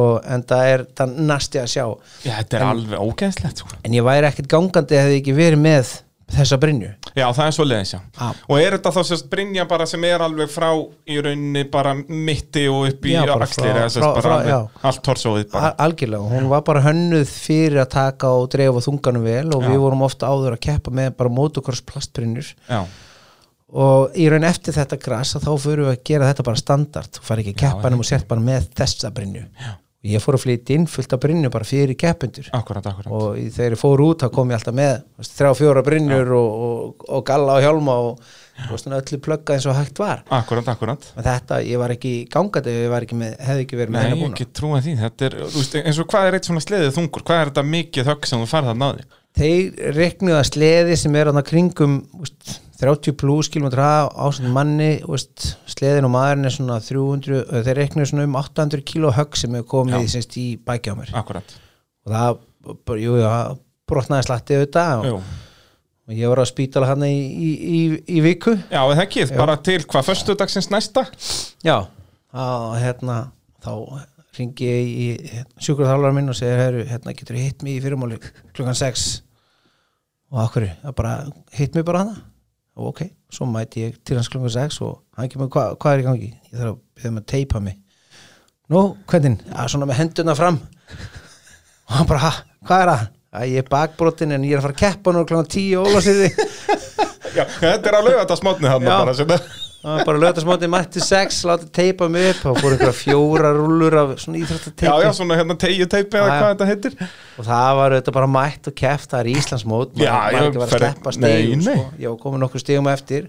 og 0.00 0.30
en 0.36 0.42
það 0.48 0.70
er 0.72 0.86
það 0.96 1.18
næsti 1.32 1.60
að 1.60 1.68
sjá 1.74 1.84
já 2.24 2.32
þetta 2.40 2.56
er 2.60 2.66
alveg 2.70 3.04
ógeðslegt 3.04 3.60
sko. 3.64 3.76
en 3.84 3.98
ég 3.98 4.06
væri 4.08 4.30
ekkert 4.30 4.48
gangandi 4.56 4.98
hefði 5.02 5.18
ég 5.18 5.22
ekki 5.24 5.36
verið 5.36 5.60
með 5.68 5.92
þessa 6.34 6.56
brinju 6.56 6.88
Já, 7.14 7.28
það 7.36 7.44
er 7.46 7.52
svo 7.54 7.64
leiðis, 7.68 7.90
já 7.94 7.98
Já. 8.00 8.28
Og 8.48 8.56
er 8.58 8.74
þetta 8.74 8.90
þá 8.96 9.00
sérst 9.06 9.26
Brynja 9.30 9.64
bara 9.70 9.84
sem 9.86 10.02
er 10.08 10.22
alveg 10.24 10.48
frá 10.50 10.70
í 11.06 11.18
rauninni 11.22 11.62
bara 11.70 11.92
mitti 11.94 12.64
og 12.72 12.88
upp 12.88 13.04
í 13.06 13.12
bara 13.20 13.36
axlir 13.44 13.76
bara 13.76 14.56
allt 14.88 15.02
torsóið 15.04 15.44
bara 15.52 15.68
Al- 15.68 15.84
algjörlega, 15.84 16.32
hún 16.32 16.48
var 16.50 16.64
bara 16.66 16.82
hönnuð 16.88 17.28
fyrir 17.30 17.84
að 17.84 17.92
taka 17.92 18.32
og 18.34 18.48
dreifa 18.56 18.82
þunganum 18.88 19.22
vel 19.28 19.46
og 19.54 19.62
Já. 19.62 19.68
við 19.68 19.78
vorum 19.84 20.02
ofta 20.08 20.32
áður 20.32 20.56
að 20.56 20.64
keppa 20.66 20.90
með 20.96 21.12
bara 21.20 21.34
motocross 21.36 21.84
plastbrinnur 21.92 22.48
Já, 22.72 22.80
og 23.74 24.18
í 24.18 24.26
raun 24.30 24.46
eftir 24.46 24.76
þetta 24.76 25.00
gras 25.02 25.34
að 25.38 25.48
þá 25.48 25.54
fyrir 25.64 25.86
við 25.86 25.94
að 25.94 26.04
gera 26.10 26.28
þetta 26.30 26.46
bara 26.50 26.60
standard. 26.60 27.16
Þú 27.16 27.24
fari 27.30 27.44
ekki 27.44 27.54
að 27.54 27.64
Já, 27.64 27.64
keppa 27.64 27.90
nema 27.90 28.04
og 28.04 28.10
sért 28.10 28.28
bara 28.30 28.44
með 28.44 28.68
þessa 28.78 29.10
brinju 29.14 29.48
og 30.04 30.10
ég 30.12 30.20
fór 30.20 30.36
að 30.36 30.42
flytja 30.42 30.76
inn 30.76 30.86
fullt 30.90 31.14
af 31.16 31.20
brinju 31.22 31.48
bara 31.48 31.64
fyrir 31.64 31.96
keppendur. 31.96 32.50
Akkurat, 32.52 32.84
akkurat. 32.90 33.08
Og 33.08 33.38
þegar 33.54 33.72
ég 33.72 33.80
fór 33.80 34.02
út 34.04 34.20
þá 34.20 34.26
kom 34.34 34.50
ég 34.52 34.58
alltaf 34.58 34.76
með 34.76 34.98
þrjá 35.30 35.52
fjóra 35.56 35.82
brinnur 35.86 36.32
og, 36.36 36.58
og, 36.66 37.06
og 37.08 37.24
galla 37.24 37.56
og 37.56 37.64
hjálma 37.64 37.94
og 38.10 38.76
svona 38.76 39.00
öllu 39.00 39.20
plugga 39.24 39.56
eins 39.56 39.64
og 39.70 39.78
hægt 39.78 40.02
var. 40.02 40.20
Akkurat, 40.28 41.08
þetta, 41.16 41.62
ég 41.64 41.80
var 41.80 41.96
ekki 41.96 42.12
gangandi 42.30 42.76
ef 42.76 42.84
ég 42.84 42.98
ekki 43.00 43.18
með, 43.22 43.34
hefði 43.48 43.64
ekki 43.64 43.80
verið 43.80 43.96
með 43.96 43.98
Nei, 43.98 44.04
hennar 44.04 44.20
ég 44.20 44.26
búna 44.26 44.36
ekki 44.36 44.50
trúið 44.60 44.84
því. 44.84 44.96
Þetta 45.00 45.28
er, 45.30 45.38
veist, 45.56 45.78
eins 45.80 46.02
og 46.04 46.10
hvað 46.12 46.28
er 46.28 46.36
eitt 46.38 46.50
svona 46.50 46.64
sleðið 46.68 46.96
þungur? 46.98 47.24
Hvað 47.24 47.40
er 47.40 47.52
þetta 47.54 47.68
mikið 47.72 48.12
högg 48.12 48.28
sem 48.28 48.44
þú 48.44 48.50
farið 48.52 48.74
að 48.74 48.82
náði 48.84 49.08
þeir 49.34 49.94
reknuðu 49.96 50.36
að 50.38 50.48
sleði 50.52 50.98
sem 51.00 51.16
er 51.18 51.30
þarna 51.30 51.42
kringum 51.46 51.96
úst, 52.22 52.58
30 52.84 53.16
plus 53.20 53.48
kilometra 53.52 53.88
ásend 54.26 54.50
manni 54.54 54.90
úst, 55.10 55.54
sleðin 55.70 56.06
og 56.08 56.12
maðurinn 56.14 56.48
er 56.48 56.54
svona 56.54 56.78
300, 56.84 57.40
ö, 57.44 57.62
þeir 57.66 57.80
reknuðu 57.80 58.10
svona 58.10 58.26
um 58.28 58.36
800 58.40 58.84
kilo 58.86 59.12
högg 59.14 59.38
sem 59.40 59.56
er 59.58 59.64
komið 59.68 60.06
semst, 60.12 60.36
í 60.40 60.54
bækja 60.60 60.94
á 60.94 60.98
mér. 61.00 61.14
Akkurat. 61.18 61.56
Og 62.04 62.14
það, 62.14 62.38
jú, 63.00 63.16
já, 63.20 63.32
brotnaði 63.88 64.28
slatti 64.28 64.58
auðvitað 64.58 65.04
og, 65.10 65.28
og 66.08 66.16
ég 66.18 66.32
var 66.32 66.44
á 66.44 66.46
spítala 66.48 66.88
hann 66.92 67.06
í, 67.08 67.12
í, 67.14 67.50
í, 67.52 67.82
í 68.18 68.24
viku. 68.24 68.56
Já, 68.68 68.82
eða 68.82 69.04
ekki, 69.06 69.26
bara 69.34 69.56
til 69.64 69.80
hvað, 69.84 70.08
föstudagsins 70.10 70.70
næsta? 70.72 71.06
Já, 71.64 71.78
þá 72.34 72.44
hérna 72.82 73.20
þá 73.64 73.72
ringi 74.34 74.66
ég 74.66 74.88
í 74.90 75.42
sjúkurþálar 75.62 76.14
minn 76.16 76.32
og 76.32 76.36
segir, 76.38 76.82
hérna 76.90 77.14
getur 77.16 77.38
hitt 77.38 77.62
mig 77.64 77.78
í 77.78 77.82
fyrirmáli 77.84 78.18
klukkan 78.56 78.76
6 78.76 79.08
og 80.34 80.40
okkur, 80.48 80.66
það 80.82 80.96
bara 80.98 81.12
hitt 81.54 81.76
mig 81.78 81.86
bara 81.86 82.04
hana 82.04 82.16
og 82.74 82.90
ok, 82.90 83.02
svo 83.32 83.48
mæti 83.50 83.86
ég 83.86 83.98
til 84.04 84.18
hans 84.18 84.30
klukkan 84.32 84.52
6 84.54 84.80
og 84.86 84.94
hann 85.18 85.30
kemur, 85.30 85.50
hva, 85.52 85.72
hvað 85.78 85.96
er 85.96 86.04
í 86.04 86.06
gangi? 86.08 86.30
Ég 86.50 86.56
þarf 86.58 86.72
að 86.72 86.78
byrja 86.98 87.14
með 87.14 87.24
að 87.24 87.28
teipa 87.34 87.62
mig. 87.62 87.80
Nú, 88.72 88.82
hvernig, 89.10 89.44
já, 89.50 89.60
svona 89.70 89.90
með 89.90 90.00
hendurna 90.00 90.38
fram. 90.38 90.58
Og 91.84 91.98
hann 91.98 92.08
bara, 92.10 92.24
ha, 92.24 92.32
hvað 92.64 92.84
er 92.86 92.92
það? 92.94 93.04
að 93.34 93.50
ég 93.50 93.64
er 93.64 93.70
bakbrotin 93.70 94.34
en 94.34 94.46
ég 94.46 94.54
er 94.54 94.60
að 94.60 94.68
fara 94.68 94.76
að 94.76 94.82
keppa 94.84 95.14
nú 95.14 95.24
klukkan 95.26 95.50
10 95.50 95.80
og 95.80 95.88
ólasýði 95.90 96.28
Já, 97.34 97.44
þetta 97.58 97.90
er 97.90 97.96
að 97.98 98.06
lauga 98.06 98.20
þetta 98.20 98.38
smátni 98.38 98.70
þarna 98.70 98.92
Já. 98.94 99.38
Það 99.84 99.98
var 99.98 100.06
bara 100.08 100.20
lögðarsmátti 100.22 100.68
mætti 100.72 101.00
sex, 101.04 101.42
látið 101.44 101.72
teipa 101.76 102.06
mig 102.08 102.30
upp 102.30 102.44
og 102.48 102.60
fór 102.62 102.72
einhverja 102.72 102.94
fjóra 102.96 103.50
rúllur 103.52 103.96
af 104.00 104.14
svona 104.22 104.38
Já, 104.38 104.44
íþróttateipi 104.46 105.02
já, 105.04 105.08
svona 105.18 105.36
hérna 105.36 105.56
tegju 105.60 105.88
teipi 105.92 106.16
eða 106.16 106.24
Já, 106.24 106.32
já. 106.32 106.38
hvað 106.40 106.54
þetta 106.54 106.68
heitir 106.70 106.96
og 107.04 107.48
það 107.50 107.68
var 107.80 107.96
auðvitað 107.98 108.16
bara 108.16 108.30
mætt 108.38 108.70
og 108.70 108.76
keft 108.80 109.12
það 109.12 109.20
er 109.20 109.30
Íslandsmót, 109.34 109.92
maður 109.92 110.06
Já, 110.08 110.16
já, 110.32 110.40
ekki 110.46 110.62
var 110.62 110.72
að 110.72 110.80
sleppa 110.80 111.14
stegum 111.18 111.66
sko. 111.68 111.76
var 112.00 112.16
komin 112.24 112.44
nokkur 112.46 112.64
stegum 112.64 112.90
eftir 112.94 113.28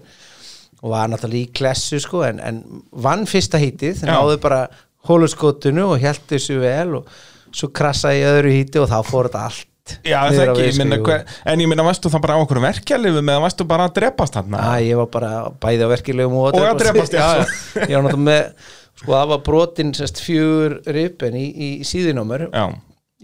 og 0.80 0.90
var 0.94 1.12
náttúrulega 1.12 1.44
í 1.44 1.52
klessu 1.60 2.00
sko, 2.00 2.24
en, 2.24 2.40
en 2.40 2.62
vann 3.04 3.28
fyrsta 3.28 3.60
hítið 3.60 4.00
Já. 4.00 4.14
náðu 4.14 4.40
bara 4.40 4.62
hóluskotinu 5.10 5.90
og 5.92 6.00
held 6.02 6.24
þessu 6.32 6.56
vel 6.64 7.02
og 7.02 7.12
svo 7.56 7.68
krassaði 7.76 8.24
í 8.24 8.28
öðru 8.32 8.56
híti 8.56 8.80
og 8.80 8.88
þá 8.90 8.98
fór 9.12 9.28
þetta 9.28 9.44
allt 9.50 9.68
Já, 10.06 10.18
það 10.32 10.40
ekki, 10.48 10.64
ég 10.66 10.78
minna, 10.80 10.96
hver, 11.06 11.26
en 11.52 11.62
ég 11.62 11.68
minna, 11.70 11.84
varstu 11.86 12.10
það 12.10 12.24
bara 12.26 12.38
á 12.38 12.42
okkur 12.42 12.60
verkjalifu 12.64 13.22
með 13.22 13.36
að 13.38 13.44
varstu 13.46 13.66
bara 13.70 13.86
að 13.90 13.94
drepast 14.00 14.38
þarna? 14.40 14.62
Æ, 14.74 14.88
ég 14.88 14.98
var 15.02 15.10
bara 15.14 15.30
bæði 15.62 15.86
á 15.86 15.88
verkilegum 15.94 16.40
og, 16.40 16.48
Og 16.58 16.66
að 16.66 16.80
drepast, 16.82 17.14
já. 17.14 17.22
já, 17.22 17.44
já. 17.44 17.86
Ég 17.86 17.94
var 17.94 18.08
náttúrulega 18.08 18.26
með 18.26 18.74
sko 18.96 19.12
það 19.12 19.30
var 19.34 19.40
brotin 19.46 19.94
sérst 19.94 20.20
fjögur 20.24 20.78
ripen 20.96 21.34
í, 21.38 21.46
í 21.52 21.70
síðinómer 21.86 22.46
Já, 22.48 22.64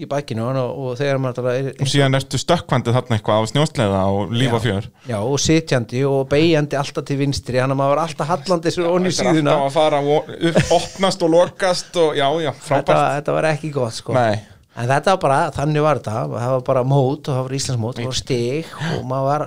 í 0.03 0.07
bakkinu 0.09 0.45
og, 0.53 0.59
og 0.85 0.95
þegar 1.01 1.19
maður 1.21 1.33
náttúrulega 1.41 1.73
og 1.73 1.83
er, 1.87 1.91
síðan 1.93 2.17
ertu 2.21 2.39
stökkvandið 2.41 2.95
þarna 2.99 3.17
eitthvað 3.19 3.41
á 3.41 3.51
snjósleða 3.51 4.03
og 4.13 4.31
líf 4.37 4.55
og 4.57 4.63
fjör. 4.65 4.87
Já, 5.11 5.19
og 5.21 5.41
sitjandi 5.43 6.05
og 6.09 6.23
beigjandi 6.31 6.79
alltaf 6.81 7.09
til 7.09 7.19
vinstri 7.21 7.59
hann 7.61 7.73
að 7.75 7.81
maður 7.83 7.97
var 7.97 8.05
alltaf 8.07 8.31
hallandi 8.37 8.73
sér 8.77 8.89
onni 8.93 9.11
Þetta 9.13 9.27
er 9.27 9.35
síðuna. 9.41 9.57
alltaf 9.57 9.69
að 9.69 9.77
fara 9.81 10.01
og 10.05 10.73
opnast 10.79 11.25
og 11.27 11.35
lokast 11.35 11.99
og 12.05 12.15
já, 12.21 12.27
já, 12.47 12.53
þetta, 12.53 12.67
frábært 12.69 13.05
þetta 13.19 13.37
var 13.41 13.51
ekki 13.53 13.73
gott 13.81 13.97
sko. 13.99 14.17
Nei, 14.17 14.41
en 14.77 14.89
þetta 14.89 15.15
var 15.17 15.23
bara, 15.27 15.39
þannig 15.57 15.85
var 15.85 16.01
þetta. 16.01 16.19
Það 16.33 16.53
var 16.57 16.67
bara 16.69 16.83
mót 16.89 17.29
og 17.29 17.37
það 17.37 17.47
var 17.47 17.57
Íslandsmót 17.59 18.01
það 18.01 18.11
var 18.11 18.21
stig 18.21 18.75
og 18.97 19.07
maður 19.11 19.29
var, 19.31 19.47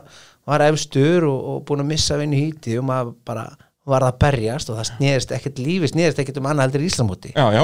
var 0.51 0.65
efstur 0.69 1.27
og, 1.29 1.39
og 1.53 1.61
búin 1.67 1.85
að 1.85 1.91
missa 1.95 2.19
vinnu 2.21 2.37
híti 2.39 2.77
og 2.79 2.85
maður 2.89 3.15
bara 3.27 3.45
var 3.85 4.01
að 4.07 4.15
berjast 4.23 4.69
og 4.73 4.79
það 4.79 4.87
snerist 4.89 5.33
ekkert 5.35 5.59
lífi, 5.61 5.89
snerist 5.91 6.17
ekkert 6.21 6.39
um 6.41 6.47
annað 6.49 6.71
heldur 6.71 6.85
Íslandsmóti 6.87 7.33
já, 7.35 7.45
já. 7.53 7.63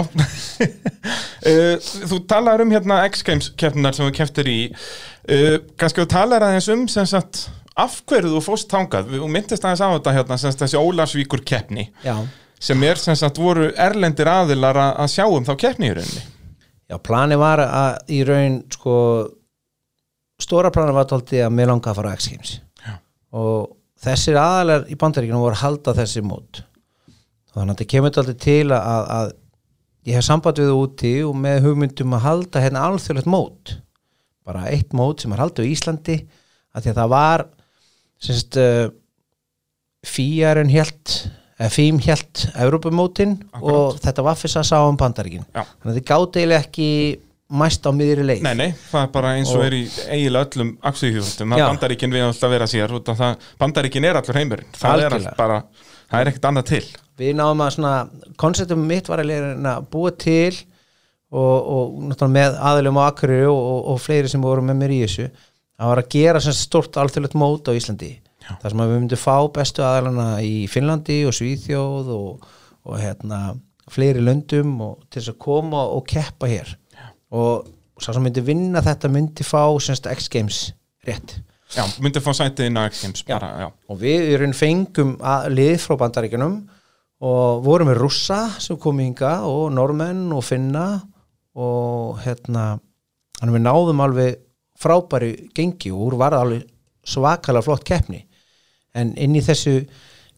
Uh, 1.42 1.78
Þú 2.12 2.20
talaður 2.30 2.66
um 2.68 2.74
hérna 2.76 3.00
X-Games 3.10 3.50
keppnar 3.58 3.98
sem 3.98 4.06
þú 4.06 4.14
keftir 4.20 4.50
í. 4.52 4.60
Uh, 5.26 5.56
kannski 5.82 6.04
þú 6.04 6.12
talaður 6.14 6.46
aðeins 6.52 6.70
um 6.76 6.86
sem 6.94 7.10
sagt, 7.10 7.48
af 7.80 8.02
hverju 8.10 8.36
þú 8.36 8.44
fóst 8.46 8.70
Við- 8.74 9.18
þú 9.18 9.32
myndist 9.34 9.66
aðeins 9.66 9.82
á 9.82 9.90
þetta 9.96 10.14
hérna 10.20 10.38
sem 10.38 10.52
sagt, 10.54 10.62
þessi 10.66 10.82
Ólafsvíkur 10.82 11.42
keppni 11.46 11.88
já, 12.06 12.16
sem 12.62 12.84
er 12.86 13.02
sem 13.02 13.18
sagt 13.18 13.42
voru 13.42 13.72
erlendir 13.74 14.30
aðilar 14.30 14.78
að, 14.78 14.94
að 15.02 15.12
sjá 15.16 15.26
um 15.26 15.46
þá 15.48 15.56
keppni 15.58 15.90
í 15.90 15.96
rauninni 15.98 16.24
já, 16.92 16.98
plani 17.00 17.38
var 17.40 17.64
að 17.64 18.12
í 18.12 18.22
raun 18.28 18.62
sko 18.74 18.96
stóra 20.42 20.72
plani 20.74 20.96
var 20.96 21.08
tólti 21.10 21.40
að 21.42 21.54
mér 21.56 21.72
langa 21.72 21.92
að 21.92 22.02
fara 22.02 22.14
á 22.14 22.18
X-Games 22.20 22.58
og 23.32 23.78
þessir 24.02 24.40
aðalar 24.42 24.88
í 24.92 24.98
bandaríkinu 25.00 25.40
voru 25.40 25.56
að 25.56 25.64
halda 25.64 25.94
þessi 26.02 26.24
mót. 26.26 26.64
Þannig 27.52 27.62
að 27.62 27.72
þetta 27.72 27.90
kemur 27.94 28.14
tólti 28.16 28.36
til 28.42 28.74
að, 28.74 29.02
að, 29.16 29.32
ég 30.10 30.18
hef 30.18 30.26
samband 30.26 30.60
við 30.60 30.72
það 30.72 30.82
úti 30.82 31.12
og 31.28 31.36
með 31.40 31.60
hugmyndum 31.68 32.16
að 32.18 32.26
halda 32.26 32.64
hérna 32.64 32.86
alþjóðlegt 32.90 33.30
mót. 33.32 33.76
Bara 34.48 34.66
eitt 34.72 34.96
mót 34.98 35.24
sem 35.24 35.36
er 35.36 35.44
haldið 35.44 35.68
á 35.68 35.72
Íslandi 35.72 36.18
að 36.72 36.86
því 36.86 36.94
að 36.94 37.00
það 37.02 37.14
var 37.14 37.46
semst 38.22 38.60
uh, 38.62 38.88
fíjarinn 40.08 40.74
helt 40.74 41.16
FIM 41.70 42.00
hjælt 42.02 42.46
Evrópumótin 42.56 43.36
og 43.62 44.00
þetta 44.02 44.24
var 44.26 44.40
fyrst 44.40 44.58
að 44.58 44.70
sá 44.72 44.78
um 44.88 44.98
bandaríkin. 44.98 45.44
Þannig 45.54 45.92
að 45.92 46.00
þið 46.00 46.08
gátt 46.10 46.40
eiginlega 46.40 46.66
ekki 46.66 46.88
mæst 47.52 47.86
á 47.86 47.92
miðri 47.92 48.24
leið. 48.26 48.42
Nei, 48.48 48.54
nei, 48.56 48.74
það 48.92 49.04
er 49.04 49.12
bara 49.12 49.36
eins 49.36 49.52
og, 49.52 49.60
Og- 49.60 49.66
er 49.68 49.76
í 49.76 49.84
eiginlega 50.08 50.48
öllum 50.48 50.78
Já. 51.60 51.68
bandaríkin 51.68 52.12
við 52.16 52.26
alltaf 52.26 52.50
vera 52.50 52.66
sér, 52.66 52.96
bandaríkin 53.60 54.06
er 54.06 54.16
allur 54.16 54.40
heimurinn, 54.40 54.72
það 54.74 55.06
er 55.06 55.36
bara, 55.38 55.64
það 56.10 56.20
er 56.22 56.32
ekkert 56.32 56.50
annað 56.50 56.66
til. 56.72 56.86
við 57.22 57.36
náðum 57.36 57.62
að 57.66 57.74
svona 57.76 58.10
konceptum 58.38 58.88
mitt 58.88 59.08
var 59.08 59.20
að 59.20 59.28
að 59.76 59.90
búa 59.92 60.12
til 60.18 60.56
og, 61.32 61.68
og 61.68 62.02
náttúrulega 62.10 62.36
með 62.36 62.58
aðilum 62.72 62.98
á 62.98 63.04
Akureyri 63.12 63.46
og, 63.46 63.62
og, 63.62 63.86
og 63.94 64.02
fleiri 64.02 64.32
sem 64.32 64.42
voru 64.42 64.62
með 64.62 64.80
mér 64.82 64.96
í 64.96 65.02
þessu. 65.06 65.30
Það 65.78 65.92
var 65.92 66.02
að 66.02 66.10
gera 66.16 66.40
sem 66.40 66.54
stort 66.54 66.98
alþjóðlegt 67.02 67.38
mót 67.40 67.70
á 67.70 67.72
Íslandi. 67.74 68.12
Þar 68.62 68.74
sem 68.74 68.84
við 68.84 68.96
myndum 68.98 69.22
fá 69.22 69.36
bestu 69.56 69.86
aðilana 69.86 70.30
í 70.46 70.56
Finnlandi 70.72 71.22
og 71.30 71.36
Svíþjóð 71.38 72.12
og, 72.16 72.50
og 72.88 72.98
hérna 73.00 73.42
fleiri 73.92 74.24
löndum 74.24 74.76
og 74.84 75.06
til 75.10 75.22
þess 75.22 75.34
að 75.36 75.40
koma 75.46 75.86
og 75.96 76.04
keppa 76.10 76.50
hér. 76.52 76.76
Og 77.32 77.70
sá 78.02 78.12
sem 78.12 78.24
myndi 78.26 78.44
vinna 78.44 78.84
þetta 78.84 79.12
myndi 79.12 79.46
fá 79.46 79.64
semst 79.84 80.10
X 80.10 80.30
Games 80.32 80.68
rétt. 81.08 81.40
Já, 81.72 81.86
myndið 82.04 82.26
fá 82.26 82.34
sætið 82.36 82.68
inn 82.68 82.80
á 82.80 82.84
X-Games 82.90 83.24
Já. 83.24 83.38
bara, 83.38 83.50
já. 83.64 83.68
og 83.88 84.00
við 84.02 84.34
í 84.34 84.38
raun 84.42 84.56
fengum 84.56 85.14
lið 85.54 85.78
frá 85.80 85.96
bandaríkjunum 86.02 86.56
og 87.24 87.62
vorum 87.64 87.88
með 87.88 88.02
rússa 88.02 88.40
sem 88.60 88.80
kom 88.82 89.00
hinga 89.00 89.38
og 89.48 89.70
normenn 89.72 90.26
og 90.36 90.44
finna 90.44 90.86
og 91.56 92.20
hérna 92.26 92.74
við 93.40 93.64
náðum 93.64 94.04
alveg 94.04 94.42
frábæri 94.82 95.32
gengi 95.56 95.94
og 95.94 96.10
úr 96.10 96.18
var 96.20 96.36
alveg 96.36 96.68
svakalega 97.08 97.64
flott 97.70 97.88
keppni 97.88 98.26
en 98.98 99.14
inn 99.20 99.38
í 99.38 99.44
þessu 99.46 99.80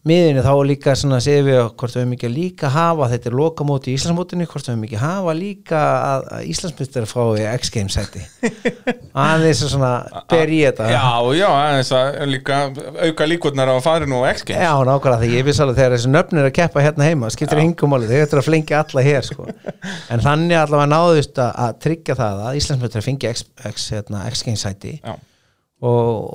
miðinu 0.04 0.42
þá 0.44 0.52
líka 0.68 0.92
svona 0.98 1.16
séum 1.24 1.46
við 1.48 1.58
hvort 1.80 1.94
við 1.94 2.02
höfum 2.02 2.10
ekki 2.18 2.28
líka 2.28 2.68
hafa 2.72 3.06
þetta 3.08 3.30
er 3.30 3.36
lokamóti 3.38 3.88
í 3.88 3.94
Íslandsmótinu 3.96 4.44
hvort 4.50 4.66
við 4.66 4.74
höfum 4.74 4.84
ekki 4.84 5.00
hafa 5.00 5.34
líka 5.38 5.80
að, 5.80 6.26
að 6.36 6.50
Íslandsmyndir 6.52 7.06
fái 7.08 7.46
X-Games 7.54 7.96
sæti. 7.96 8.24
Aðeins 9.24 9.62
að 9.64 9.72
svona 9.72 9.92
ber 10.28 10.52
í 10.52 10.60
þetta. 10.66 10.90
Já, 10.92 11.08
já, 11.38 11.46
aðeins 11.48 11.94
að 11.96 12.20
líka 12.34 12.60
auka 13.00 13.30
líkurnar 13.32 13.72
á 13.72 13.74
að 13.78 13.82
fara 13.88 14.10
nú 14.10 14.20
á 14.20 14.28
X-Games. 14.34 14.60
Já, 14.60 14.72
nákvæmlega 14.90 15.24
því 15.24 15.32
ég 15.38 15.48
viss 15.48 15.64
alveg 15.64 15.80
þegar 15.80 15.96
þessi 15.96 16.12
nöfn 16.12 16.42
er 16.42 16.52
að 16.52 16.56
keppa 16.60 16.84
hérna 16.84 17.08
heima, 17.08 17.32
skiptir 17.32 17.64
hingum 17.64 17.96
máli, 17.96 18.12
þeir 18.12 18.28
ættir 18.28 18.44
að 18.44 18.48
flengja 18.50 18.84
alla 18.84 19.08
hér 19.08 19.24
sko. 19.32 19.48
en 20.12 20.24
þannig 20.28 20.60
allavega 20.60 20.92
náðust 20.92 21.40
að, 21.40 21.54
að 21.64 21.84
tryggja 21.88 22.20
það 22.20 22.48
að 22.50 22.60
Íslandsmyndir 22.60 23.08
fengi 23.08 23.32
X, 23.32 23.48
X, 23.72 23.92
hérna, 23.96 24.26
X-Games 24.28 24.68
sæti. 24.68 24.98
Já, 25.00 25.16
og, 25.84 26.26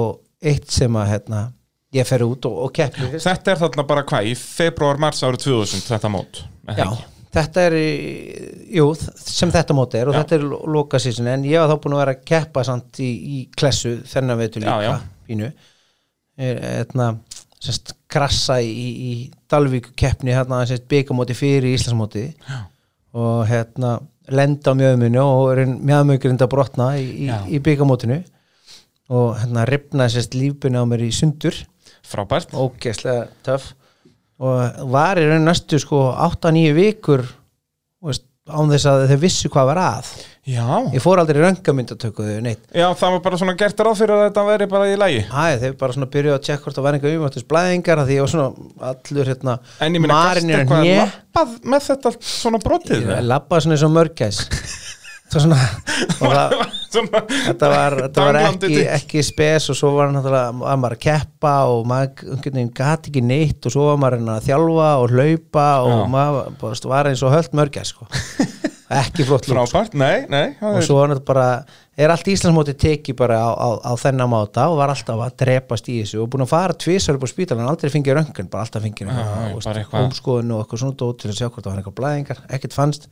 og 0.00 0.22
2001 0.42 0.70
sem 0.76 0.96
að 1.00 1.10
hérna, 1.14 1.42
ég 1.96 2.06
fer 2.08 2.24
út 2.26 2.46
og, 2.48 2.56
og 2.66 2.72
keppi 2.76 3.12
þetta 3.16 3.52
er 3.52 3.60
þarna 3.62 3.86
bara 3.88 4.04
hvað, 4.06 4.30
í 4.30 4.34
februar, 4.38 4.98
mars 5.00 5.22
árið 5.24 5.46
2000, 5.46 5.84
þetta 5.88 6.10
mót. 6.12 6.42
Já, 6.76 6.88
þetta 7.36 7.64
er 7.68 7.76
jú, 8.76 8.88
sem 9.20 9.52
þetta 9.54 9.76
móti 9.76 10.00
er 10.00 10.10
og 10.10 10.16
Já. 10.16 10.22
þetta 10.22 10.38
er 10.38 10.46
loka 10.76 11.00
sísun 11.02 11.30
en 11.30 11.46
ég 11.48 11.62
var 11.62 11.70
þá 11.72 11.82
búin 11.84 11.96
að 11.96 12.02
vera 12.02 12.14
að 12.16 12.26
keppa 12.32 12.64
samt 12.66 13.00
í, 13.04 13.08
í 13.08 13.38
klessu 13.56 13.96
þennan 14.08 14.40
veitur 14.40 14.64
líka 14.64 14.98
pínu 15.26 15.50
er, 16.36 16.60
etna, 16.82 17.10
sest, 17.62 17.94
krassa 18.12 18.58
í, 18.62 18.70
í 18.70 19.12
Dalvík 19.50 19.92
keppni 19.98 20.34
hérna 20.34 20.62
sest, 20.68 20.86
byggamóti 20.90 21.36
fyrir 21.36 21.74
Íslandsmóti 21.74 22.28
Já. 22.32 22.58
og 23.16 23.44
hérna 23.50 23.98
lenda 24.32 24.74
á 24.74 24.78
mjöðmunu 24.78 25.22
og 25.22 25.60
mjöðmugrind 25.86 26.42
að 26.42 26.50
brotna 26.50 26.88
í, 26.98 27.28
í 27.30 27.60
byggamótinu 27.62 28.22
og 29.12 29.36
hérna 29.40 29.64
ripna 29.68 30.08
sérst 30.10 30.34
lífbunni 30.34 30.78
á 30.78 30.84
mér 30.88 31.04
í 31.06 31.12
sundur 31.14 31.54
Frábært. 32.06 32.52
ógeðslega 32.54 33.28
töff 33.46 33.72
og 34.38 34.86
var 34.92 35.18
í 35.18 35.26
raun 35.30 35.46
næstu 35.48 35.78
sko 35.80 36.08
8-9 36.12 36.72
vikur 36.76 37.22
veist, 38.04 38.26
án 38.46 38.68
þess 38.70 38.84
að 38.90 39.06
þau 39.10 39.20
vissu 39.22 39.48
hvað 39.50 39.70
var 39.72 39.80
að 39.82 40.10
Já. 40.46 40.62
ég 40.94 41.02
fór 41.02 41.18
aldrei 41.18 41.40
röngamyndatökuðu 41.42 42.36
neitt 42.44 42.60
Já, 42.70 42.86
það 42.94 43.16
var 43.16 43.22
bara 43.24 43.38
svona 43.40 43.54
gert 43.58 43.80
ráð 43.82 43.96
fyrir 43.98 44.14
að 44.14 44.20
þetta 44.28 44.44
veri 44.46 44.68
bara 44.70 44.86
í 44.92 44.98
lægi. 45.00 45.22
Æ, 45.26 45.46
þeir 45.64 45.72
bara 45.80 45.96
svona 45.96 46.06
byrjuðu 46.12 46.36
að 46.36 46.44
tjekka 46.46 46.62
hvort 46.68 46.76
það 46.78 46.86
var 46.86 46.98
einhver 46.98 47.16
umvættis 47.16 47.46
blæðingar 47.50 48.02
því 48.06 48.18
ég 48.18 48.22
var 48.22 48.30
svona 48.30 48.92
allur 48.92 49.30
hérna 49.32 49.56
En 49.82 49.96
ég 49.98 50.04
minna, 50.04 50.20
er 50.30 50.42
eitthvað 50.60 50.86
lappað 50.92 51.56
með 51.74 51.88
þetta 51.88 52.12
svona 52.30 52.60
brotið? 52.62 53.02
ég 53.10 53.26
labbaði 53.26 53.66
svona 53.66 53.78
eins 53.80 53.86
og 53.88 53.94
mörgæs 53.96 54.38
svona 55.32 55.58
það, 56.20 56.54
þetta 57.48 57.70
var, 57.72 57.96
þetta 58.06 58.26
var 58.28 58.38
ekki, 58.42 58.82
ekki 58.96 59.24
spes 59.26 59.70
og 59.72 59.78
svo 59.78 59.90
var 59.96 60.12
náttúrulega 60.14 60.52
var 60.62 60.78
maður 60.82 60.96
að 60.98 61.02
keppa 61.06 61.54
og 61.72 61.88
maður 61.90 62.70
gat 62.76 63.08
ekki 63.10 63.24
neitt 63.26 63.66
og 63.68 63.74
svo 63.74 63.88
var 63.90 63.98
maður 64.04 64.22
að 64.22 64.30
að 64.36 64.46
þjálfa 64.50 64.90
og 65.02 65.16
hlaupa 65.16 65.66
og 65.86 65.96
Já. 65.96 66.04
maður 66.14 66.60
bara 66.62 66.92
var 66.94 67.10
eins 67.10 67.24
og 67.26 67.34
höld 67.34 67.58
mörgæs 67.58 67.92
sko. 67.94 68.06
ekki 69.00 69.24
flott 69.26 69.48
lúk 69.50 69.56
Frábært, 69.66 69.96
nei, 69.98 70.26
nei. 70.30 70.44
og 70.62 70.76
er- 70.78 70.84
svo 70.86 71.00
var 71.00 71.10
náttúrulega 71.10 71.26
bara 71.32 71.48
er 71.96 72.12
allt 72.12 72.28
Íslandsmóti 72.30 72.74
tekið 72.78 73.16
bara 73.18 73.40
á, 73.42 73.50
á, 73.50 73.68
á 73.82 73.92
þennan 73.98 74.30
máta 74.30 74.68
og 74.70 74.76
var 74.78 74.92
alltaf 74.92 75.24
að 75.26 75.34
drepast 75.42 75.88
í 75.90 75.96
þessu 76.04 76.20
og 76.22 76.28
búin 76.30 76.44
að 76.44 76.52
fara 76.52 76.76
tvisar 76.76 77.18
upp 77.18 77.24
á 77.26 77.28
spítalan 77.32 77.66
aldrei 77.66 77.90
fengið 77.90 78.20
röngun, 78.20 78.50
bara 78.52 78.62
alltaf 78.68 78.84
fengið 78.86 79.10
eitthvað- 79.10 80.06
umskoðun 80.06 80.54
og 80.54 80.62
eitthvað 80.62 80.82
svona 80.84 80.98
dót 81.02 81.18
til 81.24 81.32
að 81.32 81.38
sjá 81.40 81.48
hvort 81.48 81.64
það 81.66 81.72
var 81.72 81.82
eitthvað 81.82 81.98
blæðingar, 81.98 82.42
ekkert 82.58 82.76
fannst 82.76 83.08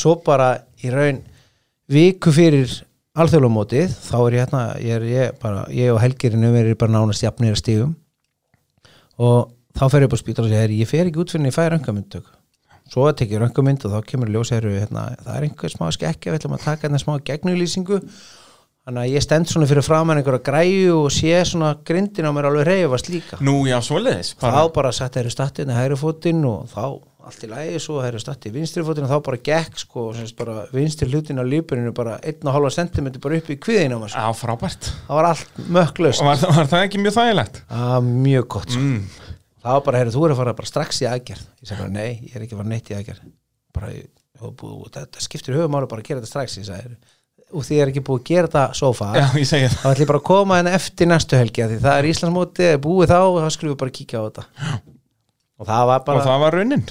svo 0.00 0.16
bara 0.24 0.50
í 0.82 0.92
raun 0.94 1.20
viku 1.90 2.32
fyrir 2.34 2.72
alþjóðlumótið 3.18 3.94
þá 4.06 4.16
er 4.20 4.36
ég 4.36 4.42
hérna, 4.44 4.64
ég, 4.82 4.96
er, 4.96 5.06
ég, 5.10 5.38
bara, 5.42 5.66
ég 5.74 5.92
og 5.94 6.02
Helgirinu 6.02 6.52
verið 6.54 6.78
bara 6.80 6.94
nánast 6.94 7.24
jafnir 7.24 7.56
að 7.56 7.62
stígum 7.62 7.94
og 9.18 9.48
þá 9.78 9.86
fer 9.88 10.04
ég 10.04 10.10
upp 10.10 10.18
á 10.18 10.22
spítal 10.22 10.46
og 10.46 10.52
segir 10.52 10.76
ég 10.78 10.90
fer 10.90 11.08
ekki 11.08 11.22
út 11.24 11.32
fyrir 11.32 11.44
en 11.46 11.50
ég 11.50 11.56
fæ 11.56 11.64
röngamyndtök 11.72 12.34
svo 12.88 13.08
tekið 13.12 13.42
röngamynd 13.44 13.86
og 13.86 13.94
þá 13.94 14.08
kemur 14.08 14.32
ljós 14.32 14.52
heru, 14.54 14.72
hérna, 14.78 15.10
það 15.24 15.34
er 15.36 15.46
einhver 15.48 15.72
smá 15.72 15.88
skekkja 15.94 16.32
við 16.32 16.40
ætlum 16.40 16.56
að 16.56 16.64
taka 16.64 16.86
hérna 16.86 17.00
smá 17.02 17.16
gegnulýsingu. 17.24 18.00
Þannig 18.88 19.02
að 19.02 19.12
ég 19.12 19.24
stend 19.24 19.50
svona 19.50 19.68
fyrir 19.68 19.84
framann 19.84 20.20
einhverja 20.20 20.44
græju 20.46 20.94
og 21.02 21.10
sé 21.12 21.34
svona 21.44 21.74
grindin 21.84 22.24
á 22.24 22.32
mér 22.32 22.48
alveg 22.48 22.64
reyfast 22.70 23.10
líka. 23.12 23.40
Nú, 23.44 23.60
já, 23.68 23.76
svoleiðis. 23.84 24.32
þá 24.40 24.62
bara 24.72 24.94
sett 24.96 25.18
þeirri 25.18 25.32
stattin 25.34 25.72
að 25.74 25.82
hægri 25.82 25.98
fótinn 26.00 26.40
og 26.48 26.70
þá 26.72 26.84
allt 27.28 27.44
í 27.44 27.48
lægi 27.50 27.80
svo 27.84 27.98
hægri 28.02 28.20
stattin 28.22 28.54
vinstri 28.54 28.82
fótinn 28.86 29.04
og 29.06 29.12
þá 29.12 29.18
bara 29.28 29.38
gekk 29.48 29.80
sko 29.82 30.04
bara 30.38 30.54
vinstri 30.74 31.08
hlutin 31.10 31.40
á 31.40 31.44
lípuninu 31.44 31.92
bara 31.96 32.16
1,5 32.24 32.70
cm 32.78 33.08
bara 33.22 33.40
upp 33.42 33.50
í 33.52 33.58
kviðin 33.60 33.94
á 33.94 33.98
mér 34.00 34.12
sko. 34.14 34.22
Já, 34.24 34.36
frábært. 34.40 34.88
það 35.08 35.18
var 35.20 35.28
allt 35.32 35.60
mökklaust 35.78 36.22
Og 36.24 36.30
var, 36.30 36.44
var 36.58 36.70
það 36.72 36.86
ekki 36.88 37.02
mjög 37.04 37.16
þægilegt? 37.18 37.60
það 37.68 37.90
var 37.92 38.08
mjög 38.08 38.48
gott 38.56 38.72
sko. 38.72 38.80
Mm. 38.86 39.04
það 39.62 39.76
var 39.76 39.84
bara, 39.90 40.00
heyrðu, 40.02 40.14
þú 40.16 40.24
er 40.28 40.34
að 40.34 40.40
fara 40.42 40.56
bara 40.62 40.72
strax 40.72 41.02
í 41.04 41.08
aðgerð 41.12 41.44
ég 41.44 41.68
sagði 41.68 41.82
bara, 41.84 41.94
nei, 41.98 42.10
ég 42.24 42.34
er 42.38 42.46
ekki 42.46 42.56
að 42.56 42.62
fara 42.62 42.72
neitt 42.72 42.90
í 42.90 42.98
aðgerð 42.98 43.22
bara, 43.78 43.92
búið, 44.62 44.90
þetta 44.98 45.24
skiptir 45.28 45.56
höfumáli 45.58 45.88
bara 45.90 46.02
að 46.04 46.08
gera 46.10 46.22
þetta 46.22 46.30
strax 46.32 46.58
ég 46.62 46.68
sagði, 46.68 46.96
og 47.48 47.64
því 47.64 47.76
ég 47.78 47.82
er 47.84 47.90
ekki 47.92 48.02
búið 48.06 48.20
að 48.22 48.28
gera 48.30 48.48
þetta 48.48 48.64
svo 48.78 48.90
far 48.96 49.18
það. 49.18 49.36
þá 49.74 49.88
ætlum 49.90 50.04
ég 50.04 50.10
bara 50.12 50.20
að 50.22 50.26
koma 50.30 50.58
en 50.62 50.70
eftir 50.72 51.08
næstu 51.10 51.38
helgi 51.40 51.66
því 51.72 51.78
það 51.84 51.98
er 52.02 52.08
Íslandsmóti, 52.12 52.66
er 52.74 52.80
búið 52.84 53.12
þá 53.12 53.18
og 53.24 53.38
þá 53.42 53.48
skulum 53.56 53.72
við 53.74 53.80
bara 53.82 53.94
kíkja 53.98 54.20
á 54.20 54.26
þetta 54.28 54.44
og 55.58 55.66
það 55.66 55.86
var 55.90 56.02
bara, 56.06 56.20
Og 56.20 56.26
það 56.28 56.42
var 56.44 56.54
raunin. 56.54 56.84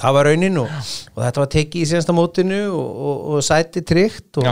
Það 0.00 0.14
var 0.16 0.28
raunin 0.30 0.58
og, 0.62 0.72
og 1.12 1.20
þetta 1.26 1.42
var 1.44 1.50
tekið 1.56 1.82
í 1.82 1.88
síðansta 1.90 2.14
mótinu 2.16 2.60
og, 2.72 2.90
og, 3.10 3.22
og 3.36 3.44
sæti 3.46 3.82
tryggt 3.86 4.40
og, 4.42 4.46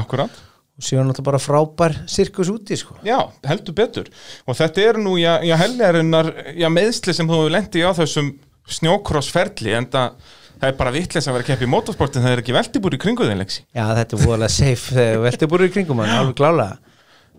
síðan 0.81 1.11
náttúrulega 1.11 1.27
bara 1.27 1.41
frábær 1.45 1.97
sirkus 2.09 2.49
úti 2.53 2.77
sko. 2.81 2.95
Já, 3.05 3.19
heldur 3.45 3.75
betur. 3.77 4.07
Og 4.49 4.57
þetta 4.57 4.81
er 4.89 4.99
nú, 5.03 5.19
já, 5.21 5.35
já 5.45 5.57
helgarinnar, 5.61 6.31
já, 6.57 6.69
meðsli 6.73 7.13
sem 7.17 7.29
þú 7.29 7.43
lendi 7.53 7.83
á 7.85 7.93
þessum 7.99 8.31
snjókrossferli, 8.71 9.75
en 9.77 9.89
það, 9.93 10.15
það 10.61 10.69
er 10.71 10.79
bara 10.79 10.93
vitleis 10.95 11.27
að 11.29 11.37
vera 11.37 11.45
að 11.45 11.51
keppa 11.51 11.67
í 11.67 11.71
motorsportin, 11.75 12.25
það 12.25 12.37
er 12.37 12.43
ekki 12.45 12.55
veltibúr 12.57 12.97
í 12.97 13.01
kringu 13.03 13.27
þeim, 13.29 13.41
Lexi. 13.43 13.65
já 13.77 13.85
þetta 13.99 14.17
er 14.17 14.25
voðalega 14.25 14.55
safe 14.57 14.95
þegar 14.97 15.21
veltið 15.27 15.51
búið 15.53 15.67
í 15.67 15.73
kringum 15.75 16.01
hann, 16.05 16.15
alveg 16.21 16.39
klálega 16.41 16.79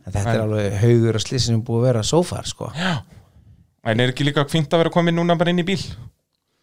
en 0.01 0.13
þetta 0.15 0.21
er 0.25 0.35
En- 0.35 0.43
alveg 0.45 0.77
haugur 0.81 1.17
og 1.19 1.23
slísi 1.25 1.47
sem 1.51 1.61
búið 1.65 1.81
að 1.81 1.87
vera 1.87 2.03
so 2.11 2.21
far 2.25 2.45
sko. 2.49 2.69
Já. 2.77 2.93
En 3.89 3.99
er 4.03 4.11
ekki 4.13 4.25
líka 4.27 4.45
fínt 4.49 4.69
að 4.73 4.83
vera 4.83 4.93
komin 4.93 5.15
núna 5.17 5.37
bara 5.39 5.49
inn 5.53 5.61
í 5.63 5.65
bíl? 5.65 5.79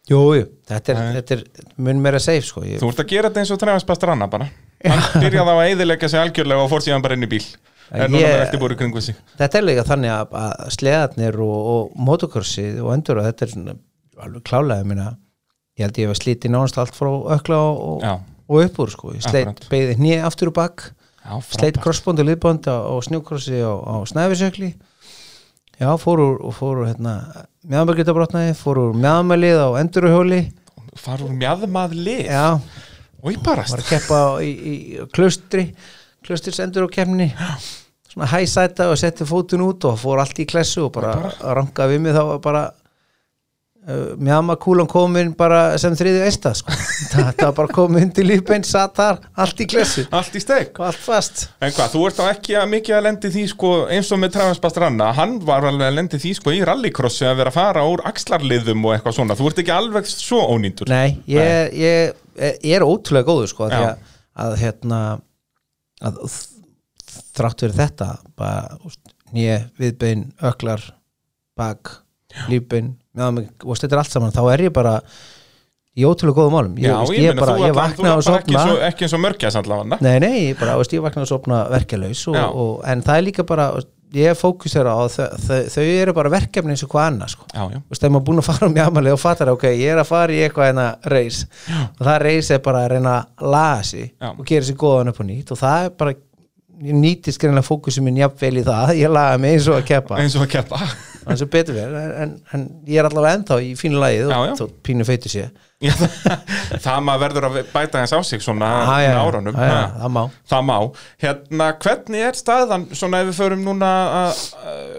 Jú, 0.09 0.19
jú, 0.37 0.45
þetta 0.69 0.93
er, 0.93 1.01
þetta 1.19 1.35
er 1.37 1.43
mun 1.77 1.99
meira 2.01 2.19
safe 2.23 2.45
sko. 2.47 2.63
ég, 2.65 2.79
Þú 2.81 2.89
ert 2.93 3.01
að 3.03 3.09
gera 3.11 3.29
þetta 3.29 3.43
eins 3.43 3.51
og 3.55 3.59
trefast 3.61 3.85
bara 3.89 3.99
stranna 3.99 4.27
bara. 4.31 4.47
Hann 4.85 5.21
byrjaði 5.23 5.51
á 5.51 5.55
að 5.59 5.65
eyðilegja 5.73 6.09
sig 6.09 6.19
algjörlega 6.21 6.63
og 6.63 6.69
fór 6.71 6.85
síðan 6.85 7.03
bara 7.03 7.17
inn 7.19 7.27
í 7.27 7.31
bíl. 7.31 7.43
En 7.91 8.01
Er 8.05 8.09
núna 8.13 8.21
ég- 8.21 8.29
með 8.35 8.43
veltibúr 8.45 8.73
í 8.73 8.77
kringu 8.77 9.01
sig. 9.01 9.15
þetta 9.39 9.57
er 9.57 9.63
líka 9.65 9.83
þannig 9.83 10.11
að, 10.13 10.35
að 10.39 10.69
sleðarnir 10.77 11.39
og, 11.41 11.57
og 11.73 11.95
motokursið 12.05 12.81
og 12.85 12.93
endur 12.93 13.17
og 13.17 13.25
þetta 13.25 13.47
er 13.47 13.75
alveg 14.23 14.43
klálega 14.45 14.85
minna, 14.85 15.07
ég 15.79 15.87
held 15.87 15.97
ég 15.97 16.07
hef 16.11 16.19
slítið 16.21 16.53
nánast 16.53 16.77
allt 16.77 16.93
frá 16.95 17.09
ökla 17.37 17.57
og, 17.57 17.79
og, 17.89 18.03
Já, 18.05 18.13
og 18.49 18.61
upp 18.65 18.79
úr 18.85 18.89
sko. 18.93 19.13
ég 19.17 19.25
sleit 19.25 19.65
beigði 19.71 19.97
hnið 19.97 20.23
aftur 20.29 20.51
og 20.51 20.57
bakk 20.59 20.85
sleit 21.41 21.75
frábært. 21.75 21.81
krossbónd 21.83 22.21
og 22.21 22.29
liðbónd 22.29 22.69
á, 22.69 22.77
á, 22.77 22.93
á 22.93 23.95
snæfisökli 24.05 24.73
já, 25.79 25.89
fór 26.01 26.19
úr, 26.23 26.37
og 26.49 26.53
fór 26.57 26.81
úr 26.83 26.89
hérna, 26.91 27.13
mjöðmælgitabrotnaði, 27.69 28.55
fór 28.59 28.81
úr 28.87 28.95
mjöðmælið 28.99 29.61
á 29.63 29.69
endurhjóli 29.83 30.41
Far 30.99 31.21
úr 31.23 31.31
mjadmað 31.37 31.93
lið. 31.95 32.25
já, 32.27 32.59
Og 33.23 33.31
í 33.33 33.37
barast. 33.43 33.71
var 33.71 33.83
að 33.83 33.89
keppa 33.93 34.19
í, 34.43 34.49
í 34.51 34.73
klaustri 35.13 35.69
klaustris 36.25 36.59
endur 36.63 36.87
á 36.87 36.89
keppni 36.91 37.29
svona 38.09 38.27
hæsæta 38.31 38.89
og 38.91 38.97
setti 38.99 39.23
fótun 39.27 39.61
út 39.67 39.85
og 39.87 39.99
fór 40.01 40.19
allt 40.23 40.39
í 40.41 40.47
klessu 40.49 40.85
og 40.87 40.91
bara, 40.95 41.13
bara. 41.15 41.53
rangaði 41.59 41.95
við 41.95 42.01
mig 42.07 42.15
þá 42.17 42.23
bara 42.43 42.63
mjama 44.21 44.55
kúlan 44.61 44.87
komin 44.89 45.31
bara 45.37 45.77
sem 45.81 45.95
þriði 45.97 46.21
eista 46.27 46.51
sko. 46.57 46.73
var 47.39 47.53
bara 47.57 47.71
komin 47.73 48.11
til 48.13 48.27
lífbein 48.27 48.65
satt 48.67 48.97
þar, 48.99 49.21
allt 49.39 49.63
í 49.63 49.67
klessu. 49.69 50.05
Allt 50.15 50.35
í 50.37 50.41
steik. 50.43 50.73
Og 50.79 50.89
allt 50.89 51.01
fast. 51.01 51.45
En 51.63 51.73
hvað, 51.73 51.93
þú 51.95 52.03
ert 52.09 52.19
þá 52.19 52.25
ekki 52.27 52.57
að 52.59 52.67
mikið 52.75 52.97
að 52.97 53.05
lendi 53.07 53.31
því 53.35 53.45
sko, 53.53 53.71
eins 53.95 54.11
og 54.13 54.21
með 54.21 54.35
Travis 54.35 54.61
Bastranna, 54.63 55.09
hann 55.17 55.39
var 55.47 55.67
alveg 55.69 55.89
að 55.89 55.97
lendi 55.97 56.21
því 56.21 56.35
sko 56.37 56.53
í 56.55 56.61
rallycrossi 56.67 57.27
að 57.29 57.41
vera 57.41 57.53
að 57.53 57.59
fara 57.59 57.87
úr 57.89 58.05
axlarliðum 58.09 58.85
og 58.85 58.95
eitthvað 58.95 59.17
svona, 59.17 59.39
þú 59.39 59.49
ert 59.49 59.63
ekki 59.63 59.75
alveg 59.75 60.11
svo 60.11 60.43
ónýndur 60.53 60.91
Nei, 60.91 61.17
ég, 61.29 61.73
ég, 61.79 62.21
ég 62.37 62.77
er 62.77 62.85
ótrúlega 62.85 63.29
góður 63.31 63.51
sko, 63.53 63.71
að, 63.73 64.13
að 64.45 64.55
hérna 64.61 65.01
að 66.05 66.21
þrátt 67.35 67.63
fyrir 67.65 67.75
þetta 67.77 68.11
bara, 68.39 68.77
nýja, 69.35 69.63
viðbein, 69.79 70.29
öklar 70.45 70.83
bak, 71.59 71.99
lífbein 72.49 72.95
og 73.19 73.75
þetta 73.75 73.93
er 73.95 74.01
allt 74.03 74.13
saman, 74.15 74.33
þá 74.35 74.41
er 74.53 74.65
ég 74.67 74.73
bara 74.75 74.99
í 75.99 76.05
ótrúlega 76.07 76.37
góðum 76.39 76.55
málum. 76.55 76.75
Ég, 76.79 76.87
Já, 76.87 76.97
veist, 77.01 77.13
ég, 77.17 77.27
ég, 77.27 77.39
bara, 77.39 77.55
ég 77.59 77.73
er 77.73 78.11
og 78.13 78.25
sopna 78.25 78.65
svo, 78.65 78.81
ekki 78.87 79.05
eins 79.05 79.15
og 79.17 79.23
mörgjas 79.23 79.57
allavega. 79.59 79.99
Nei, 80.05 80.17
nei, 80.23 80.35
ég 80.49 80.59
bara, 80.59 80.77
veist, 80.79 80.93
að 80.95 81.29
sopna 81.29 81.63
verkjalaus 81.73 82.25
og, 82.29 82.37
Já. 82.37 82.45
og, 82.49 82.75
en 82.87 83.01
það 83.05 83.17
er 83.17 83.25
líka 83.27 83.47
bara 83.49 83.71
ég 84.15 84.37
fókusera 84.37 84.93
á 84.95 85.05
þau, 85.11 85.25
þau, 85.37 85.57
þau 85.69 85.83
eru 85.85 86.13
bara 86.17 86.31
verkefni 86.33 86.73
eins 86.73 86.85
og 86.85 86.93
hvað 86.93 87.09
annað 87.11 87.33
sko. 87.35 87.49
Þegar 87.51 88.13
maður 88.15 88.25
búin 88.29 88.41
að 88.41 88.47
fara 88.47 88.69
um 88.69 88.79
jámalið 88.79 89.15
og 89.17 89.21
fattar 89.21 89.51
ok, 89.53 89.67
ég 89.75 89.91
er 89.93 90.01
að 90.01 90.09
fara 90.09 90.33
í 90.33 90.39
eitthvað 90.45 90.71
hérna 90.71 90.87
reis. 91.13 91.43
Og 91.91 92.07
það 92.07 92.17
reis 92.25 92.49
er 92.55 92.63
bara 92.65 92.85
að 92.85 92.95
reyna 92.95 93.17
að 93.19 93.53
laga 93.53 93.85
sig 93.91 94.07
Já. 94.09 94.31
og 94.31 94.41
gera 94.49 94.69
sig 94.69 94.79
góðan 94.81 95.13
upp 95.13 95.21
og 95.21 95.29
nýtt. 95.29 95.53
Og 95.53 95.61
það 95.61 95.85
er 95.85 95.93
bara, 96.01 96.15
ég 96.89 96.99
nýtist 97.03 97.41
greinlega 97.43 97.69
fókusum 97.69 98.09
minn 98.09 98.17
jafnvel 98.23 98.63
í 98.63 98.65
það, 98.65 98.95
ég 98.97 99.13
laga 99.13 99.37
mig 99.45 99.59
eins 99.59 99.69
og 99.69 99.77
að 99.77 99.87
keppa. 99.91 100.21
Eins 100.23 100.39
og 100.39 100.47
að 100.47 100.53
keppa 100.57 100.83
þannig 101.29 101.41
sem 101.43 101.51
betur 101.53 101.77
verð, 101.77 101.97
en, 102.25 102.35
en 102.57 102.67
ég 102.89 102.99
er 102.99 103.07
allavega 103.09 103.39
ennþá 103.39 103.57
í 103.63 103.71
fínu 103.79 104.01
lagið 104.01 104.33
og 104.35 104.53
þó 104.59 104.63
pínu 104.89 105.07
feitur 105.07 105.31
sé 105.33 105.47
Já, 105.79 105.93
það 106.83 106.97
maður 107.07 107.21
verður 107.23 107.45
að 107.47 107.57
bæta 107.71 108.01
eins 108.01 108.11
á 108.11 108.19
sig 108.27 108.41
svona 108.43 108.67
með 108.89 109.13
árunum 109.15 109.55
já, 109.55 109.69
já, 109.69 109.83
það 110.01 110.11
má 110.11 110.19
Það 110.51 110.65
má. 110.67 110.75
Hérna, 111.23 111.67
hvernig 111.85 112.25
er 112.27 112.35
staðan, 112.35 112.83
svona 112.99 113.21
ef 113.23 113.29
við 113.29 113.37
förum 113.37 113.63
núna 113.63 113.91
að 114.17 114.41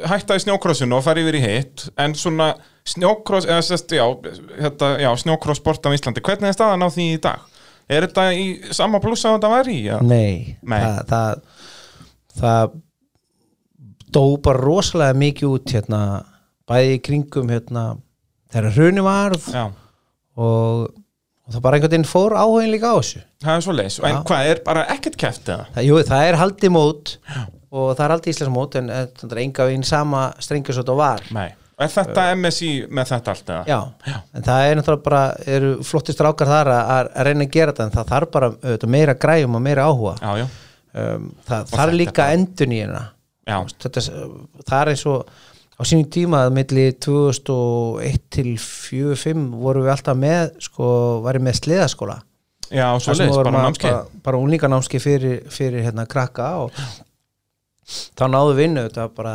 hætta 0.08 0.38
í 0.38 0.44
snjókrossinu 0.46 0.96
og 0.96 1.04
fara 1.04 1.20
yfir 1.20 1.36
í 1.36 1.42
hitt, 1.44 1.84
en 2.00 2.16
svona 2.16 2.54
snjókross, 2.88 3.44
eða 3.50 3.66
sérst, 3.66 3.92
já, 3.92 4.06
hérna, 4.56 4.94
já, 5.04 5.10
snjókrosssport 5.26 5.84
á 5.84 5.92
Íslandi, 5.92 6.24
hvernig 6.24 6.48
er 6.48 6.56
staðan 6.56 6.86
á 6.86 6.88
því 6.88 7.08
í 7.12 7.20
dag? 7.28 7.44
Er 7.90 8.06
þetta 8.06 8.28
í 8.38 8.46
sama 8.72 9.02
plussa 9.04 9.34
að 9.34 9.36
þetta 9.36 9.52
var 9.52 9.68
í? 9.68 9.80
Nei, 10.06 10.56
Nei. 10.64 10.80
Það, 10.80 11.00
það, 11.10 11.44
það 12.40 12.78
dó 14.14 14.24
bara 14.42 14.60
rosalega 14.62 15.18
mikið 15.20 15.52
út 15.56 15.74
hérna, 15.76 16.00
bæði 16.70 16.96
í 16.96 17.02
kringum 17.06 17.50
hérna, 17.52 17.84
þegar 18.52 18.74
hruni 18.78 19.04
varð 19.06 19.46
Já, 19.54 19.64
og, 20.40 20.90
og 21.46 21.54
það 21.54 21.62
bara 21.66 21.78
einhvern 21.78 21.94
veginn 21.96 22.08
fór 22.10 22.36
áhugin 22.38 22.72
líka 22.74 22.92
á 22.92 22.96
þessu 23.00 23.22
það 23.40 23.54
er 23.56 23.64
svo 23.66 23.76
leis. 23.78 23.96
En 24.04 24.18
Já. 24.18 24.20
hvað, 24.28 24.50
er 24.54 24.60
bara 24.66 24.84
ekkert 24.94 25.16
keft 25.20 25.48
eða? 25.54 25.86
jú, 25.86 25.96
það 26.06 26.26
er 26.30 26.38
haldið 26.40 26.74
mót 26.76 27.14
og 27.70 27.92
það 27.96 28.04
er 28.06 28.14
haldið 28.16 28.32
íslensk 28.34 28.54
mót 28.54 28.76
en 28.80 28.90
eh, 28.90 29.06
það 29.20 29.34
er 29.36 29.42
enga 29.44 29.66
veginn 29.70 29.86
sama 29.86 30.26
strengur 30.42 30.74
svo 30.76 30.82
þetta 30.84 30.98
var 31.00 31.26
Nei. 31.36 31.48
Er 31.80 31.88
þetta 31.88 32.24
MSI 32.36 32.66
með 32.92 33.06
þetta 33.08 33.32
allt 33.32 33.50
eða? 33.54 33.60
Já, 33.70 34.10
Já. 34.10 34.16
en 34.36 34.42
það 34.44 34.64
er 34.68 34.74
náttúrulega 34.76 35.04
bara 35.06 35.20
eru 35.48 35.70
flottir 35.88 36.12
strákar 36.12 36.50
þar 36.50 36.68
að, 36.74 36.90
að 36.98 37.22
reyna 37.30 37.46
að 37.46 37.54
gera 37.54 37.72
þetta 37.72 37.86
en 37.86 37.94
það 37.94 38.10
þarf 38.10 38.32
bara 38.34 38.50
auðvitað, 38.52 38.90
meira 38.96 39.14
græjum 39.22 39.56
og 39.56 39.62
meira 39.64 39.86
áhuga 39.88 40.12
Já, 40.20 40.42
já, 40.42 40.44
um, 41.00 41.24
það 41.48 41.70
þarf 41.70 41.78
þetta 41.78 41.96
líka 42.02 42.16
bara- 42.20 42.34
endun 42.36 42.74
í 42.76 42.80
hérna 42.82 43.00
já, 43.00 43.08
þetta, 43.46 44.02
það 44.68 44.80
er 44.82 44.90
eins 44.92 45.04
og 45.10 45.30
á 45.80 45.82
sínum 45.88 46.08
tíma 46.12 46.42
að 46.46 46.56
milli 46.58 46.86
2001 47.00 48.18
til 48.36 48.50
2005 48.60 49.46
vorum 49.62 49.86
við 49.86 49.94
alltaf 49.94 50.18
með 50.20 50.50
sko, 50.66 50.88
varum 51.24 51.46
með 51.48 51.60
sleðaskóla 51.62 52.18
já, 52.70 52.86
svo 53.00 53.14
leis, 53.16 53.36
bara 53.40 53.54
námskeið. 53.64 53.90
bara, 53.90 54.20
bara 54.28 54.42
unlinganámski 54.44 55.00
fyrir, 55.02 55.40
fyrir 55.50 55.82
hérna 55.88 56.04
krakka 56.06 56.50
og 56.66 56.76
þá 57.90 58.26
náðu 58.30 58.54
vinnu 58.60 58.84
þetta 58.86 59.08
bara 59.16 59.34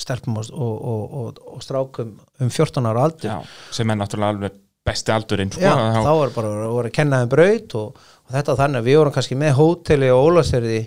stelpum 0.00 0.40
og, 0.40 0.48
og, 0.50 0.80
og, 1.20 1.38
og, 1.54 1.60
strákum 1.62 2.16
um 2.42 2.50
14 2.50 2.88
ára 2.90 3.04
aldur 3.06 3.30
Já, 3.30 3.36
sem 3.76 3.90
er 3.92 4.00
náttúrulega 4.00 4.34
alveg 4.34 4.56
besti 4.84 5.12
aldurinn, 5.14 5.52
sko. 5.54 5.62
Já, 5.62 5.70
þá- 5.78 6.02
þá 6.04 6.10
var 6.18 6.32
bara 6.34 6.48
að 6.88 6.90
kenna 6.92 7.20
þeim 7.22 7.30
braut 7.32 7.76
og, 7.78 8.00
þetta 8.34 8.56
þannig 8.58 8.80
að 8.82 8.88
við 8.90 8.98
vorum 8.98 9.14
kannski 9.14 9.38
með 9.40 9.54
hóteli 9.60 10.10
og 10.12 10.26
ólasverði 10.26 10.80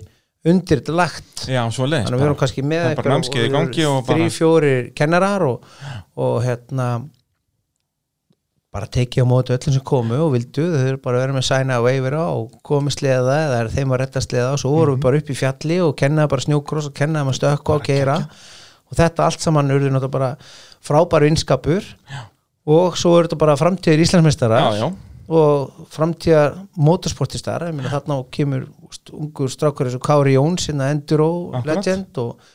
undir 0.48 0.80
þetta 0.82 0.96
lagt 0.96 1.44
Já, 1.50 1.62
svo 1.74 1.86
leis. 1.90 2.06
þannig 2.08 2.18
að 2.18 2.22
við 2.24 2.28
erum 2.30 2.40
kannski 2.42 2.64
með 2.64 2.84
það 2.88 2.96
bara 3.02 3.14
námskeið 3.16 3.46
í 3.48 3.52
gangi 3.54 3.86
og 3.90 4.00
bara- 4.08 4.18
þrý, 4.18 4.28
fjórir 4.38 4.90
kennarar 4.98 5.46
og, 5.48 5.64
og 6.18 6.36
hérna 6.46 6.88
bara 8.78 8.86
tekið 8.94 9.24
á 9.24 9.28
móti 9.32 9.54
öllum 9.56 9.74
sem 9.78 9.84
komu 9.88 10.18
og 10.22 10.34
vildu, 10.36 10.66
þau 10.76 10.84
eru 10.92 11.00
bara 11.02 11.18
að 11.18 11.24
vera 11.24 11.36
með 11.38 11.46
sæna 11.48 11.78
og 11.80 11.86
veifira 11.88 12.24
og 12.36 12.58
komu 12.68 12.92
sleða 12.94 13.38
eða 13.48 13.62
þeim 13.74 13.94
að 13.96 14.02
retta 14.04 14.22
sleða 14.22 14.52
og 14.54 14.60
svo 14.62 14.74
vorum 14.76 14.98
Mhm. 14.98 15.00
við 15.00 15.06
bara 15.08 15.18
upp 15.22 15.30
í 15.34 15.38
fjalli 15.40 15.78
og 15.88 15.96
kennaði 15.98 16.30
bara 16.30 16.46
snjókross 16.46 16.88
og 16.92 16.94
kennaði 16.94 17.26
maður 17.30 17.40
stökku 17.40 17.74
og 17.76 17.84
keira 17.88 18.18
og 18.92 18.98
þetta 18.98 19.24
allt 19.26 19.40
saman 19.42 19.72
urðu 19.72 19.90
náttúrulega 19.90 20.12
bara 20.12 20.38
frábæru 20.84 21.28
innskapur 21.32 21.82
já. 21.82 22.20
og 22.68 22.98
svo 22.98 23.18
eru 23.20 23.28
þetta 23.28 23.38
bara 23.38 23.56
framtíðir 23.56 24.04
já, 24.04 24.94
og 25.28 25.88
framtíðar 25.92 26.62
motorsportistar 26.80 27.68
ég 27.68 27.76
meina 27.76 27.92
þarna 27.92 28.22
kemur 28.32 28.68
ungur 29.12 29.52
strákur 29.52 29.90
eins 29.90 29.98
og 29.98 30.06
Kári 30.06 30.38
Jóns 30.38 30.70
hérna 30.70 30.92
Enduro 30.94 31.32
Akkurat. 31.52 31.82
Legend 31.82 32.22
og, 32.24 32.46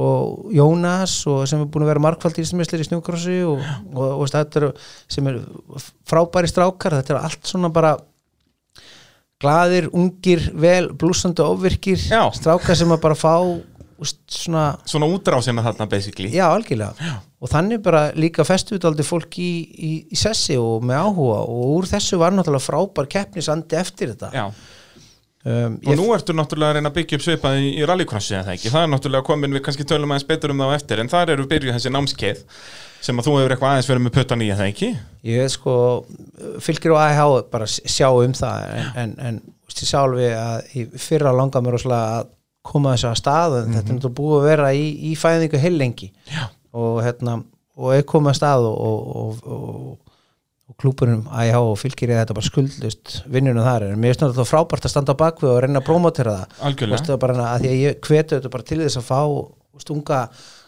og 0.00 0.54
Jónas 0.56 1.18
og 1.28 1.42
sem 1.50 1.60
er 1.60 1.68
búin 1.68 1.84
að 1.84 1.92
vera 1.92 2.06
markvald 2.06 2.40
íslamislir 2.40 2.84
í 2.84 2.88
snjókrossi 2.88 3.42
og, 3.44 3.60
og, 3.92 4.06
og 4.22 4.32
þetta 4.32 4.62
eru 4.62 4.72
sem 5.12 5.28
er 5.28 5.42
frábæri 6.08 6.48
strákar 6.48 6.96
þetta 7.00 7.18
er 7.18 7.20
allt 7.26 7.52
svona 7.52 7.72
bara 7.72 7.98
glaðir, 9.42 9.88
ungir, 9.96 10.44
vel 10.54 10.92
blúsandi 10.98 11.42
ofvirkir, 11.44 11.98
Já. 11.98 12.22
strákar 12.36 12.78
sem 12.78 12.92
að 12.94 13.02
bara 13.02 13.18
fá 13.18 13.34
úst, 14.00 14.20
svona 14.32 14.66
svona 14.88 15.08
útrásina 15.12 15.64
þarna 15.64 15.88
basically. 15.90 16.32
Já, 16.32 16.46
algjörlega. 16.48 17.16
Og 17.42 17.50
þannig 17.50 17.82
bara 17.82 18.04
líka 18.14 18.46
festuðaldi 18.46 19.06
fólk 19.06 19.40
í, 19.42 19.50
í, 19.72 19.92
í 20.14 20.18
sessi 20.18 20.56
og 20.60 20.84
með 20.86 21.02
áhuga 21.08 21.40
og 21.42 21.74
úr 21.80 21.90
þessu 21.90 22.20
var 22.22 22.36
náttúrulega 22.36 22.68
frábær 22.68 23.10
keppnisandi 23.10 23.80
eftir 23.80 24.14
þetta. 24.14 24.30
Já, 24.36 24.46
Um, 25.42 25.80
og 25.82 25.96
nú 25.98 26.04
ertu 26.14 26.30
náttúrulega 26.38 26.70
að 26.70 26.76
reyna 26.76 26.90
að 26.92 26.98
byggja 27.00 27.16
upp 27.18 27.22
svipað 27.24 27.56
í, 27.58 27.70
í 27.74 27.86
rallycrossi 27.90 28.36
eða 28.38 28.52
ekki, 28.54 28.70
það 28.70 28.84
er 28.84 28.90
náttúrulega 28.92 29.26
komin 29.26 29.56
við 29.56 29.64
kannski 29.66 29.86
tölum 29.90 30.12
aðeins 30.14 30.26
betur 30.28 30.52
um 30.54 30.62
það 30.62 30.70
á 30.70 30.76
eftir, 30.76 31.00
en 31.02 31.10
þar 31.10 31.32
eru 31.34 31.46
byrjuð 31.50 31.74
þessi 31.74 31.90
námskeið 31.90 32.44
sem 33.02 33.18
að 33.18 33.26
þú 33.26 33.34
hefur 33.40 33.54
eitthvað 33.56 33.72
aðeins 33.72 33.88
verið 33.90 34.04
með 34.04 34.14
puttan 34.14 34.44
í 34.44 34.50
eða 34.54 34.68
ekki 34.70 34.92
Ég 35.26 35.50
sko, 35.50 35.74
fylgir 36.62 36.94
og 36.94 37.02
AIH 37.02 37.24
bara 37.50 37.66
sjá 37.66 38.06
um 38.12 38.36
það 38.38 38.68
en, 38.68 38.92
en, 39.02 39.16
en 39.32 39.40
alveg 39.98 40.38
að 40.38 40.94
fyrra 41.08 41.34
langar 41.34 41.66
mér 41.66 41.74
rosalega 41.74 42.20
að 42.20 42.30
koma 42.66 42.94
þessu 42.94 43.10
að 43.10 43.18
stað 43.20 43.56
en 43.60 43.74
þetta 43.76 43.88
er 43.88 43.96
náttúrulega 43.96 44.18
búið 44.20 44.36
að 44.38 44.46
vera 44.50 44.70
í, 44.76 44.84
í 45.10 45.16
fæðingu 45.18 45.60
heilengi 45.62 46.08
Já. 46.30 46.44
og 46.78 47.02
hérna 47.02 47.40
og 47.78 47.94
er 47.96 48.06
komið 48.08 48.34
að 48.34 48.38
stað 48.38 48.68
og, 48.68 48.78
og, 48.86 49.12
og, 49.22 49.52
og, 49.56 50.14
og 50.70 50.78
klúburum 50.82 51.24
AIH 51.32 51.58
og 51.58 51.74
fylgir 51.80 52.12
ég 52.12 52.22
þetta 52.22 52.36
bara 52.38 52.48
skuldlust 52.50 53.14
vinnunum 53.32 53.66
þar 53.66 53.88
en 53.88 54.00
mér 54.00 54.14
finnst 54.14 54.26
þetta 54.28 54.48
frábært 54.48 54.86
að 54.86 54.94
standa 54.94 55.16
á 55.16 55.22
bakvið 55.22 55.50
og 55.54 55.60
reyna 55.64 55.82
að 55.82 55.88
promotera 55.88 56.36
það 56.38 56.66
Algjörlega. 56.68 56.98
Veistu, 56.98 57.18
bara, 57.24 57.46
að 57.50 57.64
því 57.64 57.72
að 57.72 57.80
ég 57.82 58.02
hvetu 58.08 58.38
þetta 58.38 58.52
bara 58.52 58.68
til 58.70 58.80
þess 58.84 59.00
að 59.00 59.08
fá 59.08 59.20
veist, 59.22 59.94
unga 59.94 60.20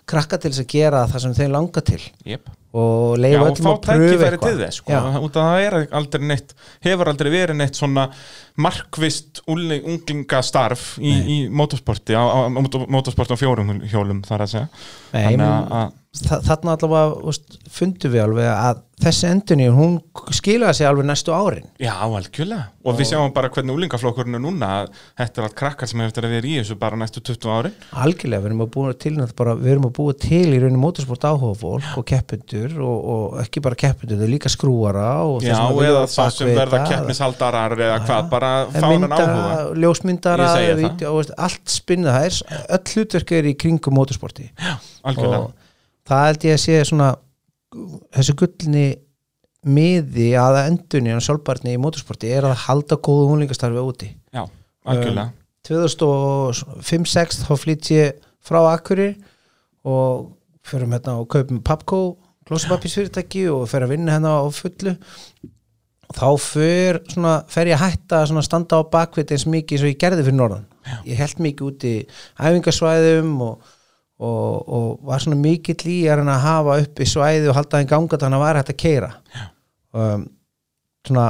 krakka 0.06 0.38
til 0.38 0.50
þess 0.52 0.64
að 0.64 0.70
gera 0.74 1.06
það 1.08 1.22
sem 1.24 1.34
þeir 1.38 1.50
langa 1.54 1.80
til. 1.80 2.00
Yep. 2.28 2.50
og 2.74 3.14
og 3.14 3.46
öllum 3.52 3.68
að 3.70 3.76
pröfu 3.86 4.24
eitthvað. 4.26 4.72
sko, 4.74 4.92
það 5.36 5.60
er 5.62 5.76
aldrei 5.94 6.24
neitt 6.26 6.54
hefur 6.82 7.10
aldrei 7.12 7.30
verið 7.30 7.56
neitt 7.60 7.78
svona 7.78 8.08
markvist 8.58 9.42
ungli- 9.46 9.82
unglingastarf 9.84 10.96
í, 10.98 11.12
í 11.12 11.36
motorsporti 11.50 12.16
á, 12.18 12.22
á, 12.22 12.38
á 12.46 12.50
motor- 12.50 12.88
motorsporti 12.90 13.34
á 13.34 13.38
fjórum 13.38 13.70
hjólum 13.86 14.22
þar 14.26 14.42
að 14.46 14.50
segja. 14.56 14.68
Nei, 15.14 15.22
Þannig 15.36 15.46
að- 15.46 15.92
þarna 16.14 16.76
allavega 16.76 17.32
fundum 17.74 18.12
við 18.14 18.22
alveg 18.22 18.50
að 18.52 18.82
þessi 19.02 19.26
endunni 19.26 19.66
hún 19.74 19.96
skilaði 20.32 20.78
sig 20.78 20.86
alveg 20.86 21.06
næstu 21.08 21.32
árin. 21.34 21.66
Já, 21.82 21.96
algjörlega. 22.06 22.68
Og 22.86 22.98
við 22.98 23.08
sjáum 23.10 23.32
bara 23.34 23.48
hvernig 23.52 23.74
úlingaflokkurinn 23.74 24.36
er 24.38 24.42
núna 24.44 24.68
að 24.82 24.92
þetta 25.18 25.40
er 25.40 25.46
allt 25.48 25.56
krakkar 25.58 25.90
sem 25.90 26.02
hefur 26.04 26.28
vera 26.30 26.46
í 26.46 26.58
þessu 26.60 26.76
bara 26.78 26.98
næstu 27.00 27.22
20 27.24 27.50
ári 27.50 27.72
algjörlega, 28.04 28.44
við 28.44 28.50
erum 28.50 28.62
að 28.64 28.70
búa 28.76 28.94
til 29.04 29.14
bara, 29.40 29.56
við 29.58 29.72
erum 29.72 29.88
að 29.88 29.94
búa 29.98 30.14
til 30.24 30.42
í 30.44 30.60
rauninni 30.62 30.82
motorsport 30.84 31.26
áhuga 31.26 31.58
fólk 31.64 31.98
og 31.98 32.06
keppundur 32.12 32.76
og, 32.84 33.08
og 33.14 33.40
ekki 33.42 33.64
bara 33.64 33.80
keppundur, 33.80 34.20
þau 34.20 34.30
líka 34.34 34.52
skrúara 34.52 35.08
og 35.26 35.48
Já, 35.48 35.58
eða 35.88 36.04
það 36.14 36.30
sem 36.36 36.52
verða 36.60 36.82
keppnishaldarar 36.92 37.76
eða 37.88 37.98
hvað, 38.04 38.30
bara 38.36 38.52
fánan 38.76 39.18
áhuga. 39.18 39.58
ljósmyndara 39.82 40.52
og 41.10 41.34
allt 41.48 41.76
er 42.04 42.40
öll 42.78 42.94
hlutverk 42.94 43.36
er 43.40 43.50
í 43.50 43.58
kringum 43.58 43.96
motorsporti. 43.96 44.50
Algjörlega, 45.04 45.48
og 45.48 45.63
það 46.08 46.26
held 46.28 46.46
ég 46.48 46.58
að 46.58 46.62
sé 46.64 46.80
svona 46.88 47.10
þessu 48.14 48.36
gullni 48.38 48.86
miði 49.64 50.34
að 50.36 50.60
endunni 50.66 51.14
og 51.16 51.24
sjálfbarni 51.24 51.74
í 51.74 51.80
motorsporti 51.80 52.30
er 52.36 52.46
að 52.50 52.60
halda 52.66 52.98
góðu 53.00 53.30
húnlingastarfi 53.30 53.80
úti. 53.80 54.10
Já, 54.34 54.44
algjörlega. 54.84 55.32
2005-06 55.64 57.40
þá 57.46 57.52
flytt 57.56 57.90
ég 57.94 58.18
frá 58.44 58.60
Akkurir 58.74 59.14
og 59.88 60.34
fyrir 60.64 60.90
hérna 60.92 61.16
og 61.20 61.28
kaupum 61.32 61.62
Papco 61.64 62.02
klósipappisfyrirtæki 62.48 63.46
og 63.52 63.64
fer 63.70 63.86
að 63.86 63.94
vinna 63.94 64.18
hérna 64.18 64.36
á 64.36 64.44
fullu. 64.52 64.94
Þá 66.14 66.28
fer, 66.38 67.00
svona, 67.10 67.38
fer 67.50 67.70
ég 67.72 67.80
að 67.80 67.94
hætta 67.94 68.20
að 68.26 68.42
standa 68.44 68.78
á 68.78 68.82
bakvið 68.92 69.32
eins 69.34 69.46
mikið 69.48 69.78
eins 69.78 69.86
og 69.86 69.90
ég 69.90 70.02
gerði 70.02 70.26
fyrir 70.26 70.38
norðan. 70.38 70.66
Já. 70.84 70.98
ég 71.08 71.16
held 71.16 71.40
mikið 71.40 71.68
út 71.70 71.84
í 71.88 71.94
æfingasvæðum 72.36 73.30
og, 73.46 73.70
og, 74.22 74.68
og 74.68 75.06
var 75.08 75.22
svona 75.22 75.40
mikill 75.40 75.90
í 75.90 75.98
að 76.10 76.32
hafa 76.44 76.78
upp 76.84 77.00
í 77.02 77.08
svæði 77.08 77.50
og 77.50 77.58
halda 77.58 77.76
það 77.78 77.86
í 77.86 77.90
ganga 77.90 78.20
þannig 78.22 78.38
að 78.38 78.44
var 78.44 78.60
hægt 78.60 78.72
að 78.74 78.80
keira 78.84 79.10
um, 79.94 80.26
svona 81.04 81.26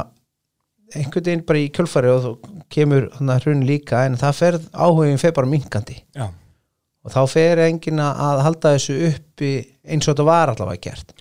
einhvern 0.95 1.27
veginn 1.27 1.45
bara 1.49 1.63
í 1.63 1.71
kjölfari 1.75 2.11
og 2.13 2.25
þá 2.25 2.59
kemur 2.75 3.09
hrun 3.19 3.65
líka 3.67 4.05
en 4.07 4.19
það 4.21 4.41
fer 4.41 4.59
áhugin 4.73 5.21
fer 5.23 5.35
bara 5.37 5.51
minkandi 5.51 5.97
Já. 6.15 6.29
og 6.29 7.15
þá 7.15 7.23
fer 7.31 7.63
enginn 7.65 8.03
að 8.05 8.45
halda 8.47 8.75
þessu 8.77 8.99
uppi 9.09 9.55
eins 9.85 10.07
og 10.07 10.15
þetta 10.15 10.27
var 10.29 10.53
allavega 10.53 10.83
gert. 10.89 11.15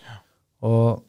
Og, 0.64 1.00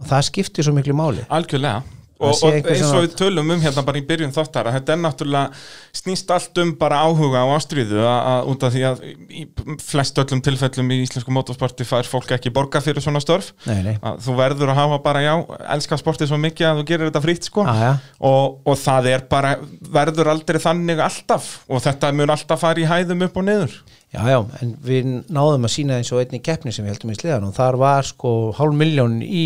og 0.00 0.08
það 0.08 0.26
skiptir 0.28 0.66
svo 0.66 0.74
miklu 0.76 0.96
máli. 0.96 1.24
Algjörlega. 1.32 1.84
Það 1.84 2.03
og, 2.24 2.40
og 2.48 2.68
eins 2.72 2.88
og 2.90 3.02
við 3.04 3.14
tölum 3.20 3.52
um 3.54 3.62
hérna 3.62 3.84
bara 3.86 4.00
í 4.00 4.04
byrjun 4.08 4.32
þáttar 4.34 4.68
að 4.70 4.76
þetta 4.78 4.94
er 4.96 5.00
náttúrulega 5.04 5.64
snýst 6.00 6.32
allt 6.34 6.60
um 6.62 6.72
bara 6.80 7.00
áhuga 7.06 7.42
á 7.44 7.48
ástriðu 7.56 8.00
að, 8.08 8.50
út 8.52 8.66
af 8.68 8.74
því 8.74 8.84
að 8.90 9.02
í 9.40 9.44
flest 9.84 10.18
öllum 10.24 10.42
tilfellum 10.44 10.92
í 10.94 11.00
íslensku 11.04 11.34
motorsporti 11.34 11.86
fær 11.88 12.08
fólk 12.10 12.34
ekki 12.38 12.52
borga 12.54 12.82
fyrir 12.84 13.04
svona 13.04 13.22
störf 13.24 13.52
nei, 13.68 13.80
nei. 13.86 13.94
að 14.02 14.20
þú 14.26 14.36
verður 14.40 14.72
að 14.74 14.80
hafa 14.82 15.00
bara 15.06 15.24
já, 15.24 15.32
elska 15.76 15.98
sportið 16.00 16.32
svo 16.32 16.40
mikið 16.42 16.70
að 16.70 16.80
þú 16.82 16.86
gerir 16.92 17.10
þetta 17.12 17.24
frýtt 17.24 17.50
sko 17.50 17.66
Ah, 17.68 17.80
ja. 17.80 17.92
og, 18.24 18.58
og 18.68 18.78
það 18.80 19.10
er 19.14 19.26
bara 19.30 19.54
verður 19.94 20.32
aldrei 20.34 20.60
þannig 20.62 21.00
alltaf 21.04 21.50
og 21.68 21.84
þetta 21.84 22.10
mun 22.16 22.32
alltaf 22.34 22.60
fara 22.64 22.82
í 22.82 22.88
hæðum 22.90 23.26
upp 23.28 23.38
og 23.42 23.46
niður 23.50 23.76
Já, 24.14 24.20
já, 24.30 24.36
en 24.62 24.68
við 24.86 25.06
náðum 25.34 25.64
að 25.66 25.72
sína 25.74 25.96
eins 25.98 26.12
og 26.14 26.20
einni 26.22 26.38
keppni 26.44 26.70
sem 26.70 26.84
við 26.86 26.92
heldum 26.92 27.10
í 27.10 27.16
sliðan 27.18 27.46
og 27.48 27.54
þar 27.56 27.78
var 27.80 28.06
sko 28.06 28.30
hálf 28.54 28.76
miljón 28.78 29.16
í 29.26 29.40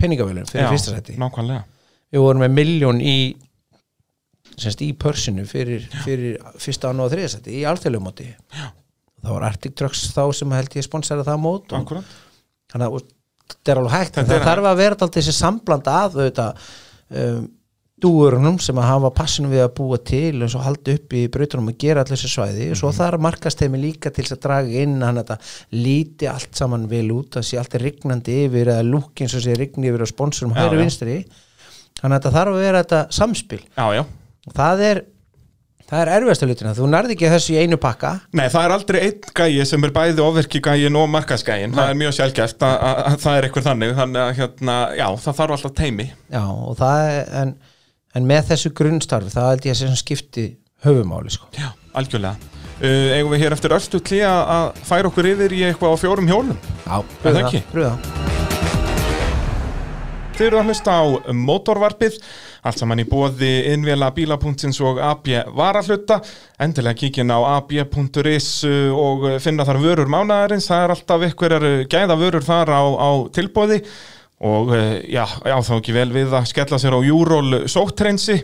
penningavölun 0.00 0.48
fyrir 0.50 0.64
Já, 0.64 0.70
fyrsta 0.72 0.96
seti. 0.96 1.14
nákvæmlega 1.20 1.62
Við 2.14 2.24
vorum 2.24 2.44
með 2.44 2.54
miljón 2.56 3.02
í 3.04 3.18
semst 4.58 4.80
í 4.82 4.88
pörsinu 4.98 5.44
fyrir, 5.48 5.84
fyrir 6.04 6.38
fyrsta 6.58 6.90
annað 6.90 7.10
og 7.10 7.14
þriða 7.14 7.32
seti 7.34 7.58
í 7.60 7.66
alþjóðlumóti. 7.68 8.30
Það 9.18 9.34
var 9.34 9.46
Arctic 9.50 9.76
Trucks 9.78 10.08
þá 10.14 10.24
sem 10.38 10.56
held 10.56 10.78
ég 10.78 10.86
sponsera 10.86 11.26
það 11.26 11.44
mót 11.44 11.74
og 11.76 11.92
þannig 12.72 12.88
að 12.88 13.06
þetta 13.52 13.72
er 13.72 13.80
alveg 13.82 13.94
hægt. 13.96 14.18
Það 14.18 14.48
þarf 14.48 14.72
að 14.72 14.80
vera 14.82 14.96
alltaf 14.96 15.14
þessi 15.18 15.36
sambland 15.36 15.90
að 15.92 16.18
auðvitað 16.18 16.66
um, 17.22 17.46
dúurunum 17.98 18.58
sem 18.62 18.78
að 18.78 18.86
hafa 18.92 19.10
passinu 19.14 19.50
við 19.50 19.64
að 19.64 19.72
búa 19.78 19.98
til 20.06 20.44
og 20.44 20.52
svo 20.52 20.62
halda 20.62 20.94
upp 20.94 21.14
í 21.18 21.24
brautunum 21.34 21.72
og 21.72 21.78
gera 21.82 22.04
allir 22.04 22.14
þessi 22.14 22.30
svæði 22.30 22.68
og 22.70 22.78
svo 22.78 22.92
þar 22.94 23.18
markast 23.26 23.58
þeim 23.62 23.74
líka 23.82 24.12
til 24.14 24.26
að 24.28 24.42
draga 24.44 24.84
inn 24.84 25.00
hann 25.02 25.18
þetta 25.18 25.38
líti 25.74 26.28
allt 26.30 26.54
saman 26.58 26.86
vel 26.90 27.08
út 27.16 27.34
það 27.34 27.48
sé 27.48 27.58
allt 27.58 27.74
er 27.74 27.86
rignandi 27.88 28.36
yfir 28.44 28.70
eða 28.76 28.86
lúk 28.86 29.24
eins 29.24 29.34
og 29.34 29.42
sé 29.42 29.56
rigni 29.58 29.90
yfir 29.90 30.06
á 30.06 30.08
sponsorum 30.12 30.54
Já, 30.54 30.62
hægri 30.68 31.18
já. 31.18 31.46
Þannig 31.98 32.14
að 32.14 32.18
þetta 32.18 32.34
þarf 32.38 32.56
að 32.56 32.66
vera 32.66 32.82
þetta 32.84 33.04
samspil 33.18 33.62
Já, 33.66 33.86
já 33.98 34.02
og 34.48 34.56
það 34.56 34.84
er 34.88 35.00
það 35.88 36.02
er 36.02 36.10
erfiðasta 36.18 36.48
hlutina, 36.48 36.74
þú 36.76 36.90
nærði 36.92 37.16
ekki 37.16 37.30
þessu 37.32 37.54
í 37.54 37.62
einu 37.62 37.78
pakka 37.80 38.12
Nei, 38.36 38.46
það 38.52 38.66
er 38.66 38.74
aldrei 38.74 38.98
einn 39.06 39.32
gæi 39.40 39.66
sem 39.68 39.86
er 39.88 39.94
bæði 39.96 40.24
ofverkigægin 40.24 41.00
og 41.00 41.08
markaðsgægin, 41.14 41.76
það 41.76 41.92
er 41.92 41.98
mjög 42.02 42.14
sjálfgeft 42.18 42.66
að, 42.68 42.76
að, 42.90 43.00
að 43.08 43.18
það 43.24 43.38
er 43.38 43.48
eitthvað 43.48 43.68
þannig, 43.70 43.94
þannig 44.02 44.22
að 44.24 44.32
hérna, 44.42 44.76
já, 44.98 45.06
það 45.24 45.38
þarf 45.40 45.56
alltaf 45.56 45.76
teimi. 45.80 46.08
já, 46.34 46.44
og 46.44 46.78
það 46.82 47.08
er 47.14 47.32
en, 47.42 47.54
en 48.20 48.28
með 48.34 48.52
þessu 48.52 48.74
grunnstarfi, 48.82 49.34
það 49.34 49.50
held 49.54 49.70
ég 49.70 49.76
að 49.76 49.80
sem 49.82 49.98
skipti 50.02 50.46
höfumáli 50.84 51.32
sko. 51.34 51.48
Já, 51.56 51.70
algjörlega. 51.98 52.54
Uh, 52.78 53.16
eigum 53.16 53.32
við 53.34 53.42
hér 53.42 53.56
eftir 53.56 53.74
öllu 53.74 54.02
klí 54.06 54.20
að 54.22 54.68
færa 54.86 55.10
okkur 55.10 55.32
yfir 55.32 55.56
í 55.56 55.64
eitthvað 55.66 55.96
á 55.98 56.02
fjórum 56.04 56.30
hjólum. 56.30 56.60
Já, 56.84 57.00
það 57.24 57.42
ekki? 57.46 57.64
pröfa 57.72 58.46
Þið 60.38 60.46
eru 60.46 60.58
að 60.60 60.68
hlusta 60.70 60.92
á 60.94 61.04
mótorvarpið, 61.34 62.16
allt 62.62 62.78
saman 62.78 63.00
í 63.02 63.06
bóði 63.10 63.48
innvela 63.72 64.12
bíla.ins 64.14 64.76
og 64.86 65.00
AB 65.02 65.32
varahluta. 65.58 66.20
Endilega 66.62 67.00
kíkin 67.00 67.32
á 67.34 67.42
ab.is 67.56 68.50
og 68.94 69.26
finna 69.42 69.66
þar 69.66 69.80
vörur 69.82 70.12
mánaðarins. 70.14 70.68
Það 70.70 70.84
er 70.84 70.94
alltaf 70.94 71.24
ykkur 71.32 71.56
gæða 71.90 72.18
vörur 72.20 72.46
þar 72.46 72.70
á, 72.70 72.82
á 72.86 73.10
tilbóði 73.34 73.80
og 74.46 74.70
eh, 74.76 75.00
já, 75.10 75.24
já, 75.26 75.56
þá 75.66 75.72
ekki 75.80 75.96
vel 75.96 76.10
við 76.14 76.34
að 76.38 76.46
skella 76.52 76.78
sér 76.78 76.94
á 76.94 77.00
Júról 77.02 77.64
sóttrensi 77.66 78.36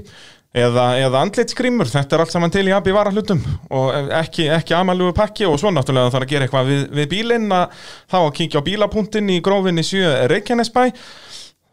eða, 0.51 0.89
eða 0.99 1.21
andlitsgrímur. 1.23 1.87
Þetta 1.93 2.17
er 2.17 2.25
allt 2.25 2.35
saman 2.35 2.55
til 2.55 2.65
í 2.67 2.75
AB 2.75 2.91
varahlutum 2.97 3.45
og 3.71 4.11
ekki, 4.19 4.49
ekki 4.57 4.75
amalugu 4.75 5.15
pakki 5.15 5.47
og 5.47 5.61
svo 5.63 5.71
náttúrulega 5.71 6.11
þarf 6.17 6.27
að 6.27 6.35
gera 6.35 6.49
eitthvað 6.49 6.73
við, 6.73 6.83
við 6.99 7.09
bílinn 7.15 7.47
að 7.55 7.87
þá 8.11 8.19
að 8.25 8.35
kíkja 8.41 8.65
á 8.65 8.67
bíla.in 8.67 9.31
í 9.37 9.39
grófinni 9.47 9.87
7 9.87 10.27
Reykjanesbæ 10.35 10.89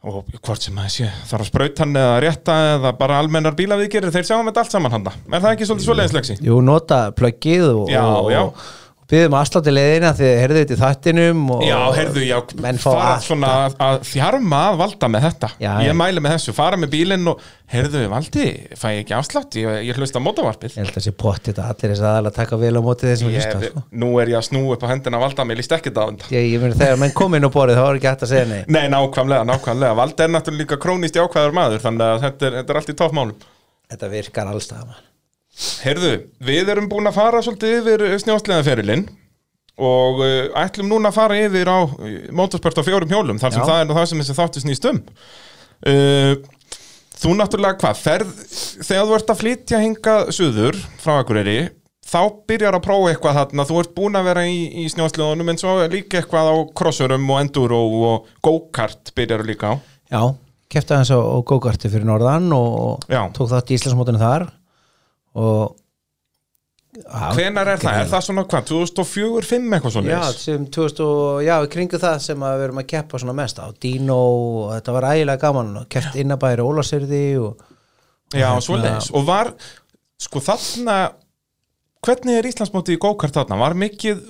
og 0.01 0.25
hvort 0.41 0.63
sem 0.65 0.73
maður 0.73 0.93
sé 0.95 1.07
þarf 1.29 1.45
að 1.45 1.49
hann 1.83 1.97
eða 2.01 2.13
rétta 2.23 2.53
eða 2.75 2.91
bara 2.97 3.19
almennar 3.21 3.53
bílaviðgerir 3.57 4.13
þeir 4.15 4.25
sjáum 4.31 4.47
þetta 4.49 4.63
allt 4.63 4.73
saman 4.73 4.95
handa 4.95 5.13
er 5.29 5.43
það 5.43 5.51
ekki 5.51 5.67
svolítið 5.69 5.89
svoleiðislexi? 5.89 6.37
Jú, 6.47 6.55
nota 6.65 7.01
plöggið 7.17 7.67
og, 7.69 7.83
Já, 7.91 8.01
og, 8.07 8.31
já. 8.33 8.39
og, 8.41 8.55
og 8.55 8.80
byggðum 9.11 9.35
aðslátti 9.37 9.71
leiðina 9.73 10.11
því 10.15 10.27
heyrðu 10.39 10.59
þetta 10.61 10.73
í 10.73 10.79
þættinum 10.81 11.41
og, 11.51 11.61
Já, 11.67 11.77
heyrðu, 11.97 12.21
já, 12.25 12.37
fara 12.79 13.19
svona 13.23 13.49
að, 13.65 13.75
að 13.85 13.95
þjarma 14.07 14.59
að 14.69 14.77
valda 14.81 15.07
með 15.11 15.21
þetta. 15.27 15.49
Já, 15.59 15.71
ég 15.83 15.91
já. 15.91 15.95
mæli 16.01 16.19
með 16.23 16.31
þessu, 16.37 16.51
fara 16.55 16.77
með 16.79 16.89
bílinn 16.95 17.27
og 17.31 17.37
heyrðu, 17.71 18.01
valdi, 18.11 18.45
fæ 18.79 18.87
ég 18.91 19.01
ekki 19.03 19.15
afslátt? 19.17 19.51
Ég, 19.59 19.67
ég 19.89 19.99
hlusta 19.99 20.17
á 20.19 20.25
mótavarpið. 20.25 20.71
Ég 20.75 20.81
held 20.81 20.91
að 20.93 20.97
það 20.97 21.05
sé 21.07 21.13
pott 21.23 21.43
þetta 21.49 21.63
allir 21.67 21.89
þess 21.93 22.05
aðalega 22.07 22.37
taka 22.39 22.55
vel 22.63 22.75
á 22.79 22.81
móti 22.87 23.05
þessum 23.11 23.29
hlusta 23.35 23.57
sko. 23.65 23.79
nú 23.91 24.09
er 24.23 24.27
ég 24.31 24.37
að 24.39 24.47
snú 24.47 24.61
upp 24.75 24.83
á 24.83 24.91
hendina 24.91 25.15
að 25.19 25.23
valda, 25.27 25.41
mér 25.47 25.57
líst 25.59 25.75
ekkert 25.75 25.97
á 25.99 26.03
þetta. 26.07 26.25
Ég, 26.35 26.43
ég 26.55 26.59
meni 26.63 26.75
þegar 26.79 26.97
menn 27.03 27.15
kom 27.15 27.31
inn 27.37 27.47
á 27.47 27.51
borðið 27.51 27.77
þá 27.79 27.83
var 27.85 27.95
ekki 27.99 28.11
hægt 28.11 28.25
að 28.27 28.31
segja 28.33 28.47
nei 28.49 28.61
Nei, 28.71 28.85
nákvæmlega, 28.91 29.43
nákvæmlega, 29.51 29.93
valdi 29.99 30.21
er 34.91 35.10
að 35.61 35.71
er, 35.71 35.81
er. 35.81 35.83
Heyrðu, 35.85 36.13
við 36.51 36.71
erum 36.75 36.89
búin 36.91 37.09
að 37.09 37.17
fara 37.17 37.41
svolítið 37.45 37.77
yfir 37.81 38.05
snjósleðaferilinn 38.25 39.05
og 39.81 40.21
uh, 40.21 40.47
ætlum 40.61 40.89
núna 40.91 41.11
að 41.11 41.17
fara 41.17 41.37
yfir 41.41 41.69
á 41.71 41.79
uh, 41.85 42.15
motorsport 42.35 42.81
á 42.81 42.83
fjórum 42.85 43.11
hjólum 43.11 43.39
þar 43.41 43.55
sem 43.55 43.63
Já. 43.63 43.67
það 43.69 43.83
er 43.83 43.93
það 43.95 44.09
sem 44.09 44.23
þessi 44.23 44.37
þáttu 44.39 44.65
snýst 44.65 44.89
um 44.91 45.03
uh, 45.87 46.33
Þú 47.21 47.35
náttúrulega 47.37 47.77
hvað, 47.77 47.99
ferð 48.01 48.29
þegar 48.81 49.03
þú 49.05 49.13
ert 49.13 49.27
að 49.29 49.41
flytja 49.43 49.79
hinga 49.83 50.13
suður 50.33 50.77
frá 51.03 51.19
Akureyri 51.19 51.57
þá 52.01 52.21
byrjar 52.49 52.77
að 52.79 52.85
prófa 52.87 53.11
eitthvað 53.11 53.37
þarna 53.37 53.65
þú 53.69 53.75
ert 53.77 53.91
búin 53.93 54.17
að 54.17 54.29
vera 54.31 54.45
í, 54.49 54.55
í 54.81 54.85
snjósleðunum 54.89 55.51
en 55.53 55.61
svo 55.61 55.75
líka 55.91 56.17
eitthvað 56.17 56.49
á 56.49 56.55
crossurum 56.81 57.29
og 57.29 57.43
enduro 57.43 57.81
og 58.09 58.31
go-kart 58.41 59.13
byrjar 59.17 59.45
líka 59.45 59.69
á 59.69 59.73
Já, 60.11 60.23
kefti 60.73 60.97
aðeins 60.97 61.13
á, 61.13 61.19
gókarti 61.45 61.93
fyrir 61.93 62.09
norðan 62.09 62.49
og 62.57 63.05
Já. 63.05 63.21
tók 63.37 63.53
þátt 63.53 63.69
í 63.69 63.77
Íslandsmótinu 63.77 64.21
þar 64.21 64.49
og 65.39 65.77
Já, 66.91 67.29
Hvenar 67.37 67.69
er 67.71 67.79
það? 67.79 67.97
Er 68.01 68.09
það 68.11 68.23
svona 68.25 68.43
hvað, 68.51 68.65
2004-2005 68.67 69.75
eitthvað 69.77 69.93
svona? 69.95 70.09
Já, 70.11 70.23
sem 70.35 70.65
2000 70.75 71.05
og, 71.05 71.37
já, 71.45 71.53
kringu 71.71 71.99
það 72.01 72.17
sem 72.25 72.41
við 72.43 72.63
erum 72.65 72.81
að 72.81 72.87
keppa 72.91 73.21
svona 73.21 73.35
mest 73.37 73.61
á 73.63 73.71
Dino 73.79 74.17
og 74.17 74.73
þetta 74.73 74.95
var 74.97 75.07
ægilega 75.13 75.39
gaman 75.45 75.69
og 75.79 75.85
keppt 75.93 76.17
innabæri 76.19 76.65
Ólasyrði 76.65 77.21
og 77.39 77.61
Já, 78.35 78.49
Hérna- 78.49 78.65
svoleiðis 78.65 79.07
og 79.15 79.23
var, 79.27 79.53
sko 80.19 80.43
þarna 80.43 80.97
hvernig 82.03 82.41
er 82.41 82.49
Íslandsmótið 82.51 82.97
í 82.97 83.01
go-kart 83.07 83.39
þarna? 83.39 83.59
Var 83.63 83.77
mikið, 83.85 84.21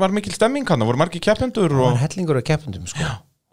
var 0.00 0.14
mikil 0.16 0.32
stemming 0.36 0.68
hann? 0.68 0.84
Voru 0.88 1.00
margir 1.00 1.22
keppendur 1.24 1.68
það 1.68 1.82
var 1.82 1.92
og 1.98 2.02
hellingur 2.06 2.40
af 2.40 2.48
keppundum 2.48 2.88
sko. 2.88 3.04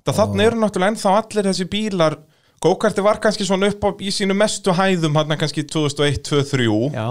það 0.06 0.20
þarna 0.22 0.48
eru 0.48 0.62
náttúrulega 0.64 0.96
ennþá 0.96 1.16
allir 1.20 1.50
þessi 1.52 1.68
bílar 1.76 2.18
go-karti 2.64 3.03
var 3.06 3.20
kannski 3.24 3.45
svona 3.47 3.70
upp 3.72 3.84
á 3.84 3.89
í 3.99 4.12
sínu 4.14 4.36
mestu 4.38 4.74
hæðum 4.76 5.18
hann 5.20 5.38
kannski 5.39 5.66
2001, 5.68 6.22
2003 6.30 6.68
Já, 6.95 7.08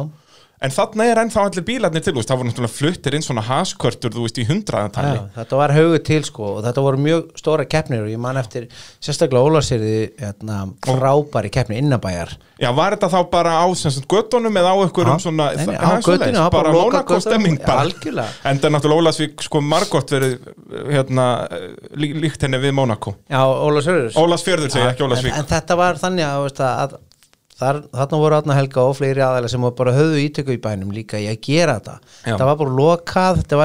en 0.65 0.75
þarna 0.75 1.09
er 1.11 1.21
ennþá 1.25 1.47
allir 1.49 1.67
bílarnir 1.67 2.05
til 2.05 2.15
það 2.17 2.41
voru 2.41 2.51
náttúrulega 2.51 2.75
fluttir 2.75 3.17
inn 3.19 3.25
svona 3.25 3.45
haskörtur 3.45 4.15
þú 4.15 4.25
veist 4.27 4.41
í 4.41 4.47
hundraðantali 4.49 5.13
já, 5.19 5.23
þetta 5.39 5.61
var 5.61 5.75
haugu 5.77 6.01
til 6.09 6.23
sko 6.27 6.51
og 6.57 6.63
þetta 6.67 6.85
voru 6.87 7.03
mjög 7.05 7.27
stóra 7.41 7.67
keppnir 7.69 8.05
og 8.07 8.13
ég 8.13 8.21
man 8.23 8.41
eftir 8.41 8.69
sérstaklega 9.03 9.45
Ólasyrði 9.45 9.99
hérna, 10.21 10.65
frábæri 10.85 11.51
keppni 11.53 11.79
innabæjar. 11.83 12.35
Já, 12.61 12.71
var 12.77 12.95
þetta 12.95 13.11
þá 13.13 13.19
bara 13.33 13.55
á 13.61 13.67
göttunum 14.11 14.57
eða 14.61 14.73
á 14.73 14.77
einhverjum 14.85 15.21
svona 15.23 15.49
nei, 15.53 15.67
nei, 15.67 15.77
það 15.77 16.39
á 16.39 16.45
var 16.45 16.51
bara 16.51 16.51
bara 16.55 16.73
lokað 16.73 16.85
Monaco 16.85 17.15
götunum. 17.15 17.25
stemming 17.27 17.59
Já, 17.59 17.67
bara. 17.67 17.85
Algjörlega. 17.85 18.29
En 18.45 18.61
það 18.61 18.69
er 18.69 18.75
náttúrulega 18.77 19.03
Ólasvík 19.05 19.45
sko 19.45 19.63
margótt 19.65 20.15
verið 20.15 20.37
hérna, 20.95 21.27
lí, 21.99 22.13
líkt 22.25 22.47
henni 22.47 22.61
við 22.63 22.77
Monaco 22.79 23.17
Já, 23.27 23.43
Ólasyrður 23.43 24.21
Ólasfjörður 24.23 24.73
segja 24.73 24.93
ekki 24.95 25.05
en, 25.05 25.11
Ólasvík 25.11 25.35
en 25.35 25.51
þar, 27.59 27.81
þarna 27.95 28.21
voru 28.23 28.39
Átna 28.39 28.57
Helga 28.59 28.85
og 28.85 28.97
fleiri 28.99 29.23
aðæla 29.25 29.51
sem 29.53 29.67
bara 29.79 29.95
höfðu 29.97 30.23
ítöku 30.23 30.55
í 30.55 30.61
bænum 30.63 30.95
líka 30.95 31.21
í 31.21 31.29
að 31.31 31.39
gera 31.45 31.77
þetta. 31.79 31.97
Já. 32.15 32.31
þetta 32.31 32.49
var 32.49 32.59
bara 32.63 32.75
lokað, 32.79 33.43
þetta 33.43 33.61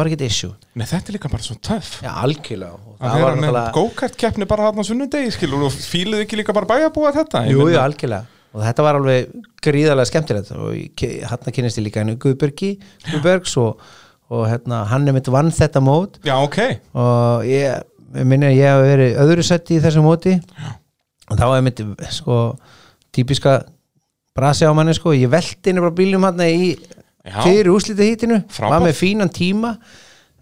var 0.00 0.10
ekkit 0.10 0.26
issue. 0.26 0.52
Nei, 0.74 0.86
þetta 0.90 1.12
er 1.12 1.18
líka 1.18 1.32
bara 1.32 1.46
svo 1.46 1.56
töff. 1.64 1.96
Já, 2.04 2.12
algjörlega. 2.24 2.78
Það 3.00 3.24
var 3.24 3.36
náttúrulega 3.38 3.74
go-kart 3.78 4.20
keppni 4.20 4.48
bara 4.50 4.68
þarna 4.68 4.84
á 4.86 4.88
sunnudegi 4.90 5.34
skilur 5.34 5.66
og 5.68 5.74
fíluðu 5.74 6.26
ekki 6.26 6.38
líka 6.40 6.54
bara 6.56 6.70
bæjabúa 6.70 7.12
þetta 7.14 7.44
Ég 7.48 7.58
Jú, 7.58 7.66
algjörlega. 7.80 8.30
Og 8.54 8.62
þetta 8.62 8.84
var 8.86 9.00
alveg 9.00 9.32
gríðarlega 9.66 10.10
skemmtilegt. 10.10 10.52
Og 10.54 11.04
hann 11.30 11.54
kynist 11.56 11.80
ég 11.80 11.88
líka 11.88 12.04
henni 12.04 12.14
Guðbergi 12.22 12.76
Guðbergs 13.08 13.56
og, 13.58 13.82
og 14.30 14.44
hérna, 14.46 14.84
hann 14.92 15.10
er 15.10 15.16
mitt 15.16 15.30
vann 15.34 15.50
þetta 15.54 15.82
mót. 15.82 16.20
Já, 16.26 16.36
ok. 16.38 16.60
Og 16.94 17.48
ég 17.50 17.82
ég 18.14 18.28
minni 18.30 18.48
að 18.50 18.58
ég 18.58 18.70
hef 18.70 18.84
verið 18.86 19.20
öðru 19.24 19.44
setti 19.46 19.78
í 19.78 19.82
þessu 19.82 20.04
móti. 20.04 20.36
Og 21.30 21.38
þá 21.40 21.44
er 21.48 21.64
myndi 21.66 21.86
sko 22.14 22.38
típiska 23.14 23.58
brasi 24.34 24.66
á 24.66 24.72
manni 24.74 24.94
sko, 24.96 25.14
ég 25.14 25.30
velti 25.32 25.70
inn 25.70 25.82
bara 25.82 25.94
bílum 25.94 26.26
hann 26.26 26.42
í 26.44 26.74
fyrir 27.24 27.70
úslita 27.72 28.04
hítinu 28.04 28.42
var 28.58 28.82
með 28.82 28.98
fínan 28.98 29.30
tíma 29.32 29.76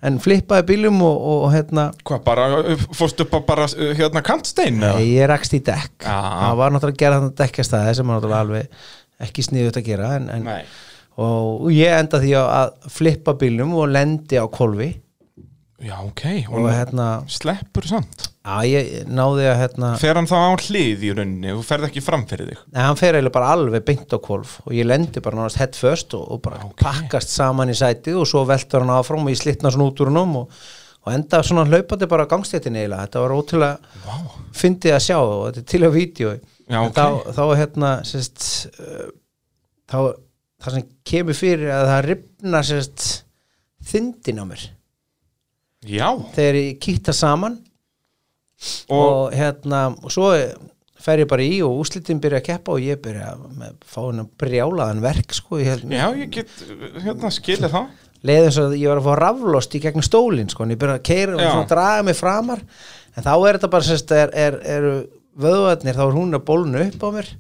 en 0.03 0.17
flippaði 0.23 0.65
bílum 0.73 0.99
og, 1.07 1.15
og, 1.15 1.43
og 1.47 1.53
hérna 1.55 1.85
Hvað, 2.03 2.25
bara, 2.27 2.47
fórstu 2.97 3.27
upp 3.27 3.37
á 3.39 3.41
bara 3.53 3.69
uh, 3.71 3.93
hérna 3.99 4.25
kantstein? 4.27 4.81
Nei, 4.83 5.13
ég 5.13 5.29
rakst 5.31 5.55
í 5.55 5.61
dekk. 5.63 6.09
Það 6.09 6.57
var 6.59 6.75
náttúrulega 6.75 6.97
að 6.97 7.05
gera 7.05 7.21
þannig 7.21 7.37
dekkjastæði 7.39 7.95
sem 7.99 8.11
var 8.11 8.19
náttúrulega 8.19 8.47
alveg 8.49 8.89
ekki 9.23 9.47
sniðut 9.47 9.79
að 9.79 9.87
gera 9.87 10.11
en, 10.19 10.29
en, 10.35 10.51
og 11.23 11.69
ég 11.71 11.95
enda 11.95 12.19
því 12.19 12.35
að 12.41 12.75
flippa 12.91 13.37
bílum 13.39 13.77
og 13.79 13.93
lendi 13.93 14.41
á 14.41 14.47
kolvi 14.51 14.91
Já, 15.83 15.97
ok, 16.03 16.25
og 16.49 16.61
og 16.63 16.69
hérna, 16.71 17.07
sleppur 17.31 17.87
samt 17.87 18.32
að 18.43 18.65
ég 18.67 18.87
náði 19.07 19.45
að 19.47 19.59
hérna, 19.61 19.89
Fer 20.03 20.19
hann 20.19 20.27
þá 20.27 20.35
á 20.35 20.51
hlið 20.65 21.03
í 21.07 21.11
rauninni 21.15 21.53
og 21.55 21.61
ferð 21.67 21.87
ekki 21.89 22.03
fram 22.03 22.25
fyrir 22.27 22.49
þig? 22.51 22.63
Nei, 22.75 22.81
hann 22.83 22.99
fer 22.99 23.15
eiginlega 23.15 23.37
bara 23.37 23.53
alveg 23.55 23.85
beint 23.87 24.15
á 24.15 24.19
kolf 24.19 24.57
og 24.67 24.73
ég 24.75 24.89
lendi 24.89 25.23
bara 25.23 25.39
náttúrulega 25.39 25.63
head 25.63 25.79
first 25.79 26.17
og, 26.19 26.25
og 26.35 26.41
bara 26.43 26.59
Ok. 26.67 26.81
pakkast 26.83 27.31
saman 27.37 27.71
í 27.71 27.77
sætið 27.79 28.19
og 28.25 28.27
svo 28.33 28.43
veltur 28.49 28.83
hann 28.83 28.91
áfram 28.97 29.23
og 29.29 29.31
ég 29.35 29.39
slitna 29.39 29.71
svona 29.71 29.87
út 29.93 30.03
úr 30.03 30.11
hann 30.11 30.35
og, 30.43 30.59
og 31.07 31.13
enda 31.15 31.43
svona 31.47 31.67
hlaupandi 31.71 32.11
bara 32.11 32.27
á 32.27 32.33
gangstéttin 32.35 32.81
eiginlega, 32.81 33.07
þetta 33.07 33.23
var 33.23 33.37
ótrúlega 33.39 34.03
Vá, 34.09 34.19
fyndið 34.59 34.97
að 34.99 35.05
sjá 35.07 35.17
og 35.23 35.41
þetta 35.49 35.63
er 35.63 35.71
til 35.77 35.83
að 35.87 35.97
vídeo. 36.01 36.35
Já, 36.73 36.79
ok. 36.83 36.99
þá, 36.99 37.33
þá 37.39 37.43
hérna 37.63 37.95
sérst, 38.07 38.45
uh, 38.79 39.09
þá 39.91 39.99
það 40.63 40.77
sem 40.77 40.85
kemur 41.11 41.35
fyrir 41.39 41.71
að 41.75 41.89
það 41.91 42.05
ripna 42.11 42.61
sérst 42.67 43.07
þindin 43.93 44.43
á 44.43 44.45
mér. 44.47 44.63
Já. 45.83 46.07
Þegar 46.37 46.59
ég 46.61 46.77
kýtta 46.83 47.15
saman 47.17 47.57
Og, 48.89 48.99
og 48.99 49.35
hérna 49.35 49.89
og 49.97 50.13
svo 50.15 50.31
fer 51.03 51.25
ég 51.25 51.31
bara 51.31 51.43
í 51.43 51.59
og 51.67 51.81
úslitin 51.83 52.21
byrja 52.23 52.43
að 52.43 52.47
keppa 52.47 52.77
og 52.77 52.85
ég 52.85 53.01
byrja 53.03 53.33
að 53.35 53.73
fá 53.83 54.01
hennar 54.05 54.29
brjálaðan 54.39 55.03
verk 55.03 55.35
sko, 55.35 55.59
ég 55.59 55.73
held 55.73 55.91
já, 55.91 56.07
ég 56.15 56.31
get 56.31 56.53
hérna 57.03 57.33
skilið 57.35 57.75
það 57.75 57.91
leið 58.23 58.49
eins 58.49 58.59
og 58.63 58.75
ég 58.79 58.91
var 58.91 59.01
að 59.01 59.09
fá 59.09 59.15
raflost 59.19 59.75
í 59.75 59.81
gegnum 59.83 60.07
stólinn 60.07 60.51
sko, 60.53 60.67
en 60.67 60.75
ég 60.75 60.81
byrja 60.81 60.99
að 61.01 61.07
keira 61.09 61.37
og 61.37 61.43
svona 61.43 61.71
draga 61.71 62.05
mig 62.07 62.19
framar. 62.19 62.63
En 63.17 63.27
þá 63.27 63.33
er 63.35 63.59
þetta 63.59 63.71
bara 63.73 63.87
sérst 63.89 64.15
er, 64.17 64.31
er, 64.31 64.59
er 64.63 64.87
vöðvarnir, 65.43 65.97
þá 65.99 66.05
er 66.07 66.15
hún 66.17 66.39
að 66.39 66.45
bólna 66.49 66.85
upp 66.87 67.03
á 67.03 67.09
mér 67.17 67.33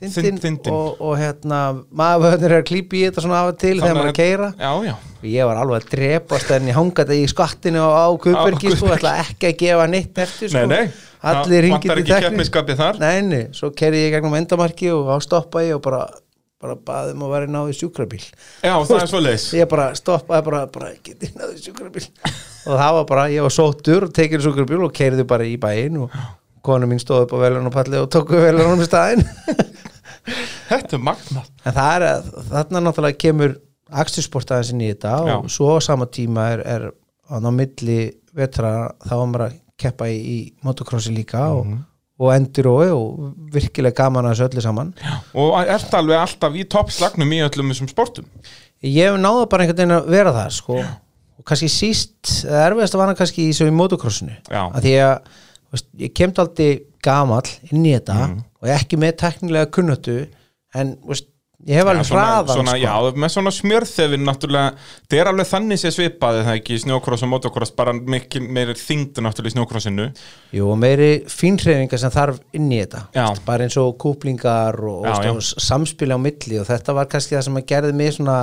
þindin, 0.00 0.58
og, 0.70 1.00
og 1.02 1.16
hérna 1.18 1.60
maðurvöðnir 1.90 2.52
er 2.54 2.62
að 2.62 2.68
klípa 2.68 2.96
í 2.98 3.02
þetta 3.08 3.24
svona 3.24 3.40
af 3.42 3.52
og 3.52 3.56
til 3.60 3.74
þegar 3.80 3.96
maður 3.96 4.06
er 4.06 4.12
að 4.12 4.18
keira 4.20 4.50
Já, 4.60 4.70
já. 4.86 4.92
Og 5.16 5.26
ég 5.32 5.48
var 5.48 5.58
alveg 5.62 5.80
að 5.80 5.88
drepast 5.94 6.52
en 6.54 6.68
ég 6.70 6.76
hangaði 6.76 7.16
í 7.22 7.30
skattinu 7.32 7.82
á 7.82 8.06
Kuperki 8.22 8.70
Á 8.70 8.76
sko, 8.76 8.92
ætla 8.94 9.14
ekki 9.24 9.48
að 9.50 9.56
gefa 9.64 9.88
neitt 9.90 10.20
eftir 10.22 10.52
sko. 10.52 10.62
Nei, 10.68 10.76
nei, 10.86 11.08
allir 11.32 11.66
ringið 11.66 11.90
vantar 11.90 11.98
til 11.98 12.04
ekki 12.04 12.12
tekni 12.12 12.28
keppnisskapið 12.28 12.78
þar. 12.82 13.00
nei, 13.02 13.16
nei, 13.26 13.42
svo 13.56 13.72
kerði 13.74 14.04
ég 14.04 14.12
í 14.12 14.14
gegnum 14.14 14.38
endamarki 14.38 14.92
og 14.94 15.10
á 15.10 15.16
stoppa 15.24 15.64
ég 15.66 15.80
og 15.80 15.82
bara, 15.88 16.04
bara 16.62 16.78
baðum 16.78 17.26
að 17.26 17.34
vera 17.34 17.50
náðu 17.56 17.74
sjúkrabíl. 17.80 18.22
Já, 18.62 18.74
það 18.76 18.96
er 19.00 19.10
svo 19.10 19.24
leis 19.24 19.48
ég 19.56 19.70
bara 19.72 19.90
stoppaði 19.98 20.48
bara, 20.52 20.64
bara 20.78 20.94
geti 21.02 21.32
náðu 21.34 21.58
sjúkrabíl. 21.64 22.06
Og 22.66 22.74
það 22.76 22.98
var 23.00 23.10
bara, 23.10 23.28
ég 23.34 23.46
var 23.48 23.54
sóttur 23.56 24.06
og 24.06 24.14
tekið 24.14 24.46
sjúkrabíl 24.46 24.84
og 24.86 24.94
kerði 24.94 25.26
bara 25.26 25.48
í 25.48 25.56
bæinn 25.58 26.04
og 26.04 26.14
konu 26.66 26.88
mín 26.90 27.00
stóð 27.02 27.26
upp 27.26 27.36
á 27.38 27.42
velunarpalli 27.46 28.00
og 28.02 28.10
tók 28.12 28.34
við 28.34 28.48
velunum 28.48 28.82
í 28.82 28.88
staðinn. 28.88 29.24
Þetta 30.70 30.98
er 30.98 31.02
magnað. 31.06 31.50
En 31.62 31.76
það 31.76 31.90
er 31.94 32.04
að 32.10 32.30
þarna 32.50 32.82
náttúrulega 32.82 33.20
kemur 33.22 33.56
akstursport 34.02 34.50
aðeins 34.50 34.72
inn 34.74 34.82
í 34.82 34.88
þetta 34.90 35.12
Já. 35.28 35.34
og 35.36 35.50
svo 35.52 35.76
á 35.78 35.84
sama 35.84 36.08
tíma 36.10 36.48
er, 36.56 36.62
er 36.66 36.86
á 37.30 37.38
milli 37.54 38.00
vetra 38.36 38.72
þá 39.06 39.12
var 39.12 39.28
maður 39.30 39.44
að 39.46 39.60
keppa 39.78 40.08
í, 40.10 40.16
í 40.18 40.38
motocrossi 40.66 41.12
líka 41.14 41.44
og, 41.54 41.70
og 42.18 42.32
endurói 42.34 42.88
og 42.90 43.32
virkilega 43.54 44.02
gaman 44.02 44.26
að 44.26 44.34
þessu 44.34 44.48
öllu 44.48 44.64
saman. 44.64 44.92
Og 45.38 45.56
ert 45.62 45.96
alveg 45.96 46.22
alltaf 46.22 46.56
í 46.58 46.66
toppslagnum 46.72 47.34
í 47.36 47.42
öllum 47.46 47.72
þessum 47.72 47.90
sportum? 47.92 48.28
Ég 48.82 49.10
hef 49.10 49.18
náða 49.20 49.48
bara 49.52 49.64
einhvern 49.64 49.82
veginn 49.82 49.98
að 50.00 50.10
vera 50.16 50.34
þar 50.34 50.54
sko. 50.56 50.82
og 51.36 51.44
kannski 51.48 51.68
síst 51.70 52.38
erfiðast 52.48 52.96
að 52.96 53.02
vana 53.02 53.16
kannski 53.18 53.50
í 53.50 53.54
í 53.54 53.74
motocrossinu. 53.74 54.38
Já. 54.48 54.62
að 54.66 54.86
því 54.88 54.94
að 55.04 55.34
veist, 55.74 55.88
ég 56.00 56.12
kemt 56.16 56.38
aldrei 56.42 56.82
gamall 57.06 57.46
inn 57.70 57.86
í 57.86 57.94
þetta 57.96 58.20
og 58.60 58.68
ég 58.70 58.76
ekki 58.80 58.98
með 59.00 59.16
teknilega 59.22 59.70
kunnötu 59.74 60.18
en 60.76 60.92
veist, 61.06 61.28
ég 61.66 61.80
hef 61.80 61.88
alveg 61.88 62.10
hraðan 62.12 62.68
sko. 62.68 62.74
Já, 62.78 62.92
með 63.16 63.32
svona 63.32 63.52
smjörþefin 63.54 64.26
náttúrulega 64.28 64.74
Það 65.08 65.18
er 65.18 65.30
alveg 65.30 65.48
þannig 65.50 65.80
sé 65.80 65.90
svipaði 65.94 66.42
það 66.46 66.58
ekki 66.60 66.76
í 66.76 66.82
snjókross 66.84 67.24
og 67.24 67.30
motocross 67.32 67.72
bara 67.78 67.94
mikil 67.96 68.44
meiri 68.44 68.76
þingdu 68.78 69.24
náttúrulega 69.24 69.54
í 69.54 69.56
snjókrossinu 69.56 70.06
Jú, 70.54 70.68
og 70.70 70.78
meiri 70.82 71.10
fínhreyfingar 71.32 72.02
sem 72.02 72.12
þarf 72.14 72.38
inn 72.56 72.68
í 72.70 72.82
þetta 72.84 73.06
Já. 73.16 73.26
bara 73.48 73.66
eins 73.66 73.78
og 73.80 73.96
kúplingar 74.04 74.78
og, 74.84 75.08
Já, 75.08 75.14
og, 75.16 75.26
já. 75.26 75.34
og 75.34 75.66
samspili 75.70 76.14
á 76.14 76.20
milli 76.20 76.60
og 76.60 76.68
þetta 76.68 76.96
var 77.00 77.10
kannski 77.10 77.38
það 77.38 77.46
sem 77.48 77.60
að 77.62 77.68
gerði 77.72 77.98
mig 78.02 78.16
svona 78.18 78.38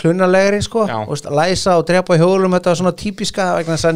klunarlegri 0.00 0.60
sko 0.64 0.86
Já. 0.88 0.96
og 1.04 1.12
veist, 1.14 1.28
læsa 1.30 1.76
og 1.78 1.86
drepa 1.88 2.16
hjólum 2.18 2.56
þetta 2.56 2.72
var 2.72 2.80
svona 2.80 2.94
típiska 2.98 3.46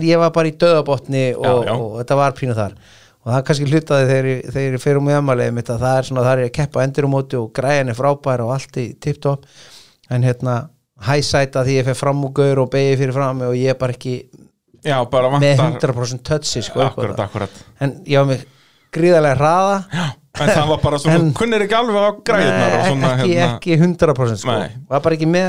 ég 0.03 0.19
var 0.23 0.31
bara 0.35 0.49
í 0.51 0.55
döðabotni 0.55 1.25
og, 1.37 1.45
Já, 1.45 1.69
já. 1.69 1.75
og 1.75 1.99
þetta 2.01 2.19
var 2.21 2.37
pínu 2.39 2.55
þar 2.59 2.75
og 3.19 3.33
það 3.35 3.45
kannski 3.49 3.67
hlutaði 3.69 4.09
þegar, 4.09 4.29
þegar 4.55 4.77
ég 4.79 4.83
fyrir 4.85 5.01
um 5.03 5.55
mitt 5.55 5.71
að 5.71 5.81
það 5.83 5.99
er 5.99 6.09
svona 6.09 6.23
það 6.27 6.39
er 6.39 6.45
að 6.47 6.53
keppa 6.61 6.85
endur 6.85 7.09
um 7.09 7.15
móti 7.17 7.37
og 7.41 7.51
græjan 7.53 7.89
er 7.91 7.99
frábær 7.99 8.45
og 8.45 8.53
allt 8.55 8.77
í 8.79 8.87
tipptopp 9.01 9.45
en 10.11 10.23
hérna 10.23 10.55
hæsæta 11.09 11.65
því 11.67 11.81
ég 11.81 11.85
fer 11.91 11.99
fram 11.99 12.23
úr 12.25 12.33
gaur 12.35 12.63
og 12.65 12.71
begi 12.71 12.97
fyrir 12.99 13.13
fram 13.15 13.43
og 13.49 13.57
ég 13.59 13.75
er 13.75 13.79
bara 13.81 13.93
ekki 13.97 14.21
Já, 14.87 15.03
bara 15.11 15.33
með 15.35 15.59
vantar 15.59 15.91
100% 15.91 16.23
touchi 16.23 16.63
sko, 16.63 16.81
Akkurat, 16.87 17.17
það. 17.19 17.25
akkurat 17.27 17.51
en 17.83 17.97
ég 18.07 18.21
var 18.23 18.29
með 18.31 18.45
gríðarlega 18.95 19.39
hraða 19.41 20.15
En 20.39 20.53
það 20.55 20.69
var 20.71 20.79
bara 20.85 20.99
svona, 21.03 21.19
En- 21.19 21.33
kunnir 21.35 21.65
ekki 21.65 21.75
alveg 21.75 21.99
á 21.99 22.11
græðunar 22.31 22.77
og 22.79 23.01
Nei, 23.01 23.09
ekki, 23.11 23.33
hérna 23.35 23.57
ekki 23.57 23.79
100% 23.83 24.39
sko. 24.45 24.55
Nei. 24.55 24.69
var 24.89 25.03
bara 25.03 25.17
ekki 25.19 25.27
með 25.27 25.49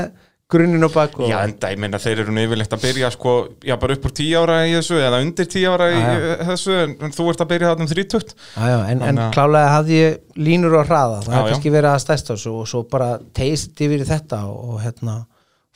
grunninn 0.52 0.86
og 0.86 0.92
bak 0.94 1.16
og 1.20 1.30
Já, 1.30 1.38
en 1.46 1.54
það, 1.60 1.74
ég 1.74 1.82
meina, 1.84 2.00
þeir 2.02 2.22
eru 2.24 2.34
nú 2.34 2.44
yfirleitt 2.44 2.76
að 2.76 2.84
byrja 2.84 3.10
sko, 3.14 3.34
já, 3.66 3.74
bara 3.80 3.96
upp 3.96 4.06
úr 4.10 4.14
10 4.20 4.36
ára 4.40 4.58
í 4.66 4.76
þessu 4.76 5.00
eða 5.00 5.20
undir 5.24 5.50
10 5.54 5.66
ára 5.70 5.88
í 5.90 5.98
Já, 5.98 6.12
þessu 6.52 6.76
en, 6.84 6.94
þú 7.16 7.26
ert 7.32 7.44
að 7.44 7.50
byrja 7.54 7.72
þarna 7.72 7.86
um 7.86 7.92
30 7.94 8.34
Já, 8.36 8.62
já, 8.72 8.78
en, 8.92 9.04
en 9.10 9.20
klálega 9.34 9.74
hafði 9.76 10.00
ég 10.00 10.40
línur 10.40 10.78
og 10.80 10.88
hraða 10.90 11.20
það 11.26 11.36
já. 11.36 11.42
kannski 11.50 11.74
verið 11.74 11.90
að 11.94 12.00
stæsta 12.06 12.36
og 12.36 12.42
svo, 12.44 12.54
og 12.62 12.70
svo 12.70 12.84
bara 12.90 13.10
teist 13.36 13.84
yfir 13.86 14.06
þetta 14.08 14.44
og, 14.50 14.62
og 14.74 14.82
hérna 14.84 15.20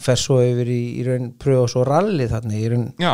fer 0.05 0.19
svo 0.19 0.41
yfir 0.43 0.71
í, 0.75 0.81
í 0.99 1.05
raun 1.07 1.29
pröfa 1.41 1.69
svo 1.71 1.85
ralli 1.87 2.27
þannig 2.31 2.65
í 2.65 2.71
raun 2.73 2.89
Já, 3.01 3.13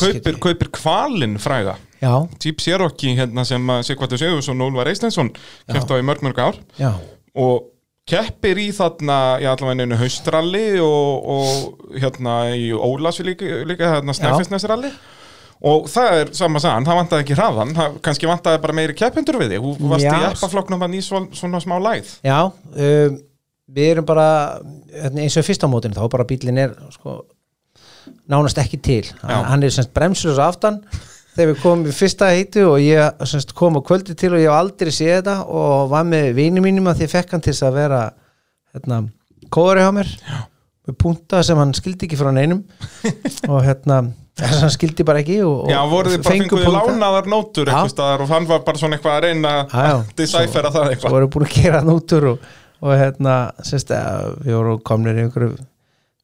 kaupir, 0.00 0.38
kaupir 0.40 0.70
kvalinn 0.74 1.36
fræga. 1.42 1.76
Já, 2.00 2.14
Jeep 2.40 2.60
Cherokee 2.64 3.16
hérna 3.18 3.44
sem 3.48 3.70
Sigvartur 3.86 4.20
Sigursson 4.20 4.60
og 4.60 4.72
Úlfar 4.72 4.90
Eistensson 4.92 5.30
kæft 5.34 5.92
á 5.92 5.96
í 6.00 6.04
mörg 6.06 6.24
mörg 6.24 6.40
ár. 6.40 6.58
Já, 6.80 6.90
og 7.36 7.70
keppir 8.08 8.60
í 8.60 8.68
þarna 8.76 9.18
í 9.40 9.48
allavega 9.48 9.86
einu 9.86 9.98
haustralli 9.98 10.64
og, 10.84 11.28
og 11.34 11.98
hérna 12.00 12.38
í 12.52 12.68
Ólasvi 12.76 13.30
líka, 13.30 13.62
líka 13.68 13.94
hérna 13.96 14.16
Snæfisnesralli 14.16 14.90
og 15.64 15.86
það 15.88 16.18
er 16.20 16.32
sama 16.36 16.60
sagan, 16.60 16.84
það 16.84 16.98
vantaði 17.00 17.24
ekki 17.24 17.36
hraðan 17.38 17.72
það 17.76 17.94
kannski 18.04 18.28
vantaði 18.28 18.60
bara 18.60 18.76
meiri 18.76 18.96
keppindur 18.98 19.38
við 19.40 19.54
þig. 19.54 19.68
Þú 19.78 19.92
varst 19.94 20.04
Já. 20.04 20.16
í 20.18 20.26
eppafloknum 20.28 20.84
hann 20.84 20.96
í 20.98 21.00
svo, 21.04 21.22
svona 21.32 21.62
smá 21.64 21.78
læð 21.80 22.10
já 22.26 22.40
um, 22.50 23.16
við 23.74 23.94
erum 23.94 24.08
bara 24.08 24.28
hérna, 24.92 25.24
eins 25.24 25.38
og 25.40 25.46
fyrsta 25.46 25.70
mótinu 25.70 25.96
þá 25.96 26.04
bara 26.12 26.28
bílinn 26.28 26.60
er 26.60 26.76
sko, 26.92 27.22
nánast 28.28 28.60
ekki 28.60 28.82
til. 28.84 29.02
Já. 29.22 29.38
hann 29.48 29.64
er 29.64 29.72
semst 29.72 29.94
bremsur 29.96 30.36
svo 30.36 30.44
aftan 30.44 30.82
þegar 31.34 31.50
við 31.52 31.60
komum 31.62 31.90
í 31.90 31.94
fyrsta 31.94 32.30
heitu 32.32 32.64
og 32.70 32.80
ég 32.82 33.22
semst, 33.28 33.54
kom 33.58 33.78
á 33.78 33.82
kvöldi 33.84 34.16
til 34.18 34.32
og 34.32 34.42
ég 34.42 34.48
hef 34.50 34.56
aldrei 34.58 34.92
séð 34.94 35.14
þetta 35.18 35.36
og 35.50 35.92
var 35.92 36.08
með 36.08 36.32
vini 36.38 36.64
mínum 36.64 36.90
að 36.90 37.00
því 37.00 37.08
ég 37.08 37.14
fekk 37.14 37.36
hann 37.36 37.44
til 37.44 37.54
að 37.58 37.78
vera 37.78 38.02
hérna, 38.74 39.00
kóðari 39.54 39.86
hjá 39.86 39.94
mér. 39.98 40.12
Já. 40.24 40.42
með 40.84 40.98
punta 41.00 41.40
sem 41.46 41.56
hann 41.58 41.72
skildi 41.76 42.06
ekki 42.08 42.20
frá 42.20 42.28
neinum. 42.34 42.60
Og 43.52 43.62
hérna 43.64 44.02
þess 44.34 44.56
að 44.56 44.64
hann 44.64 44.72
skildi 44.74 45.06
bara 45.06 45.20
ekki 45.22 45.36
og, 45.46 45.68
Já, 45.70 45.78
voruð 45.90 46.16
þið 46.16 46.24
bara 46.24 46.32
fengu 46.34 46.44
fenguði 46.48 46.66
punkta. 46.66 46.94
lánaðar 46.94 47.28
nótur 47.30 47.70
eitthvað 47.70 47.92
staðar 47.92 48.24
og 48.24 48.32
hann 48.34 48.48
var 48.50 48.64
bara 48.66 48.80
svona 48.80 48.98
eitthvað 48.98 49.14
að 49.18 49.26
reyna 49.28 49.52
að 49.70 50.00
decipera 50.18 50.72
það 50.74 50.80
svo 50.80 50.94
eitthvað 50.94 51.14
vorum 51.14 51.30
búin 51.36 51.46
að 51.46 51.54
gera 51.54 51.82
hann 51.82 51.92
úr 51.94 52.26
og, 52.32 52.48
og 52.82 52.96
hérna, 52.98 53.36
semst 53.62 53.94
við 53.94 54.56
vorum 54.58 54.82
komnir 54.90 55.20
í 55.20 55.24
einhverju 55.24 55.52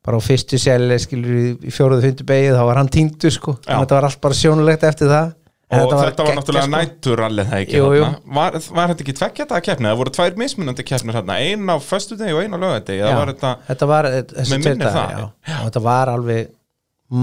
bara 0.06 0.16
á 0.16 0.20
fyrstu 0.24 0.58
skilur 0.60 1.34
í, 1.36 1.72
fjóruðu 1.74 2.06
fyndu 2.06 2.24
begið 2.28 2.56
þá 2.56 2.64
var 2.70 2.80
hann 2.80 2.88
týndur 2.92 3.34
sko 3.34 3.56
Já. 3.60 3.74
að 3.76 3.82
þetta 3.84 3.98
var 3.98 4.08
allt 4.08 4.20
bara 4.24 4.38
sjónulegt 4.40 4.86
eftir 4.88 5.12
það 5.12 5.36
En 5.70 5.84
og 5.84 5.92
þetta 5.92 5.96
var, 6.00 6.08
geggjað, 6.10 6.36
náttúrulega 6.40 6.62
sko. 6.66 6.70
nætturallið 6.74 7.50
það 7.50 7.60
ekki 7.62 7.76
Jú, 7.78 7.90
jú. 7.94 8.06
var, 8.34 8.56
var 8.74 8.88
þetta 8.90 9.04
ekki 9.04 9.12
tveggja 9.20 9.44
þetta 9.44 9.58
að 9.60 9.66
keppni 9.68 9.86
það 9.86 9.98
voru 10.00 10.12
tvær 10.16 10.38
mismunandi 10.40 10.86
keppnir 10.88 11.14
hérna 11.20 11.36
einn 11.44 11.70
á 11.70 11.76
föstudegi 11.78 12.34
og 12.34 12.40
einn 12.42 12.56
á 12.56 12.62
lögadegi 12.64 12.98
Já, 12.98 13.10
var 13.14 13.30
þetta 13.30 13.50
þetta 13.68 13.88
var 13.92 14.08
eh, 14.08 14.24
minnir 14.50 14.80
dagar, 14.80 14.96
það. 14.96 15.12
já. 15.46 15.54
og 15.60 15.68
þetta 15.68 15.82
var 15.84 16.10
alveg 16.16 16.48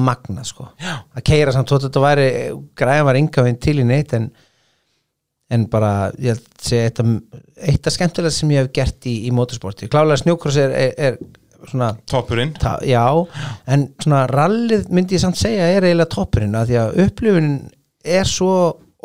magna 0.08 0.46
sko 0.48 0.70
Já. 0.80 0.94
að 1.12 1.26
keira 1.28 1.56
samt 1.58 1.74
þótt 1.74 1.90
þetta 1.90 2.04
væri 2.06 2.30
græðan 2.80 3.10
var 3.10 3.20
yngavinn 3.20 3.60
til 3.68 3.76
í 3.84 3.88
neitt 3.88 4.16
en, 4.16 4.30
en 5.52 5.68
bara 5.72 5.92
ég 6.16 6.38
held 6.38 6.48
að 6.48 6.70
segja 6.70 6.88
eitt 7.68 7.88
af 7.92 7.98
skemmtilega 7.98 8.38
sem 8.38 8.56
ég 8.56 8.64
hef 8.64 8.72
gert 8.80 9.10
í, 9.12 9.18
í 9.28 9.34
motorsporti 9.36 9.92
klálega 9.92 10.22
snjókross 10.24 10.62
er, 10.64 10.72
er, 10.72 10.96
er 10.98 11.20
svona 11.70 11.92
toppurinn. 12.10 12.54
ta, 12.60 12.78
já, 12.86 13.06
en 13.68 13.88
svona 14.04 14.26
rallið 14.32 14.88
myndi 14.94 15.18
ég 15.18 15.24
samt 15.24 15.40
segja 15.40 15.68
er 15.74 15.88
eiginlega 15.88 16.14
toppurinn 16.14 16.58
að 16.58 16.72
því 16.72 16.80
að 16.84 17.02
upplifunin 17.06 17.58
er 18.08 18.30
svo 18.30 18.54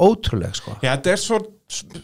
ótrúleg 0.03 0.55
sko. 0.57 0.77
Já, 0.81 0.93
þetta 0.95 1.13
er 1.13 1.21
svo, 1.21 1.41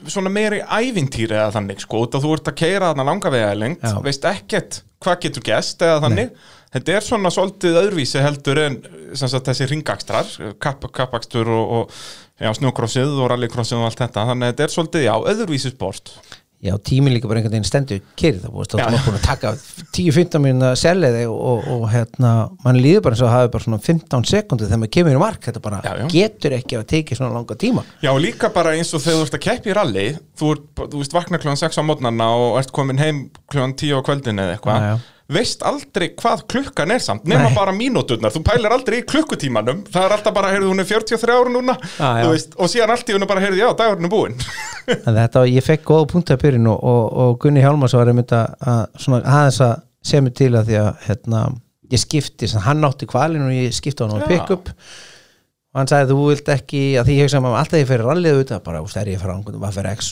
svona 0.09 0.33
meiri 0.33 0.61
ævintýri 0.65 1.37
eða 1.37 1.55
þannig, 1.57 1.83
sko, 1.85 2.05
að 2.09 2.25
þú 2.25 2.35
ert 2.37 2.53
að 2.53 2.61
keira 2.63 2.93
þarna 2.93 3.09
langa 3.09 3.33
vega 3.35 3.57
lengt, 3.59 3.85
veist 4.05 4.29
ekkert 4.29 4.83
hvað 5.03 5.21
getur 5.25 5.45
gest 5.47 5.83
eða 5.87 6.01
þannig. 6.07 6.33
Þetta 6.75 6.97
er 6.99 7.05
svona 7.07 7.31
svolítið 7.33 7.79
öðruvísi 7.81 8.21
heldur 8.21 8.59
en 8.61 8.75
sagt, 9.17 9.47
þessi 9.47 9.69
ringakstrar 9.71 10.33
kapp, 10.61 10.85
kappakstur 10.93 11.49
og, 11.55 11.71
og 11.79 12.59
snjókrossið 12.59 13.15
og 13.23 13.31
rallycrossið 13.33 13.81
og 13.81 13.89
allt 13.89 14.03
þetta. 14.03 14.27
Þannig 14.33 14.53
þetta 14.53 14.67
er 14.67 14.75
svolítið, 14.75 15.07
já, 15.07 15.15
öðruvísi 15.33 15.73
sport 15.73 16.13
Já, 16.59 16.73
tíminn 16.83 17.15
líka 17.15 17.29
bara 17.31 17.39
einhvern 17.39 17.55
veginn 17.55 17.69
stendur 17.69 18.01
kyrð 18.19 18.41
það 18.43 18.55
búist, 18.57 18.73
Já. 18.75 18.81
þú 18.83 18.91
maður 18.91 19.05
búin 19.07 19.19
að 19.19 19.27
taka 19.29 19.51
10-15 19.95 20.43
minna 20.43 20.71
selliði 20.75 21.21
og, 21.31 21.37
og, 21.39 21.69
og 21.77 21.85
hérna 21.93 22.33
mann 22.65 22.81
líður 22.83 23.05
bara 23.05 23.15
eins 23.15 23.23
og 23.23 23.29
að 23.29 23.35
hafi 23.37 23.53
bara 23.55 23.67
svona 23.69 23.79
15 23.85 24.27
sekundir 24.33 24.67
þegar 24.67 24.81
maður 24.83 24.93
kemur 24.97 25.15
í 25.15 25.21
mark, 25.23 25.39
þetta 25.47 25.63
bara 25.63 25.79
Já, 25.87 25.93
já. 26.03 26.07
getur 26.17 26.57
ekki 26.59 26.81
að 26.81 26.89
tekið 26.95 27.21
svona 27.21 27.37
langa 27.37 27.59
tíma 27.63 27.85
Já, 28.03 28.11
líka 28.19 28.51
bara 28.57 28.73
eins 28.75 28.91
og 28.91 29.05
þegar 29.05 29.21
þú 29.21 29.29
ert 29.29 29.39
að 29.39 29.45
keppi 29.47 29.71
í 29.71 29.77
rally 29.79 30.07
þú, 30.41 30.51
þú 30.83 31.05
veist 31.05 31.15
vakna 31.15 31.39
kljóðan 31.45 31.63
6 31.63 31.79
á 31.79 31.83
mótnarna 31.87 32.29
og 32.35 32.59
ert 32.59 32.75
komin 32.75 32.99
heim 32.99 33.23
kljóðan 33.53 33.77
10 33.79 33.95
á 33.95 34.07
kvöldin 34.11 34.43
eða 34.43 34.59
eitthvað. 34.59 35.07
Veist 35.33 35.61
aldrei 35.67 36.09
hvað 36.17 36.45
klukkan 36.49 36.93
er 36.95 37.03
samt 37.05 37.27
nema 37.29 37.51
Nei. 37.51 37.57
bara 37.57 37.73
mínúturnar, 37.77 38.33
þú 38.33 38.41
pælir 38.47 38.73
aldrei 38.73 39.03
í 39.03 39.05
klukkutímanum. 39.09 39.83
Það 39.93 40.07
er 40.07 40.15
alltaf 40.17 40.37
bara, 40.37 40.53
heyrðu, 40.55 40.71
hún 40.73 40.81
er 40.81 40.89
43 40.89 41.35
ára 41.35 41.53
núna. 41.53 41.75
Þú 41.99 42.31
veist, 42.33 42.57
og 42.57 42.71
síðan 42.73 42.95
allt 42.95 43.13
í 43.13 43.17
hún 43.17 43.29
bara, 43.29 43.43
heyrðu, 43.45 43.61
já, 43.61 43.69
dagurinn 43.77 44.09
er 44.09 44.15
búinn. 44.15 44.39
En 44.89 45.13
þetta, 45.13 45.43
ég 45.53 45.61
fekk 45.67 45.83
góða 45.85 46.07
punktu 46.09 46.33
að 46.33 46.47
byrjun 46.47 46.71
og, 46.73 46.79
og, 46.81 47.03
og 47.21 47.35
Gunni 47.43 47.61
Hjálmars 47.61 47.93
var 47.93 48.09
einmitt 48.09 48.33
að, 48.33 48.55
að 48.73 48.79
svona 49.05 49.19
aðeins 49.21 49.59
að 49.67 49.75
segja 50.09 50.25
mig 50.25 50.35
til 50.39 50.49
að 50.57 50.71
því 50.71 50.79
að 50.81 50.89
hérna, 51.05 51.43
ég 51.93 52.01
skipti, 52.01 52.49
hann 52.65 52.89
átti 52.89 53.09
kvalin 53.11 53.45
og 53.45 53.53
ég 53.53 53.77
skipti 53.77 54.07
hann 54.07 54.17
á 54.17 54.25
pick-up. 54.25 54.73
Og 55.69 55.83
hann 55.83 55.93
sagði 55.93 56.17
þú 56.17 56.25
vilt 56.31 56.49
ekki 56.55 56.83
að 56.97 57.11
því 57.11 57.19
ég 57.19 57.29
hugsa 57.29 57.45
maður 57.45 57.61
alltaf 57.61 57.83
ég 57.83 57.91
fyrir 57.91 58.09
rallið 58.09 58.39
auðvitað 58.39 58.65
bara, 58.65 58.81
úst, 58.81 58.97
er 58.97 59.13
ég 59.13 59.21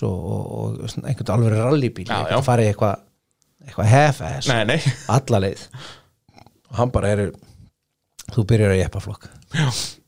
og, 0.05 0.21
og 0.61 0.93
svona 0.93 1.09
einhvern 1.09 3.06
eitthvað 3.67 3.93
half-ass. 3.93 4.49
Nei, 4.51 4.63
nei, 4.73 4.81
alla 5.13 5.43
leið. 5.47 5.67
Og 6.71 6.81
hann 6.81 6.95
bara 6.95 7.13
er 7.15 7.29
þú 8.33 8.49
byrjar 8.49 8.75
að 8.75 8.83
jeppa 8.85 9.05
flokk. 9.05 9.31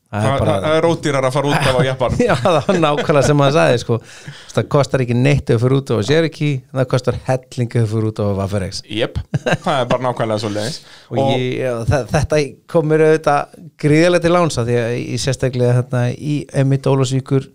Það 0.09 0.39
er 0.49 0.63
er 0.79 0.85
ódýrar 0.89 1.25
að 1.27 1.35
fara 1.35 1.49
út 1.51 1.67
af 1.69 1.75
á 1.77 1.81
Japan 1.85 2.15
Já, 2.23 2.31
það 2.41 2.55
var 2.65 2.77
nákvæmlega 2.81 3.27
sem 3.27 3.41
hann 3.43 3.51
sagði 3.53 3.81
sko. 3.83 3.97
það 4.55 4.69
kostar 4.73 5.03
ekki 5.03 5.17
neitt 5.17 5.51
þú 5.51 5.57
fyrir 5.61 5.75
út 5.77 5.91
á 5.93 5.97
Cherokee 6.07 6.55
en 6.57 6.79
það 6.79 6.87
kostar 6.95 7.19
helling 7.27 7.75
ef 7.77 7.83
þú 7.83 7.91
fyrir 7.91 8.07
út 8.09 8.21
á 8.25 8.27
Vaffer 8.39 8.65
X 8.71 8.79
Jep, 8.89 9.19
það 9.37 9.69
er 9.75 9.91
bara 9.91 10.05
nákvæmlega 10.07 10.41
svo 10.41 10.49
leiðis 10.55 10.79
og, 11.13 11.21
ég, 11.35 11.45
já, 11.61 12.01
þetta 12.15 12.41
komur 12.73 13.05
auðvitað 13.05 13.61
gríðilega 13.85 14.25
til 14.25 14.33
lánsa 14.33 14.65
því 14.65 14.79
að 14.81 14.95
ég 14.97 15.21
sérstaklega 15.27 15.77
hérna, 15.77 16.03
í 16.09 16.39
Emmitt 16.57 16.89
Ólafsvíkur 16.89 17.45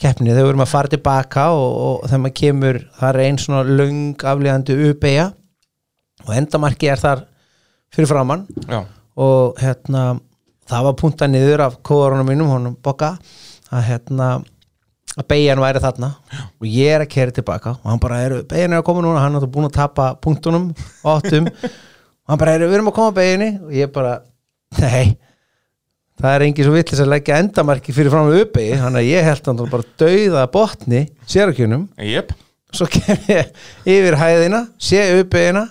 keppni 0.00 0.30
þegar 0.32 0.46
við 0.46 0.52
erum 0.52 0.64
að 0.64 0.72
fara 0.72 0.92
tilbaka 0.92 1.48
og, 1.56 1.68
og 1.86 2.06
þegar 2.06 2.22
maður 2.24 2.38
kemur 2.40 2.80
það 3.00 3.10
er 3.10 3.20
einn 3.26 3.40
svona 3.40 3.76
löng 3.80 4.24
aflíðandi 4.32 4.78
uppeja 4.90 5.26
og 6.26 6.32
endamarki 6.36 6.90
er 6.90 7.00
þar 7.00 7.26
fyrir 7.94 8.10
framann 8.10 8.46
Já, 8.66 8.80
og 9.20 9.60
hérna 9.60 10.06
það 10.70 10.86
var 10.88 10.96
punta 11.00 11.28
niður 11.30 11.66
af 11.66 11.78
kóðarunum 11.86 12.30
mínum 12.30 12.52
honum 12.52 12.78
Bokka 12.84 13.14
að 13.70 13.86
hérna 13.88 14.30
að 15.18 15.26
beigjan 15.30 15.60
væri 15.62 15.82
þarna 15.82 16.10
og 16.38 16.66
ég 16.68 16.94
er 16.94 17.04
að 17.04 17.12
kera 17.12 17.34
tilbaka 17.34 17.74
og 17.78 17.88
hann 17.90 18.02
bara 18.02 18.20
er, 18.24 18.36
beigjan 18.48 18.74
er 18.76 18.82
að 18.82 18.86
koma 18.86 19.02
núna? 19.04 19.22
Hann 19.24 19.38
er 19.38 19.48
búin 19.50 19.68
að 19.68 19.76
tapa 19.76 20.12
punktunum 20.22 20.70
áttum. 21.02 21.48
Og 21.50 21.72
hann 22.30 22.40
bara 22.40 22.54
er, 22.54 22.66
við 22.66 22.78
erum 22.78 22.92
að 22.92 22.96
koma 23.00 23.16
beginni 23.16 23.50
og 23.58 23.74
ég 23.74 23.90
bara, 23.94 24.20
nei 24.78 25.18
það 26.20 26.34
er 26.34 26.44
engin 26.46 26.68
svo 26.68 26.74
vitlis 26.76 27.02
að 27.02 27.12
leggja 27.14 27.38
endamarki 27.42 27.94
fyrir 27.96 28.12
fram 28.12 28.28
með 28.28 28.44
uppegi, 28.44 28.78
þannig 28.80 29.02
að 29.02 29.10
ég 29.10 29.28
held 29.28 29.50
hann 29.50 29.62
bara 29.72 29.88
dauða 30.02 30.46
botni 30.52 31.04
sérakjunum 31.30 31.86
jep. 32.10 32.34
Svo 32.70 32.86
kem 32.90 33.24
ég 33.30 33.54
yfir 33.88 34.18
hæðina 34.20 34.64
sé 34.78 35.06
uppegina 35.18 35.64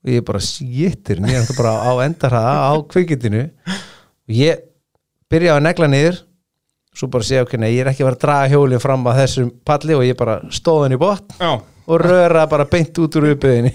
og 0.00 0.10
ég 0.14 0.24
bara 0.26 0.40
sýttir 0.44 1.20
mér 1.22 1.46
bara 1.56 1.76
á 1.84 1.92
endarhaða 2.04 2.56
á 2.66 2.72
kvikindinu. 2.90 3.46
Og 3.70 4.34
ég 4.36 4.66
byrja 5.30 5.56
að 5.56 5.64
negla 5.68 5.88
niður 5.90 6.20
svo 6.96 7.08
bara 7.10 7.26
segja 7.26 7.44
ok, 7.46 7.54
nei, 7.60 7.70
ég 7.76 7.84
er 7.84 7.92
ekki 7.92 8.02
að 8.02 8.10
vera 8.10 8.18
að 8.18 8.24
draga 8.24 8.48
hjólið 8.54 8.82
fram 8.82 9.04
að 9.06 9.20
þessum 9.22 9.50
palli 9.66 9.96
og 9.96 10.06
ég 10.06 10.16
bara 10.18 10.40
stóð 10.52 10.84
hann 10.84 10.96
í 10.96 10.98
botn 11.00 11.36
Já, 11.38 11.52
og 11.86 12.02
röra 12.02 12.46
bara 12.50 12.66
beint 12.70 12.98
út 13.00 13.18
úr 13.20 13.28
uppeginni 13.30 13.70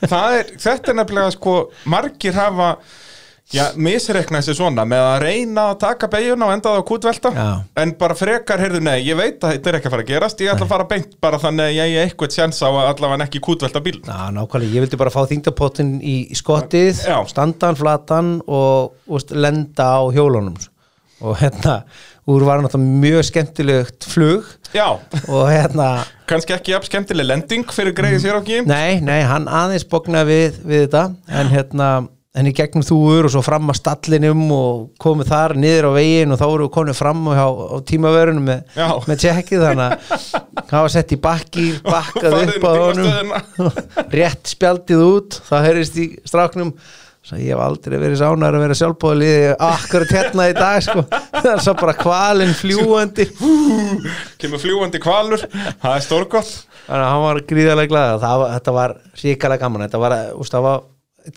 þetta 0.00 0.74
er 0.74 0.98
nefnilega 0.98 1.30
sko, 1.36 1.54
margir 1.90 2.34
hafa 2.36 2.72
já, 3.54 3.64
misreikna 3.76 4.40
þessi 4.40 4.56
svona 4.58 4.84
með 4.88 5.02
að 5.06 5.24
reyna 5.24 5.64
að 5.72 5.78
taka 5.84 6.08
beigjuna 6.12 6.48
og 6.48 6.54
enda 6.54 6.72
það 6.72 6.80
á 6.80 6.88
kútvelta. 6.90 7.32
Já. 7.34 7.48
en 7.82 7.94
bara 8.00 8.16
frekar, 8.18 8.62
heyrðu, 8.62 8.82
nei, 8.86 8.98
ég 9.06 9.18
veit 9.18 9.38
að 9.42 9.56
þetta 9.56 9.72
er 9.72 9.78
ekki 9.80 9.90
að 9.90 9.94
fara 9.96 10.06
að 10.06 10.12
gerast, 10.12 10.44
ég 10.44 10.52
ætla 10.54 10.68
að 10.68 10.74
fara 10.74 10.88
beint 10.94 11.16
bara 11.20 11.40
þannig 11.42 11.66
að 11.70 11.76
ég 11.78 11.96
er 11.98 12.08
eitthvað 12.08 12.36
sjans 12.38 12.62
á 12.62 12.68
að 12.70 12.90
allavega 12.94 13.26
ekki 13.28 13.44
kútvelta 13.46 13.82
bíl 13.84 13.98
Já, 14.00 14.18
nákvæmlega, 14.36 14.74
ég 14.76 14.86
vildi 14.86 15.00
bara 15.00 15.14
fá 15.14 15.22
þingdapottin 15.30 15.96
í 16.00 16.16
í 16.30 16.38
skottið, 16.38 17.04
Já. 17.08 17.18
standan, 17.30 17.78
flatan 17.78 18.36
og 18.46 18.94
úst, 19.10 19.34
lenda 19.34 19.88
á 19.98 20.02
hjólunum 20.14 20.56
og 21.20 21.36
hérna 21.36 21.82
úr 22.30 22.44
var 22.46 22.62
náttúrulega 22.62 23.00
mjög 23.02 23.26
skemmtilegt 23.28 24.06
flug. 24.08 24.46
Já, 24.76 24.86
og 25.28 25.48
hérna 25.50 26.04
kannski 26.30 26.54
ekki 26.54 26.74
jafn 26.74 26.86
skemmtileg 26.86 27.26
lending 27.26 27.66
fyrir 27.74 27.94
greiði 27.96 28.20
sér 28.22 28.38
á 28.38 28.40
ekki 28.40 28.60
Nei, 28.68 29.00
nei, 29.04 29.20
hann 29.26 29.48
aðeins 29.50 29.86
bóknaði 29.90 30.30
við, 30.30 30.58
við 30.70 30.84
þetta. 30.86 31.02
En 31.40 31.50
hérna 31.50 31.88
en 32.38 32.46
í 32.46 32.52
gegnum 32.54 32.84
þúur 32.86 33.26
og 33.26 33.32
svo 33.34 33.40
fram 33.42 33.72
að 33.72 33.78
stallinum 33.80 34.44
og 34.54 34.82
komið 35.02 35.30
þar 35.32 35.54
niður 35.58 35.88
á 35.90 35.92
veginn 35.96 36.30
og 36.30 36.38
þá 36.38 36.44
voru 36.46 36.68
við 36.68 36.72
komið 36.76 36.98
fram 37.00 37.24
á, 37.26 37.34
á 37.42 37.76
tímaverunum 37.90 38.44
með, 38.46 38.60
með 39.10 39.18
tjekkið 39.24 39.64
þannig 39.66 39.84
að 39.88 40.14
það 40.70 40.76
var 40.84 40.92
sett 40.94 41.14
í 41.16 41.20
bakki 41.26 41.64
bakkað 41.94 42.36
upp 42.44 42.66
á 42.70 42.72
honum. 42.78 43.32
rétt 44.20 44.52
spjaldið 44.54 45.02
út 45.08 45.40
það 45.48 45.66
heyrist 45.70 45.98
í 45.98 46.06
stráknum. 46.30 46.70
Svo 47.20 47.36
ég 47.36 47.50
hef 47.52 47.60
aldrei 47.60 47.98
verið 48.00 48.16
sánar 48.22 48.54
að 48.56 48.62
vera 48.64 48.76
sjálfbóðliði 48.78 49.50
akkurat 49.60 50.12
hérna 50.16 50.46
í 50.48 50.54
dag 50.56 50.78
sko. 50.86 51.02
Það 51.34 51.48
er 51.50 51.60
svo 51.66 51.74
bara 51.76 51.92
kvalinn 51.98 52.54
fljúandi 52.56 53.26
kemur 54.40 54.62
fljúandi 54.62 55.02
kvalur, 55.04 55.44
það 55.82 55.98
er 55.98 56.06
stórgott. 56.06 56.54
Þannig 56.86 57.04
að 57.04 57.10
hann 57.12 57.26
var 57.26 57.42
gríðarlega 57.50 58.06
var- 58.22 58.54
þetta 58.54 58.74
var 58.78 58.96
ríkalega 59.20 59.60
gaman. 59.66 59.84
Þetta 59.84 60.00
var, 60.06 60.16
úst, 60.40 60.54
það 60.56 60.64
var 60.70 60.80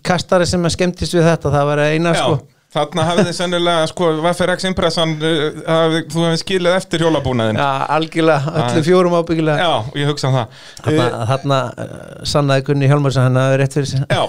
kastari 0.05 0.47
sem 0.49 0.65
skemmtist 0.73 1.15
við 1.15 1.27
þetta 1.27 1.51
það 1.53 1.69
var 1.69 1.81
eina 1.85 2.13
Já, 2.15 2.19
sko. 2.23 2.39
þarna 2.73 3.05
hafið 3.09 3.29
þið 3.29 3.37
sennilega 3.37 3.85
sko, 3.91 4.09
FRX 4.33 4.67
impressan 4.71 5.15
uh, 5.19 5.99
þú 6.09 6.25
hefði 6.27 6.41
skilið 6.41 6.77
eftir 6.79 7.05
hjólabúnaðin 7.05 7.61
Já, 7.61 7.69
algjörlega, 7.97 8.53
öllu 8.63 8.83
fjórum 8.87 9.17
ábyggilega. 9.19 9.69
Já, 9.69 9.95
ég 10.01 10.09
hugsa 10.11 10.31
um 10.31 10.37
það. 10.39 10.59
Þarna, 10.81 11.07
uh, 11.07 11.23
þarna 11.33 11.61
uh, 11.69 12.03
sannaði 12.33 12.67
Gunni 12.71 12.89
Hjálmarsson 12.91 13.27
hann 13.29 13.41
hafi 13.43 13.61
rétt 13.61 13.77
fyrir 13.77 13.91
sig. 13.93 14.05
Já. 14.09 14.23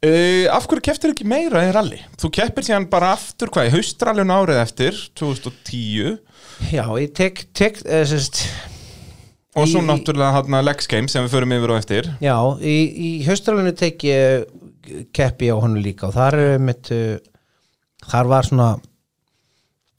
Uh, 0.00 0.46
Af 0.48 0.64
hverju 0.64 0.80
keftir 0.86 1.10
ekki 1.12 1.26
meira 1.28 1.60
í 1.66 1.72
rally? 1.76 1.98
Þú 2.22 2.30
keppir 2.38 2.64
síðan 2.64 2.86
bara 2.88 3.10
aftur 3.12 3.50
hvað, 3.52 3.68
í 3.68 3.72
haustrallun 3.74 4.32
árið 4.32 4.60
eftir 4.62 5.00
2010 5.20 6.14
Já, 6.72 6.84
ég 7.02 7.10
tek, 7.16 7.42
tek 7.56 7.82
uh, 7.84 8.00
sest, 8.08 8.40
og 9.56 9.66
svo 9.66 9.80
Í- 9.82 9.86
náttúrulega 9.88 10.32
hann 10.36 10.64
Lex 10.64 10.86
Game 10.90 11.08
sem 11.10 11.24
við 11.26 11.32
förum 11.34 11.54
yfir 11.56 11.72
á 11.74 11.76
eftir. 11.80 12.10
Já, 12.22 12.36
í, 12.62 12.76
í 12.94 13.10
haustralinu 13.26 13.72
tek 13.76 14.04
ég 14.06 14.46
keppi 15.16 15.50
á 15.50 15.56
honum 15.58 15.82
líka 15.82 16.08
og 16.08 16.14
þar 16.14 16.38
er 16.38 16.62
mitt 16.62 16.90
uh, 16.94 17.18
þar 18.10 18.30
var 18.30 18.46
svona 18.48 18.68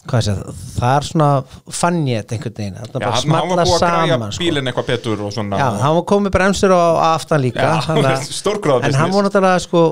hvað 0.09 0.23
sé 0.25 0.33
það, 0.33 0.61
þar 0.79 1.05
svona 1.05 1.27
fann 1.77 1.99
ég 2.09 2.23
þetta 2.23 2.35
einhvern 2.37 2.55
veginn 2.57 2.77
Já, 2.79 3.11
hann 3.11 3.35
hann 3.35 3.51
var 3.51 3.59
búið 3.69 3.75
að 3.75 3.83
græja 3.85 4.17
sko. 4.31 4.41
bílinn 4.41 4.71
eitthvað 4.71 4.87
betur 4.89 5.21
og 5.27 5.33
svona. 5.35 5.59
Já, 5.61 5.67
hann 5.83 5.95
var 5.99 6.05
komið 6.09 6.33
bremsur 6.33 6.73
á 6.73 6.81
aftan 7.11 7.43
líka 7.43 7.67
Já, 7.67 7.75
þannig 7.85 8.09
að- 8.09 8.31
stórgráða 8.41 8.89
En 8.89 8.97
hann 8.97 9.13
var 9.13 9.27
náttúrulega 9.27 9.61
sko, 9.67 9.83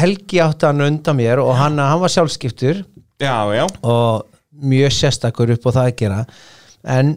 Helgi 0.00 0.40
átti 0.46 0.70
hann 0.70 0.80
undan 0.86 1.18
mér 1.20 1.42
og 1.44 1.52
hann, 1.60 1.76
hann 1.84 2.00
var 2.00 2.14
sjálfskiptur. 2.14 2.80
Já, 3.20 3.36
já, 3.52 3.66
og 3.82 4.24
mjög 4.58 4.94
sérstakur 5.02 5.52
upp 5.58 5.68
á 5.68 5.70
það 5.74 5.84
að 5.90 5.96
gera. 6.00 6.20
En 6.88 7.12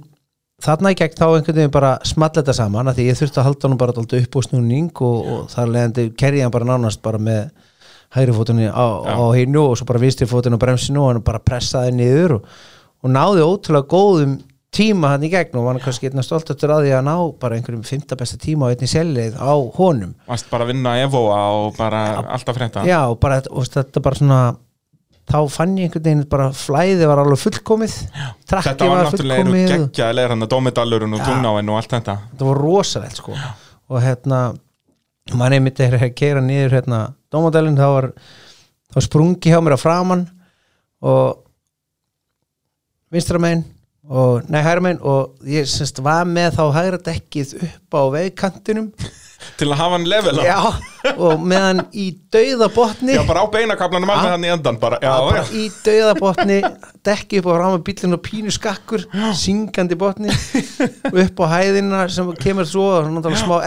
þarna 0.61 0.93
í 0.93 0.97
gegn 0.99 1.17
þá 1.17 1.25
einhvern 1.27 1.57
veginn 1.57 1.73
bara 1.73 1.91
small 2.07 2.31
þetta 2.35 2.55
saman 2.55 2.91
að 2.91 2.99
því 2.99 3.07
ég 3.09 3.19
þurfti 3.19 3.41
að 3.41 3.47
halda 3.49 3.67
hann 3.69 3.81
bara 3.81 3.95
alltaf 3.97 4.25
upp 4.25 4.37
á 4.37 4.41
snúning 4.47 5.03
og, 5.07 5.31
og 5.33 5.41
þar 5.51 5.73
leðandi 5.75 6.05
kerði 6.19 6.45
hann 6.45 6.53
bara 6.53 6.69
nánast 6.69 7.01
bara 7.05 7.21
með 7.21 7.49
hægri 8.15 8.35
fótunni 8.35 8.67
á, 8.67 8.85
á 9.07 9.23
hinu 9.37 9.65
og 9.71 9.75
svo 9.79 9.87
bara 9.89 10.03
vinstri 10.03 10.27
fótunni 10.29 10.59
á 10.59 10.63
bremsinu 10.63 11.01
og 11.01 11.11
hann 11.13 11.25
bara 11.25 11.43
pressaði 11.43 11.93
niður 11.95 12.37
og, 12.37 12.55
og 13.01 13.13
náði 13.13 13.45
ótrúlega 13.47 13.89
góðum 13.91 14.39
tíma 14.71 15.13
hann 15.13 15.25
í 15.27 15.31
gegn 15.31 15.57
og 15.59 15.65
var 15.67 15.75
hann 15.75 15.83
kannski 15.83 16.07
einna 16.07 16.23
stolt 16.23 16.51
eftir 16.53 16.71
að 16.71 16.85
því 16.85 16.91
að 16.95 17.07
ná 17.07 17.15
bara 17.41 17.57
einhverjum 17.57 17.83
fymta 17.87 18.15
besta 18.19 18.39
tíma 18.39 18.69
á 18.69 18.71
einni 18.71 18.87
sellið 18.87 19.35
á 19.35 19.51
honum. 19.75 20.13
Varst 20.29 20.47
bara 20.51 20.63
að 20.63 20.71
vinna 20.71 20.93
Evoa 21.03 21.39
og 21.57 21.73
bara 21.75 22.03
alltaf 22.23 22.55
frétta. 22.55 22.85
Já, 22.87 23.01
og 23.11 23.19
bara 23.19 23.41
og 23.51 23.67
þetta 23.67 24.03
bara 24.03 24.19
svona 24.21 24.39
þá 25.29 25.37
fann 25.53 25.77
ég 25.77 25.89
einhvern 25.91 26.03
veginn 26.07 26.23
bara 26.31 26.47
flæði 26.55 27.07
var 27.07 27.21
alveg 27.21 27.39
fullkomið 27.43 27.93
trakki 28.49 28.69
Þetta 28.71 28.87
var 28.89 28.97
var 28.97 29.05
náttúrulega 29.11 29.39
eru 29.43 29.51
fullkomið. 29.51 29.71
geggjaðilega 29.91 30.29
hann 30.33 30.45
að 30.47 30.51
dómedalurinn 30.55 31.13
og 31.13 31.21
Já. 31.21 31.25
tungnáinn 31.29 31.69
og 31.71 31.77
allt 31.81 31.91
þetta. 31.95 32.15
Þetta 32.31 32.45
var 32.49 32.61
rosalegt 32.65 33.21
sko. 33.21 33.35
Og 33.91 34.01
hérna 34.01 34.39
mann 35.37 35.53
einmitt 35.53 35.79
er 35.79 35.95
að 35.99 36.15
keira 36.17 36.41
niður 36.43 36.73
hérna 36.79 37.01
dómadælinn 37.31 37.77
þá 37.79 37.87
var 37.93 38.09
þá 38.91 38.99
sprungi 39.05 39.51
hjá 39.53 39.61
mér 39.63 39.77
að 39.77 39.83
framann 39.85 40.25
og 41.01 41.37
vinstramenn 43.11 43.63
og, 44.11 44.41
nei, 44.51 44.61
hægramenn 44.65 44.99
og 45.07 45.37
ég 45.47 45.67
semst 45.69 45.99
var 46.03 46.25
með 46.27 46.55
þá 46.57 46.63
hægra 46.75 46.99
dekkið 47.05 47.51
upp 47.67 47.95
á 47.95 48.01
vegkantinum 48.15 48.87
til 49.59 49.69
að 49.69 49.79
hafa 49.79 49.97
hann 49.97 50.07
level 50.09 50.35
á 50.39 50.43
já, 50.45 50.59
og 51.15 51.43
meðan 51.43 51.83
í 51.93 52.07
dauða 52.33 52.69
botni 52.73 53.15
Já, 53.15 53.23
bara 53.27 53.43
á 53.43 53.47
beinakablanum 53.53 54.13
alveg 54.13 54.35
hann 54.35 54.47
í 54.47 54.51
endan 54.53 54.79
bara, 54.81 54.99
já, 55.01 55.11
bara 55.27 55.43
í 55.55 55.67
dauða 55.85 56.15
botni 56.19 56.59
dekki 57.05 57.41
upp 57.41 57.49
á 57.49 57.53
ráma 57.61 57.81
bílinn 57.85 58.17
og 58.17 58.23
pínu 58.25 58.53
skakkur 58.53 59.05
syngandi 59.37 59.97
botni 59.99 60.29
upp 61.11 61.41
á 61.41 61.45
hæðina 61.55 62.05
sem 62.11 62.29
kemur 62.41 62.69
svo 62.69 62.87
smá 63.41 63.57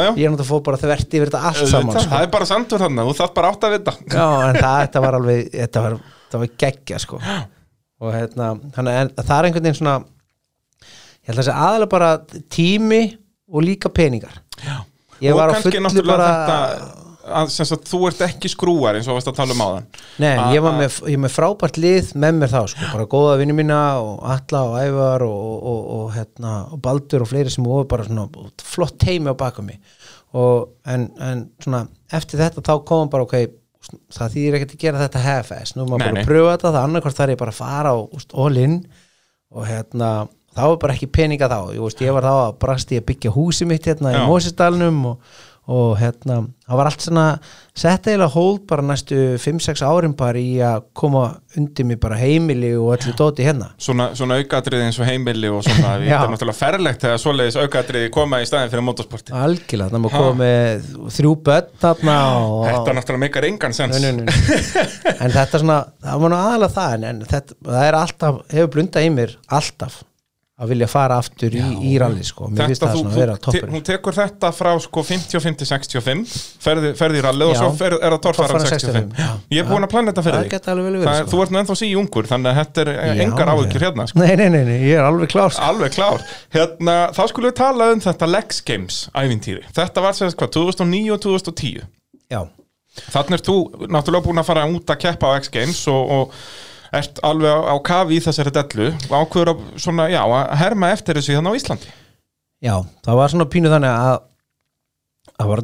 já. 0.00 0.08
ég 0.16 0.30
náttúrulega 0.30 0.48
fór 0.48 0.62
bara 0.66 0.80
þvert 0.80 1.16
yfir 1.16 1.30
þetta 1.30 1.42
allt 1.50 1.70
saman 1.70 1.98
sko. 1.98 2.10
Það 2.12 2.26
er 2.26 2.32
bara 2.34 2.48
sandur 2.48 2.84
þannig, 2.84 3.08
þú 3.10 3.16
þarf 3.20 3.34
bara 3.36 3.50
átt 3.52 3.66
að 3.66 3.76
vita. 3.76 3.94
Já, 4.10 4.26
en 4.48 4.58
það 4.58 4.78
þetta 4.80 5.04
var 5.04 5.18
alveg 5.18 5.42
þetta 5.54 5.84
var, 5.84 5.98
þetta 6.24 6.42
var 6.42 6.54
geggja 6.64 7.00
sko. 7.02 7.20
og 8.04 8.14
hérna, 8.14 8.50
þannig 8.76 9.00
að 9.00 9.12
það 9.22 9.36
er 9.36 9.48
einhvern 9.48 9.68
veginn 9.68 9.80
svona 9.80 9.96
ég 11.24 11.30
held 11.30 11.38
að 11.38 11.42
þessi 11.42 11.56
aðalega 11.56 11.92
bara 11.94 12.10
tími 12.52 13.02
og 13.54 13.64
líka 13.64 13.92
peningar. 13.92 14.40
Ég 15.24 15.34
var 15.36 15.52
á 15.52 15.58
fullu 15.62 16.04
bara 16.06 16.28
þetta 16.28 16.58
að, 17.24 17.48
sagt, 17.56 17.86
þú 17.88 17.98
ert 18.10 18.18
ekki 18.26 18.50
skrúar 18.52 18.98
eins 18.98 19.06
og 19.08 19.16
varst 19.16 19.30
að 19.30 19.36
tala 19.38 19.54
um 19.56 19.62
áðan. 19.64 19.86
Nei, 20.20 20.28
en 20.34 20.42
A- 20.42 20.50
ég 20.52 20.60
var 20.64 20.74
með, 20.76 20.98
ég 21.08 21.20
með 21.22 21.32
frábært 21.32 21.78
lið 21.80 22.10
með 22.20 22.34
mér 22.42 22.52
þá, 22.52 22.58
sko, 22.74 22.88
bara 22.92 23.06
góða 23.14 23.38
vinni 23.40 23.56
mína 23.56 23.78
og 24.02 24.18
Alla 24.34 24.60
og 24.68 24.74
Ævar 24.82 25.24
og, 25.24 25.38
og, 25.48 25.62
og, 25.72 25.82
og, 25.96 26.06
hérna, 26.18 26.52
og 26.74 26.82
Baldur 26.84 27.24
og 27.24 27.30
fleiri 27.30 27.52
sem 27.54 27.64
voru 27.64 27.88
bara 27.88 28.04
svona 28.04 28.26
flott 28.60 28.98
teimi 29.00 29.32
á 29.32 29.36
baka 29.40 29.64
mig. 29.64 29.80
Og, 30.36 30.68
en, 30.90 31.08
en 31.22 31.46
svona 31.62 31.86
eftir 32.12 32.42
þetta 32.42 32.60
þá 32.66 32.74
komum 32.84 33.08
bara 33.12 33.24
ok 33.24 33.38
það 34.12 34.32
þýðir 34.34 34.54
ekkert 34.58 34.72
að 34.76 34.80
gera 34.84 35.00
þetta 35.04 35.20
half-ass 35.24 35.74
nú 35.76 35.84
maður 35.86 35.98
Nei, 36.00 36.06
bara 36.08 36.18
nei. 36.20 36.24
pröfa 36.28 36.52
þetta, 36.54 36.70
það 36.74 36.86
annarkvort 36.88 37.18
þarf 37.18 37.34
ég 37.34 37.40
bara 37.40 37.52
að 37.52 37.58
fara 37.62 37.92
og 37.96 38.22
all 38.44 38.56
in. 38.60 38.76
Og 39.54 39.66
hérna 39.68 40.08
þá 40.54 40.62
var 40.68 40.78
bara 40.84 40.96
ekki 40.96 41.10
peninga 41.14 41.50
þá, 41.50 41.58
ég, 41.74 41.82
veist, 41.82 42.04
ég 42.04 42.14
var 42.14 42.28
þá 42.28 42.34
að 42.36 42.54
brasti 42.62 43.00
að 43.00 43.08
byggja 43.10 43.34
húsi 43.34 43.66
mitt 43.68 43.90
hérna 43.90 44.14
Já. 44.14 44.20
í 44.22 44.28
Mósisdalnum 44.30 45.02
og, 45.12 45.34
og 45.64 45.94
hérna 45.96 46.42
það 46.64 46.78
var 46.78 46.88
allt 46.90 47.04
svona 47.04 47.22
sett 47.74 48.06
eiginlega 48.06 48.32
hold 48.34 48.60
bara 48.68 48.84
næstu 48.84 49.16
5-6 49.40 49.80
árin 49.88 50.12
bara 50.16 50.38
í 50.40 50.58
að 50.62 50.84
koma 50.96 51.24
undir 51.58 51.88
mig 51.88 51.98
bara 52.02 52.18
heimili 52.20 52.74
og 52.76 52.92
öllu 52.94 53.14
dóti 53.16 53.46
hérna. 53.46 53.70
Svona, 53.80 54.10
svona 54.16 54.38
aukatriði 54.40 54.86
eins 54.86 55.00
og 55.00 55.08
heimili 55.08 55.50
og 55.50 55.64
svona 55.66 55.96
Þetta 56.04 56.20
er 56.20 56.32
náttúrulega 56.34 56.58
ferlegt 56.60 57.04
þegar 57.06 57.20
svoleiðis 57.24 57.58
aukatriði 57.64 58.12
koma 58.14 58.40
í 58.44 58.48
staðin 58.48 58.72
fyrir 58.72 58.86
motorsporti 58.86 59.34
algjörlega, 59.34 59.90
þannig 59.90 59.98
að 59.98 60.06
maður 60.06 60.16
koma 60.20 60.38
með 60.44 60.88
þrjú 61.18 61.34
börn 61.48 61.74
þarna 61.82 62.16
og 62.38 62.64
Þetta 62.68 62.96
náttúrulega 63.00 63.24
meikar 63.26 63.50
engan 63.50 63.76
sens. 63.80 63.98
Nei, 63.98 64.12
nei, 64.12 64.24
nei. 64.24 64.74
en 65.24 65.36
þetta 65.36 65.46
er 65.48 65.66
svona 65.66 65.82
það 66.04 66.24
var 66.26 66.34
nú 66.34 66.40
aðalega 66.40 66.74
það 66.78 66.98
en, 66.98 67.06
en 67.10 67.22
þetta, 67.34 67.62
það 67.70 67.86
er 67.90 68.02
alltaf, 68.04 68.42
hefur 68.54 68.74
blundað 68.76 69.08
í 69.08 69.14
mér 69.18 69.38
alltaf 69.60 70.02
að 70.54 70.70
vilja 70.70 70.86
fara 70.86 71.16
aftur 71.18 71.54
í, 71.58 71.60
í 71.82 71.92
rally 71.98 72.22
sko, 72.22 72.46
mér 72.46 72.68
finnst 72.70 72.84
það 72.84 72.92
svona 72.94 73.10
að 73.10 73.16
vera 73.18 73.32
toppur 73.42 73.72
hún 73.72 73.82
tekur 73.88 74.14
þetta 74.14 74.50
frá 74.54 74.68
sko 74.84 75.02
55 75.02 75.56
til 75.58 75.66
65 75.66 76.34
ferði, 76.62 76.92
ferði 76.94 77.18
í 77.18 77.24
rallið 77.26 77.48
og 77.50 77.56
Já. 77.56 77.58
svo 77.58 77.70
fer, 77.80 77.96
er 77.98 78.14
það 78.14 78.20
Torfæran 78.28 78.62
65, 78.62 78.84
65, 78.84 79.16
já. 79.18 79.32
Ég 79.56 79.64
er 79.64 79.66
búin 79.72 79.86
að 79.88 79.90
plana 79.96 80.12
þetta 80.12 80.24
fyrir 80.28 80.38
það 80.38 80.46
þig 80.46 80.68
Það 80.68 80.82
verið 80.84 81.08
er, 81.10 81.18
sko. 81.18 81.32
Þú 81.32 81.42
ert 81.42 81.54
nú 81.54 81.60
ennþá 81.60 81.76
sí 81.80 81.88
ungur 81.98 82.30
þannig 82.30 82.50
að 82.52 82.60
þetta 82.60 82.84
er 82.84 82.90
Já, 82.94 83.24
engar 83.26 83.50
já. 83.50 83.54
áhyggjur 83.58 83.86
hérna 83.88 84.06
sko. 84.12 84.22
nei, 84.22 84.34
nei, 84.38 84.46
nei, 84.54 84.62
nei, 84.70 84.78
ég 84.86 85.00
er 85.00 85.08
alveg 85.08 85.32
klár 85.34 85.56
sko. 85.56 85.70
Alveg 85.72 85.96
klár 85.98 86.22
hérna, 86.54 86.96
Þá 87.18 87.22
skulum 87.32 87.50
við 87.50 87.56
tala 87.58 87.88
um 87.96 88.04
þetta 88.06 88.28
Lex 88.30 88.62
Games 88.70 89.00
ævintýri 89.10 89.66
Þetta 89.74 90.06
var 90.06 90.14
sagt 90.20 90.38
hvað, 90.38 90.54
2009 90.54 91.16
og 91.16 91.24
2010 91.26 91.82
já, 92.30 92.40
Þannig 93.10 93.40
er 93.40 93.42
þú 93.50 93.56
náttúrulega 93.90 94.28
búin 94.28 94.38
að 94.38 94.46
fara 94.52 94.68
út 94.70 94.94
að 94.94 95.02
keppa 95.02 95.34
á 95.34 95.42
X 95.42 95.50
Games 95.50 95.82
og, 95.90 96.14
og 96.14 96.38
ert 97.00 97.20
alveg 97.26 97.50
á, 97.50 97.60
á 97.72 97.76
kafi 97.84 98.18
í 98.18 98.22
þessari 98.24 98.52
dellu 98.54 98.90
og 98.92 99.14
ákveður 99.18 99.52
að, 99.54 99.62
svona, 99.84 100.08
já, 100.12 100.20
að 100.24 100.54
herma 100.60 100.90
eftir 100.94 101.18
þessu 101.20 101.36
hérna 101.36 101.52
á 101.54 101.58
Íslandi? 101.58 101.90
Já, 102.64 102.76
það 103.04 103.18
var 103.20 103.32
svona 103.32 103.48
pínu 103.52 103.72
þannig 103.72 103.94
að 103.94 104.18
það 105.34 105.50
var, 105.50 105.62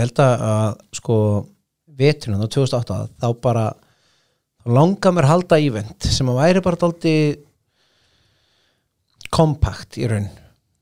held 0.00 0.22
að, 0.24 0.46
að 0.50 0.68
sko, 0.98 1.18
veturinn 2.00 2.42
á 2.42 2.48
2008 2.48 3.00
þá 3.22 3.28
bara 3.44 3.66
þá 4.64 4.72
langar 4.78 5.14
mér 5.14 5.30
halda 5.30 5.60
event 5.62 6.08
sem 6.10 6.32
að 6.32 6.40
væri 6.40 6.64
bara 6.64 6.80
daldi 6.80 7.14
kompakt 9.36 9.98
í 10.00 10.06
raun. 10.10 10.28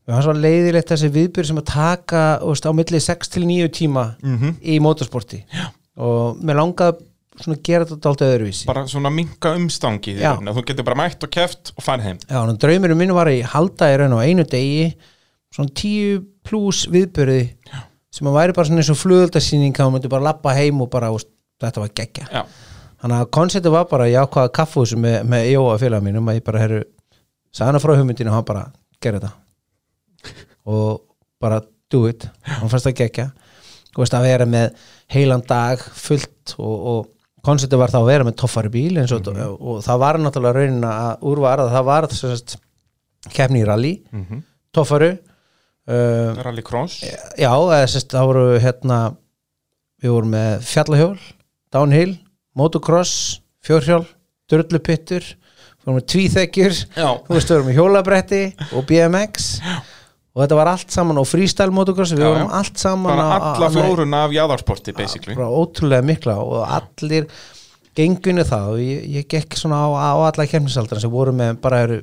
Það 0.04 0.14
var 0.18 0.24
svo 0.26 0.34
leiðilegt 0.36 0.90
þessi 0.92 1.08
viðbyrð 1.14 1.48
sem 1.48 1.60
að 1.62 1.68
taka 1.70 2.22
veist, 2.42 2.66
á 2.68 2.72
milli 2.76 3.00
6 3.00 3.30
til 3.32 3.46
9 3.48 3.70
tíma 3.72 4.04
mm 4.20 4.56
í 4.60 4.78
motorsporti. 4.84 5.40
Já. 5.52 5.70
og 5.96 6.40
mér 6.44 6.58
langaði 6.60 7.04
svona 7.40 7.58
gera 7.66 7.86
þetta 7.88 8.00
daldi 8.04 8.28
öðruvísi. 8.28 8.66
Bara 8.68 8.84
svona 8.90 9.10
minka 9.14 9.54
umstangi 9.58 10.16
þú 10.18 10.64
getur 10.68 10.86
bara 10.86 11.00
mætt 11.02 11.26
og 11.26 11.32
keft 11.34 11.72
og 11.74 11.84
farið 11.84 12.08
heim. 12.08 12.20
Já, 12.28 12.38
að 12.42 12.60
draumurinn 12.62 13.00
minn 13.00 13.14
var 13.16 13.30
að 13.30 13.40
ég 13.40 13.50
halda 13.54 13.90
í 13.90 13.98
raun 14.00 14.14
á 14.14 14.20
einu 14.22 14.46
degi 14.46 14.92
svona 15.54 15.74
10 15.74 16.22
pluss 16.46 16.84
viðbyrði 16.90 17.40
Já. 17.70 17.80
sem 18.14 18.30
að 18.30 18.38
væri 18.38 18.56
bara 18.56 18.68
svona 18.68 18.84
eins 18.84 18.92
og 18.94 19.00
flugöldasýning 19.00 19.74
þá 19.74 19.86
myndi 19.90 20.10
bara 20.12 20.28
lappa 20.30 20.54
heim 20.54 20.82
og 20.84 20.90
bara 20.92 21.12
úst, 21.14 21.30
þetta 21.62 21.82
var 21.82 21.92
geggja 21.94 22.26
Já, 22.30 22.42
þannig 23.02 23.20
að 23.20 23.30
konceptið 23.38 23.74
var 23.76 23.86
bara 23.90 24.08
að 24.08 24.14
ég 24.14 24.26
ákvaða 24.26 24.54
kaffús 24.58 24.94
með, 24.98 25.20
með 25.30 25.50
Jóa 25.52 25.78
félag 25.82 26.06
mínum 26.06 26.30
að 26.30 26.40
ég 26.40 26.46
bara 26.46 26.62
herru 26.62 26.82
hann 27.62 27.78
frá 27.82 27.94
hugmyndinu 27.94 28.32
og 28.32 28.38
hann 28.38 28.48
bara 28.48 28.64
gera 29.02 29.20
þetta. 29.20 29.32
Og 30.66 31.02
bara 31.42 31.60
do 31.92 32.06
it. 32.08 32.26
Hann 32.48 32.70
fannst 32.72 32.88
það 32.88 33.00
geggja 33.02 33.30
Þú 33.94 34.02
veist, 34.02 34.14
að 34.16 34.24
vera 34.26 34.46
með 34.50 34.80
heilan 35.14 35.44
dag 35.46 35.78
fullt 35.78 36.56
og, 36.58 36.86
og 36.90 37.10
konceptið 37.44 37.80
var 37.80 37.92
þá 37.92 38.00
að 38.00 38.10
vera 38.10 38.26
með 38.28 38.36
toffari 38.40 38.72
bíl 38.72 38.96
og, 39.04 39.54
og 39.60 39.84
það 39.84 40.02
var 40.02 40.18
náttúrulega 40.22 40.58
raunin 40.58 40.88
að 40.88 41.28
úrvara 41.30 41.68
það. 41.72 41.86
Var 41.90 42.08
þess 42.12 42.56
að 42.56 43.32
kefni 43.34 43.62
í 43.62 43.68
rally 43.68 43.94
mm 44.10 44.42
toffaru 44.74 45.10
uh, 45.14 46.42
rallycross. 46.42 46.98
já, 47.38 47.50
eða 47.52 47.86
sérst, 47.86 48.10
það 48.10 48.28
voru 48.30 48.58
hérna 48.58 48.98
við 50.02 50.14
vorum 50.16 50.34
með 50.34 50.66
fjallahjól 50.68 51.18
downhill, 51.74 52.18
motocross 52.58 53.40
fjórhjól, 53.64 54.04
dörlupittur 54.50 55.24
við 55.24 55.86
vorum 55.86 56.00
með 56.00 56.06
Já, 56.96 57.08
veist, 57.28 57.50
við 57.50 57.56
vorum 57.56 57.70
með 57.70 57.78
hjólabretti 57.78 58.42
og 58.72 58.86
BMX 58.88 59.50
og 60.34 60.42
þetta 60.42 60.56
var 60.58 60.70
allt 60.72 60.90
saman 60.90 61.18
og 61.22 61.26
freestyle 61.30 61.70
motocross, 61.74 62.12
við 62.16 62.24
Já, 62.24 62.30
vorum 62.32 62.50
allt 62.58 62.78
saman 62.82 63.06
bara 63.12 63.26
á- 63.38 63.42
alla 63.54 63.68
á- 63.70 63.74
flóruna 63.74 64.24
af 64.24 64.32
jáðarsporti 64.34 64.94
basically. 64.96 65.34
Bara 65.38 65.48
ótrúlega 65.54 66.02
mikla 66.04 66.34
og 66.42 66.64
allir 66.66 67.28
gengunni 67.94 68.42
það 68.48 68.68
og 68.72 68.78
ég, 68.82 69.04
ég 69.20 69.28
gekk 69.30 69.54
svona 69.60 69.78
á, 69.86 69.88
á 69.94 70.12
alla 70.26 70.46
kemnisaldra 70.50 70.98
sem 71.00 71.10
voru 71.12 71.32
með 71.32 71.60
bara 71.62 71.82
eru, 71.86 72.00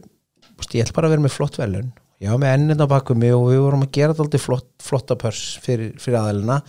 veist, 0.58 0.72
ég 0.78 0.86
ætla 0.86 0.96
bara 0.96 1.08
að 1.10 1.16
vera 1.18 1.26
með 1.28 1.36
flott 1.36 1.58
velun 1.60 1.92
ég 2.22 2.30
var 2.30 2.38
með 2.40 2.54
enninn 2.56 2.84
á 2.86 2.88
bakum 2.88 3.18
mig 3.20 3.34
og 3.36 3.50
við 3.50 3.60
vorum 3.66 3.84
að 3.84 3.92
gera 3.98 4.14
þetta 4.14 4.24
alltaf 4.28 4.46
flott, 4.46 4.68
flotta 4.80 5.16
pörs 5.20 5.42
fyrir, 5.60 5.92
fyrir 6.00 6.20
aðelina 6.22 6.62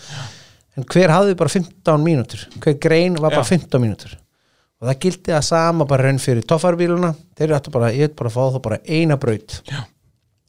en 0.81 0.85
hver 0.89 1.13
hafði 1.13 1.37
bara 1.37 1.53
15 1.53 2.03
mínútur? 2.03 2.47
Hver 2.59 2.79
grein 2.81 3.15
var 3.21 3.31
bara 3.37 3.45
Já. 3.45 3.51
15 3.59 3.83
mínútur? 3.85 4.15
Og 4.83 4.89
það 4.89 4.99
gildi 5.05 5.35
að 5.37 5.45
sama 5.47 5.85
bara 5.87 6.09
raun 6.09 6.19
fyrir 6.19 6.43
toffarbíluna, 6.49 7.13
þeir 7.37 7.45
eru 7.51 7.55
ættu 7.61 7.71
bara 7.71 7.91
ég 7.93 8.09
ætla 8.09 8.17
bara 8.23 8.31
að 8.33 8.35
fá 8.35 8.45
þá 8.57 8.63
bara 8.65 8.79
eina 8.89 9.17
braut. 9.21 9.59
Já. 9.69 9.85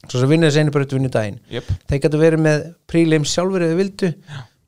Svo 0.07 0.21
sem 0.21 0.31
vinnur 0.31 0.49
þessi 0.51 0.63
einu 0.63 0.73
braut 0.75 0.95
vinnu 0.95 1.11
daginn. 1.13 1.37
Yep. 1.53 1.69
þeir 1.91 2.01
getur 2.07 2.23
verið 2.23 2.43
með 2.47 2.65
prílim 2.89 3.27
sjálfur 3.27 3.67
eða 3.67 3.79
vildu, 3.79 4.13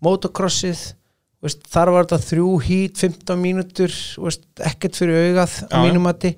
motocrossið 0.05 0.83
veist, 1.45 1.65
þar 1.69 1.93
var 1.93 2.07
þetta 2.07 2.29
þrjú 2.29 2.51
hít 2.65 3.01
15 3.03 3.41
mínútur, 3.41 3.95
veist, 4.25 4.45
ekkert 4.63 4.97
fyrir 4.97 5.31
augað 5.31 5.59
á 5.69 5.77
mínum 5.83 6.07
mati. 6.07 6.36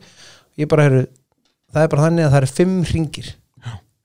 Ég 0.58 0.70
bara 0.72 0.88
heru, 0.88 1.04
það 1.72 1.84
er 1.86 1.92
bara 1.94 2.08
þannig 2.08 2.26
að 2.26 2.34
það 2.34 2.42
eru 2.42 2.56
fimm 2.58 2.80
ringir 2.92 3.36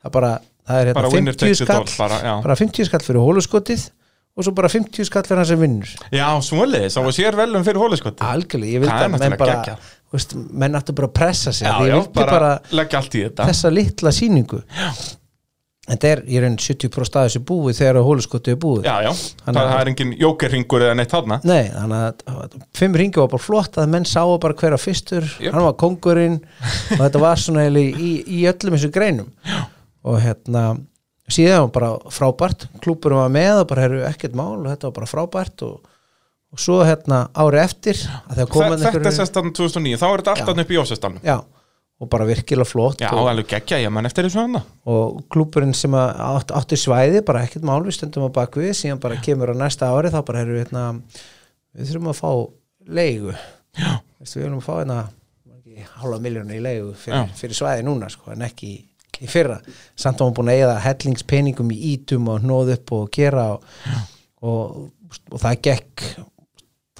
það 0.02 0.10
er 0.10 0.14
bara, 0.16 0.30
það 0.66 0.80
er 0.80 0.88
hérna 0.90 1.10
winner 1.14 1.36
50 1.38 1.42
takes 1.46 1.62
it 1.62 1.72
all 1.72 1.86
skall 1.86 2.02
bara, 2.02 2.36
bara 2.42 2.56
50 2.58 2.88
skall 2.88 3.04
fyrir 3.06 3.22
hóluskotið 3.22 3.84
og 4.32 4.46
svo 4.46 4.54
bara 4.56 4.70
50 4.72 5.08
skall 5.08 5.26
fyrir 5.28 5.42
hann 5.42 5.48
sem 5.50 5.60
vinnur. 5.60 5.90
Já, 6.10 6.26
það 6.42 7.04
var 7.06 7.14
sér 7.14 7.36
velum 7.38 7.66
fyrir 7.66 7.82
hóliskoti 7.82 8.24
algjörlega, 8.26 8.78
ég 8.78 8.82
vildi 8.82 8.94
Það 8.94 9.04
er 9.04 9.10
að 9.10 9.24
menn 9.24 9.36
bara 9.42 9.56
geggjað. 9.58 9.90
Veist, 10.12 10.34
menn 10.36 10.76
áttu 10.78 10.92
bara 10.96 11.08
að 11.10 11.16
pressa 11.18 11.52
sig 11.52 11.66
já, 11.66 11.72
því 11.78 11.88
ég 11.88 11.92
já, 11.92 11.96
vildi 12.00 12.14
bara, 12.20 12.30
bara, 12.38 12.52
leggja 12.78 12.98
allt 13.02 13.14
í 13.18 13.24
þetta. 13.26 13.46
þessa 13.50 13.70
litla 13.72 14.12
sýningu. 14.14 14.62
Þetta 15.82 16.10
er 16.14 16.20
í 16.30 16.38
raun 16.38 16.54
70% 16.62 17.08
staðið 17.08 17.32
sem 17.34 17.42
búið 17.48 17.78
þegar 17.80 17.96
hóluskotið 18.06 18.52
er 18.54 18.58
búið. 18.62 18.84
Já, 18.86 18.92
já, 19.02 19.10
það, 19.42 19.56
að- 19.58 19.70
það 19.72 19.80
er 19.80 19.88
engin 19.90 20.12
jókerringur 20.20 20.84
eða 20.86 20.94
neitt 21.00 21.10
þarna. 21.10 21.38
Nei, 21.42 21.64
þannig 21.74 22.22
að 22.30 22.54
fimm 22.78 22.94
ringi 23.00 23.18
var 23.18 23.28
bara 23.32 23.42
flott 23.42 23.78
að 23.82 23.88
menn 23.90 24.06
sáu 24.06 24.36
bara 24.38 24.54
hver 24.54 24.76
að 24.76 24.84
fyrstur. 24.84 25.26
Jöp. 25.42 25.52
hann 25.56 25.66
var 25.66 25.74
kongurinn 25.82 26.38
og 26.38 27.02
þetta 27.02 27.20
var 27.24 27.36
svona 27.42 27.64
eiginlega 27.66 27.98
í, 27.98 28.12
í 28.30 28.44
öllum 28.52 28.76
þessu 28.78 28.92
greinum. 28.94 29.32
Já. 29.44 29.58
og 30.06 30.20
hérna 30.22 30.62
síðan 31.30 31.66
var 31.66 31.72
bara 31.74 31.90
frábært. 32.14 32.68
Klúpurum 32.82 33.18
var 33.24 33.34
með 33.34 33.60
og 33.64 33.68
bara 33.74 33.82
hefur 33.88 34.06
ekkert 34.06 34.34
mál 34.38 34.60
og 34.62 34.70
þetta 34.70 34.86
var 34.86 34.96
bara 35.00 35.10
frábært 35.10 35.66
og, 35.66 35.80
og 36.52 36.60
svo 36.60 36.82
hérna 36.84 37.24
ári 37.32 37.60
eftir 37.62 37.98
að 38.28 38.46
koma 38.52 38.76
þetta 38.80 39.02
er 39.08 39.18
sestan 39.18 39.52
2009, 39.52 39.98
þá 40.00 40.06
er 40.08 40.22
þetta 40.22 40.36
Já. 40.36 40.44
alltaf 40.44 40.64
upp 40.64 40.72
í 40.72 40.78
Jósestalum 40.78 41.20
Já, 41.24 41.36
og 42.02 42.10
bara 42.12 42.26
virkilega 42.28 42.68
flott 42.68 43.04
já, 43.04 43.10
og, 43.14 43.28
alveg 43.30 43.48
geggja, 43.54 43.80
ég 43.84 43.94
mann 43.94 44.08
eftir 44.08 44.26
þessu 44.26 44.42
hana 44.42 44.64
og 44.90 45.22
klúpurinn 45.32 45.74
sem 45.76 45.94
að 45.96 46.10
átt, 46.28 46.54
átti 46.60 46.78
svæði 46.80 47.22
bara 47.26 47.44
ekkert 47.46 47.64
mál 47.68 47.80
við 47.86 47.96
stundum 47.98 48.28
á 48.28 48.36
bakvið 48.36 48.74
síðan 48.78 49.00
bara 49.02 49.20
kemur 49.24 49.54
á 49.54 49.56
næsta 49.56 49.92
ári 49.94 50.12
þá 50.12 50.20
bara 50.28 50.44
erum 50.44 50.58
við 50.58 50.64
hérna 50.66 50.84
við 51.72 51.90
þurfum 51.90 52.12
að 52.12 52.20
fá 52.20 52.30
leigu. 52.92 53.34
Já, 53.78 53.92
Veistu, 54.20 54.38
við 54.38 54.44
viljum 54.46 54.60
að 54.60 54.66
fá 54.66 54.72
hérna 54.76 54.98
í 55.72 55.84
hálfa 56.02 56.18
miljónu 56.22 56.56
í 56.56 56.62
leigu 56.62 56.90
Já. 56.92 56.98
fyrir, 57.04 57.36
fyrir 57.38 57.58
svæði 57.58 57.86
núna 57.86 58.10
sko, 58.12 58.32
en 58.34 58.44
ekki 58.44 58.72
í, 59.22 59.28
fyrra. 59.30 59.60
Samt 59.96 60.20
var 60.20 60.28
hann 60.28 60.36
búin 60.36 60.50
að 60.52 60.64
eða 60.66 60.80
hellingspenningum 60.84 61.70
í 61.72 61.78
ítum 61.94 62.28
og 62.32 62.42
hnóð 62.42 62.74
upp 62.76 62.92
og 62.98 63.08
gera 63.14 63.46
og, 63.54 63.64
og, 64.42 64.82
og 65.30 65.40
það 65.40 65.62
gekk 65.68 66.04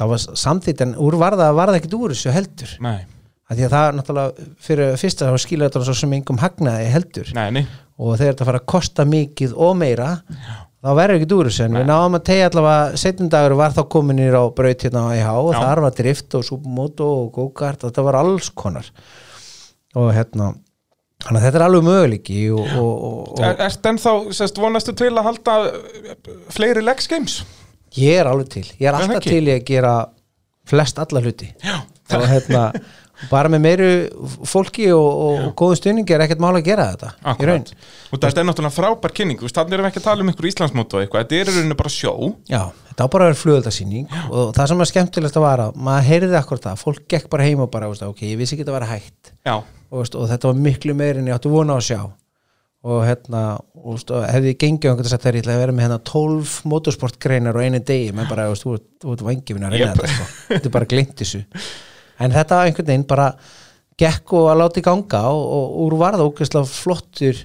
það 0.02 0.12
var 0.12 0.38
samþýtt 0.42 0.84
en 0.86 0.94
úr 1.00 1.16
varða 1.20 1.50
varða 1.56 1.78
ekkit 1.80 1.96
úr 1.98 2.14
þessu 2.14 2.34
heldur. 2.34 2.74
Nei, 2.84 3.06
því 3.52 3.66
að 3.66 3.72
það 3.76 3.86
er 3.86 3.96
náttúrulega 3.98 4.50
fyrir 4.66 4.98
fyrsta 5.00 5.30
þá 5.30 5.44
skilja 5.44 5.70
þetta 5.70 5.86
svo 5.86 5.96
sem 6.02 6.18
engum 6.18 6.42
hagnaði 6.42 6.90
heldur. 6.92 7.32
Nei, 7.36 7.48
nei. 7.58 7.64
Og 8.02 8.16
þegar 8.16 8.34
þetta 8.34 8.48
fara 8.48 8.60
að 8.62 8.68
kosta 8.72 9.06
mikið 9.06 9.54
og 9.62 9.74
meira 9.78 10.10
þá 10.82 10.90
verður 10.98 11.20
ekkert 11.20 11.36
úr 11.36 11.50
þessu. 11.50 11.66
En 11.66 11.78
við 11.78 11.86
náðum 11.90 12.18
að 12.18 12.26
tegja 12.28 12.48
allavega 12.50 13.00
setjundagur 13.02 13.56
var 13.60 13.76
þá 13.76 13.82
kominir 13.94 14.34
á 14.38 14.44
braut 14.56 14.86
hérna 14.86 15.06
á 15.06 15.10
IH 15.14 15.30
og 15.36 15.52
Já. 15.54 15.60
þar 15.60 15.84
var 15.84 15.96
drift 16.00 16.36
og 16.38 16.46
supermoto 16.48 17.08
og 17.20 17.32
go-kart 17.36 17.86
þetta 17.86 18.06
var 18.08 18.18
alls 18.22 18.50
konar. 18.50 18.88
Og 19.98 20.10
hérna 20.16 20.52
þannig 21.22 21.38
að 21.38 21.44
þetta 21.46 21.60
er 21.60 21.64
alveg 21.68 21.86
möguleiki 21.86 22.38
og, 22.50 22.76
og, 22.80 22.92
og, 23.06 23.42
Er, 23.46 23.58
Ertu 23.68 23.92
ennþá, 23.92 24.14
sérst, 24.34 24.58
vonastu 24.58 24.94
til 24.98 25.12
að 25.12 25.28
halda 25.28 25.58
fleiri 26.50 26.82
Games? 26.82 27.42
Ég 27.98 28.18
er 28.22 28.30
alveg 28.30 28.50
til. 28.56 28.66
Ég 28.78 28.88
er 28.88 28.98
alltaf 28.98 29.20
ekki? 29.20 29.36
til 29.36 29.44
í 29.48 29.54
að 29.54 29.64
gera 29.68 29.94
flest 30.68 31.00
alla 31.02 31.22
hluti. 31.22 31.48
Já, 31.62 31.80
og 32.16 32.28
hérna 32.30 32.66
bara 33.30 33.50
með 33.52 33.62
meiru 33.62 33.88
fólki 34.48 34.88
og, 34.94 35.08
og, 35.26 35.42
góðum 35.58 35.78
stuðningi 35.78 36.14
er 36.14 36.24
ekkert 36.24 36.42
mál 36.42 36.54
að 36.54 36.64
gera 36.66 36.88
þetta 36.92 37.10
akkurat. 37.32 37.72
Og 38.10 38.22
þetta 38.22 38.42
er 38.42 38.48
náttúrulega 38.48 38.74
frábær 38.74 39.14
kynning 39.16 39.42
Þannig 39.42 39.76
erum 39.76 39.86
við 39.86 39.90
ekki 39.92 40.02
að 40.02 40.06
tala 40.08 40.24
um 40.24 40.32
ykkur 40.32 40.48
Íslandsmót 40.50 40.96
og 40.96 41.04
eitthvað 41.04 41.26
Þetta 41.26 41.38
er 41.38 41.52
rauninu 41.52 41.76
bara 41.78 41.92
sjó. 41.92 42.14
Já, 42.50 42.62
þetta 42.88 43.06
á 43.06 43.12
bara 43.14 43.28
að 43.28 43.30
vera 43.30 43.40
flugöldasýning 43.42 44.16
og 44.24 44.56
það 44.56 44.72
sem 44.72 44.82
er 44.84 44.90
skemmtilegt 44.90 45.38
að 45.38 45.46
vara, 45.46 45.68
maður 45.76 46.08
heyrði 46.08 46.40
akkur 46.40 46.64
það, 46.66 46.82
fólk 46.82 47.04
gekk 47.14 47.30
bara 47.32 47.46
heim 47.46 47.62
og 47.62 47.70
bara, 47.72 47.92
ok, 47.92 48.24
ég 48.32 48.40
vissi 48.40 48.56
ekki 48.56 48.66
að 48.66 48.76
vera 48.78 48.90
hægt. 48.90 49.32
Já, 49.46 49.54
og, 49.62 50.10
þetta 50.32 50.50
var 50.50 50.66
miklu 50.66 50.96
meir 50.98 51.20
en 51.20 51.30
ég 51.30 51.38
áttu 51.38 51.52
vona 51.52 51.76
á 51.76 51.80
að 51.80 51.88
sjá 51.92 52.02
og 52.82 53.04
hérna, 53.06 53.40
og, 53.78 54.00
og 54.10 54.24
hefði 54.26 54.52
gengið 54.58 54.88
og 54.90 54.96
einhvern 54.96 55.06
veginn 55.06 55.28
að 55.30 55.36
ég 55.38 55.42
ætla 55.44 55.54
að 55.54 55.60
vera 55.62 55.74
með 55.76 55.84
hérna 55.86 55.98
12 56.08 56.54
motorsportgreinar 56.72 57.58
og 57.58 57.62
einu 57.66 57.78
degi, 57.86 58.08
menn 58.16 58.26
bara, 58.30 58.48
þú 58.58 58.72
ert- 58.78 59.22
vangifin 59.28 59.66
að 59.68 59.76
reyna 59.76 59.86
Jep. 59.92 60.00
þetta, 60.00 60.14
sko. 60.16 60.26
þetta 60.50 60.70
er 60.70 60.74
bara 60.78 60.88
gleymt 60.90 61.14
þessu 61.22 61.42
en 62.22 62.34
þetta 62.34 62.58
var 62.58 62.66
einhvern 62.70 62.90
veginn 62.90 63.06
bara 63.12 63.28
gekk 64.02 64.34
og 64.38 64.48
að 64.50 64.60
láti 64.64 64.82
ganga 64.82 65.20
og, 65.30 65.44
og 65.58 65.76
úr 65.86 65.96
varða 66.00 66.26
ógeðslega 66.26 66.70
flottur 66.74 67.42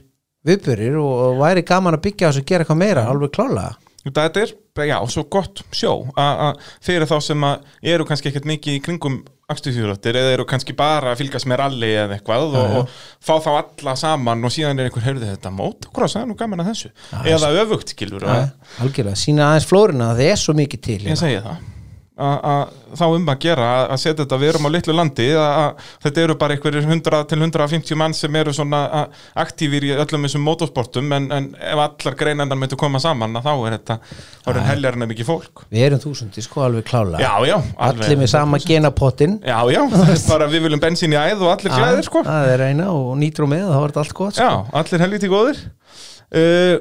viðbörir 0.47 0.97
og, 1.01 1.13
væri 1.43 1.63
gaman 1.67 1.97
að 1.97 2.05
byggja 2.07 2.31
þessu 2.31 2.41
og 2.45 2.49
gera 2.49 2.65
eitthvað 2.65 2.81
meira, 2.81 3.05
alveg 3.11 3.33
klálega 3.37 3.75
þetta 4.07 4.41
er, 4.45 4.51
já, 4.87 4.97
svo 5.11 5.25
gott 5.29 5.61
sjó 5.75 5.91
a- 6.15 6.49
a- 6.49 6.53
Fyrir 6.81 7.05
þá 7.09 7.17
sem 7.25 7.41
að 7.43 7.65
eru 7.93 8.05
kannski 8.07 8.29
ekkert 8.31 8.47
mikið 8.47 8.77
í 8.79 8.83
kringum 8.85 9.17
Akstuðsjóðröttir 9.47 10.17
eða 10.19 10.31
eru 10.35 10.43
kannski 10.43 10.73
bara 10.75 11.13
að 11.13 11.21
fylgast 11.21 11.47
með 11.47 11.61
ralli 11.61 11.91
eða 11.95 12.17
eitthvað 12.17 12.57
og, 12.59 12.73
og 12.81 12.89
fá 13.23 13.37
þá 13.45 13.47
alla 13.61 13.93
saman 13.95 14.43
og 14.43 14.51
síðan 14.51 14.81
er 14.83 14.89
einhver, 14.89 15.05
heyrði 15.05 15.29
þetta 15.29 15.53
motocross, 15.55 16.17
það 16.17 16.25
er 16.25 16.27
nú 16.27 16.35
gaman 16.41 16.63
að 16.65 16.71
þessu. 16.73 16.91
Eða 17.23 17.53
öfugt, 17.63 17.93
skilur 17.95 18.27
algjörlega, 18.27 19.15
sína 19.15 19.47
aðeins 19.53 19.69
flóruna 19.69 20.09
það 20.17 20.33
er 20.33 20.41
svo 20.43 20.57
mikið 20.57 20.83
til 20.89 20.97
Ég 20.99 21.07
hérna. 21.13 21.19
segi 21.23 21.39
það 21.47 21.76
þá 22.17 23.03
um 23.13 23.27
að 23.29 23.39
gera 23.43 23.65
að- 23.87 23.99
setja 24.01 24.23
þetta 24.23 24.39
við 24.41 24.49
erum 24.53 24.65
á 24.65 24.69
litlu 24.73 24.95
landi 24.95 25.27
að, 25.37 25.83
þetta 26.03 26.23
eru 26.23 26.35
bara 26.41 26.55
einhverjir 26.55 26.87
100 26.87 27.27
til 27.29 27.39
150 27.43 27.95
mann 27.99 28.13
sem 28.17 28.35
eru 28.35 28.53
svona 28.55 29.07
aktífir 29.37 29.85
í 29.85 29.91
öllum 29.93 30.25
þessum 30.25 30.45
motorsportum 30.47 31.13
en, 31.13 31.29
en 31.31 31.49
ef 31.61 31.83
allar 31.83 32.17
greinandar 32.17 32.57
myndu 32.57 32.79
koma 32.79 32.99
saman 33.03 33.37
þá 33.37 33.51
er 33.53 33.77
þetta 33.77 33.99
þá 34.01 34.49
er 34.55 34.61
heljar 34.71 34.97
en 34.97 35.07
mikið 35.11 35.29
fólk. 35.29 35.65
Við 35.69 35.85
erum 35.89 36.01
þúsundi 36.01 36.41
sko 36.45 36.65
alveg 36.65 36.87
klálega. 36.89 37.21
Já, 37.21 37.53
já, 37.53 37.57
allir 37.89 38.17
með 38.17 38.33
sama 38.33 38.59
genapottin 38.63 39.39
Já, 39.45 39.59
já, 39.71 39.81
bara 40.31 40.49
við 40.49 40.65
viljum 40.67 40.81
bensín 40.81 41.13
í 41.13 41.19
æð 41.21 41.45
og 41.45 41.53
allir 41.53 41.73
glæðir 41.75 42.07
sko. 42.09 42.25
Það 42.25 42.53
er 42.55 42.65
eina 42.71 42.91
og 42.95 43.13
nýtrú 43.21 43.49
með 43.51 43.69
þá 43.69 43.77
er 43.79 43.89
þetta 43.91 44.05
allt 44.05 44.17
gott 44.21 44.37
sko. 44.37 44.45
Já, 44.47 44.79
allir 44.81 45.05
helviti 45.05 45.31
góðir. 45.31 45.65
Uh, 46.27 46.77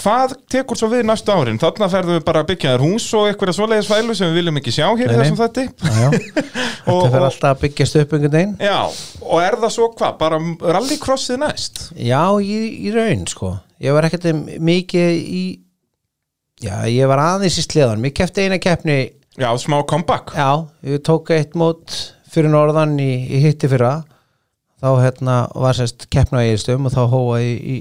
Hvað 0.00 0.32
tekur 0.50 0.78
svo 0.80 0.88
við 0.88 1.02
næstu 1.04 1.34
árin? 1.34 1.58
Þarna 1.60 1.86
ferðum 1.92 2.14
við 2.16 2.22
bara 2.24 2.40
að 2.42 2.46
byggja 2.48 2.70
þér 2.72 2.82
hús 2.86 3.06
og 3.18 3.26
eitthvað 3.28 3.52
svoleiðis 3.58 3.90
fælu 3.90 4.14
sem 4.16 4.30
við 4.30 4.38
viljum 4.40 4.60
ekki 4.62 4.72
sjá 4.72 4.86
hér 4.96 5.12
þessum 5.12 5.36
þætti 5.42 5.64
Já, 5.68 5.90
já. 5.92 6.06
þetta 6.86 6.94
Og- 6.94 7.10
fer 7.12 7.26
alltaf 7.26 7.48
að 7.50 7.60
byggjast 7.66 7.98
upp 8.00 8.14
einhvern 8.16 8.32
veginn 8.38 8.54
Já, 8.64 8.78
og 9.28 9.42
er 9.44 9.56
það 9.60 9.74
svo 9.76 9.88
hvað? 9.98 10.14
Bara 10.22 10.38
rallycrossið 10.78 11.42
næst? 11.44 11.82
já, 12.08 12.22
í, 12.40 12.56
í 12.88 12.94
raun 12.96 13.26
sko 13.28 13.52
ég 13.84 13.92
var 13.98 14.08
ekkert 14.08 14.30
mikið 14.64 15.12
í 15.20 15.42
já, 16.64 16.74
ég 16.88 17.12
var 17.12 17.20
aðeins 17.26 17.60
í 17.60 17.66
sleðan 17.68 18.08
ég 18.08 18.16
kefti 18.16 18.46
eina 18.48 18.58
keppni 18.62 18.96
Já, 19.40 19.50
smá 19.60 19.76
comeback 19.88 20.32
já, 20.36 20.48
ég 20.88 21.04
tók 21.04 21.30
eitt 21.36 21.52
mót 21.58 21.92
fyrir 22.32 22.48
norðan 22.52 22.96
í, 23.00 23.10
í 23.28 23.44
hitti 23.44 23.68
fyrra 23.68 23.98
þá 24.82 24.88
hérna 25.04 25.36
var 25.52 25.76
sérst 25.78 26.08
keppna 26.12 26.42
í 26.48 26.56
stöðum 26.58 26.88
og 26.88 26.96
þá 26.96 27.02
hóa 27.12 27.38
í, 27.44 27.52
í 27.60 27.78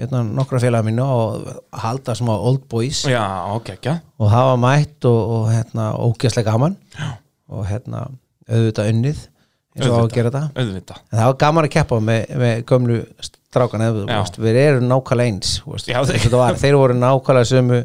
hérna, 0.00 0.22
nokkra 0.26 0.60
félaga 0.62 0.86
mínu 0.88 1.04
og 1.04 1.52
halda 1.84 2.16
smá 2.18 2.32
old 2.34 2.64
boys. 2.70 3.04
Já, 3.10 3.22
ok, 3.54 3.74
ekki 3.76 3.98
og 4.18 4.32
hafa 4.32 4.56
mætt 4.60 5.06
og, 5.10 5.20
og 5.36 5.46
hérna 5.52 5.92
ógeðslega 5.98 6.50
gaman. 6.50 6.76
Já. 6.98 7.12
og 7.54 7.66
hérna 7.68 8.06
auðvitað 8.48 8.90
unnið 8.92 9.22
eins 9.74 9.88
og 9.88 9.96
á 9.96 10.02
að 10.04 10.12
gera 10.14 10.30
þetta. 10.30 10.62
Auðvitað. 10.62 11.00
En 11.10 11.18
það 11.18 11.28
var 11.30 11.38
gaman 11.42 11.66
að 11.66 11.72
keppa 11.74 11.98
með, 12.08 12.34
með 12.42 12.60
gömlu 12.70 12.98
strákan 13.54 13.84
við 14.42 14.58
erum 14.60 14.88
nákvæmlega 14.90 15.32
eins 15.32 15.52
Já, 15.86 16.00
var, 16.34 16.58
þeir 16.58 16.78
voru 16.78 16.96
nákvæmlega 16.98 17.50
sömu 17.50 17.80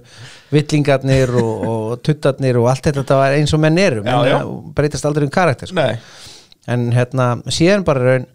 villingarnir 0.53 1.33
og, 1.41 1.63
og 1.71 1.93
tuttarnir 2.05 2.59
og 2.61 2.69
allt 2.71 2.85
þetta. 2.85 3.03
Þetta 3.03 3.19
var 3.21 3.37
eins 3.37 3.55
og 3.57 3.63
menn 3.65 3.81
eru. 3.81 4.03
Menn 4.05 4.29
Já, 4.29 4.35
já. 4.35 4.41
breytast 4.77 5.09
aldrei 5.09 5.27
um 5.27 5.33
karakter 5.33 5.71
sko. 5.71 5.87
En 6.69 6.89
hérna 6.93 7.31
síðan 7.49 7.85
bara 7.87 8.05
raun 8.05 8.29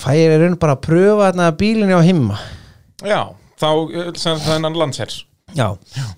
fæ 0.00 0.10
ég 0.16 0.34
í 0.34 0.40
raun 0.42 0.58
bara 0.60 0.76
að 0.76 0.84
pröfa 0.88 1.28
hérna 1.28 1.52
bílinni 1.58 1.94
á 1.94 2.02
himma? 2.04 2.40
Já, 3.04 3.20
þá 3.60 3.70
eh, 3.92 4.10
sem 4.18 4.40
þennan 4.42 4.78
landsherrs 4.78 5.22
Já, 5.54 5.68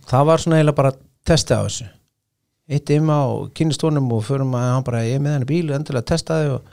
það 0.09 0.25
var 0.31 0.43
svona 0.43 0.59
eiginlega 0.61 0.79
bara 0.79 0.95
testið 1.27 1.61
á 1.61 1.63
þessu. 1.67 1.87
Eitt 2.67 2.91
yma 2.95 3.19
og 3.31 3.53
kynist 3.57 3.85
honum 3.87 4.09
og 4.17 4.25
förum 4.27 4.57
að 4.59 4.67
hann 4.73 4.87
bara 4.87 5.05
ég 5.07 5.19
er 5.19 5.23
með 5.23 5.37
henni 5.37 5.49
bíl, 5.51 5.69
endilega 5.77 6.09
testaði 6.09 6.55
og, 6.57 6.73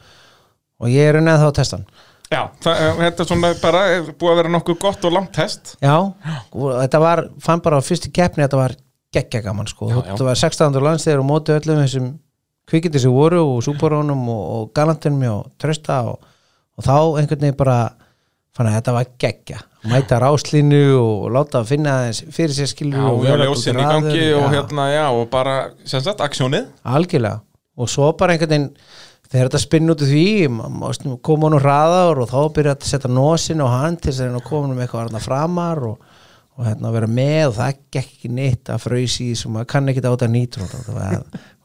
og 0.81 0.89
ég 0.89 1.09
er 1.09 1.19
unnið 1.19 1.43
þá 1.43 1.47
að 1.49 1.55
testa 1.59 1.79
hann. 1.79 1.85
Já, 2.33 2.39
það, 2.63 2.79
eh, 2.81 2.95
þetta 3.03 3.23
er 3.23 3.29
svona 3.29 3.51
bara 3.61 3.83
eh, 3.91 4.09
búið 4.09 4.31
að 4.31 4.39
vera 4.41 4.53
nokkuð 4.55 4.79
gott 4.81 5.05
og 5.05 5.13
langt 5.13 5.33
test. 5.35 5.75
Já, 5.83 5.95
og 5.99 6.67
þetta 6.79 7.03
var, 7.03 7.23
fann 7.43 7.61
bara 7.65 7.81
á 7.83 7.85
fyrstu 7.85 8.13
keppni 8.15 8.45
þetta 8.45 8.61
var 8.61 8.77
geggja 9.13 9.43
gaman 9.45 9.69
sko. 9.69 9.91
Já, 9.91 9.97
já. 9.99 10.05
þetta 10.13 10.29
var 10.29 10.43
16. 10.47 10.81
landstegir 10.87 11.21
og 11.21 11.29
móti 11.29 11.53
öllum 11.53 11.83
þessum 11.83 12.11
kvikindi 12.71 13.01
sem 13.03 13.13
voru 13.13 13.43
og 13.43 13.59
súborónum 13.65 14.23
og, 14.31 14.43
og 14.55 14.71
galantinum 14.73 15.27
og 15.33 15.51
trösta 15.61 15.99
og, 16.13 16.23
og 16.77 16.85
þá 16.87 16.95
einhvern 17.21 17.43
veginn 17.45 17.59
bara 17.59 17.77
fann 18.53 18.69
að 18.69 18.75
þetta 18.79 18.93
var 18.97 19.07
geggja. 19.21 19.61
Mæta 19.89 20.19
ráslínu 20.23 20.81
og 20.95 21.23
láta 21.35 21.59
að 21.63 21.71
finna 21.73 21.93
fyrir 22.31 22.53
sér 22.55 22.69
skilur 22.71 22.99
Já, 23.01 23.07
og 23.09 23.17
og 23.17 23.23
vera 23.25 23.47
ljósin 23.49 23.79
í 23.79 23.83
gangi 23.87 24.11
hraður, 24.19 24.35
og 24.43 24.53
hérna, 24.53 24.85
já, 24.93 25.05
og 25.11 25.25
bara 25.33 25.55
sem 25.89 26.03
sagt, 26.05 26.21
aksjónið. 26.23 26.69
Algjörlega. 26.87 27.41
Og 27.75 27.89
svo 27.89 28.11
bara 28.17 28.35
einhvern 28.35 28.53
veginn 28.53 28.69
þegar 29.33 29.49
þetta 29.49 29.61
spinn 29.63 29.89
út 29.89 30.03
úr 30.05 30.11
því 30.13 30.25
ma- 30.53 30.69
ma- 30.69 31.17
koma 31.25 31.47
hann 31.49 31.57
úr 31.57 31.63
hraðar 31.65 32.21
og 32.21 32.29
þá 32.29 32.39
byrja 32.53 32.75
að 32.77 32.85
setja 32.91 33.09
nosin 33.09 33.63
og 33.65 33.71
hann 33.73 33.97
til 33.97 34.11
þess 34.13 34.21
að 34.27 34.37
að 34.37 34.45
koma 34.51 34.67
hann 34.67 34.75
með 34.77 34.85
eitthvað 34.85 35.07
þarna 35.07 35.23
framar 35.25 35.81
og, 35.89 35.97
og 36.53 36.67
hérna 36.69 36.91
vera 36.93 37.09
með 37.09 37.47
og 37.49 37.55
það 37.57 37.79
gekk 37.97 38.11
ekki 38.13 38.29
neitt 38.37 38.69
að 38.69 38.83
fröys 38.85 39.17
í 39.25 39.31
sem 39.39 39.51
maður 39.55 39.71
kann 39.73 39.89
ekki 39.89 40.05
áta 40.05 40.29
nýtrú 40.29 40.67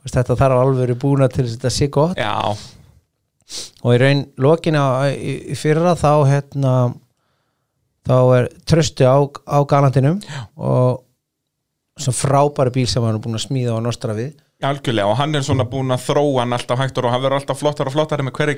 þetta, 0.08 0.38
þarf 0.40 0.56
alveg 0.62 0.80
verið 0.86 1.00
búna 1.04 1.28
til 1.28 1.44
þess 1.44 1.58
að 1.58 1.60
þetta 1.60 1.74
sé 1.76 1.88
gott. 1.92 2.16
Já, 2.16 2.56
og 3.82 3.94
í 3.94 4.00
raun 4.02 4.24
lokina 4.40 4.82
fyrra 5.58 5.94
þá 5.98 6.12
hérna 6.28 6.72
þá 8.08 8.18
er 8.38 8.48
trösti 8.68 9.06
á, 9.08 9.16
á 9.24 9.58
galantinum 9.68 10.20
og 10.56 11.04
svo 11.98 12.14
frábæri 12.14 12.74
bíl 12.74 12.86
sem 12.90 13.04
hann 13.04 13.18
er 13.18 13.24
búin 13.24 13.38
að 13.38 13.48
smíða 13.48 13.74
og 13.76 13.82
nostra 13.88 14.14
við. 14.16 14.36
Algjörlega 14.68 15.10
og 15.10 15.18
hann 15.20 15.38
er 15.38 15.44
svona 15.46 15.66
búin 15.70 15.94
að 15.94 16.04
þróa 16.08 16.42
hann 16.42 16.54
alltaf 16.56 16.80
hægt 16.82 16.96
og 16.98 17.10
hann 17.12 17.22
verður 17.22 17.38
alltaf 17.38 17.60
flottar 17.60 17.90
og 17.90 17.94
flottari 17.94 18.24
með 18.26 18.34
hverju 18.38 18.54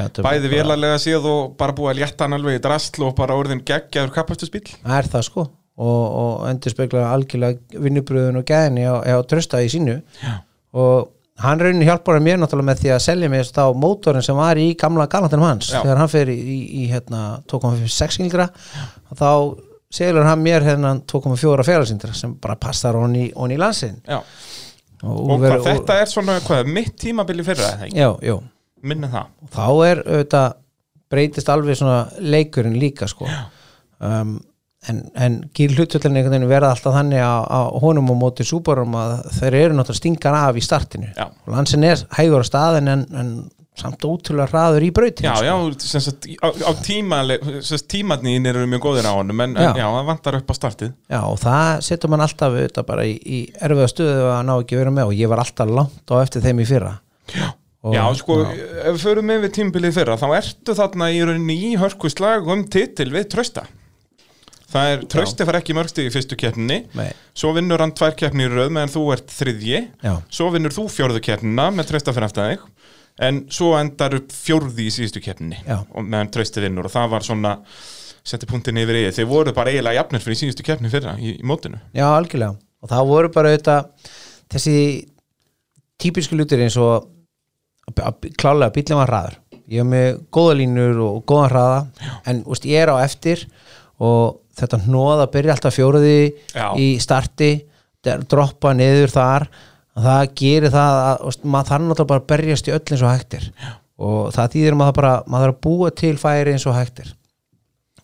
er 0.00 0.22
bæði 0.24 0.52
vélarlega 0.52 1.00
séð 1.00 1.26
og 1.28 1.56
bara 1.60 1.74
búið 1.76 1.90
að 1.92 1.98
létta 2.00 2.24
hann 2.28 2.36
alveg 2.38 2.56
í 2.56 2.62
drastl 2.64 3.08
og 3.08 3.16
bara 3.18 3.36
orðin 3.36 3.64
geggjaður 3.68 4.14
kapastusbíl 4.14 4.64
Það 4.70 4.96
er 4.98 5.10
það 5.12 5.26
sko. 5.28 5.48
Og, 5.82 6.04
og 6.22 6.46
endur 6.48 6.72
spekla 6.72 7.04
algjörlega 7.12 7.82
vinnubröðun 7.84 8.40
og 8.40 8.48
gæðinni 8.48 8.88
á, 8.88 8.94
á 9.04 9.20
trösta 9.28 9.60
í 9.64 9.68
sínu. 9.72 9.98
Já. 10.22 10.32
og 10.76 11.12
hann 11.42 11.60
raunin 11.62 11.84
hjálpar 11.86 12.20
mér 12.22 12.38
náttúrulega 12.40 12.70
með 12.70 12.80
því 12.84 12.92
að 12.94 13.02
selja 13.06 13.30
mér 13.32 13.50
þá 13.50 13.64
mótorin 13.82 14.24
sem 14.24 14.38
var 14.38 14.60
í 14.60 14.68
gamla 14.78 15.08
galantinum 15.10 15.46
hans. 15.48 15.72
Já. 15.72 15.80
þegar 15.82 16.00
hann 16.02 16.12
fer 16.12 16.32
í, 16.32 16.38
í, 16.82 16.86
hérna 16.92 17.22
2,6 17.50 18.20
kilgra 18.22 18.48
þá 19.18 19.28
selur 19.92 20.24
hann 20.26 20.40
mér 20.44 20.64
hérna 20.66 20.94
2,4 21.12 21.66
félagsindra 21.68 22.14
sem 22.16 22.32
bara 22.40 22.56
passar 22.60 22.96
hon 22.96 23.16
í, 23.18 23.26
landsin 23.60 23.98
og, 25.02 25.30
og 25.34 25.42
ver- 25.42 25.58
hvað, 25.58 25.68
þetta 25.68 25.98
er 26.00 26.10
svona, 26.10 26.38
hvað, 26.46 26.70
mitt 26.72 26.94
tímabili 27.02 27.44
fyrra 27.46 27.74
minni 28.82 29.10
það. 29.10 29.28
Og 29.42 29.52
þá 29.54 29.66
er 29.86 30.00
auðvitað 30.06 30.54
breytist 31.12 31.50
alveg 31.52 31.76
svona 31.78 31.98
leikurinn 32.24 32.78
líka 32.80 33.06
sko. 33.10 33.28
Um, 34.02 34.38
en, 34.90 35.00
en 35.14 35.38
gýr 35.54 35.74
hlutvöldin 35.76 36.46
verða 36.50 36.72
alltaf 36.74 36.94
þannig 36.96 37.22
að, 37.22 37.44
að 37.58 37.80
honum 37.84 38.10
á 38.10 38.14
móti 38.18 38.46
súborum 38.46 38.96
að 38.98 39.16
þeir 39.38 39.58
eru 39.60 39.76
náttúrulega 39.78 40.00
stingan 40.00 40.38
af 40.42 40.58
í 40.58 40.64
startinu 40.64 41.10
Já. 41.14 41.26
og 41.30 41.50
landsin 41.54 41.84
er 41.86 42.02
hægur 42.18 42.42
á 42.42 42.46
staðin 42.48 42.90
en, 42.92 43.04
en 43.14 43.30
samt 43.78 44.04
ótrúlega 44.04 44.50
hraður 44.52 44.84
í 44.84 44.90
brautinu 44.92 45.30
Já, 45.30 45.36
sko. 45.38 45.46
já, 45.46 45.54
sem 45.86 46.02
sagt, 46.04 46.26
á, 46.44 46.48
á 46.52 46.70
sagt, 47.64 47.86
tímatnýn 47.94 48.50
eru 48.50 48.66
mjög 48.68 48.82
góðir 48.84 49.08
á 49.08 49.12
honum 49.16 49.40
en, 49.46 49.54
en 49.56 49.70
Já. 49.70 49.72
já, 49.80 49.86
það 49.86 50.10
vantar 50.10 50.38
upp 50.40 50.52
á 50.52 50.54
startið 50.58 50.92
Já, 51.08 51.20
og 51.24 51.38
það 51.40 51.70
setur 51.88 52.12
mann 52.12 52.24
alltaf 52.26 52.52
auðvitað 52.58 52.88
bara 52.90 53.06
í, 53.08 53.14
í 53.16 53.40
erfiða 53.62 53.88
stöðu 53.94 54.28
að 54.34 54.44
ná 54.50 54.54
ekki 54.58 54.80
vera 54.82 54.92
með 54.98 55.12
og 55.12 55.18
ég 55.22 55.32
var 55.32 55.44
alltaf 55.46 55.72
langt 55.72 56.12
á 56.12 56.14
eftir 56.20 56.44
þeim 56.44 56.60
í 56.62 56.68
fyrra 56.68 56.96
Já, 57.32 57.48
Og- 57.82 57.96
já 57.96 58.02
sko, 58.14 58.36
ef 58.46 58.92
við 58.92 59.00
förum 59.02 59.26
með 59.26 59.46
við 59.46 59.54
tímbilið 59.56 59.96
fyrra 59.96 60.18
þá 60.20 60.26
ertu 60.36 60.74
þarna 60.78 61.08
í 61.10 61.22
rauninni 61.26 61.56
í 61.72 61.76
hörkuslag 61.80 62.46
um 62.52 62.66
titil 62.70 63.08
við 63.14 63.30
trösta 63.32 63.64
Það 64.72 64.90
er, 64.90 65.02
trösti 65.12 65.46
fær 65.48 65.58
ekki 65.58 65.76
mörgsti 65.76 66.06
í 66.08 66.12
fyrstu 66.12 66.38
keppninni. 66.40 66.78
Nei. 66.96 67.10
Svo 67.36 67.52
vinnur 67.56 67.82
hann 67.84 67.92
tvær 67.96 68.16
keppni 68.18 68.46
í 68.46 68.52
röð 68.52 68.70
meðan 68.72 68.92
þú 68.94 69.02
ert 69.14 69.32
þriðji. 69.32 69.80
Já. 70.04 70.14
Svo 70.32 70.48
vinnur 70.54 70.74
þú 70.74 70.86
fjórðu 70.92 71.20
keppnina 71.24 71.68
með 71.74 71.90
trösta 71.90 72.14
fyrir 72.16 72.30
eftir 72.30 72.48
þig. 72.48 72.64
En 73.22 73.42
svo 73.52 73.74
endar 73.76 74.16
upp 74.16 74.32
fjórði 74.32 74.88
í 74.88 74.94
síðustu 74.94 75.20
Já. 75.20 75.82
og 75.84 76.00
meðan 76.00 76.32
trösti 76.32 76.64
vinnur. 76.64 76.88
Og 76.88 76.94
það 76.94 77.10
var 77.12 77.26
svona 77.26 77.56
setti 78.24 78.48
punktin 78.48 78.78
yfir 78.80 79.00
í 79.02 79.06
þeir 79.12 79.28
voru 79.28 79.52
bara 79.52 79.72
eiginlega 79.72 80.00
jafnir 80.00 80.22
fyrir 80.24 80.38
síðustu 80.40 80.64
keppni 80.66 80.90
fyrra 80.92 81.16
í, 81.18 81.36
í 81.36 81.46
mótinu. 81.46 81.80
Já, 81.92 82.06
algjörlega. 82.14 82.56
Og 82.82 82.90
það 82.90 83.08
voru 83.10 83.30
bara 83.34 83.52
auðvitað 83.52 84.12
þessi 84.52 84.76
típisku 86.02 86.38
lutir 86.38 86.62
eins 86.62 86.78
og 86.80 87.10
klálega 88.40 88.72
bílum 88.74 89.02
var 89.02 89.10
hraður. 89.10 89.38
Ég 89.72 89.82
hef 89.82 89.88
með 89.88 90.08
góða 90.34 90.56
línur 90.58 91.02
og 91.02 91.20
góðan 91.28 91.52
hraða. 91.52 91.78
En 92.28 92.42
úst, 92.50 92.66
ég 92.68 92.82
er 92.82 92.92
á 92.94 92.96
eftir 93.02 93.44
og 94.00 94.40
þetta 94.58 94.80
hnóða 94.86 95.28
byrja 95.32 95.56
alltaf 95.56 95.76
fjóruði 95.76 96.16
Já. 96.54 96.72
í 96.76 96.96
starti 97.02 97.52
droppa 98.02 98.72
niður 98.76 99.12
þar 99.12 99.46
að 99.92 100.08
það 100.08 100.24
gerir 100.40 100.72
það 100.72 100.98
að 101.02 101.44
maður 101.44 101.70
þarf 101.70 101.86
náttúrulega 101.86 102.10
bara 102.12 102.22
að 102.22 102.30
berjast 102.32 102.68
í 102.68 102.74
öll 102.74 102.82
eins 102.82 103.02
og 103.04 103.12
hægtir 103.12 103.48
og 104.02 104.32
það 104.34 104.54
þýðir 104.56 104.74
að 104.74 104.80
maður 104.80 104.96
bara 104.98 105.12
maður 105.26 105.46
þarf 105.46 105.56
að 105.56 105.62
búa 105.66 105.90
til 106.02 106.14
færi 106.20 106.54
eins 106.56 106.66
og 106.66 106.76
hægtir 106.78 107.12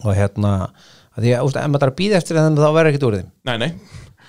og 0.05 0.15
hérna 0.15 0.53
að 1.19 1.25
því 1.25 1.33
að 1.35 1.49
ef 1.49 1.71
maður 1.73 1.83
þarf 1.83 1.93
að 1.93 1.99
býða 1.99 2.21
eftir 2.21 2.39
þeim 2.39 2.59
þá 2.59 2.69
verður 2.69 2.91
ekkert 2.93 3.07
úr 3.09 3.17
þeim. 3.19 3.31
Nei, 3.49 3.57
nei, 3.59 3.71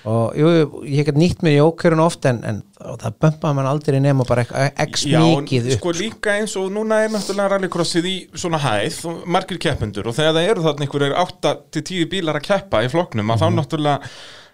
og 0.07 0.35
jú, 0.39 0.47
ég 0.87 1.05
hef 1.09 1.15
nýtt 1.19 1.41
mér 1.43 1.57
í 1.57 1.63
ókjörun 1.65 1.99
oft 2.05 2.23
en, 2.29 2.39
en 2.47 2.61
það 2.79 3.15
bömpaði 3.19 3.55
mann 3.57 3.67
aldrei 3.67 3.99
nema 3.99 4.23
bara 4.27 4.45
ek- 4.47 4.79
x 4.87 5.05
Já, 5.09 5.19
mikið 5.19 5.71
upp. 5.73 5.79
sko 5.81 5.91
líka 5.99 6.35
eins 6.39 6.55
og 6.55 6.69
núna 6.71 7.01
er 7.03 7.09
náttúrulega 7.11 7.49
rallycrossið 7.57 8.05
í 8.07 8.15
svona 8.33 8.59
hæð 8.63 8.99
og 9.11 9.23
margir 9.27 9.59
keppendur 9.59 10.07
og 10.07 10.15
þegar 10.15 10.37
það 10.39 10.49
eru 10.53 10.61
þarna 10.67 10.87
einhverjir 10.87 11.17
8-10 11.25 12.05
bílar 12.13 12.39
að 12.39 12.47
keppa 12.47 12.83
í 12.85 12.91
flokknum 12.93 13.25
Mhm. 13.27 13.33
að 13.35 13.41
þá 13.43 13.47
náttúrulega 13.59 13.99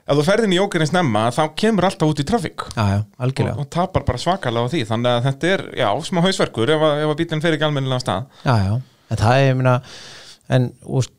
ef 0.07 0.17
þú 0.19 0.23
ferðin 0.25 0.53
í 0.53 0.59
ógerins 0.61 0.91
nefna 0.93 1.21
þá 1.33 1.43
kemur 1.57 1.85
alltaf 1.87 2.09
út 2.09 2.19
í 2.21 2.25
trafík. 2.29 2.61
Og, 3.53 3.59
og 3.65 3.69
tapar 3.73 4.03
bara 4.05 4.17
svakalega 4.21 4.65
á 4.65 4.69
því 4.69 4.81
þannig 4.85 5.11
að 5.13 5.23
þetta 5.29 5.53
er, 5.53 5.63
já, 5.81 5.87
smá 6.05 6.21
hausverkur 6.21 6.69
ef, 6.69 6.81
að- 6.81 7.05
að 7.09 7.15
bílinn 7.21 7.41
fer 7.41 7.53
ekki 7.57 7.65
almennilega 7.65 7.97
á 7.97 8.05
stað. 8.05 8.25
Já, 8.45 8.55
já, 8.65 8.81
en 9.09 9.17
það 9.17 9.33
er, 9.39 9.47
ég 9.49 9.55
meina 9.57 9.81
en 10.49 10.67
úst, 10.85 11.09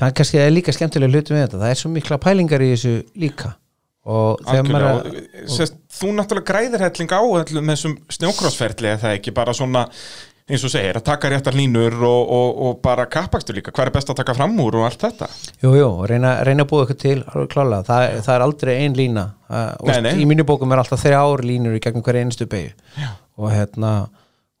það 0.00 0.08
er 0.10 0.16
kannski 0.20 0.40
er 0.42 0.52
líka 0.54 0.74
skemmtilega 0.76 1.12
hlutum 1.14 1.36
við 1.38 1.44
þetta, 1.46 1.62
það 1.64 1.72
er 1.74 1.80
svo 1.82 1.90
mikla 1.94 2.18
pælingar 2.22 2.64
í 2.66 2.70
þessu 2.74 2.94
líka. 3.22 3.54
Og 4.06 4.38
þegar 4.46 4.68
maður 4.70 5.10
og, 5.10 5.20
sest, 5.50 5.80
þú 5.90 6.12
náttúrulega 6.14 6.46
græðir 6.52 6.84
helling 6.86 7.10
á 7.10 7.20
öllum 7.26 7.70
þessum 7.72 7.94
snjókrossferli 8.14 8.92
eða 8.92 9.00
það 9.02 9.14
ekki? 9.18 9.32
Bara 9.34 9.54
svona 9.58 9.82
eins 10.46 10.62
og 10.62 10.70
segir, 10.70 10.94
að 10.94 11.02
taka 11.08 11.30
réttar 11.32 11.56
línur 11.58 11.96
og, 12.06 12.28
og, 12.36 12.50
og 12.68 12.76
bara 12.84 13.08
kappakstur 13.10 13.56
líka, 13.58 13.72
hvað 13.74 13.88
er 13.88 13.94
best 13.96 14.12
að 14.12 14.20
taka 14.20 14.36
fram 14.38 14.52
úr 14.62 14.76
og 14.78 14.84
allt 14.86 15.00
þetta? 15.02 15.26
Jú, 15.58 15.72
jú, 15.74 15.88
og 15.88 16.04
reyna, 16.06 16.36
reyna 16.46 16.62
að 16.62 16.70
búa 16.70 16.84
eitthvað 16.84 17.00
til 17.02 17.24
það, 17.26 18.04
er- 18.04 18.20
það 18.22 18.30
er 18.36 18.44
aldrei 18.44 18.74
ein 18.84 18.94
lína. 18.94 19.24
Uh, 19.50 19.72
Nei, 19.90 19.96
nei. 20.06 20.12
í 20.22 20.28
mínu 20.30 20.46
bókum 20.46 20.70
er 20.76 20.84
alltaf 20.84 21.02
þrjár 21.02 21.42
línur 21.42 21.74
í 21.74 21.80
gegnum 21.82 22.04
hverja 22.06 22.22
einustu 22.22 22.46
beigju 22.50 22.76
og 23.42 23.50
hérna 23.50 23.90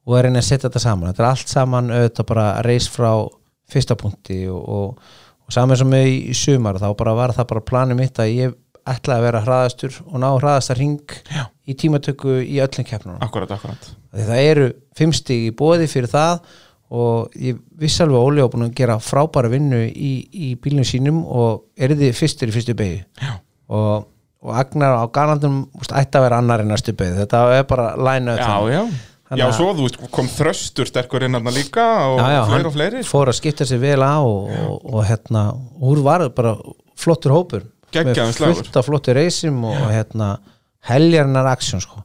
og 0.06 0.18
reyna 0.26 0.42
að 0.42 0.48
setja 0.48 0.66
þetta 0.66 0.82
saman, 0.82 1.12
þetta 1.12 1.22
er 1.22 1.28
allt 1.30 1.54
saman 1.54 1.94
auðvitað 1.94 2.28
bara 2.34 2.48
að 2.56 2.66
reis 2.66 2.90
frá 2.90 3.10
fyrsta 3.70 3.94
punkti 3.98 4.40
og, 4.50 4.66
og, 4.66 5.14
og 5.46 5.54
saman 5.54 5.78
sem 5.78 5.96
í, 5.98 6.04
í 6.30 6.36
sumar 6.36 6.80
þá 6.82 6.88
bara 6.98 7.16
var 7.16 7.34
það 7.36 7.50
bara 7.54 7.66
planið 7.70 8.00
mitt 8.00 8.22
að 8.22 8.32
ég 8.34 8.56
ætlaði 8.86 9.18
að 9.18 9.24
vera 9.26 9.42
hraðastur 9.42 9.96
og 10.06 10.20
ná 10.22 10.28
hraðastar 10.36 10.78
ring 10.78 11.16
Já. 11.30 11.46
í 11.66 11.74
tímatöku 11.78 12.36
í 12.42 12.60
öllum 12.62 12.86
keppnunum. 12.86 13.18
Akkurat, 13.24 13.50
akkurat. 13.56 13.88
Það 14.14 14.42
eru 14.42 14.68
fimm 14.98 15.14
stig 15.16 15.48
í 15.48 15.54
bóði 15.56 15.88
fyrir 15.90 16.10
það 16.12 16.44
og 16.94 17.34
ég 17.42 17.58
vissi 17.80 18.04
alveg 18.04 18.20
að 18.20 18.28
Óli 18.28 18.44
var 18.44 18.52
búin 18.52 18.68
að 18.68 18.76
gera 18.78 18.98
frábæra 19.02 19.50
vinnu 19.50 19.80
í, 19.90 20.12
í 20.30 20.52
bílnum 20.62 20.86
sínum 20.86 21.24
og 21.26 21.64
er 21.74 21.96
þið 21.98 22.14
fyrstur 22.14 22.52
í 22.52 22.54
fyrstu 22.54 22.76
beigi 22.78 23.00
og, 23.66 24.06
og 24.46 24.52
Agnar 24.54 24.94
á 25.02 25.04
Garlandum 25.10 25.64
ætti 25.82 26.20
að 26.20 26.28
vera 26.28 26.38
annar 26.38 26.62
en 26.62 26.70
næstu 26.70 26.94
beigi 26.94 27.18
þetta 27.24 27.42
er 27.56 27.66
bara 27.66 27.88
line 27.98 28.36
Já, 28.38 28.84
Þannig 29.26 29.42
Já, 29.42 29.46
svo 29.56 29.72
veist, 29.74 29.96
kom 30.14 30.28
þröstur 30.30 30.86
sterkur 30.86 31.24
inn 31.26 31.34
hann 31.34 31.50
líka 31.50 31.84
og 32.12 32.20
já, 32.20 32.28
já, 32.36 32.42
fleiri 32.46 32.68
og 32.68 32.74
fleiri. 32.76 33.00
fór 33.08 33.30
að 33.32 33.38
skipta 33.40 33.66
sér 33.66 33.80
vel 33.82 33.98
á 33.98 34.22
og, 34.22 34.52
og, 34.54 34.84
og 34.92 35.06
hérna, 35.08 35.48
úr 35.82 36.02
var 36.06 36.28
bara 36.36 36.54
flottur 36.98 37.34
hópur. 37.34 37.64
Geggjaður 37.94 38.38
með 38.44 38.60
fullt 38.60 38.78
af 38.78 38.86
flottur 38.86 39.18
reysum 39.18 39.64
og, 39.66 39.80
hérna 39.90 40.36
heljarinnar 40.86 41.50
aksjón 41.56 41.82
sko. 41.82 42.04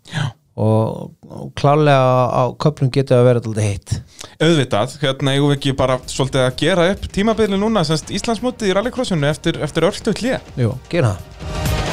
Og, 0.62 1.14
og 1.30 1.54
klálega 1.58 2.02
á, 2.34 2.44
köplum 2.60 2.90
getur 2.94 3.22
að 3.22 3.30
vera 3.30 3.42
alltaf 3.44 3.64
heitt. 3.70 3.94
Auðvitað, 4.42 4.98
hérna 5.06 5.36
eigum 5.38 5.54
við 5.54 5.60
ekki 5.60 5.76
bara 5.78 6.00
svolítið 6.10 6.48
að 6.48 6.58
gera 6.60 6.90
upp 6.92 7.06
tímabili 7.14 7.62
núna 7.62 7.86
semst 7.88 8.10
Íslandsmótið 8.14 8.74
í 8.74 8.76
rallycrossinu 8.78 9.30
eftir, 9.30 9.62
eftir 9.62 9.86
örstu 9.88 10.18
hlið 10.18 10.42
Jú, 10.58 10.74
gera 10.90 11.14
það 11.14 11.91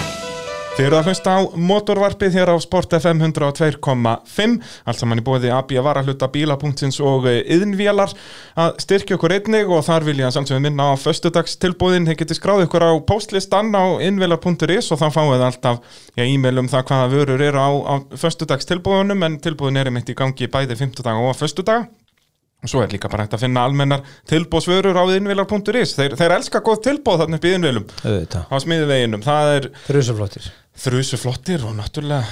Þið 0.78 0.86
eru 0.86 0.94
að 0.94 1.08
hlusta 1.10 1.32
á 1.34 1.38
motorvarpið 1.58 2.36
hér 2.38 2.50
á 2.54 2.56
Sport 2.62 2.92
FM 2.94 3.18
102.5 3.26 4.52
allt 4.86 5.00
saman 5.00 5.18
í 5.18 5.24
bóði 5.26 5.50
AB 5.50 5.74
varahluta 5.82 6.28
bíla.sins 6.30 7.00
og 7.02 7.26
yðnvélar 7.26 8.14
að 8.54 8.78
styrkja 8.84 9.16
okkur 9.18 9.34
einnig 9.34 9.66
og 9.74 9.82
þar 9.88 10.06
vil 10.06 10.14
ég 10.20 10.28
að 10.28 10.36
samsögum 10.36 10.68
minna 10.68 10.86
á 10.86 11.02
föstudags 11.02 11.58
tilbúðin 11.58 12.06
þið 12.06 12.20
getið 12.22 12.38
skráð 12.38 12.64
ykkur 12.68 12.86
á 12.86 12.92
postlistan 13.10 13.74
á 13.74 13.98
innvélar.is 14.06 14.94
og 14.94 15.02
þá 15.02 15.08
fáið 15.18 15.34
þið 15.34 15.46
alltaf 15.50 16.02
e-mail 16.14 16.62
um 16.62 16.70
það 16.70 16.90
hvaða 16.92 17.12
vörur 17.16 17.46
eru 17.48 17.58
á, 17.58 17.70
á 17.74 17.94
föstudags 18.14 18.70
tilbúðunum 18.70 19.26
en 19.26 19.40
tilbúðin 19.42 19.82
er 19.82 19.90
mitt 19.90 20.14
í 20.14 20.14
gangi 20.14 20.46
bæði 20.46 20.78
50 20.78 21.02
daga 21.02 21.26
og 21.26 21.34
föstudaga 21.40 21.88
og 22.58 22.70
svo 22.70 22.80
er 22.82 22.90
líka 22.90 23.10
bara 23.10 23.26
hægt 23.26 23.34
að 23.36 23.44
finna 23.46 23.62
almennar 23.66 24.06
tilbúðsvörur 24.30 24.98
á 24.98 25.04
innvélar.is 25.14 25.92
þeir, 25.94 26.16
þeir 26.18 26.38
elska 26.38 26.62
góð 26.66 26.80
tilbúð 26.88 27.20
þarna 27.22 27.38
upp 27.38 27.46
í 27.46 27.52
auðvitað, 27.54 28.48
á 28.50 28.56
smiðiveginum, 28.64 29.22
það 29.26 29.52
er 29.58 29.70
þrjusu 30.78 31.18
flottir 31.20 31.66
og 31.66 31.76
náttúrulega 31.78 32.22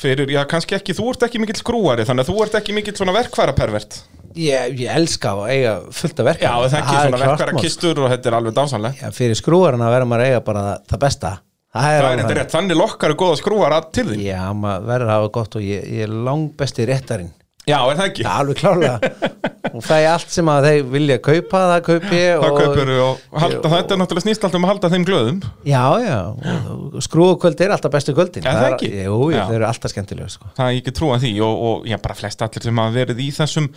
fyrir, 0.00 0.30
já 0.32 0.40
kannski 0.48 0.78
ekki, 0.78 0.94
þú 0.96 1.10
ert 1.12 1.26
ekki 1.26 1.42
mikill 1.42 1.60
skrúari 1.60 2.06
þannig 2.08 2.24
að 2.24 2.32
þú 2.32 2.44
ert 2.44 2.56
ekki 2.60 2.76
mikill 2.76 2.96
svona 2.96 3.14
verkværa 3.16 3.54
pervert 3.56 3.98
ég, 4.38 4.78
ég 4.80 4.90
elska 4.94 5.34
að 5.34 5.52
eiga 5.54 5.74
fullt 5.94 6.22
af 6.22 6.28
verka 6.30 6.46
Já, 6.46 6.54
það 6.54 6.76
er 6.76 6.80
ekki 6.80 6.96
svona 7.02 7.22
verkværa 7.24 7.62
kistur 7.64 8.00
og 8.00 8.10
þetta 8.12 8.30
er 8.30 8.38
alveg 8.38 8.56
dásanlega 8.56 9.04
Já, 9.04 9.14
fyrir 9.16 9.38
skrúarinn 9.38 9.84
að 9.84 9.94
vera 9.96 10.08
maður 10.08 10.24
að 10.24 10.30
eiga 10.30 10.44
bara 10.46 10.64
það, 10.86 11.00
besta. 11.04 11.32
Það 11.70 11.96
er 11.96 12.06
þetta 12.20 12.36
rétt, 12.38 12.54
þannig 12.54 12.78
lokkar 12.80 13.12
er 13.12 13.18
góða 13.18 13.38
skrúara 13.38 13.76
til 13.94 14.06
þín. 14.08 14.22
Já, 14.26 14.40
maður 14.58 14.88
verður 14.88 15.10
að 15.10 15.18
hafa 15.18 15.32
gott 15.36 15.58
og 15.58 15.66
ég, 15.66 15.84
ég 15.86 16.06
er 16.06 16.16
langbesti 16.30 16.86
réttarinn 16.90 17.30
Já, 17.68 17.76
er 17.90 17.98
það 17.98 18.06
ekki? 18.06 18.24
Já, 18.24 18.30
alveg 18.40 18.56
klárlega 18.60 18.94
og 19.70 19.82
það 19.84 20.00
er 20.00 20.06
allt 20.10 20.32
sem 20.32 20.48
að 20.50 20.66
þeir 20.66 20.86
vilja 20.94 21.16
kaupa 21.22 21.60
það 21.70 21.82
kaupi 21.86 22.16
ég 22.16 22.40
Það 22.40 22.46
og, 22.46 22.60
kaupir 22.60 22.92
og 22.94 23.42
halda, 23.42 23.72
þetta 23.74 23.94
er 23.94 24.00
náttúrulega 24.00 24.24
snýst 24.24 24.46
alltaf 24.46 24.58
um 24.58 24.64
að 24.66 24.72
halda 24.72 24.90
þeim 24.94 25.04
glöðum 25.10 25.40
Já, 25.68 25.82
já, 26.02 26.16
og 26.72 27.04
skrúakvöld 27.04 27.60
er 27.66 27.74
alltaf 27.76 27.92
bestu 27.94 28.14
kvöldin 28.16 28.48
Er 28.48 28.56
það 28.58 28.68
ekki? 28.72 28.88
Jú, 29.04 29.18
Já. 29.34 29.42
þeir 29.50 29.58
eru 29.60 29.68
alltaf 29.68 29.92
skemmtilega 29.92 30.32
sko. 30.32 30.48
Það 30.56 30.72
er 30.72 30.80
ekki 30.80 30.96
trúa 30.96 31.20
því 31.22 31.34
og, 31.46 31.60
og 31.68 31.90
já, 31.92 31.98
bara 32.02 32.16
flest 32.18 32.46
allir 32.48 32.66
sem 32.66 32.82
hafa 32.82 32.96
verið 32.96 33.22
í 33.22 33.28
þessum 33.36 33.68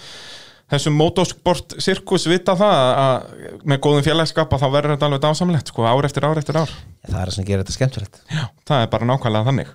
þessum 0.73 0.95
motorsport 0.97 1.76
sirkus 1.84 2.23
vita 2.31 2.55
það 2.57 2.80
að 3.03 3.65
með 3.69 3.81
góðum 3.84 4.05
félagskap 4.07 4.53
að 4.55 4.64
þá 4.64 4.68
verður 4.73 4.95
þetta 4.95 5.10
alveg 5.10 5.23
dásamlegt 5.26 5.69
sko, 5.69 5.84
ár 5.85 6.07
eftir 6.07 6.26
ár 6.26 6.39
eftir 6.39 6.57
ár 6.57 6.72
Það 7.03 7.19
er 7.19 7.27
það 7.27 7.35
sem 7.35 7.47
gerir 7.49 7.61
þetta 7.65 7.76
skemmtilegt 7.76 8.22
Já, 8.31 8.45
það 8.72 8.85
er 8.85 8.89
bara 8.95 9.10
nákvæmlega 9.11 9.49
þannig 9.51 9.73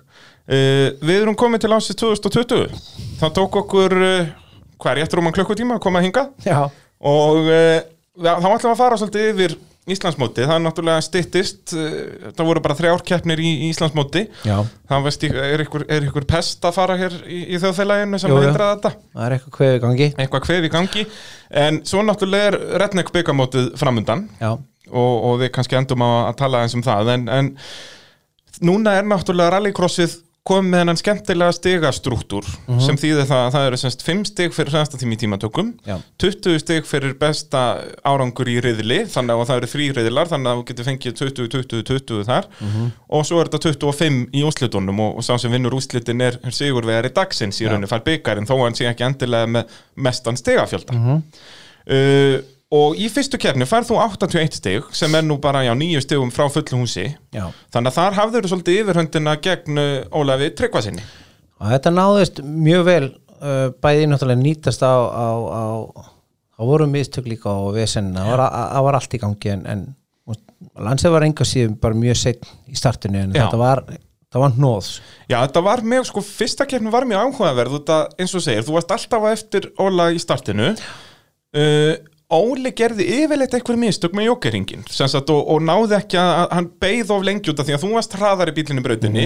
uh, 0.49 0.89
Við 0.99 1.15
erum 1.21 1.37
komið 1.39 1.65
til 1.65 1.73
ásins 1.75 1.99
2020 2.01 2.67
Það 3.21 3.35
tók 3.37 3.61
okkur 3.63 3.97
uh, 4.01 4.35
hvað 4.79 4.93
er 4.93 5.01
réttur 5.03 5.21
um 5.21 5.29
að 5.29 5.39
klukkutíma 5.39 5.77
að 5.77 5.83
koma 5.85 6.03
hingað? 6.03 6.29
Já, 6.47 6.61
og 6.99 7.49
uh, 7.49 7.81
þá 8.19 8.47
ætlum 8.47 8.69
við 8.69 8.71
að 8.73 8.79
fara 8.83 9.01
svolítið 9.01 9.33
yfir 9.33 9.57
Íslandsmóti, 9.89 10.43
það 10.45 10.53
er 10.53 10.61
náttúrulega 10.61 11.01
styttist 11.01 11.73
uh, 11.73 12.31
það 12.37 12.49
voru 12.51 12.61
bara 12.63 12.77
þrjár 12.77 13.03
keppnir 13.09 13.41
í, 13.41 13.51
Íslandsmóti 13.69 14.25
já, 14.45 14.57
það 14.91 15.09
er 15.41 15.63
ykkur, 15.65 15.85
er 15.89 16.07
ykkur 16.07 16.27
pest 16.29 16.65
að 16.67 16.75
fara 16.77 16.97
hér 16.99 17.15
í, 17.25 17.41
í 17.55 17.61
þjóðfélaginu 17.61 18.21
sem 18.21 18.35
hindra 18.35 18.71
þetta? 18.75 18.93
Það 19.15 19.25
er 19.25 19.37
eitthvað 19.37 19.55
kvefi 19.57 19.83
gangi. 19.85 20.09
Eitthvað 20.15 20.45
kvef 20.45 20.67
í 20.67 20.73
gangi. 20.75 21.05
En 21.63 21.81
svo 21.89 22.03
náttúrulega 22.05 22.51
er 22.51 22.59
Redneck 22.83 23.13
byggamótið 23.15 23.71
framundan. 23.81 24.27
Og, 24.89 25.15
og 25.29 25.35
við 25.41 25.51
kannski 25.57 25.77
endum 25.77 26.05
á 26.05 26.29
að 26.29 26.37
tala 26.43 26.63
eins 26.65 26.77
um 26.77 26.85
það. 26.85 27.11
En, 27.15 27.25
en 27.33 27.51
núna 28.69 28.95
er 28.99 29.09
náttúrulega 29.09 29.57
rallycrossið 29.57 30.19
komið 30.49 30.71
með 30.73 30.81
hennan 30.83 30.99
skemmtilega 30.99 31.55
stigastruktúr 31.55 32.47
sem 32.81 32.97
þýðir 32.99 33.27
það 33.29 33.43
að 33.45 33.53
það 33.55 33.67
eru 33.69 33.79
semst 33.83 34.03
5 34.07 34.23
stig 34.29 34.55
fyrir 34.55 34.73
hræðasta 34.73 34.99
tími 35.01 35.15
í 35.15 35.21
tímatökum 35.21 35.69
Já. 35.87 35.95
20 36.23 36.59
stig 36.63 36.87
fyrir 36.89 37.13
besta 37.21 37.61
árangur 38.03 38.49
í 38.49 38.57
riðli 38.65 38.99
þannig 39.13 39.35
að 39.35 39.49
það 39.51 39.61
eru 39.61 39.71
þrý 39.73 39.87
riðlar 39.99 40.31
þannig 40.33 40.51
að 40.51 40.59
þú 40.59 40.67
getur 40.71 40.89
fengið 40.89 41.17
20, 41.21 41.47
20, 41.55 41.83
20 41.93 42.27
þar. 42.29 42.49
Og 43.09 43.25
svo 43.29 43.39
er 43.41 43.49
þetta 43.53 43.63
25 43.69 44.21
í 44.35 44.43
úslitunum 44.49 45.01
og, 45.05 45.17
og 45.21 45.25
sá 45.25 45.33
sem 45.41 45.53
vinnur 45.53 45.75
úslitin 45.77 46.21
er 46.25 46.39
sigurvegari 46.53 47.13
dagsins 47.15 47.61
í 47.61 47.67
rauninu 47.69 47.89
fær 47.89 48.03
byggarinn 48.05 48.49
þó 48.49 48.55
að 48.57 48.63
hann 48.67 48.79
sé 48.79 48.89
ekki 48.89 49.05
endilega 49.07 49.49
með 49.57 49.75
mestan 50.07 50.39
stigafjölda. 50.39 50.97
Uh, 51.89 52.39
og 52.69 52.99
í 53.01 53.07
fyrstu 53.09 53.39
kefni 53.41 53.65
fær 53.69 53.87
þú 53.87 53.97
81 54.03 54.59
stig 54.59 54.91
sem 54.95 55.15
er 55.17 55.25
nú 55.25 55.39
bara 55.41 55.63
nýju 55.77 56.03
stigum 56.05 56.33
frá 56.33 56.45
fullu 56.53 56.83
húsi 56.83 57.07
Já. 57.33 57.49
þannig 57.73 57.91
að 57.91 57.97
þar 57.97 58.19
hafður 58.19 58.45
þú 58.45 58.51
svolítið 58.53 58.81
yfirhöndina 58.83 59.35
gegn 59.41 59.81
uh, 59.81 60.19
Ólafi 60.19 60.51
Tryggvasinni 60.57 61.05
og 61.59 61.73
þetta 61.73 61.93
náðist 61.95 62.43
mjög 62.45 62.83
vel 62.87 63.05
uh, 63.09 63.69
bæði 63.81 64.09
náttúrulega 64.11 64.43
nýtast 64.43 64.85
á, 64.85 64.93
það 66.59 66.69
voru 66.69 66.89
mistök 66.91 67.29
líka 67.31 67.55
á 67.55 67.59
vesenna, 67.73 68.27
það 68.27 68.37
var, 68.37 68.85
var 68.85 68.99
allt 68.99 69.17
í 69.17 69.21
gangi 69.23 69.55
en, 69.55 69.65
en 69.65 69.87
landsið 70.79 71.15
var 71.15 71.25
enga 71.25 71.47
síðan 71.47 71.79
bara 71.81 71.97
mjög 71.97 72.21
setn 72.21 72.53
í 72.69 72.77
startinu 72.77 73.23
en 73.23 73.33
Já. 73.33 73.47
þetta 73.47 73.59
var, 73.63 73.83
það 74.29 74.45
var 74.45 74.61
nóðs 74.61 74.91
Já, 75.25 75.39
þetta 75.39 75.65
var 75.65 75.83
mjög, 75.95 76.07
sko, 76.11 76.23
fyrsta 76.25 76.69
keppni 76.69 76.93
var 76.93 77.07
mjög 77.09 77.25
áhugaverð 77.33 77.81
að, 77.81 78.13
eins 78.19 78.37
og 78.37 78.45
segir, 78.45 78.65
þú 78.67 78.77
varst 78.77 78.93
alltaf 78.93 79.27
eftir 79.31 79.69
Óla 79.81 80.09
í 80.13 80.21
startinu 80.21 80.69
uh, 80.75 81.93
Óli 82.29 82.69
gerði 82.77 83.07
yfirleitt 83.23 83.55
einhver 83.57 83.79
mistök 83.81 84.13
með 84.13 84.27
jókeringin 84.29 84.83
sagt, 84.85 85.31
og, 85.33 85.39
og 85.49 85.63
náði 85.65 85.95
ekki 85.97 86.19
að, 86.21 86.43
hann 86.53 86.67
beið 86.81 87.15
of 87.15 87.23
lengi 87.25 87.49
út 87.49 87.63
af 87.63 87.65
því 87.65 87.73
að 87.73 87.81
þú 87.85 87.89
varst 87.95 88.13
hraðar 88.19 88.51
í 88.51 88.53
bílinni 88.59 88.83
brautinni 88.85 89.23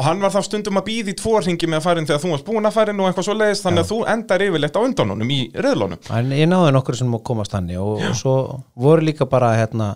og 0.00 0.06
hann 0.06 0.22
var 0.24 0.32
þá 0.32 0.40
stundum 0.46 0.80
að 0.80 0.86
býða 0.86 1.12
í 1.12 1.16
tvo 1.18 1.34
ringi 1.44 1.68
með 1.68 1.82
að 1.82 1.84
farin 1.84 2.08
þegar 2.08 2.22
þú 2.22 2.30
varst 2.32 2.46
búin 2.46 2.70
að 2.70 2.76
farin 2.78 3.02
og 3.02 3.10
eitthvað 3.10 3.26
svo 3.26 3.34
leiðis 3.36 3.60
þannig 3.66 3.84
að 3.84 3.90
þú 3.90 3.98
endar 4.14 4.44
yfirleitt 4.46 4.78
á 4.80 4.84
undan 4.86 5.12
honum 5.12 5.34
í 5.34 5.40
reyðlónum 5.52 6.08
en 6.16 6.32
ég 6.38 6.48
náði 6.48 6.70
nokkur 6.78 6.96
sem 6.96 7.12
að 7.18 7.22
komast 7.28 7.52
þannig 7.52 7.82
og, 7.82 8.00
og 8.08 8.16
svo 8.16 8.34
voru 8.86 9.04
líka 9.04 9.28
bara 9.28 9.50
hérna 9.58 9.90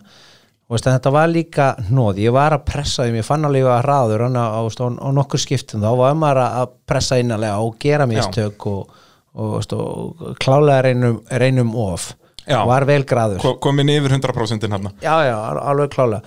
veist, 0.69 0.89
þetta 0.89 1.13
var 1.15 1.31
líka 1.33 1.69
nóð 1.89 2.21
ég 2.25 2.35
var 2.35 2.57
að 2.57 2.67
pressa 2.69 3.07
þeim, 3.07 3.17
ég 3.23 3.27
fann 3.27 3.49
alveg 3.49 3.71
að 3.71 3.81
hraður 3.87 4.27
hann 4.27 4.37
á, 4.37 4.45
á, 4.61 5.09
nokkur 5.17 5.41
skiptum. 5.41 5.85
Þá 5.85 5.97
var 6.01 6.19
maður 6.19 6.43
að 6.45 6.77
pressa 6.89 7.19
innanlega 7.21 7.65
og 7.65 7.77
gera 7.81 8.09
mistök 8.11 8.69
og, 8.71 9.01
og 9.35 10.37
klálega 10.43 10.85
reynum, 10.89 11.19
reynum 11.31 11.75
of 11.81 12.13
Já. 12.49 12.61
var 12.69 12.85
vel 12.89 13.05
graður. 13.09 13.39
Ko- 13.41 13.57
komin 13.63 13.89
yfir 13.89 14.13
100% 14.19 14.69
hann 14.71 14.91
já, 15.01 15.15
já, 15.29 15.35
al- 15.37 15.63
alveg 15.73 15.91
klálega. 15.95 16.23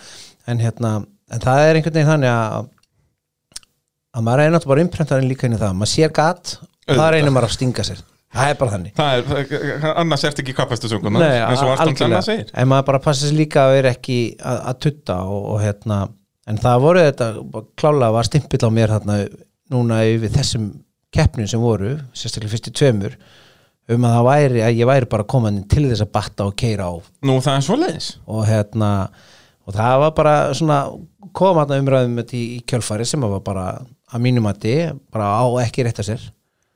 En 0.48 0.60
hérna, 0.64 1.06
en 1.32 1.40
það 1.44 1.64
er 1.68 1.76
einhvern 1.80 1.94
veginn 2.00 2.12
þannig 2.14 2.32
að 2.34 2.70
að 4.18 4.24
maður 4.26 4.44
er 4.44 4.52
náttúrulega 4.54 4.72
bara 4.74 4.84
innprentarinn 4.86 5.30
líka 5.30 5.48
inn 5.48 5.58
í 5.58 5.60
það. 5.62 5.74
Maður 5.78 5.92
sér 5.94 6.14
gat 6.16 6.54
og 6.64 6.96
það 6.98 7.12
reynir 7.14 7.34
maður 7.36 7.50
að 7.50 7.56
stinga 7.58 7.86
sér. 7.86 8.00
Það 8.38 8.50
er 8.52 8.58
bara 8.60 8.72
þannig. 8.74 8.94
Það 8.98 9.20
er, 9.48 9.86
annars 10.02 10.24
ert 10.28 10.40
ekki 10.44 10.54
kappastu 10.58 10.90
sunguna 10.92 11.22
Nei, 11.22 11.38
eins 11.40 11.62
og 11.64 11.70
a- 11.70 11.76
Arslan 11.78 11.96
Senna 12.00 12.22
segir. 12.26 12.50
En 12.54 12.68
maður 12.68 12.88
bara 12.90 13.00
passa 13.06 13.26
sér 13.28 13.38
líka 13.38 13.64
að 13.68 13.76
vera 13.78 13.94
ekki 13.96 14.18
að, 14.42 14.58
að 14.72 14.80
tutta 14.88 15.20
og, 15.24 15.46
og 15.54 15.62
hérna 15.64 16.00
en 16.48 16.60
það 16.64 16.82
voru 16.84 17.06
þetta, 17.06 17.30
klálega 17.80 18.12
var 18.18 18.28
stimpill 18.28 18.68
á 18.68 18.70
mér 18.74 18.94
hérna 18.98 19.18
núna 19.74 20.02
yfir 20.08 20.32
þessum 20.36 20.68
keppnum 21.16 21.48
sem 21.48 21.60
voru, 21.64 21.94
sérstaklega 22.16 22.52
fyrstu 22.56 22.74
tveimur 22.76 23.16
um 23.94 24.08
að 24.08 24.16
það 24.18 24.28
væri, 24.28 24.64
að 24.68 24.80
ég 24.82 24.90
væri 24.90 25.10
bara 25.12 25.28
komin 25.36 25.60
til 25.72 25.86
þess 25.88 26.04
að 26.06 26.14
batta 26.18 26.48
og 26.50 26.56
keira 26.60 26.90
á. 26.92 26.94
Nú, 27.28 27.38
það 27.44 27.60
er 27.60 27.68
svoleiðis. 27.68 28.10
Og 28.28 28.48
hérna 28.50 28.90
og 29.68 29.76
það 29.76 30.00
var 30.04 30.16
bara 30.18 30.36
svona 30.58 30.80
kom 31.38 31.60
hérna 31.60 31.78
umræðum 31.82 32.20
í, 32.24 32.42
í 32.58 32.64
kjölfari 32.68 33.06
sem 33.08 33.24
var 33.24 33.44
bara 33.46 33.68
að 34.12 34.24
mínum 34.24 34.48
að 34.50 34.68
bara 35.12 35.30
á 35.40 35.46
ekki 35.64 35.86
rétt 35.88 36.02
að 36.04 36.12
sér. 36.12 36.28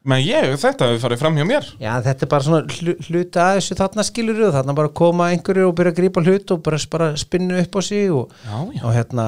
Men 0.02 0.24
ég, 0.26 0.48
þetta 0.58 0.88
hefur 0.90 1.04
farið 1.04 1.20
fram 1.22 1.36
hjá 1.38 1.46
mér. 1.46 1.68
Já, 1.78 1.92
þetta 2.02 2.26
er 2.26 2.30
bara 2.32 2.46
svona 2.46 2.62
hlu, 2.80 2.96
hluta 3.06 3.44
að 3.44 3.58
þessu 3.60 3.76
þarna 3.78 4.06
skilur 4.08 4.40
og 4.48 4.56
þarna 4.56 4.74
bara 4.80 4.90
koma 4.98 5.28
einhverju 5.30 5.68
og 5.70 5.76
byrja 5.78 5.94
að 5.94 6.00
grípa 6.00 6.24
hlut 6.26 6.54
og 6.56 6.64
bara, 6.66 6.80
bara 6.96 7.10
spinnu 7.22 7.60
upp 7.62 7.78
á 7.78 7.82
sig 7.86 8.10
og, 8.10 8.32
Já, 8.48 8.56
já. 8.74 8.82
og 8.82 8.96
hérna 8.96 9.26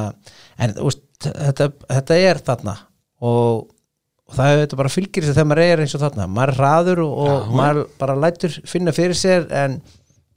en 0.58 0.74
úst, 0.82 1.04
þetta, 1.22 1.68
þetta 1.94 2.18
er 2.18 2.42
þarna. 2.50 2.76
Og, 3.22 3.68
og 4.34 4.40
það 4.40 4.54
er 4.56 4.64
þetta 4.64 4.80
bara 4.82 4.92
fylgir 4.94 5.24
þess 5.28 5.34
að 5.36 5.38
þegar 5.40 5.50
maður 5.52 5.64
er 5.68 5.84
eins 5.84 5.94
og 5.98 6.02
þarna. 6.04 6.26
Maður 6.34 6.54
er 6.56 6.58
hraður 6.60 7.04
og, 7.06 7.14
og 7.28 7.54
maður 7.60 7.84
bara 8.02 8.16
lætur 8.26 8.58
finna 8.74 8.94
fyrir 8.96 9.20
sér 9.20 9.46
en 9.64 9.78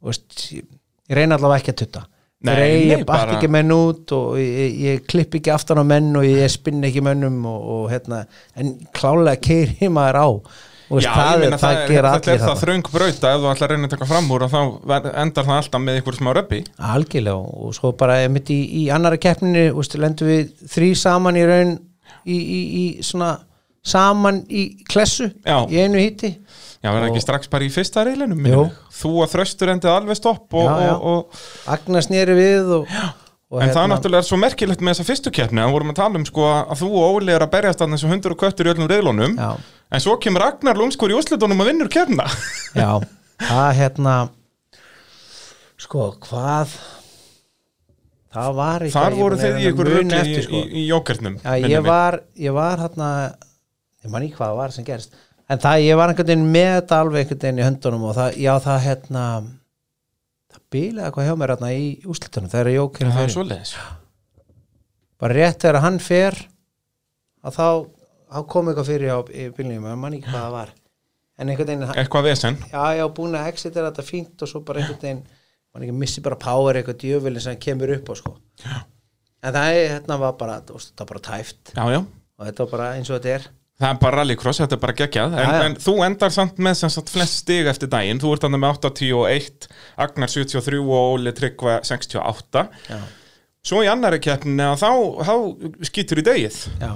úst, 0.05 0.27
ég, 0.52 0.68
reyna 1.16 1.39
allavega 1.40 1.64
ekki 1.64 1.73
að 1.74 1.81
tutta. 1.82 2.05
Nei, 2.47 2.52
Ég, 2.52 2.60
nei, 2.60 2.90
ég 2.93 3.05
bara- 3.09 3.32
ekki 3.39 3.48
menn 3.51 3.73
út 3.73 4.12
og 4.12 4.36
ég, 4.39 4.74
ég 4.85 5.05
klipp 5.09 5.35
ekki 5.39 5.51
aftan 5.55 5.81
á 5.81 5.85
menn 5.89 6.12
og 6.20 6.27
ég 6.28 6.51
spinn 6.52 6.85
ekki 6.85 7.01
mönnum 7.02 7.39
og, 7.48 7.62
og 7.77 7.86
hérna, 7.90 8.27
en 8.60 8.74
klálega 8.94 9.40
keiri 9.40 9.89
maður 9.89 10.18
á. 10.20 10.28
Og 10.86 11.01
veist, 11.01 11.09
Já, 11.09 11.14
það, 11.16 11.32
er, 11.32 11.40
meina, 11.43 11.56
það, 11.59 11.77
er, 11.81 11.89
gera 11.90 12.10
þetta 12.12 12.31
allir 12.31 12.36
er 12.36 12.44
það 12.47 12.60
þröng 12.60 12.90
brauta 12.93 13.31
ef 13.32 13.40
þú 13.43 13.48
ætlar 13.51 13.66
að 13.66 13.73
reyna 13.73 13.89
að 13.89 13.94
taka 13.97 14.06
fram 14.12 14.28
úr 14.36 14.44
og 14.47 14.52
þá 14.52 14.60
endar 15.24 15.47
það 15.48 15.56
alltaf 15.56 15.82
með 15.82 15.97
ykkur 15.98 16.18
smá 16.20 16.28
röppi 16.36 16.60
algjörlega 16.93 17.56
og 17.64 17.73
svo 17.74 17.90
bara 17.98 18.20
einmitt 18.23 18.52
í, 18.55 18.59
í 18.70 18.85
annara 18.94 19.18
keppninu 19.18 19.64
veist, 19.81 19.97
lendum 19.98 20.31
við 20.31 20.52
þrý 20.70 20.90
saman 21.01 21.40
í 21.40 21.43
raun 21.48 21.73
í, 22.23 22.36
í, 22.39 22.60
í 22.85 22.85
svona 23.02 23.32
saman 23.86 24.42
í 24.50 24.68
klessu 24.88 25.28
Já. 25.46 25.60
í 25.70 25.78
einu 25.84 26.00
híti 26.02 26.32
Já, 26.82 26.90
verður 26.92 27.08
ekki 27.10 27.22
strax 27.24 27.50
bara 27.50 27.66
í 27.66 27.70
fyrsta 27.72 28.04
reylinum 28.06 28.46
Jú. 28.46 28.64
Þú 28.94 29.12
að 29.24 29.32
þröstur 29.36 29.72
endið 29.72 29.92
alveg 29.92 30.18
stopp 30.18 30.54
og, 30.54 30.66
Já, 30.68 30.88
já. 30.88 30.92
og, 30.96 31.06
og, 31.12 31.46
Agnar 31.76 32.04
snýri 32.06 32.36
við 32.38 32.74
og, 32.80 32.92
En 33.56 33.70
það 33.70 33.88
náttúrulega 33.92 34.24
er 34.24 34.26
svo 34.26 34.36
merkilegt 34.42 34.82
með 34.82 34.96
þessa 34.96 35.06
fyrstu 35.06 35.32
keppni 35.34 35.62
að 35.62 35.72
vorum 35.76 35.92
að 35.92 35.98
tala 36.00 36.18
um 36.18 36.26
sko 36.26 36.46
að 36.50 36.80
þú 36.82 36.88
og 36.98 37.18
Óli 37.20 37.34
er 37.34 37.44
að 37.46 37.52
berjast 37.54 37.84
að 37.84 37.94
þessu 37.94 38.10
hundur 38.10 38.34
og 38.34 38.40
köttur 38.42 38.68
í 38.68 38.72
öllum 38.74 38.90
reyðlunum 38.90 39.36
Já. 39.38 39.50
En 39.94 40.02
svo 40.02 40.16
kemur 40.18 40.42
Ragnar 40.42 40.78
Lúmskur 40.80 41.14
í 41.14 41.16
úslitunum 41.16 41.62
og 41.62 41.70
vinnur 41.70 41.90
keppna 41.92 42.26
já, 42.82 42.90
það 43.46 43.70
hérna 43.78 44.16
sko, 45.80 46.10
hvað 46.26 46.74
það 48.34 48.58
var 48.58 48.84
eitthvað 48.84 49.06
Þar 49.06 49.18
voru 49.20 49.38
að 49.38 49.44
þið 49.44 49.50
í 49.50 49.56
að 49.56 49.70
ykkur 49.70 49.90
í, 49.92 49.98
eftir, 50.20 50.46
sko. 50.46 50.62
í, 50.62 50.84
Já, 51.46 51.68
ég 51.70 51.86
var, 51.86 52.18
ég 52.40 52.56
var 52.56 52.82
hérna 52.82 53.10
ég 54.06 54.12
man 54.14 54.24
ekki 54.26 54.38
hvað 54.38 54.52
það 54.52 54.60
var 54.62 54.74
sem 54.76 54.86
gerist. 54.88 55.18
En 55.46 55.60
það, 55.62 55.82
ég 55.86 55.98
var 56.00 56.10
einhvern 56.10 56.26
veginn 56.32 56.48
með 56.54 56.72
þetta 56.80 57.00
alveg 57.04 57.20
einhvern 57.22 57.42
veginn 57.44 57.60
í 57.62 57.66
höndunum 57.66 58.06
og 58.08 58.16
það, 58.16 58.38
já 58.42 58.52
það 58.64 58.80
hérna 58.86 59.24
það 60.56 60.64
bílaði 60.74 61.06
eitthvað 61.06 61.28
hjá 61.28 61.36
mér 61.42 61.52
hérna 61.54 61.70
í 61.76 61.84
úslitunum 62.10 62.50
jókirinn 62.74 63.12
Það 63.14 63.20
er 63.20 63.28
fyrir. 63.28 63.34
svoleiðis. 63.36 63.74
Bara 65.20 65.36
rétt 65.38 65.62
þegar 65.62 65.80
hann 65.84 66.00
fer 66.02 66.34
að 67.46 67.54
þá, 67.56 67.68
þá 68.34 68.40
kom 68.52 68.68
eitthvað 68.72 68.90
fyrir 68.90 69.14
á 69.14 69.18
í 69.30 69.46
bílnum, 69.56 69.86
ég 69.86 70.00
man 70.02 70.16
ekki 70.18 70.28
hvað 70.32 70.42
það 70.46 70.56
var. 70.56 70.74
En 71.36 71.52
einhvern 71.52 71.68
veginn, 71.70 71.94
Eitthvað 72.00 72.26
vesen? 72.30 72.58
Já, 72.72 72.82
já, 72.96 73.04
búin 73.12 73.36
að 73.36 73.48
exit 73.52 73.76
er 73.76 73.86
þetta 73.90 74.04
fínt 74.08 74.42
og 74.42 74.50
svo 74.50 74.62
bara 74.66 74.80
einhvern 74.82 75.02
veginn 75.02 75.22
man 75.76 75.84
ekki 75.84 75.96
missi 76.00 76.22
bara 76.24 76.38
power 76.40 76.78
eitthvað 76.80 76.98
djöfilin 77.02 77.44
sem 77.44 77.58
kemur 77.60 77.92
upp 77.98 78.08
á 78.10 78.14
sko. 78.16 78.34
Já. 78.64 78.76
en 79.46 79.52
það 79.54 79.76
er, 79.76 79.90
hérna 79.94 80.16
var 80.18 80.32
bara, 80.40 80.54
veist, 80.72 80.94
það 80.96 81.02
var 81.04 81.10
bara 81.12 81.24
tæft. 81.28 81.72
Já, 81.76 81.84
já. 81.92 82.00
Og 82.36 82.46
þetta 82.48 82.64
var 82.64 82.70
bara 82.72 82.86
eins 82.96 83.10
og 83.12 83.18
þetta 83.20 83.34
er 83.36 83.44
Það 83.76 83.90
er 83.90 83.98
bara 84.00 84.22
rallycross, 84.22 84.62
þetta 84.62 84.76
er 84.78 84.80
bara 84.80 84.94
geggjað. 84.96 85.34
En, 85.42 85.54
en 85.66 85.74
þú 85.84 85.94
endar 86.06 86.32
samt 86.32 86.60
með 86.64 86.78
sem 86.78 86.92
sagt 86.94 87.10
flest 87.12 87.42
stig 87.42 87.66
eftir 87.68 87.90
daginn. 87.92 88.20
Þú 88.22 88.30
ert 88.32 88.46
annað 88.48 88.62
með 88.62 88.78
81, 88.78 89.66
Agnar 90.06 90.32
73 90.32 90.80
og 90.80 91.10
Óli 91.16 91.34
Tryggva 91.36 91.74
68 91.84 92.62
já, 92.88 93.02
Svo 93.66 93.82
í 93.82 93.90
annari 93.90 94.20
keppni 94.22 94.62
að 94.62 94.80
þá, 94.80 94.90
þá 95.26 95.34
skýtur 95.90 96.22
í 96.22 96.24
degið 96.24 96.58
já, 96.80 96.90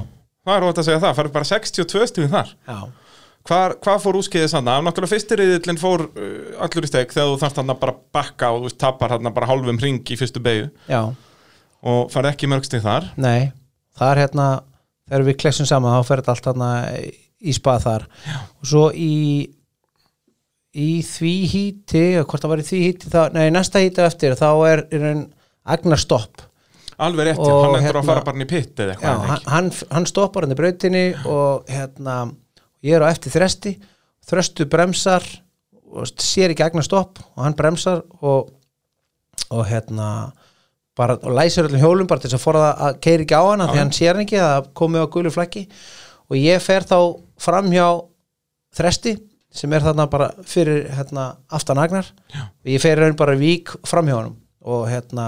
Það 0.47 0.55
er 0.55 0.67
ótt 0.71 0.81
að 0.81 0.89
segja 0.89 1.03
það, 1.03 1.15
farið 1.19 1.37
bara 1.37 1.49
62 1.51 2.09
stigið 2.15 2.33
þar. 2.39 2.55
Hvar, 3.51 3.77
Hvað 3.85 4.01
fór 4.07 4.19
úskeiðið 4.21 4.51
sann? 4.55 4.69
Náttúrulega 4.71 5.13
fyrstirriðillin 5.15 5.81
fór 5.81 6.07
uh, 6.09 6.65
allur 6.65 6.87
í 6.87 6.91
steg 6.91 7.13
þegar 7.13 7.35
þú 7.35 7.39
þarft 7.43 7.61
hann 7.61 7.75
bara 7.83 7.97
bakka 8.17 8.53
og 8.57 8.65
veist, 8.65 8.79
tapar 8.81 9.17
hann 9.17 9.33
bara 9.37 9.49
hálfum 9.51 9.81
ring 9.83 10.01
í 10.01 10.17
fyrstu 10.21 10.41
beigju 10.45 10.71
já. 10.89 11.03
og 11.85 12.13
farið 12.13 12.33
ekki 12.33 12.49
mörg 12.53 12.69
stig 12.69 12.85
þar. 12.85 13.13
Nei, 13.21 13.53
það 14.01 14.15
er 14.15 14.23
hérna 14.25 14.49
þegar 15.11 15.27
við 15.27 15.39
klessum 15.43 15.69
saman 15.69 15.99
þá 15.99 16.07
fer 16.09 16.23
þetta 16.23 16.35
allt 16.37 16.49
hérna 16.51 16.71
í 17.41 17.55
spað 17.57 17.83
þar. 17.89 18.07
Já. 18.29 18.37
og 18.61 18.71
svo 18.71 18.85
í 18.95 19.11
í 20.71 20.91
því 21.03 21.33
híti 21.51 22.03
hvort 22.23 22.45
það 22.45 22.53
var 22.53 22.61
í 22.63 22.67
því 22.69 22.81
híti 22.85 23.11
þá, 23.11 23.21
nei, 23.35 23.49
næsta 23.51 23.81
híti 23.83 24.05
eftir 24.07 24.37
þá 24.39 24.49
er, 24.71 24.85
en 24.95 25.25
Agnar 25.71 25.99
stopp. 26.01 26.45
Alveg 27.01 27.31
rétt, 27.31 27.41
já, 27.41 27.49
Og 27.53 27.65
hann 27.65 27.75
endur 27.75 27.85
hérna- 27.87 28.01
að 28.01 28.09
fara 28.11 28.23
bara 28.25 28.37
inn 28.39 28.45
í 28.45 28.49
pitt 28.49 28.81
eða 28.81 28.93
Já, 28.93 28.95
eitthvað 28.95 29.27
hann, 29.31 29.43
hann, 29.55 29.71
hann 29.91 30.07
stoppar 30.09 30.45
hann 30.47 30.53
í 30.55 30.59
brautinni 30.59 31.05
og 31.27 31.69
hérna 31.73 32.17
ég 32.85 32.97
er 32.97 33.05
á 33.05 33.09
eftir 33.11 33.33
þresti 33.33 33.75
þröstu 34.31 34.67
bremsar 34.71 35.25
og 35.91 36.07
sér 36.21 36.53
ekki 36.55 36.65
Agnar 36.67 36.85
stopp 36.87 37.19
og 37.25 37.41
hann 37.45 37.57
bremsar 37.57 38.03
og, 38.21 38.51
og 39.51 39.65
hérna 39.67 40.31
bara, 41.01 41.17
læsir 41.41 41.67
öllum 41.69 41.81
hjólum 41.83 42.11
bara 42.11 42.21
til 42.23 42.31
þess 42.31 42.39
að 42.41 42.45
forða 42.45 42.69
að 42.89 43.01
keiri 43.07 43.25
ekki 43.27 43.41
á 43.41 43.45
hana 43.49 43.69
því 43.73 43.81
hann 43.81 43.95
sér 43.97 44.15
hann 44.15 44.27
ekki 44.27 44.41
að 44.45 44.71
komi 44.81 45.01
á 45.01 45.07
gulu 45.13 45.33
flaggi. 45.35 45.65
Og 46.31 46.39
ég 46.39 46.63
fer 46.63 46.85
þá 46.87 46.99
fram 47.41 47.73
hjá 47.73 47.89
þresti 48.77 49.17
sem 49.51 49.73
er 49.75 49.83
þarna 49.83 50.07
bara 50.11 50.29
fyrir 50.47 50.85
hérna, 50.95 51.33
aftan 51.51 51.81
Agnar. 51.83 52.07
Já. 52.31 52.45
og 52.47 52.69
ég 52.71 52.83
fer 52.83 53.01
raun 53.01 53.17
bara 53.19 53.35
vík 53.39 53.73
fram 53.89 54.07
hjá 54.07 54.21
honum 54.21 54.37
og 54.63 54.85
hérna 54.91 55.25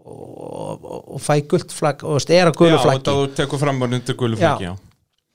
og, 0.00 0.84
og, 0.84 1.00
og 1.16 1.20
fæ 1.20 1.40
gult 1.50 1.74
flagg 1.76 2.04
og 2.08 2.22
er 2.30 2.48
á 2.48 2.52
gulu 2.56 2.72
Já, 2.78 2.82
flaggi. 2.86 3.10
og 3.10 3.26
þú 3.28 3.34
tekur 3.36 3.60
fram 3.60 3.82
og 3.82 3.92
undir 3.92 4.16
gulu 4.16 4.38
flaggi, 4.40 4.70
já. 4.70 4.76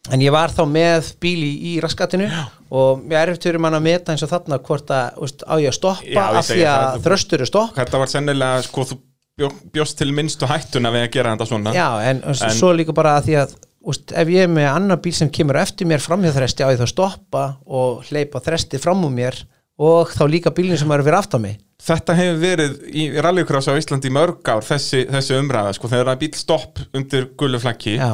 en 0.09 0.23
ég 0.25 0.33
var 0.33 0.49
þá 0.55 0.63
með 0.69 1.11
bíl 1.21 1.37
í, 1.45 1.51
í 1.69 1.73
raskatinu 1.83 2.27
og 2.73 3.03
mér 3.05 3.27
er 3.27 3.33
eftir 3.35 3.59
mann 3.61 3.77
að 3.77 3.85
meta 3.91 4.15
eins 4.15 4.25
og 4.25 4.31
þarna 4.33 4.57
hvort 4.65 4.89
að 4.89 5.19
veist, 5.21 5.45
á 5.45 5.53
ég 5.61 5.69
að 5.69 5.77
stoppa 5.77 6.15
Já, 6.15 6.23
af 6.41 6.49
því 6.49 6.63
að 6.71 6.87
þú- 6.95 7.03
þröstur 7.05 7.43
er 7.45 7.51
stopp. 7.51 7.75
Þetta 7.77 8.01
var 8.01 8.11
sennilega, 8.15 8.63
sko, 8.65 8.87
þú 8.89 8.97
bjóst 9.35 9.97
til 9.99 10.13
minnstu 10.15 10.47
hættuna 10.47 10.91
við 10.93 11.05
að 11.05 11.13
gera 11.17 11.33
þetta 11.35 11.47
svona. 11.49 11.73
Já, 11.75 11.87
en, 12.07 12.21
en 12.23 12.53
svo 12.55 12.71
líka 12.75 12.95
bara 12.95 13.17
að 13.19 13.27
því 13.27 13.35
að 13.41 13.55
úst, 13.91 14.13
ef 14.15 14.31
ég 14.31 14.47
er 14.47 14.51
með 14.51 14.69
annar 14.71 15.01
bíl 15.03 15.13
sem 15.15 15.31
kemur 15.33 15.59
eftir 15.59 15.89
mér 15.89 16.03
framhjá 16.03 16.31
þresti 16.37 16.63
á 16.63 16.71
ég 16.71 16.79
þá 16.79 16.87
stoppa 16.89 17.43
og 17.65 18.05
hleypa 18.07 18.41
þresti 18.45 18.79
fram 18.81 19.03
úr 19.05 19.13
mér 19.15 19.41
og 19.75 20.13
þá 20.15 20.23
líka 20.31 20.53
bílinn 20.55 20.79
sem 20.79 20.91
er 20.95 21.03
fyrir 21.03 21.19
aftan 21.19 21.43
mig. 21.43 21.59
Þetta 21.85 22.15
hefur 22.15 22.37
verið 22.39 22.77
í 22.95 23.09
rallycross 23.19 23.67
á 23.67 23.75
Íslandi 23.75 24.07
í 24.07 24.15
mörg 24.15 24.47
ár, 24.47 24.63
þessi, 24.63 25.03
þessi 25.11 25.35
umræða, 25.41 25.75
sko, 25.75 25.91
þegar 25.91 26.07
það 26.07 26.15
er 26.15 26.21
bíl 26.23 26.39
stopp 26.39 26.79
undir 26.95 27.27
gullu 27.35 27.59
flaggi 27.59 27.97
Já. 27.99 28.13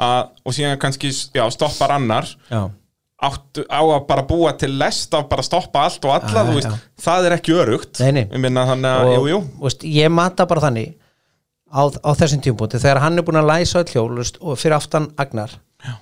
að, 0.00 0.30
og 0.48 0.56
síðan 0.56 0.80
kannski, 0.80 1.12
já, 1.36 1.44
stoppar 1.52 1.92
annar 1.98 2.32
Já, 2.48 2.62
áttu 3.22 3.62
á 3.70 3.78
að 3.80 4.06
bara 4.08 4.24
búa 4.26 4.52
til 4.58 4.72
lest 4.80 5.14
af 5.14 5.28
bara 5.30 5.44
stoppa 5.46 5.84
allt 5.86 6.04
og 6.08 6.14
alla, 6.16 6.42
Já, 6.42 6.48
þú 6.48 6.56
veist, 6.56 6.68
já. 6.72 7.02
það 7.04 7.28
er 7.28 7.34
ekki 7.36 7.54
örugt 7.62 8.00
Nei, 8.02 8.10
nei. 8.16 8.24
Ég 8.26 8.42
minna 8.42 8.64
þannig 8.66 8.96
að, 8.98 9.12
jú, 9.14 9.22
jú 9.30 9.40
Úst, 9.68 9.84
ég 9.86 10.10
mata 10.10 10.46
bara 10.50 10.64
þannig 10.66 10.94
á, 11.70 11.82
á 11.86 12.10
þessum 12.18 12.42
tímpúti 12.44 12.80
þegar 12.82 13.02
hann 13.04 13.20
er 13.20 13.26
búin 13.26 13.38
að 13.40 13.50
læsa 13.52 13.84
úst, 13.84 14.40
og 14.42 14.58
fyrir 14.58 14.76
aftan 14.78 15.10
agnar 15.22 15.54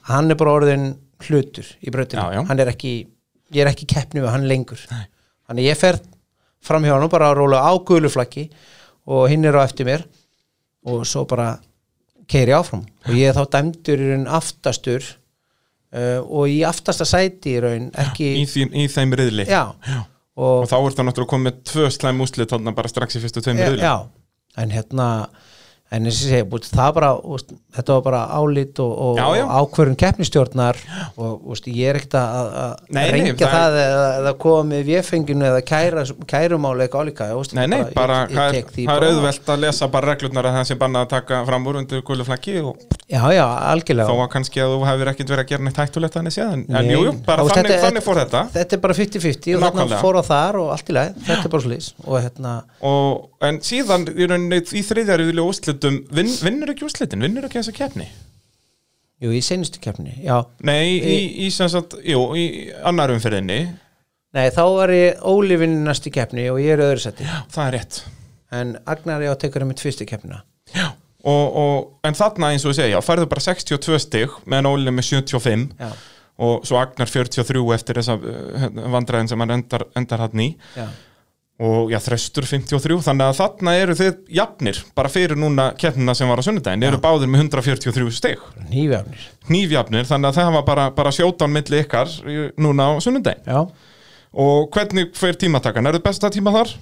hann 0.09 0.31
er 0.33 0.39
bara 0.41 0.57
orðin 0.59 0.91
hlutur 1.27 1.69
í 1.85 1.93
brautinu 1.93 2.23
Já, 2.23 2.41
já. 2.41 2.45
hann 2.49 2.63
er 2.65 2.73
ekki, 2.73 2.95
ég 3.53 3.65
er 3.65 3.73
ekki 3.73 3.89
keppni 3.91 4.23
við 4.25 4.33
hann 4.33 4.49
lengur 4.49 4.81
Nei. 4.91 5.05
þannig 5.49 5.69
ég 5.71 5.81
fer 5.81 6.01
fram 6.65 6.85
hjá 6.85 6.97
hann 6.97 7.13
bara 7.13 7.31
að 7.33 7.41
róla 7.41 7.61
á 7.65 7.73
guluflakki 7.77 8.49
og 9.11 9.29
hinn 9.33 9.45
er 9.49 9.61
á 9.61 9.65
eftir 9.65 9.89
mér 9.89 10.07
og 10.89 11.05
svo 11.09 11.27
bara 11.29 11.59
keiri 12.31 12.55
áfram 12.57 12.87
og 13.05 13.17
ég 13.17 13.29
er 13.29 13.37
þá 13.37 13.45
dæmdur 13.59 14.01
í 14.01 14.11
raun 14.15 14.29
aftastur 14.41 15.05
uh, 15.97 16.21
og 16.25 16.51
í 16.53 16.61
aftasta 16.67 17.07
sæti 17.09 17.57
í 17.57 17.61
raun 17.65 17.91
ekki 18.05 18.33
í, 18.41 18.47
því, 18.49 18.67
í 18.83 18.89
þeim 18.93 19.15
riðli. 19.21 19.47
Já, 19.51 19.65
og 20.41 20.65
og 20.65 20.67
þá 20.71 20.77
er 20.79 20.97
það 20.97 21.09
náttúrulega 21.09 21.35
komið 21.35 21.63
tvö 21.71 21.91
slæm 21.95 22.25
úslit 22.25 22.57
bara 22.79 22.93
strax 22.93 23.19
í 23.19 23.23
fyrstu 23.25 23.45
tveim 23.45 23.61
já, 23.61 23.69
riðli 23.69 23.87
já, 23.87 23.97
en 24.63 24.75
hérna 24.75 25.09
en 25.91 26.07
eins 26.07 26.21
og 26.23 26.31
ég 26.31 26.45
segi, 26.47 27.57
þetta 27.75 27.95
var 27.97 28.03
bara 28.05 28.21
álít 28.39 28.79
og, 28.83 28.91
og, 29.05 29.19
Já, 29.19 29.27
já. 29.41 29.45
ákvörun 29.61 29.97
keppnistjórnar 29.99 30.79
og 31.19 31.49
úst, 31.51 31.67
ég 31.71 31.91
er 31.91 31.99
ekkert 31.99 32.17
að, 32.21 32.51
rengja 33.15 33.51
það 33.51 33.79
eða, 33.85 34.05
eða 34.21 34.33
koma 34.43 34.65
með 34.71 34.85
véfenginu 34.91 35.47
eða 35.51 35.65
kæra, 35.67 36.05
kærumáli 36.31 36.87
eitthvað 36.87 37.11
álíka 37.11 37.29
Nei, 37.59 37.67
nei, 37.71 37.81
bara, 37.97 38.21
það 38.31 38.61
er, 38.61 39.07
auðvelt 39.11 39.53
að 39.55 39.63
lesa 39.67 39.89
bara 39.91 40.13
reglurnar 40.15 40.51
að 40.51 40.59
það 40.61 40.69
sé 40.71 40.79
bannað 40.81 41.07
að 41.07 41.13
taka 41.17 41.43
fram 41.51 41.69
úr 41.71 41.81
undir 41.83 42.03
gullu 42.07 42.27
flaggi 42.29 42.59
og 42.63 42.79
Já, 43.11 43.25
já, 43.35 43.43
algjörlega 43.73 44.07
þó 44.07 44.21
að 44.23 44.29
kannski 44.37 44.61
að 44.63 44.73
þú 44.77 44.83
hefur 44.87 45.09
ekkert 45.11 45.31
verið 45.35 45.43
að 45.43 45.49
gera 45.51 45.65
neitt 45.67 45.79
hættulegt 45.83 46.15
þannig 46.15 46.35
séð, 46.37 46.53
en, 46.55 46.61
en 46.71 46.87
Nei. 46.87 46.93
jú, 46.95 47.01
jú, 47.09 47.15
bara 47.27 47.43
Þá, 47.43 47.51
þannig, 47.57 47.71
þetta- 47.73 47.87
þannig 47.89 48.05
fór 48.07 48.21
þetta 48.21 48.43
Þetta 48.55 48.77
er 48.77 48.83
bara 48.85 48.97
50-50 49.01 49.57
og 49.57 49.65
Nákvæmlega. 49.65 49.99
fór 50.05 50.19
á 50.21 50.23
þar 50.31 50.59
og 50.61 50.69
allt 50.77 50.93
í 50.93 50.95
leið, 50.95 51.17
þetta 51.27 51.49
er 51.49 51.53
bara 51.57 51.65
slís 51.67 51.89
og 52.07 52.21
hérna, 52.23 52.53
í, 55.85 55.93
í 55.93 56.01
úslitum 56.01 56.17
vin, 56.17 56.33
vinnur 56.45 56.73
ekki 56.75 56.87
úslitin, 56.87 57.23
vinnur 57.25 57.47
ekki 57.47 57.61
þessa 57.61 57.77
keppni? 57.77 58.07
Jú, 59.21 59.33
í 59.37 59.41
seinustu 59.45 59.81
keppni 59.81 60.15
já, 60.25 60.45
nei, 60.65 60.97
í, 60.97 61.17
í 61.45 61.51
sem 61.53 61.69
sagt, 61.69 61.99
jú, 62.05 62.23
í 62.37 62.71
annar 62.89 63.13
umferðinni. 63.13 63.61
Nei, 64.37 64.47
þá 64.55 64.63
var 64.77 64.93
ég 64.95 65.21
ólifinn 65.27 65.83
næstu 65.85 66.13
keppni 66.15 66.47
og 66.53 66.61
ég 66.63 66.77
er 66.77 66.81
í 66.81 66.87
öðru 66.87 67.03
seti 67.03 67.27
það 67.27 67.67
er 67.67 67.77
rétt. 67.77 68.01
En 68.51 68.79
Agnar 68.89 69.23
ég 69.23 69.35
á 69.35 69.37
tekur 69.39 69.63
um 69.63 69.71
mitt 69.71 69.83
fyrstu 69.83 70.07
keppnina. 70.09 70.43
Já. 70.75 70.93
Og, 71.21 71.57
og, 71.61 71.91
en 72.09 72.17
þarna 72.17 72.55
eins 72.55 72.65
og 72.65 72.73
ég 72.73 72.81
segja, 72.81 73.03
færðu 73.05 73.29
bara 73.29 73.45
62 73.45 73.99
stig 74.01 74.39
meðan 74.49 74.71
Óli 74.71 74.95
með 74.95 75.11
75 75.11 75.67
Já, 75.77 75.91
og 76.41 76.65
svo 76.65 76.79
Agnar 76.81 77.11
43 77.11 77.65
eftir 77.77 78.01
þessa 78.01 78.17
uh, 78.17 78.67
vandræðin 78.95 79.29
sem 79.29 79.45
hann 79.45 79.59
endar, 79.59 79.85
endar 80.01 80.25
hann 80.25 80.41
í. 80.41 80.55
Já 80.79 80.89
og 81.61 81.91
já, 81.93 81.99
þrestur 82.01 82.47
53 82.49 82.97
þannig 83.05 83.27
að 83.27 83.39
þarna 83.41 83.75
eru 83.77 83.97
þið 83.99 84.21
jafnir 84.39 84.79
bara 84.97 85.11
fyrir 85.13 85.37
núna 85.37 85.71
keppnina 85.81 86.15
sem 86.17 86.31
var 86.31 86.41
á 86.41 86.47
sunnudaginn. 86.47 86.87
Eru 86.89 87.01
báðir 87.03 87.29
með 87.29 87.45
143 87.51 88.17
stig. 88.17 88.47
Nýfjafnir 88.71 89.27
nýfjafnir, 89.51 90.07
þannig 90.09 90.31
að 90.31 90.39
það 90.39 90.53
var 90.57 90.67
bara, 90.67 90.87
bara 90.95 91.13
sjótán 91.15 91.53
milli 91.55 91.83
ykkar 91.85 92.11
núna 92.61 92.91
á 92.91 93.03
sunnudaginn. 93.03 93.45
Já, 93.47 93.61
og 94.31 94.71
hvernig 94.75 95.13
fyrir 95.19 95.39
tímatakan, 95.41 95.87
er 95.89 95.99
það 95.99 96.07
besta 96.07 96.31
tíma 96.33 96.55
þar? 96.55 96.75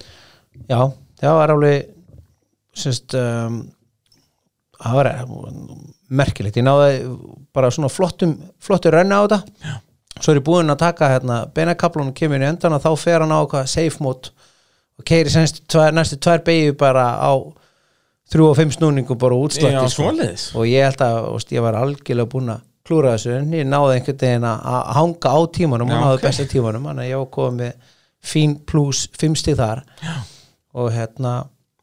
já, 0.69 0.81
það 1.21 1.37
var 1.39 1.53
alveg 1.55 1.91
semst 2.77 3.15
um, 3.17 3.61
það 4.79 4.97
var 4.99 5.11
um, 5.25 5.69
merkilegt, 6.21 6.59
ég 6.59 6.67
náði 6.67 6.99
bara 7.55 7.71
svona 7.73 7.91
flottum 7.91 8.37
flottur 8.63 8.95
renna 8.95 9.21
á 9.21 9.25
þetta. 9.25 9.41
Já. 9.65 9.77
svo 10.19 10.33
er 10.33 10.41
ég 10.41 10.45
búinn 10.45 10.73
að 10.73 10.83
taka 10.83 11.09
hérna, 11.13 11.41
beinakaplunum 11.55 12.13
kemur 12.15 12.43
í 12.43 12.49
endan 12.49 12.75
og 12.75 12.83
þá 12.83 12.91
fer 12.99 13.23
hann 13.23 13.33
á 13.33 13.41
hvað 13.49 13.69
safe 13.71 14.03
mode 14.03 14.33
og 14.99 15.05
keiri 15.07 15.45
tvær, 15.71 15.93
næstu 15.95 16.19
tvær 16.19 16.43
beigju 16.45 16.75
bara 16.79 17.05
á 17.17 17.33
þrjú 18.29 18.49
og 18.51 18.57
fimm 18.59 18.73
snúningum 18.73 19.19
bara 19.19 19.37
útslætti 19.37 19.93
svoleiðis. 19.93 20.49
og 20.55 20.67
ég 20.69 20.85
held 20.85 21.03
að 21.05 21.19
veist, 21.33 21.53
ég 21.55 21.65
var 21.65 21.77
algjörlega 21.79 22.29
búinn 22.29 22.53
að 22.53 22.65
klúra 22.89 23.13
þessu 23.15 23.37
en 23.37 23.53
ég 23.53 23.67
náði 23.69 23.99
einhvern 23.99 24.19
veginn 24.23 24.47
að 24.49 24.91
hanga 24.97 25.33
á 25.33 25.39
tímanum 25.53 25.93
og 25.93 26.03
náði 26.03 26.17
ok. 26.17 26.25
besta 26.25 26.47
tímanum 26.49 26.89
þannig 26.89 27.05
að 27.05 27.11
ég 27.11 27.21
var 27.21 27.31
komið 27.37 27.61
með 27.63 27.95
fín 28.29 28.57
pluss 28.67 29.05
fimm 29.17 29.37
stig 29.39 29.57
þar 29.59 29.83
Já. 30.03 30.15
og 30.81 30.91
hérna 30.93 31.35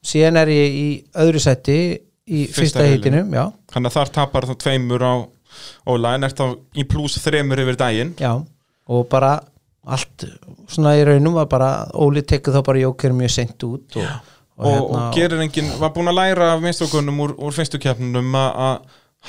síðan 0.07 0.41
er 0.43 0.53
ég 0.53 0.77
í 0.77 0.89
öðru 1.25 1.43
seti 1.43 1.79
í 2.27 2.45
Fyrsta 2.51 2.83
fyrsta 2.83 2.87
heitinum 2.87 3.33
Þannig 3.73 3.91
að 3.91 3.97
þar 3.97 4.13
tapar 4.19 4.49
þú 4.51 4.59
tveimur 4.63 5.07
á 5.07 5.15
Óla 5.89 6.17
en 6.17 6.27
ert 6.27 6.37
þá 6.37 6.57
í 6.77 6.85
pluss 6.89 7.21
þremur 7.23 7.63
yfir 7.63 7.79
daginn 7.81 8.11
já, 8.21 8.33
og 8.37 9.07
bara 9.09 9.39
allt 9.87 10.27
svona 10.71 10.97
í 10.99 11.05
raunum 11.07 11.37
var 11.39 11.49
bara 11.51 11.71
Óli 11.95 12.25
tekur 12.27 12.57
þá 12.57 12.63
bara 12.67 12.83
jóker 12.83 13.15
mjög 13.15 13.35
sent 13.37 13.67
út 13.67 13.99
og, 14.01 14.31
og, 14.59 14.79
og 14.91 15.15
gerir 15.15 15.43
enginn, 15.45 15.71
var 15.81 15.93
búin 15.95 16.11
að 16.11 16.19
læra 16.19 16.53
af 16.55 16.63
minnstokunum 16.65 17.21
úr, 17.27 17.35
úr 17.39 17.79
keppnunum 17.83 18.35
að 18.41 18.81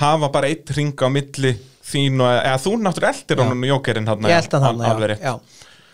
hafa 0.02 0.32
bara 0.34 0.50
eitt 0.50 0.72
ring 0.78 0.96
á 0.98 1.08
milli 1.14 1.54
þín 1.88 2.22
og 2.22 2.32
eða 2.32 2.62
þú 2.62 2.74
náttúrulega 2.82 3.14
eldir 3.14 3.44
honum 3.44 3.68
jókerinn 3.70 4.10
hann 4.10 4.26
alveg 4.90 5.14
rétt. 5.14 5.24
Já. 5.24 5.38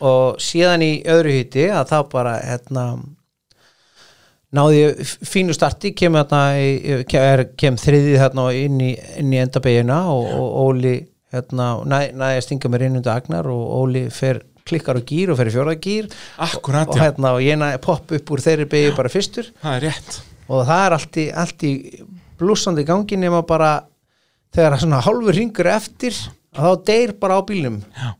og 0.04 0.40
síðan 0.42 0.86
í 0.86 0.94
öðru 1.12 1.36
hýtti 1.38 1.68
að 1.72 1.92
þá 1.92 1.98
bara 2.12 2.38
hérna 2.42 2.86
náði 4.54 5.06
fínu 5.26 5.56
starti 5.56 5.94
kem, 5.98 6.18
hérna, 6.18 6.42
kem, 7.10 7.46
kem 7.58 7.80
þriðið 7.80 8.20
hérna 8.22 8.48
inn 8.58 8.82
í, 8.82 8.94
inn 9.20 9.34
í 9.34 9.42
endabegina 9.42 10.04
og, 10.14 10.28
og 10.30 10.58
Óli 10.68 10.96
hérna, 11.34 11.70
næ, 11.90 12.00
næði 12.14 12.40
að 12.40 12.46
stinga 12.48 12.74
mér 12.74 12.88
inn 12.88 13.00
undir 13.00 13.16
agnar 13.16 13.50
og 13.50 13.64
Óli 13.82 14.06
fer 14.14 14.44
klikkar 14.68 15.00
á 15.00 15.02
gýr 15.04 15.34
og 15.34 15.40
fer 15.40 15.50
í 15.50 15.56
fjóra 15.56 15.76
gýr 15.80 16.10
Akkurat, 16.44 16.88
og, 16.88 16.98
já, 16.98 17.08
hérna, 17.08 17.34
og 17.38 17.44
ég 17.44 17.82
popp 17.84 18.14
upp 18.16 18.36
úr 18.36 18.44
þeirri 18.44 18.70
begi 18.72 18.94
bara 18.98 19.12
fyrstur. 19.12 19.50
Það 19.64 19.80
er 19.80 19.88
og 20.48 20.68
það 20.68 20.86
er 20.86 20.96
allt 20.98 21.20
í, 21.20 21.26
allt 21.44 21.66
í 21.68 21.74
blúsandi 22.40 22.86
gangi 22.88 23.20
nema 23.20 23.44
bara 23.48 23.74
þegar 24.54 24.80
svona 24.82 25.02
hálfur 25.04 25.38
ringur 25.38 25.70
eftir 25.72 26.18
þá 26.54 26.86
deyr 26.88 27.14
bara 27.20 27.38
á 27.38 27.42
bílnum. 27.48 27.80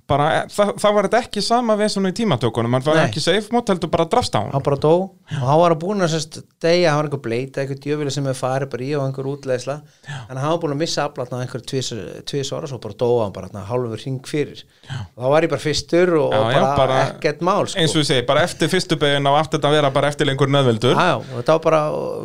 Bara, 0.10 0.28
e, 0.36 0.42
það, 0.54 0.72
það 0.82 0.96
var 0.98 1.08
þetta 1.08 1.20
ekki 1.24 1.44
sama 1.46 1.76
svona 1.94 2.12
í 2.12 2.16
tímatökunum, 2.18 2.76
hann 2.78 2.86
var 2.86 2.98
Nei. 3.00 3.06
ekki 3.08 3.22
safe 3.24 3.54
mót 3.54 3.70
heldur 3.72 3.92
bara 3.94 4.06
að 4.08 4.14
drafst 4.16 4.36
á 4.36 4.42
hann 4.42 4.52
hann 4.56 4.66
bara 4.66 4.80
dó. 4.82 4.94
Og 5.34 5.46
hann 5.48 5.62
var 5.62 5.76
búin 5.82 6.04
að 6.06 6.14
sérst 6.16 6.40
degja, 6.64 6.92
hann 6.94 7.02
var 7.02 7.10
einhver 7.10 7.24
bleita, 7.24 7.62
einhver 7.64 7.80
djöfili 7.84 8.14
sem 8.14 8.28
er 8.30 8.38
farið 8.38 8.72
bara 8.74 8.88
í 8.88 8.92
og 8.98 9.06
einhver 9.08 9.30
útleðsla 9.34 9.78
en 10.30 10.42
hann 10.42 10.50
var 10.56 10.60
búin 10.64 10.76
að 10.76 10.82
missa 10.84 11.06
aflatna 11.08 11.42
einhver 11.44 11.64
tvis 11.70 12.52
ára 12.54 12.70
svo 12.70 12.82
bara 12.84 12.98
dóa 13.00 13.24
hann 13.28 13.36
bara 13.36 13.64
hálfur 13.70 14.02
hring 14.04 14.20
fyrir. 14.28 14.66
Og 15.16 15.24
þá 15.24 15.30
var 15.36 15.48
ég 15.48 15.54
bara 15.54 15.66
fyrstur 15.68 16.14
og, 16.20 16.34
Já, 16.34 16.42
já, 16.42 16.60
bara, 16.60 16.76
bara- 16.82 17.00
ekkert 17.14 17.42
mál 17.46 17.68
sko. 17.68 17.80
eins 17.80 17.96
og 17.96 18.04
ég 18.04 18.10
segi, 18.12 18.28
bara 18.28 18.44
eftir 18.48 18.72
fyrstu 18.72 19.00
begin 19.00 19.30
á 19.30 19.34
aftur 19.40 19.60
þetta 19.60 19.72
að 19.72 19.78
vera 19.80 19.94
bara 19.94 20.12
eftir 20.14 20.30
lengur 20.30 20.52
nöðveldur. 20.52 20.94
Já, 20.98 21.08
já, 21.14 21.16
og 21.22 21.40
þetta 21.42 21.58
var 21.58 21.66
bara 21.70 21.82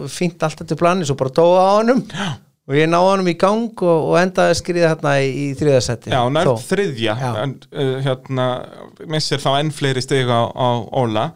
fínt 0.08 0.42
allt 0.42 0.60
eftir 0.64 0.76
plani 0.80 1.04
svo 1.08 1.16
bara 1.18 1.30
dóa 1.30 1.64
á 1.68 1.84
já. 1.84 2.47
Og 2.68 2.76
ég 2.76 2.88
náði 2.90 3.08
honum 3.12 3.30
í 3.32 3.36
gang 3.40 3.82
og, 3.82 4.10
og 4.12 4.18
endaði 4.20 4.52
að 4.54 4.58
skriða 4.60 4.90
hérna 4.92 5.14
í, 5.24 5.28
í 5.32 5.46
þriðasetti 5.56 6.12
Já, 6.12 6.20
nær 6.34 6.50
þriðja 6.68 7.14
Já. 7.16 7.30
en, 7.42 7.54
uh, 7.72 7.94
hérna, 8.04 8.46
missir 9.08 9.40
þá 9.42 9.50
enn 9.62 9.72
fleiri 9.74 10.04
stig 10.04 10.28
á, 10.28 10.40
á 10.52 10.68
Óla 11.00 11.30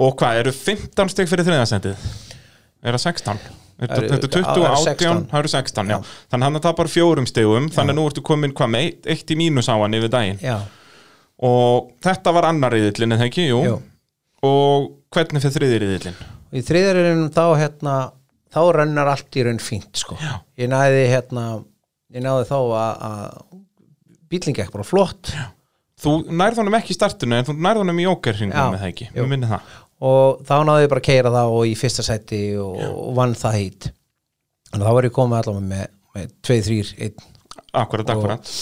og 0.00 0.14
hvað, 0.18 0.40
eru 0.42 0.52
15 0.56 1.12
stig 1.12 1.28
fyrir 1.30 1.46
þriðasendið? 1.46 2.04
Er 2.82 2.96
það 2.96 3.02
16? 3.06 3.40
Er 3.80 3.88
Það 3.88 3.96
eru- 3.96 4.08
Þetta 4.10 4.26
er 4.26 4.32
20, 4.34 4.44
það 4.44 4.58
eru 4.60 4.66
18, 4.70 4.84
16. 4.84 5.22
það 5.30 5.38
eru 5.40 5.50
16, 5.54 5.90
já. 5.94 5.98
Þannig 6.30 6.44
að 6.46 6.50
hann 6.50 6.64
tapar 6.66 6.88
fjórum 6.92 7.26
stigum, 7.28 7.68
þannig 7.72 7.94
að 7.94 7.98
nú 7.98 8.04
ertu 8.10 8.22
komin 8.28 8.52
hvað 8.56 8.70
með 8.74 9.08
eitt, 9.14 9.30
í 9.32 9.36
mínus 9.40 9.70
á 9.72 9.74
hann 9.80 9.96
yfir 9.96 10.12
daginn. 10.12 10.40
Já, 10.44 10.58
Og 11.40 11.94
þetta 12.04 12.34
var 12.36 12.50
annar 12.50 12.74
riðillin, 12.76 13.14
eða 13.16 13.24
ekki? 13.30 13.46
Jú. 13.48 13.60
Jú. 13.64 13.76
Og 14.44 14.90
hvernig 15.14 15.40
fyrir 15.40 15.54
þriði 15.56 15.78
riðillin? 15.84 16.18
og 16.50 16.58
í 16.58 16.62
þriðarinnum 16.66 17.30
þá 17.32 17.44
hérna 17.56 17.94
þá 18.50 18.60
rennar 18.76 19.10
allt 19.12 19.36
í 19.38 19.44
raun 19.46 19.60
fínt 19.62 20.00
sko. 20.00 20.16
Ég 20.58 20.70
næði 20.72 21.04
hérna 21.12 21.44
ég 22.10 22.24
náði 22.24 22.48
þá 22.48 22.56
að, 22.58 23.04
að 23.10 23.60
bíling 24.30 24.58
ekki 24.64 24.74
bara 24.74 24.86
flott 24.86 25.32
Já. 25.34 25.46
Þú 26.00 26.14
nærð 26.32 26.62
honum 26.62 26.74
ekki 26.78 26.94
startinu, 26.96 27.36
en 27.36 27.44
þú 27.44 27.54
nærð 27.60 27.82
honum 27.82 27.98
í 28.00 28.06
ókerringum 28.08 28.56
með 28.72 28.78
það 28.80 28.86
ekki. 28.88 29.08
Mér 29.12 29.26
minni 29.28 29.48
það. 29.50 29.72
og 30.00 30.38
þá 30.48 30.54
náði 30.64 30.84
ég 30.86 30.92
bara 30.94 31.02
að 31.02 31.08
keira 31.10 31.32
það 31.34 31.56
og 31.58 31.64
í 31.68 31.74
fyrsta 31.76 32.04
sæti 32.06 32.38
og, 32.56 32.78
og 32.88 33.10
vann 33.18 33.34
það 33.36 33.58
þannig 34.70 34.84
að 34.84 34.90
þá 34.90 34.96
var 34.96 35.08
ég 35.08 35.14
komið 35.16 35.38
allavega 35.40 35.66
með, 35.66 35.86
með 36.16 36.28
2, 36.46 36.58
3, 36.66 36.78
1 37.10 37.24
Akkurat, 37.80 38.10
Og- 38.10 38.16
akkurat. 38.16 38.52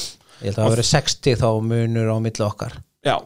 ég 0.42 0.48
held 0.48 0.58
að 0.58 0.62
það 0.64 0.74
verið 0.74 0.88
60 0.90 1.38
þá 1.42 1.48
munur 1.68 2.10
á 2.12 2.16
milli 2.24 2.44
okkar 2.46 2.74
já, 3.04 3.16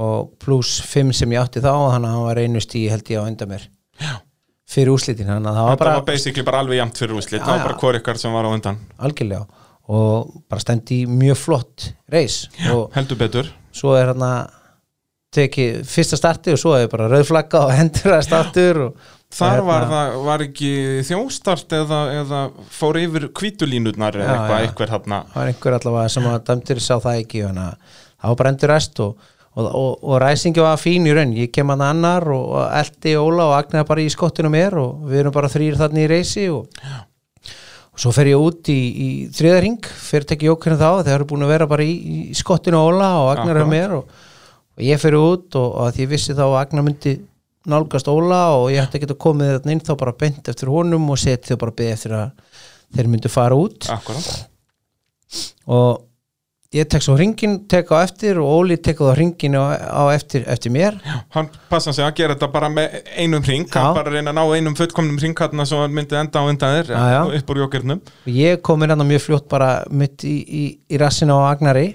og 0.00 0.32
pluss 0.40 0.80
5 0.90 1.12
sem 1.20 1.34
ég 1.34 1.42
átti 1.44 1.62
þá 1.62 1.70
þannig 1.70 2.08
að 2.08 2.14
hann 2.16 2.26
var 2.26 2.40
einu 2.40 2.62
stíi 2.64 2.88
held 2.90 3.10
ég 3.12 3.20
á 3.20 3.28
undan 3.28 3.52
mér 3.52 3.68
já 4.00 4.14
fyrir 4.70 4.92
úslitin 4.94 5.26
þannig 5.30 5.50
að 5.50 5.56
það 5.58 5.66
var 5.66 5.74
Þetta 5.74 5.84
bara 5.84 5.96
var 5.98 6.06
basically 6.12 6.46
bara 6.46 6.60
alveg 6.64 6.78
jæmt 6.80 7.00
fyrir 7.02 7.18
úslit 7.18 7.40
Já, 7.40 7.44
það 7.46 7.56
var 7.56 7.66
bara 7.66 7.80
hvor 7.82 7.98
ykkar 8.00 8.20
sem 8.22 8.36
var 8.36 8.46
á 8.46 8.50
undan. 8.54 8.78
Algjörlega. 9.08 9.66
Og 9.90 10.32
bara 10.50 10.62
stendi 10.62 11.00
mjög 11.10 11.38
flott 11.40 11.88
reis 12.12 12.44
og 12.70 12.90
heldur 12.94 13.18
betur. 13.18 13.48
svo 13.74 13.96
er 13.98 14.12
hann 14.12 14.22
að 14.22 14.56
tekið 15.34 15.80
fyrsta 15.86 16.18
starti 16.18 16.54
og 16.54 16.58
svo 16.58 16.72
er 16.74 16.88
bara 16.90 17.08
rauðflagga 17.10 17.64
og 17.68 17.72
hendur 17.78 18.16
að 18.16 18.26
startur 18.28 18.84
og, 18.88 19.08
Þar 19.30 19.60
var 19.62 19.84
það, 19.86 20.14
var 20.26 20.42
ekki 20.42 20.70
þjóstart 21.06 21.74
eða, 21.78 21.98
eða 22.18 22.38
fór 22.74 22.96
yfir 22.98 23.28
kvítulínurnar 23.38 24.16
eða 24.18 24.32
eitthvað, 24.32 24.64
eitthvað 24.64 24.90
hérna 24.96 25.20
það 25.28 25.36
var 25.38 25.50
einhver 25.52 25.76
allavega 25.76 26.10
sem 26.16 26.26
að 26.26 26.40
dæmtir 26.48 26.80
sá 26.82 26.96
það 26.96 27.20
ekki 27.20 27.44
að 27.46 27.60
það 27.60 28.24
var 28.24 28.38
bara 28.40 28.52
endur 28.54 28.72
rest 28.74 29.02
og, 29.04 29.28
og, 29.56 29.66
og, 29.66 29.92
og 30.04 30.18
ræsingi 30.22 30.62
var 30.62 30.78
fín 30.80 31.08
í 31.08 31.14
raun. 31.16 31.34
Ég 31.34 31.52
kem 31.54 31.70
hann 31.72 31.84
annar 31.84 32.26
og, 32.34 32.56
eldi 32.78 33.16
Óla 33.18 33.50
og 33.50 33.56
Agnar 33.58 33.86
bara 33.88 34.02
í 34.04 34.10
skottinu 34.12 34.50
mér 34.52 34.76
og 34.80 35.06
við 35.10 35.24
erum 35.24 35.34
bara 35.34 35.50
þrýr 35.50 35.78
þarna 35.80 36.04
í 36.04 36.10
reysi 36.10 36.46
og, 36.54 36.68
og 37.90 38.02
svo 38.02 38.12
fer 38.14 38.30
ég 38.30 38.42
út 38.42 38.70
í, 38.72 38.78
í 38.78 39.08
þriðaring, 39.34 39.80
fyrir 40.10 40.28
tekið 40.30 40.52
jókurinn 40.52 40.80
þá 40.80 40.90
þeir 41.02 41.16
eru 41.16 41.30
búin 41.32 41.46
að 41.46 41.54
vera 41.56 41.70
bara 41.70 41.86
í, 41.86 41.96
í 42.30 42.36
skottinu 42.38 42.82
Óla 42.90 43.14
og 43.24 43.32
Agnar 43.34 43.62
er 43.62 43.70
mér 43.70 43.96
og, 43.98 44.20
ég 44.80 45.00
fer 45.02 45.18
út 45.18 45.58
og, 45.58 45.74
að 45.86 46.04
ég 46.04 46.12
vissi 46.14 46.36
þá 46.36 46.46
að 46.46 46.60
Agnar 46.62 46.86
myndi 46.86 47.18
nálgast 47.70 48.08
Óla 48.08 48.44
og 48.56 48.70
ég 48.72 48.80
ætti 48.80 49.00
að 49.00 49.02
geta 49.04 49.18
komið 49.20 49.56
þarna 49.56 49.74
inn 49.74 49.82
þá 49.84 49.92
bara 50.00 50.14
bent 50.16 50.46
eftir 50.48 50.70
honum 50.72 51.10
og 51.12 51.18
seti 51.20 51.50
þau 51.50 51.64
bara 51.66 51.76
beðið 51.76 51.96
eftir 51.96 52.14
að 52.16 52.30
þeir 52.96 53.10
myndu 53.10 53.30
fara 53.30 53.58
út. 53.58 53.90
Akkurat. 53.92 54.30
Og 55.70 56.06
ég 56.70 56.86
tek 56.86 57.02
svo 57.02 57.16
hringin, 57.18 57.56
tek 57.66 57.88
á 57.90 57.98
eftir 58.04 58.38
og 58.38 58.46
Óli 58.60 58.76
tek 58.78 59.00
á 59.02 59.10
hringin 59.10 59.56
á, 59.58 59.74
á 59.74 60.02
eftir, 60.14 60.44
eftir 60.46 60.70
mér 60.70 61.00
Hann 61.34 61.48
passa 61.66 61.90
sig 61.90 62.04
að 62.06 62.12
gera 62.20 62.36
þetta 62.36 62.48
bara 62.52 62.68
með 62.70 62.92
einum 63.18 63.42
ring 63.42 63.64
Já. 63.66 63.80
hann 63.80 63.96
bara 63.96 64.12
reyna 64.14 64.30
að 64.30 64.36
ná 64.38 64.54
einum 64.54 64.76
fullkomnum 64.78 65.18
ringkarna 65.18 65.66
svo 65.66 65.80
hann 65.82 65.96
myndi 65.96 66.14
enda 66.14 66.38
á 66.38 66.46
undan 66.46 66.76
þér 66.78 66.92
Já, 66.94 67.00
já. 67.10 67.22
upp 67.40 67.50
úr 67.50 67.62
jókernum 67.64 68.02
og 68.06 68.28
ég 68.36 68.62
kom 68.62 68.84
inn 68.86 68.94
hann 68.94 69.02
mjög 69.08 69.24
fljótt 69.24 69.48
bara 69.50 69.70
mitt 69.90 70.22
í, 70.22 70.36
í, 70.46 70.62
í 70.86 71.00
rassinu 71.02 71.40
á 71.42 71.50
Agnari 71.50 71.88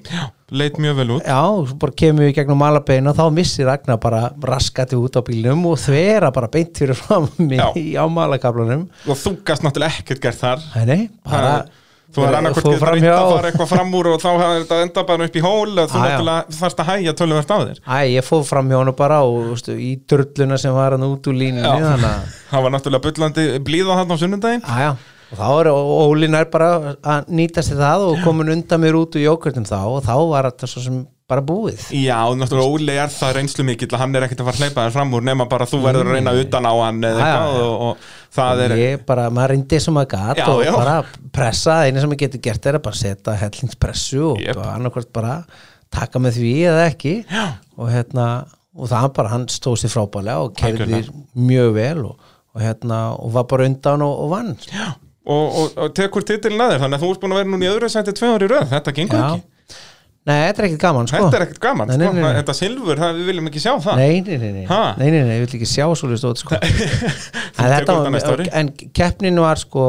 leit 0.51 0.75
mjög 0.75 0.99
vel 0.99 1.07
út 1.15 1.23
já, 1.23 1.39
og 1.39 1.71
svo 1.71 1.79
bara 1.85 1.95
kemur 2.03 2.27
við 2.27 2.35
gegnum 2.41 2.59
malabein 2.59 3.07
og 3.07 3.15
þá 3.15 3.23
missir 3.33 3.71
Agnar 3.71 4.01
bara 4.03 4.25
raskati 4.43 4.99
út 4.99 5.15
á 5.15 5.23
bílnum 5.23 5.63
og 5.71 5.79
þvera 5.85 6.33
bara 6.35 6.51
beint 6.51 6.75
fyrir 6.83 6.99
fram 6.99 7.31
Já. 7.47 7.71
á 7.71 8.05
malakablanum 8.11 8.89
og 9.07 9.23
þú 9.23 9.37
gast 9.47 9.63
náttúrulega 9.63 10.03
ekkert 10.03 10.27
gert 10.27 10.43
þar 10.43 10.67
Nei, 10.83 11.07
bara 11.23 11.55
þú 12.15 12.23
var 12.25 12.37
annarkvort 12.39 12.65
fór 12.65 12.93
getur 12.95 13.05
hjá- 13.05 13.15
að 13.19 13.31
fara 13.35 13.49
eitthvað 13.51 13.71
fram 13.73 13.93
úr 13.99 14.07
og 14.13 14.21
þá 14.23 14.29
hafði 14.41 14.59
þetta 14.63 14.81
enda 14.85 15.03
bara 15.09 15.25
upp 15.29 15.35
í 15.35 15.43
hól 15.45 15.79
og 15.83 15.89
þú 15.91 16.03
náttúrulega 16.05 16.59
þarfst 16.59 16.79
að 16.83 16.89
hæja 16.91 17.13
töluvert 17.21 17.51
á 17.51 17.57
þér. 17.65 17.79
Æ, 17.85 17.97
ég 18.15 18.23
fóð 18.29 18.45
fram 18.49 18.69
hjá 18.71 18.77
hann 18.81 18.93
bara 18.95 19.17
og 19.27 19.41
veistu, 19.51 19.75
í 19.75 19.91
drulluna 20.07 20.57
sem 20.61 20.73
var 20.73 20.95
hann 20.95 21.03
út 21.09 21.27
úr 21.27 21.35
að 21.35 21.83
það 22.51 22.63
var 22.65 22.71
náttúrulega 22.77 23.05
bullandi 23.09 23.45
blíða 23.67 23.99
þarna 23.99 24.15
á 24.15 24.21
sunnundaginn 24.23 24.63
Aja, 24.65 24.95
og 25.31 25.37
þá 25.41 25.47
er 25.59 25.69
Ólin 25.75 26.35
er 26.39 26.45
bara 26.53 26.69
að 27.03 27.27
nýta 27.35 27.63
sér 27.65 27.79
það 27.81 28.07
og 28.11 28.23
komin 28.23 28.53
undan 28.55 28.81
mér 28.83 28.95
út 29.01 29.15
úr 29.17 29.25
jókurtum 29.25 29.65
þá 29.67 29.77
og 29.89 30.03
þá 30.05 30.13
var 30.31 30.49
þetta 30.51 30.69
svo 30.71 30.81
sem 30.85 31.01
bara 31.29 31.41
búið 31.41 31.87
Já, 31.97 32.17
og 32.29 32.35
náttúrulega 32.37 32.69
Óli 32.75 32.95
er 33.01 33.09
það 33.09 33.31
reynslu 33.39 33.63
mikill 33.65 33.89
að 33.89 34.01
hann 34.03 34.15
er 34.19 34.25
ekkert 34.27 34.43
að 34.43 34.49
fara 34.49 34.55
að 34.59 34.63
hleypa 34.65 34.83
þér 34.85 34.93
fram 34.93 35.13
úr 35.17 35.23
nema 35.25 35.47
bara 35.49 35.65
þú 35.69 35.79
verður 35.81 36.09
að 36.11 36.17
reyna 36.19 36.33
utan 36.41 36.67
á 36.69 36.73
hann 36.83 36.99
eða 37.09 37.15
Já, 37.15 37.25
já, 37.25 37.37
eitthvað 37.39 37.55
já. 37.55 37.63
og, 37.65 37.85
og 37.85 38.35
það 38.37 38.61
er 38.65 38.75
ég 38.81 39.05
bara, 39.09 39.23
maður 39.33 39.53
reyndi 39.55 39.79
sem 39.81 39.95
maður 39.97 40.11
gat 40.13 40.41
Já, 40.41 40.45
og 40.53 40.61
já. 40.67 40.71
bara 40.75 40.95
pressa, 41.33 41.77
einu 41.87 42.03
sem 42.03 42.11
maður 42.13 42.21
getur 42.25 42.43
gert 42.45 42.69
er 42.69 42.77
að 42.77 42.83
bara 42.85 42.99
setja 43.01 43.35
hellingspressu 43.41 44.21
og 44.27 44.43
Jep. 44.43 44.59
bara 44.59 44.75
annarkvort 44.77 45.09
bara 45.17 45.33
taka 45.95 46.21
með 46.21 46.37
því 46.41 46.53
eða 46.73 46.85
ekki 46.91 47.15
Já. 47.25 47.45
og 47.79 47.89
hérna, 47.95 48.27
og 48.77 48.91
það 48.93 49.09
bara 49.17 49.33
hann 49.33 49.47
stóð 49.49 49.79
sér 49.81 49.95
frábælega 49.95 50.45
og 50.45 50.61
Algjörlega. 50.61 51.17
mjög 51.33 51.73
vel 51.79 52.05
og, 52.11 52.29
og 52.53 52.61
hérna, 52.61 53.01
og 53.17 53.33
var 53.39 53.49
bara 53.49 53.65
undan 53.71 54.05
og, 54.05 54.29
vann 54.29 54.53
og, 55.25 55.57
og, 55.57 55.73
og 55.87 55.93
tekur 55.97 56.21
titilin 56.27 56.61
að 56.61 56.75
þér 56.75 56.85
þannig 56.85 56.99
að 57.01 57.05
þú 57.07 57.11
ert 57.15 57.23
búin 57.25 57.33
að 57.33 57.41
vera 57.41 57.49
núna 57.55 57.65
í 57.65 57.71
öðru 57.73 57.89
sæti 57.89 58.13
tvö 58.13 58.33
ári 58.37 58.51
röð, 58.51 58.67
þetta 58.75 58.93
gengur 59.01 59.23
Já. 59.23 59.27
ekki 59.33 59.51
Nei, 60.25 60.39
þetta 60.47 60.61
er 60.63 60.67
ekkert 60.71 60.81
gaman 60.81 61.07
sko. 61.09 61.19
Þetta 61.21 61.37
er 61.37 61.43
ekkert 61.45 61.61
gaman, 61.61 61.89
Nei, 61.91 61.97
nei, 62.01 62.07
sko, 62.07 62.15
nei, 62.17 62.23
nei. 62.25 62.37
þetta 62.39 62.53
silfur, 62.57 62.97
það, 62.97 63.19
við 63.19 63.27
viljum 63.29 63.49
ekki 63.51 63.61
sjá 63.61 63.73
það. 63.83 63.99
Nei, 64.01 64.21
nei, 64.25 64.37
nei, 64.41 64.51
nei, 64.55 64.65
nei, 64.65 65.09
nei, 65.13 65.21
nei, 65.27 65.35
ég 65.35 65.43
vil 65.43 65.59
ekki 65.59 65.69
sjá 65.69 65.85
svolítið 65.85 66.21
stóð 66.23 66.39
sko. 66.41 66.57
en, 67.61 67.69
þetta 67.75 67.97
var, 68.01 68.43
en 68.61 68.71
keppnin 68.97 69.41
var 69.43 69.61
sko 69.61 69.85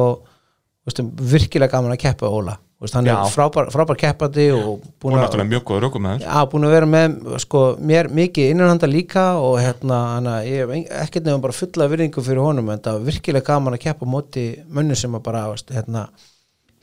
veistu, 0.84 1.06
virkilega 1.32 1.72
gaman 1.72 1.96
að 1.96 2.02
keppa 2.04 2.28
Óla. 2.28 2.58
Veistu, 2.76 2.98
hann 2.98 3.08
Já. 3.08 3.14
er 3.16 3.32
frábær, 3.32 3.70
frábær 3.72 3.96
keppandi 3.96 4.50
og 4.52 4.82
búin 5.00 5.16
að, 5.16 5.38
mjög 5.48 5.62
góður 5.70 5.86
okkur 5.88 6.02
með 6.04 6.18
þér 6.18 6.26
já, 6.28 6.40
búin 6.52 6.66
að 6.68 6.74
vera 6.76 6.88
með 6.92 7.14
sko, 7.40 7.62
mér 7.80 8.10
mikið 8.12 8.50
innanhanda 8.52 8.90
líka 8.92 9.24
og 9.40 9.56
hérna, 9.62 10.00
hana, 10.18 10.34
ég 10.44 10.66
hef 10.66 10.92
ekkert 11.06 11.24
nefnum 11.24 11.46
bara 11.46 11.56
fulla 11.56 11.88
virðingu 11.88 12.24
fyrir 12.26 12.44
honum. 12.44 12.68
En 12.74 12.82
það 12.84 12.98
var 12.98 13.06
virkilega 13.08 13.48
gaman 13.48 13.78
að 13.78 13.86
keppa 13.86 14.08
móti 14.12 14.44
mönnu 14.68 14.98
sem 15.00 15.16
að 15.16 15.24
bara 15.30 15.46
veistu, 15.54 15.72
hérna, 15.78 16.04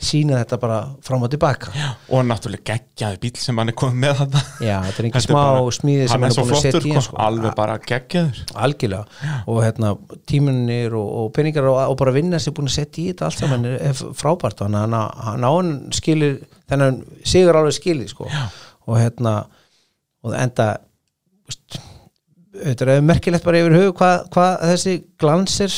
sína 0.03 0.40
þetta 0.41 0.57
bara 0.60 0.78
fram 1.06 1.24
og 1.24 1.30
tilbaka. 1.32 1.72
Já, 1.78 1.90
og 2.10 2.26
náttúrulega 2.28 2.64
geggjaði 2.74 3.20
bíl 3.24 3.38
sem 3.40 3.60
hann 3.61 3.72
er 3.72 3.78
komið 3.78 3.99
með 4.02 4.15
þetta 4.20 4.41
þetta 4.88 5.03
er 5.03 5.06
einhver 5.07 5.20
er 5.22 5.26
smá 5.28 5.38
bara- 5.40 5.76
smíði 5.78 6.07
sem 6.07 6.11
hann 6.11 6.24
hann 6.24 6.26
er 6.26 6.32
er 6.32 6.36
svo 6.38 6.45
búin 6.48 6.57
að 6.57 6.64
setja 6.65 6.82
í 6.84 6.94
hann, 6.98 7.06
sko, 7.07 7.20
alveg 7.28 7.56
bara 7.60 7.78
geggjaður. 7.91 8.41
Algjörlega. 8.65 9.32
Og 9.48 9.61
hérna 9.64 9.94
tímunir 10.30 10.98
og, 10.99 11.07
og 11.22 11.32
peningar 11.38 11.70
og, 11.72 11.80
og 11.94 11.98
bara 12.02 12.15
vinna 12.18 12.41
sem 12.44 12.56
búin 12.57 12.72
að 12.72 12.78
setja 12.80 13.03
í 13.03 13.07
þetta 13.11 13.30
allt 13.30 13.44
saman 13.44 13.70
er, 13.70 13.78
er 13.91 14.03
frábært. 14.20 14.60
Þannig 14.64 14.82
að 14.82 14.88
hann, 14.90 15.24
hann 15.30 15.48
á 15.48 15.52
hann 15.53 15.74
skilir 15.95 16.40
þennan 16.72 17.03
sigur 17.28 17.60
alveg 17.61 17.78
skilið 17.78 18.11
sko. 18.15 18.30
og 18.84 18.98
hérna 18.99 19.38
og 20.24 20.36
enda 20.36 20.74
þetta 22.64 22.88
er 22.95 23.03
merkilegt 23.06 23.45
bara 23.45 23.61
yfir 23.64 23.76
hug 23.80 23.98
hvað 23.99 24.28
hva 24.34 24.48
þessi 24.72 24.95
glansir 25.20 25.74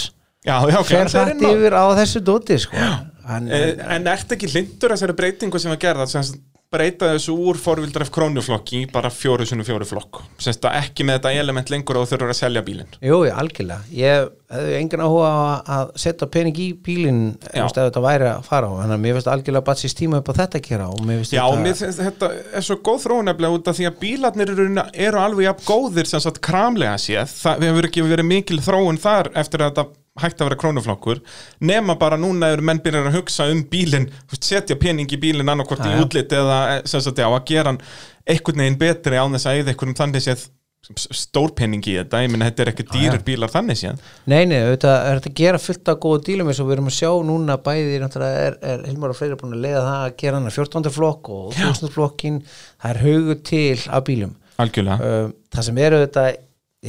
já, 0.45 0.55
já, 0.69 0.79
fer 0.85 1.07
er 1.07 1.31
á. 1.33 1.49
yfir 1.49 1.77
á 1.77 1.85
þessu 2.01 2.21
dóti 2.25 2.57
sko. 2.61 2.77
hann, 2.77 3.09
Eh, 3.25 3.71
en 3.95 4.05
ert 4.11 4.35
ekki 4.35 4.51
hlindur 4.53 4.93
þessari 4.93 5.15
breytingu 5.17 5.59
sem 5.61 5.71
að 5.73 5.79
gera 5.87 6.05
sem 6.07 6.21
sagt, 6.23 6.43
breyta 6.75 7.07
þessu 7.13 7.31
úr 7.39 7.55
forvildar 7.61 8.03
krónuflokki 8.11 8.81
í 8.83 8.87
bara 8.91 9.07
fjóru 9.13 9.45
sinni 9.47 9.63
fjóru 9.63 9.85
flokk 9.87 10.17
semst 10.41 10.65
að 10.67 10.75
ekki 10.81 11.05
með 11.07 11.19
þetta 11.19 11.31
element 11.39 11.69
lengur 11.71 11.99
og 12.01 12.07
þurfur 12.09 12.33
að 12.33 12.39
selja 12.39 12.63
bílinn 12.65 12.89
Jú, 13.05 13.19
algjörlega. 13.31 13.85
Ég 13.95 14.27
hefði 14.51 14.75
engan 14.81 15.03
áhuga 15.05 15.29
að- 15.77 15.93
setja 16.03 16.27
pening 16.27 16.57
í 16.59 16.67
bílinn 16.85 17.21
ef 17.53 17.71
þetta 17.77 18.01
væri 18.03 18.27
að 18.33 18.43
fara 18.49 18.67
á. 18.67 18.73
Þannig 18.81 18.97
að 18.97 19.03
mér 19.05 19.17
finnst 19.17 19.31
algjörlega 19.33 19.65
bara 19.69 19.81
síst 19.85 19.97
tíma 20.01 20.19
upp 20.19 20.29
á 20.29 20.33
þetta 20.41 20.59
að 20.59 20.67
gera 20.69 20.87
og 20.89 21.01
mér 21.05 21.21
finnst 21.21 21.37
Já, 21.37 21.45
mér 21.63 21.75
finnst 21.79 22.01
þetta 22.01 22.31
er 22.59 22.61
svo 22.69 22.77
góð 22.89 23.03
þróun 23.05 23.29
nefnilega 23.31 23.57
út 23.61 23.67
af 23.71 23.77
því 23.79 23.87
að 23.89 23.99
bílarnir 24.05 24.53
eru, 24.55 24.67
eru 25.09 25.21
alveg 25.21 25.47
jafn 25.47 25.69
góðir 25.69 26.09
sem 26.11 26.19
sagt 26.27 26.41
kramlega 26.41 26.97
séð 26.99 27.29
það 27.39 27.61
við 27.63 27.71
hefur 27.71 27.89
ekki 27.89 28.05
verið 28.09 28.29
mikil 28.35 28.59
þróun 28.65 28.99
þar 28.99 29.31
eftir 29.33 29.63
að 29.63 29.71
þetta 29.71 29.87
hægt 30.21 30.39
að 30.39 30.49
vera 30.49 30.59
krónuflokkur 30.59 31.21
nema 31.67 31.97
bara 31.99 32.19
núna 32.19 32.53
eru 32.55 32.63
menn 32.65 32.81
byrjar 32.83 33.09
að 33.09 33.17
hugsa 33.19 33.49
um 33.51 33.63
bílinn, 33.71 34.07
setja 34.39 34.77
pening 34.79 35.11
í 35.11 35.19
bílinn 35.19 35.51
annarkvort 35.51 35.83
í 35.89 35.95
útlit 35.99 36.31
eða 36.35 36.59
eh, 36.77 36.83
sagt 36.87 37.19
já, 37.19 37.27
að 37.27 37.41
gera 37.49 37.73
hann 37.73 37.81
einhvern 38.25 38.63
veginn 38.63 38.79
betri 38.79 39.19
án 39.19 39.35
þess 39.35 39.49
að 39.51 39.63
eða 39.63 39.73
einhverjum 39.73 39.99
þannig 39.99 40.23
séð 40.25 40.45
stórpenning 40.93 41.81
í 41.89 41.95
þetta, 41.97 42.19
ég 42.21 42.29
minna 42.29 42.45
þetta 42.49 42.61
er 42.61 42.71
ekki 42.71 42.85
dýrir 42.91 43.23
bílar 43.25 43.49
þannig 43.49 43.79
séð. 43.79 44.01
Nei, 44.29 44.43
nei, 44.45 44.59
auðvitað 44.61 44.97
er 44.99 45.19
þetta 45.19 45.31
að 45.31 45.39
gera 45.39 45.61
fullt 45.63 45.91
af 45.91 45.99
góðu 46.03 46.21
dílum 46.27 46.51
eins 46.51 46.59
og 46.61 46.67
við 46.69 46.75
erum 46.75 46.89
að 46.91 46.97
sjá 46.99 47.09
núna 47.25 47.57
bæði 47.65 47.95
er, 47.97 48.57
er 48.61 48.83
Hilmar 48.85 49.13
og 49.15 49.17
Freyri 49.17 49.39
búin 49.39 49.55
að 49.57 49.65
leiða 49.65 49.81
það 49.81 50.03
að 50.03 50.17
gera 50.21 50.37
hann 50.39 50.51
að 50.51 50.59
14. 50.59 50.91
flokk 50.93 51.31
og 51.33 51.57
1000 51.57 51.93
flokkin 51.95 52.41
það 52.45 52.91
er 52.91 53.01
hugu 53.01 53.37
til 53.49 53.79
af 53.89 54.05
bílum. 54.05 54.35
Algjörlega, 54.61 55.13
það 55.55 55.67
sem 55.67 55.81
er 55.81 55.97
auðvitað 55.97 56.29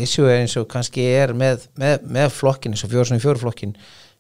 issue 0.02 0.26
er 0.30 0.42
eins 0.44 0.56
og 0.60 0.66
kannski 0.72 1.04
er 1.16 1.32
með, 1.36 1.68
með, 1.80 2.02
með 2.18 2.34
flokkin 2.36 2.74
eins 2.76 2.84
og 2.86 2.92
fjóru 2.92 3.20
fjóru 3.22 3.42
flokkin 3.44 3.76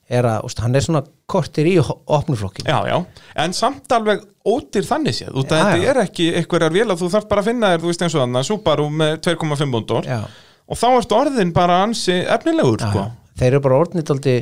er 0.06 0.22
að, 0.30 0.44
úst, 0.46 0.60
hann 0.62 0.74
er 0.78 0.84
svona 0.84 1.00
kortir 1.26 1.66
í 1.66 1.72
opnu 1.82 2.36
flokkin 2.38 2.68
Já, 2.70 2.76
já, 2.86 2.96
en 3.42 3.52
samt 3.58 3.90
alveg 3.96 4.20
ódýr 4.46 4.86
þannig 4.86 5.16
séð, 5.18 5.32
út 5.34 5.50
Já, 5.50 5.58
þetta 5.64 5.90
er 5.90 6.00
ekki 6.04 6.28
einhverjar 6.38 6.72
vél 6.76 6.86
að 6.94 7.00
þú 7.02 7.08
þarf 7.16 7.26
bara 7.32 7.42
að 7.42 7.48
finna 7.50 7.72
þér, 7.72 7.82
þú 7.82 7.90
veist 7.90 8.04
eins 8.06 8.14
og 8.14 8.22
þannig 8.22 8.46
Subaru 8.46 8.86
með 9.02 9.16
2,5 9.26 9.72
búndor 9.74 10.06
Já. 10.06 10.20
og 10.70 10.78
þá 10.78 10.86
ertu 11.00 11.18
orðin 11.18 11.50
bara 11.56 11.80
ansi 11.88 12.20
efnilegur, 12.22 12.78
Já, 12.86 12.90
sko. 12.92 13.02
Já. 13.02 13.34
þeir 13.42 13.48
eru 13.50 13.60
bara 13.66 13.80
orðnitóldi 13.82 14.36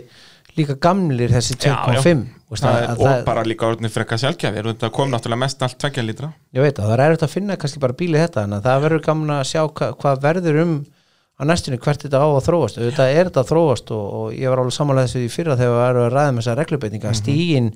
líka 0.58 0.76
gamlir 0.78 1.32
þessi 1.32 1.56
2.5 1.64 2.26
úst, 2.52 2.62
Það 2.62 2.68
að- 2.68 2.82
er, 2.82 2.88
að 2.92 3.00
og 3.00 3.08
það- 3.08 3.24
bara 3.26 3.42
líka 3.48 3.66
orðin 3.72 3.90
frekka 3.90 4.18
sjálfgjafir 4.20 4.68
þetta 4.68 4.90
kom 4.94 5.08
náttúrulega 5.10 5.40
mest 5.46 5.62
allt 5.64 5.78
tvekja 5.80 6.04
lítra 6.04 6.28
ég 6.54 6.60
veit 6.62 6.76
að 6.78 6.84
það 6.84 6.92
er 6.98 7.02
erfitt 7.08 7.24
að 7.26 7.32
finna 7.32 7.56
kannski 7.56 7.80
bara 7.82 7.96
bíli 7.98 8.20
þetta 8.20 8.44
en 8.44 8.60
það 8.60 8.84
verður 8.84 9.02
gaman 9.08 9.32
að 9.40 9.48
sjá 9.48 9.62
hva, 9.64 9.88
hvað 9.98 10.20
verður 10.28 10.60
um 10.62 10.76
á 11.44 11.50
næstunni 11.50 11.78
hvert 11.84 12.06
þetta 12.06 12.24
á 12.24 12.28
að 12.28 12.46
þróast. 12.48 12.80
Þetta 12.80 13.10
er 13.12 13.28
þetta 13.28 13.44
að 13.44 13.52
þróast 13.52 13.92
og, 13.94 14.08
og 14.18 14.34
ég 14.34 14.50
var 14.50 14.64
alveg 14.64 14.76
samanlega 14.78 15.12
þessu 15.12 15.22
í 15.26 15.30
fyrra 15.32 15.58
þegar 15.60 15.76
við 15.76 15.86
erum 15.90 16.08
að 16.08 16.16
ræða 16.16 16.32
með 16.32 16.42
þessa 16.42 16.58
reglubeitinga 16.62 17.12
mm 17.12 17.20
stígin 17.20 17.70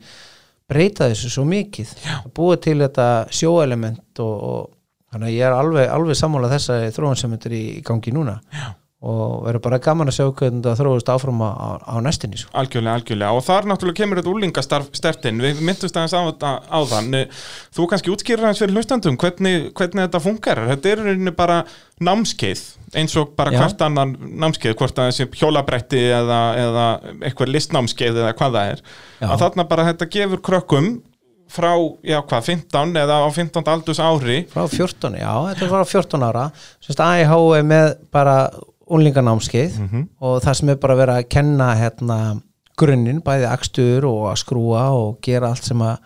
breyta 0.69 1.09
þessu 1.09 1.31
svo 1.33 1.47
mikið. 1.49 1.95
Að 2.19 2.33
búa 2.37 2.59
til 2.61 2.77
þetta 2.83 3.07
sjóelement 3.33 4.21
og, 4.25 4.35
og 4.51 4.67
þannig 5.13 5.31
að 5.31 5.39
ég 5.39 5.47
er 5.47 5.57
alveg, 5.57 5.89
alveg 5.95 6.19
sammála 6.19 6.51
þessa 6.53 6.83
þróun 6.97 7.17
sem 7.19 7.33
þetta 7.37 7.49
er 7.49 7.57
í, 7.57 7.65
í 7.79 7.87
gangi 7.87 8.13
núna. 8.15 8.37
Já. 8.53 8.69
og 8.99 9.45
verður 9.47 9.63
bara 9.63 9.79
gaman 9.79 10.11
að 10.11 10.17
sjá 10.17 10.25
hvernig 10.27 10.65
það 10.65 10.81
þróist 10.81 11.11
áfram 11.13 11.43
á, 11.47 11.51
á, 11.55 11.69
á 11.87 11.95
næstinni 12.03 12.41
sko. 12.41 12.51
Algjörlega, 12.59 12.97
algjörlega. 12.99 13.37
Og 13.39 13.45
þar 13.47 13.69
náttúrulega 13.71 14.01
kemur 14.01 14.19
þetta 14.19 14.33
úlingastertin 14.33 15.43
við 15.45 15.61
myndust 15.63 15.95
aðeins 15.95 16.17
á 16.19 16.23
þetta 16.27 16.51
áðan. 16.67 17.15
Þú 17.79 17.87
kannski 17.93 18.11
útskýrir 18.11 18.43
aðeins 18.43 18.63
fyrir 18.65 18.75
hlustandum 18.75 19.19
hvernig, 19.23 19.69
hvernig 19.79 20.09
þetta 20.09 20.23
funkar, 20.25 20.65
þetta 20.73 20.97
er 20.97 21.31
bara 21.39 21.61
námskeið, 22.03 22.65
eins 22.97 23.17
og 23.21 23.35
bara 23.37 23.53
Já. 23.53 23.59
hvert 23.63 23.83
annan 23.85 24.15
námskeið, 24.41 24.77
hvort 24.79 24.99
að 24.99 25.11
þessi 25.11 25.27
hjólabretti 25.41 26.01
eða, 26.15 26.41
eða 26.63 26.87
eitthvað 27.27 27.53
listnámskeið 27.57 28.23
eða 28.23 28.33
hvað 28.39 28.57
það 28.57 28.73
er, 28.73 28.83
Já. 29.21 29.29
að 29.29 29.45
þarna 29.45 29.69
bara 29.69 29.87
þetta 29.91 30.11
gefur 30.15 30.43
krökkum 30.49 30.91
frá, 31.49 31.71
já 32.05 32.19
hvað, 32.21 32.49
15 32.51 32.99
eða 33.03 33.21
á 33.25 33.29
15 33.33 33.71
aldurs 33.73 34.01
ári 34.05 34.43
frá 34.53 34.67
14, 34.69 35.15
já, 35.17 35.33
þetta 35.49 35.65
er 35.65 35.71
frá 35.73 35.85
14 35.93 36.27
ára 36.29 36.43
semst 36.85 37.01
AIH 37.01 37.33
er 37.57 37.65
með 37.65 37.87
bara 38.13 38.35
unlinganámskeið 38.89 39.79
og 40.21 40.43
það 40.45 40.59
sem 40.61 40.73
er 40.73 40.81
bara 40.83 40.97
verið 40.99 41.21
að 41.23 41.29
kenna 41.33 41.71
hérna 41.77 42.19
grunninn, 42.79 43.23
bæði 43.25 43.49
akstur 43.51 44.07
og 44.09 44.29
að 44.31 44.41
skrúa 44.45 44.85
og 44.95 45.19
gera 45.25 45.51
allt 45.51 45.65
sem 45.67 45.81
að 45.83 45.97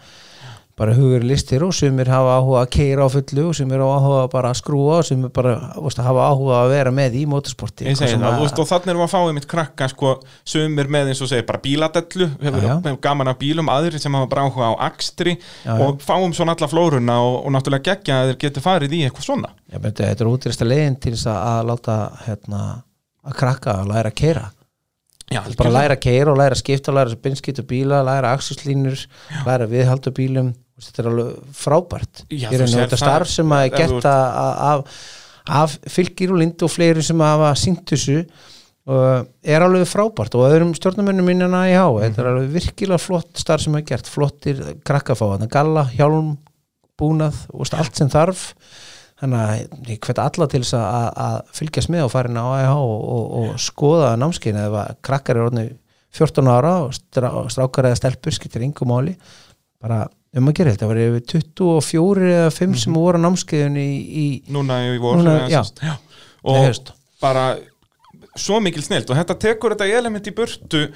bara 0.78 0.94
hugur 0.96 1.24
listir 1.26 1.62
og 1.66 1.74
sumir 1.76 2.08
hafa 2.08 2.38
áhuga 2.38 2.62
að 2.62 2.70
keira 2.72 3.04
á 3.04 3.08
fullu 3.12 3.44
og 3.50 3.56
sumir 3.56 3.82
hafa 3.82 3.96
áhuga 4.00 4.22
bara 4.32 4.52
að 4.52 4.58
skrúa 4.62 4.94
og 5.02 5.06
sumir 5.06 5.32
bara 5.36 5.52
veist, 5.76 6.00
hafa 6.00 6.28
áhuga 6.30 6.60
að 6.62 6.72
vera 6.72 6.92
með 6.96 7.18
í 7.20 7.24
motorsporti. 7.28 7.92
Sem 7.98 8.24
og 8.24 8.68
þannig 8.70 8.92
erum 8.94 9.02
við 9.02 9.06
að 9.06 9.12
fá 9.12 9.18
einmitt 9.20 9.48
krakka 9.50 9.88
sko, 9.92 10.14
sumir 10.48 10.88
með 10.92 11.12
eins 11.12 11.20
og 11.24 11.30
segir 11.30 11.44
bara 11.48 11.60
bíladellu 11.62 12.30
hefur 12.40 12.64
Já, 12.64 12.72
já. 12.88 12.94
gaman 13.04 13.32
af 13.34 13.38
bílum, 13.42 13.68
aðrir 13.72 14.00
sem 14.00 14.16
hafa 14.16 14.30
bara 14.32 14.46
áhuga 14.48 14.72
á 14.72 14.74
akstri 14.88 15.36
Já, 15.36 15.74
og 15.76 16.00
fáum 16.04 16.32
svona 16.32 16.56
alla 16.56 16.70
flóruna 16.72 17.18
og, 17.20 17.36
og 17.44 17.54
náttúrulega 17.56 17.92
geggja 17.92 18.22
að 18.22 18.32
þeir 18.32 18.40
geti 18.46 18.64
farið 18.64 18.96
í 18.96 19.04
eitthvað 19.06 19.28
svona. 19.28 19.52
Þetta 19.76 20.08
er 20.16 20.32
útrýsta 20.32 20.68
leiðin 20.68 20.98
til 21.04 21.14
þess 21.18 21.28
að, 21.28 21.44
að 21.52 21.70
láta 21.72 22.00
hérna, 22.24 22.64
að 23.28 23.38
krakka 23.44 23.78
að 23.82 23.92
læra 23.92 24.12
að 24.12 24.20
keira 24.24 24.48
Já, 25.32 25.40
bara 25.56 25.72
læra 25.72 25.96
að 25.96 26.02
keira 26.04 26.32
og 26.32 26.38
læra 26.40 26.56
að 26.56 26.60
skipta 26.60 26.92
læra 26.92 27.12
að 27.12 27.22
binskipta 27.24 27.64
bíla, 27.64 28.02
læra 28.04 28.32
axuslínur 28.36 29.06
læra 29.46 29.64
að 29.64 29.74
viðhalda 29.76 30.12
bílum 30.16 30.50
þetta 30.80 31.02
er 31.02 31.10
alveg 31.10 31.34
frábært. 31.52 32.24
Já, 32.30 32.48
sér 32.50 32.64
þetta 32.86 32.96
starf 33.00 33.28
sem 33.28 33.48
að 33.52 33.66
er 33.72 33.92
að- 34.00 34.62
af, 34.70 34.86
af 35.48 35.78
fylgir 35.90 36.30
og 36.32 36.38
lind 36.38 36.62
og 36.62 36.70
fleiri 36.70 37.02
sem 37.02 37.18
hafa 37.20 37.52
sínt 37.58 37.84
þessu 37.90 38.26
og 38.86 39.28
er 39.44 39.60
alveg 39.62 39.86
frábært. 39.86 40.34
Og 40.34 40.46
öðrum 40.48 40.72
stjórnumennum 40.74 41.24
minna 41.24 41.46
í 41.68 41.74
há 41.76 41.86
þetta 41.86 42.16
Mhm. 42.16 42.18
er 42.24 42.30
alveg 42.32 42.52
virkilega 42.56 42.98
flott 43.00 43.34
starf 43.36 43.62
sem 43.62 43.74
er 43.76 43.82
gert. 43.82 44.06
Flottir 44.06 44.56
krakkafáðan, 44.84 45.48
galla, 45.48 45.84
hjálm 45.94 46.38
búnað, 46.98 47.46
veist, 47.52 47.74
allt 47.74 47.94
sem 47.96 48.08
þarf. 48.08 48.54
Þannig 49.22 49.38
að 49.38 49.86
ég 49.86 49.98
hvet 50.00 50.18
alla 50.18 50.46
til 50.48 50.60
þess 50.62 50.74
að, 50.74 51.12
að 51.16 51.42
fylgjast 51.54 51.88
með 51.90 52.04
og 52.04 52.10
fara 52.10 52.28
inn 52.28 52.36
á 52.42 52.46
AIH 52.58 52.74
og, 52.74 53.04
og, 53.14 53.30
og 53.38 53.54
skoða 53.62 54.16
námskein 54.18 54.56
ef 54.58 54.72
að 54.72 54.96
krakkar 55.00 55.36
er 55.36 55.44
orðinu 55.46 55.76
14 56.12 56.48
ára 56.50 56.72
og 56.84 56.90
strá, 56.92 57.28
strákar 57.48 57.86
eða 57.86 57.96
stelpur 58.00 58.34
skiptir 58.34 58.62
yngu 58.66 58.84
máli. 58.84 59.14
Bara 59.80 60.08
um 60.38 60.48
að 60.48 60.56
gera 60.58 60.72
þetta, 60.72 60.86
það 60.86 60.92
var 60.92 61.00
yfir 61.02 61.26
24 61.32 62.30
eða 62.36 62.52
5 62.56 62.78
sem 62.84 62.96
voru 62.96 63.20
á 63.20 63.24
námskeiðun 63.26 63.76
í, 63.82 64.26
núna 64.52 64.78
í 64.86 64.94
vor 65.02 65.20
og 65.20 66.88
bara 67.22 67.44
svo 68.38 68.62
mikil 68.64 68.82
snilt 68.84 69.10
og 69.12 69.18
þetta 69.18 69.36
tekur 69.40 69.74
þetta 69.74 69.98
element 69.98 70.26
í 70.26 70.34
burtu. 70.36 70.86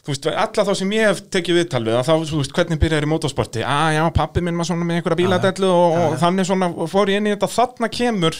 Þú 0.00 0.12
veist, 0.14 0.26
alla 0.28 0.64
þá 0.64 0.70
sem 0.78 0.92
ég 0.96 1.10
hef 1.10 1.18
tekið 1.32 1.58
viðtal 1.58 1.82
við 1.84 1.98
þá, 2.08 2.12
þú 2.28 2.38
veist, 2.40 2.52
hvernig 2.56 2.80
byrjar 2.80 3.04
í 3.04 3.08
motorsporti? 3.10 3.64
Að 3.68 3.96
já, 3.98 4.02
pappi 4.16 4.44
minn 4.44 4.60
var 4.60 4.68
svona 4.68 4.86
með 4.88 5.00
einhverja 5.00 5.18
bíladellu 5.18 5.68
og, 5.68 5.96
og 6.04 6.14
þannig 6.22 6.48
svona 6.48 6.70
fór 6.88 7.12
ég 7.12 7.20
inn 7.20 7.28
í 7.28 7.34
þetta. 7.34 7.50
Þarna 7.52 7.90
kemur 7.92 8.38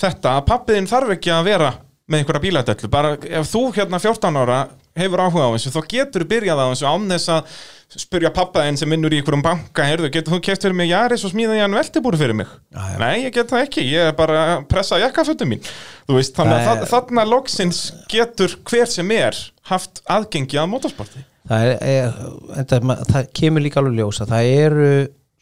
þetta 0.00 0.38
að 0.38 0.46
pappiðin 0.48 0.88
þarf 0.88 1.12
ekki 1.16 1.34
að 1.34 1.50
vera 1.50 1.74
með 2.08 2.22
einhverja 2.22 2.44
bíladellu, 2.46 2.90
bara 2.92 3.12
ef 3.20 3.50
þú 3.52 3.62
hérna 3.76 4.00
14 4.00 4.40
ára 4.40 4.58
hefur 4.98 5.22
áhuga 5.24 5.48
á 5.50 5.54
þessu 5.56 5.72
þá 5.74 5.80
getur 5.90 6.24
þú 6.24 6.28
byrjað 6.30 6.60
á 6.62 6.66
þessu 6.70 6.86
án 6.90 7.08
þess 7.10 7.32
að 7.34 7.56
spyrja 7.94 8.30
pappaðin 8.34 8.78
sem 8.80 8.90
vinnur 8.90 9.14
í 9.14 9.18
einhverjum 9.20 9.42
banka 9.44 9.84
heyrðu, 9.86 10.08
getur 10.14 10.34
þú 10.34 10.40
keft 10.46 10.64
fyrir 10.66 10.74
mig 10.78 10.88
Jaris 10.90 11.24
og 11.26 11.30
smíða 11.34 11.56
ég 11.58 11.62
hann 11.66 11.76
veltibúru 11.78 12.18
fyrir 12.18 12.34
mig? 12.38 12.48
Já. 12.74 12.86
Nei, 12.98 13.24
ég 13.26 13.34
get 13.36 13.50
það 13.52 13.66
ekki, 13.68 13.84
ég 13.90 14.08
er 14.10 14.16
bara 14.18 14.40
að 14.56 14.64
pressa 14.70 14.98
jakkafötum 15.02 15.52
mín 15.54 15.62
veist, 16.10 16.34
þannig 16.34 16.70
að 16.72 16.86
þarna 16.90 17.26
loksins 17.30 17.82
getur 18.10 18.56
hver 18.66 18.90
sem 18.90 19.12
er 19.14 19.38
haft 19.70 20.02
aðgengi 20.10 20.58
að 20.58 20.72
motorsporti 20.72 21.22
það, 21.50 21.68
er, 21.84 22.16
er, 22.64 22.88
ma- 22.88 22.98
það 23.12 23.30
kemur 23.38 23.66
líka 23.66 23.82
alveg 23.82 24.00
ljósa 24.00 24.26
það 24.30 24.50
eru 24.56 24.90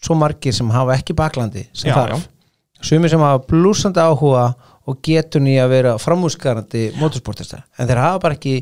svo 0.02 0.18
margir 0.18 0.56
sem 0.56 0.70
hafa 0.74 0.98
ekki 0.98 1.16
baklandi 1.16 1.64
sem 1.72 1.92
Já, 1.92 1.96
þarf 2.00 2.28
sumir 2.82 3.12
sem 3.12 3.22
hafa 3.22 3.44
blúsandi 3.48 4.02
áhuga 4.02 4.48
og 4.90 4.96
getur 5.06 5.44
í 5.46 5.52
að 5.62 5.68
vera 5.76 5.90
framúskarandi 6.02 6.88
motorsportista 6.98 7.60
en 7.78 7.86
þeir 7.86 8.00
hafa 8.02 8.18
bara 8.24 8.34
ekki 8.34 8.56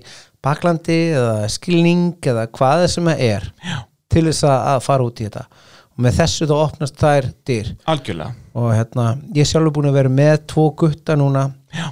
baklandi 0.45 0.99
eða 1.15 1.49
skilning 1.53 2.07
eða 2.33 2.47
hvað 2.55 2.85
það 2.85 2.93
sem 2.95 3.11
það 3.11 3.25
er 3.29 3.47
Já. 3.67 3.77
til 4.11 4.25
þess 4.31 4.45
að, 4.49 4.81
fara 4.87 5.07
út 5.07 5.21
í 5.23 5.27
þetta. 5.29 5.45
Og 5.91 6.05
með 6.07 6.19
þessu 6.21 6.49
þá 6.51 6.55
opnast 6.57 6.99
þær 7.01 7.29
dyr. 7.51 7.71
Algjörlega, 7.93 8.35
og 8.57 8.69
hérna, 8.75 9.07
ég 9.37 9.43
er 9.45 9.51
sjálfur 9.51 9.75
búin 9.77 9.91
að 9.91 9.99
vera 10.01 10.12
með 10.17 10.37
tvo 10.55 10.67
gutta 10.81 11.17
núna 11.21 11.47
já, 11.77 11.89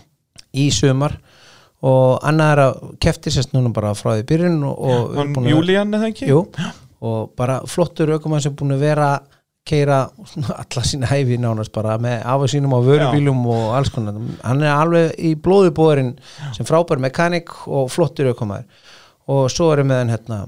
í 0.57 0.69
sumar. 0.75 1.19
Og 1.87 2.17
annað 2.27 2.53
er 2.55 2.61
að 2.65 2.79
kefti 3.05 3.31
sérst 3.31 3.53
núna 3.55 3.71
bara 3.75 3.93
frá 3.95 4.17
því 4.17 4.25
byrjun 4.27 4.63
og, 4.67 4.79
og 4.79 4.89
við 4.89 4.99
erum 4.99 5.19
hann 5.21 5.35
búin 5.37 5.45
að 5.45 5.51
vera- 5.51 5.57
Júlían 5.59 5.95
eða 5.99 6.09
ekki? 6.11 6.31
Jú, 6.33 6.41
og 7.09 7.29
bara 7.39 7.61
flottur 7.71 8.11
aukumann 8.17 8.43
sem 8.43 8.57
búin 8.59 8.75
að 8.75 8.83
vera 8.89 9.11
keira 9.69 10.01
alla 10.63 10.85
sína 10.87 11.11
hæfi 11.11 11.39
nánast 11.41 11.73
bara 11.75 11.97
með 12.03 12.23
af 12.25 12.45
og 12.47 12.53
sínum 12.53 12.75
á 12.77 12.81
vörubílum 12.85 13.45
og 13.53 13.73
alls 13.79 13.93
konar. 13.95 14.19
Hann 14.43 14.65
er 14.65 14.75
alveg 14.75 15.15
í 15.21 15.35
blóði 15.39 15.73
bóðurinn 15.77 16.15
sem 16.57 16.69
frábær 16.69 17.03
mekanik 17.05 17.53
og 17.67 17.91
flottur 17.93 18.33
aukumann 18.33 18.67
og 19.29 19.51
svo 19.53 19.73
erum 19.75 19.93
við 19.93 20.03
hann 20.03 20.15
hérna 20.17 20.45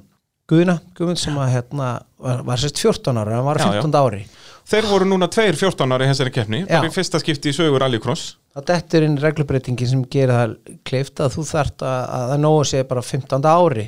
Guðna, 0.51 0.81
Guðmund 0.99 1.21
sem 1.21 1.37
að 1.39 1.53
hérna 1.53 1.89
var, 2.19 2.41
var 2.43 2.59
sérst 2.59 2.81
14 2.83 3.21
ára, 3.21 3.37
hann 3.37 3.47
var 3.47 3.61
Já, 3.61 3.69
já. 3.69 3.83
15 3.85 3.99
ári. 4.01 4.25
Þeir 4.71 4.89
voru 4.91 5.07
núna 5.07 5.29
tveir 5.31 5.55
14 5.55 5.95
ári 5.95 6.09
í 6.09 6.11
þessari 6.11 6.33
keppni 6.35 6.61
bara 6.67 6.89
Já. 6.89 6.91
í 6.91 6.95
fyrsta 6.95 7.21
skipti 7.23 7.53
í 7.53 7.55
sögur 7.55 7.85
Alíkross 7.87 8.33
það 8.57 8.67
dettur 8.73 9.07
inn 9.07 9.19
reglubreitingin 9.21 9.91
sem 9.91 10.03
gerir 10.11 10.35
það 10.35 10.55
kleift 10.87 11.23
að 11.23 11.37
þú 11.37 11.45
þart 11.53 11.85
að, 11.87 12.01
að 12.17 12.25
það 12.33 12.43
nógu 12.43 12.67
sé 12.71 12.83
bara 12.89 13.05
15 13.07 13.49
ári. 13.51 13.87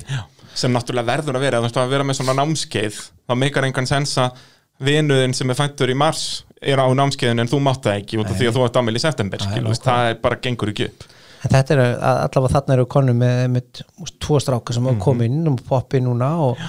Sem 0.52 0.74
náttúrulega 0.74 1.08
verður 1.08 1.38
að 1.38 1.46
vera, 1.46 1.58
þú 1.60 1.66
veist 1.66 1.80
að 1.80 1.94
vera 1.96 2.06
með 2.06 2.18
svona 2.20 2.36
námskeið 2.38 2.98
þá 3.00 3.34
meikar 3.40 3.66
engan 3.66 3.88
sens 3.88 4.12
að 4.20 4.42
vinuðin 4.84 5.34
sem 5.36 5.50
er 5.52 5.58
fættur 5.58 5.92
í 5.92 5.96
mars 5.98 6.42
er 6.62 6.78
á 6.78 6.86
námskeiðinu 6.94 7.42
en 7.42 7.50
þú 7.50 7.58
mátt 7.64 7.82
það 7.86 7.98
ekki 8.02 8.20
út 8.22 8.30
af 8.30 8.38
því 8.38 8.48
að 8.48 8.56
þú 8.56 8.64
ert 8.66 8.78
ámæli 8.78 9.00
í 9.00 9.02
september, 9.02 9.44
það 9.82 10.08
er 10.12 10.20
bara 10.22 10.38
gengur 10.42 10.70
ekki 10.72 10.88
upp. 10.90 11.06
En 11.42 11.50
þetta 11.50 11.74
er 11.74 11.80
allavega 12.06 12.52
þarna 12.52 12.74
eru 12.76 12.84
konu 12.90 13.14
með, 13.18 13.40
með 13.50 13.80
tvo 14.22 14.38
stráka 14.38 14.74
sem 14.76 14.84
hafa 14.86 15.02
komið 15.02 15.32
inn 15.32 15.48
og 15.50 15.62
poppi 15.66 15.98
núna 16.02 16.28
og, 16.44 16.60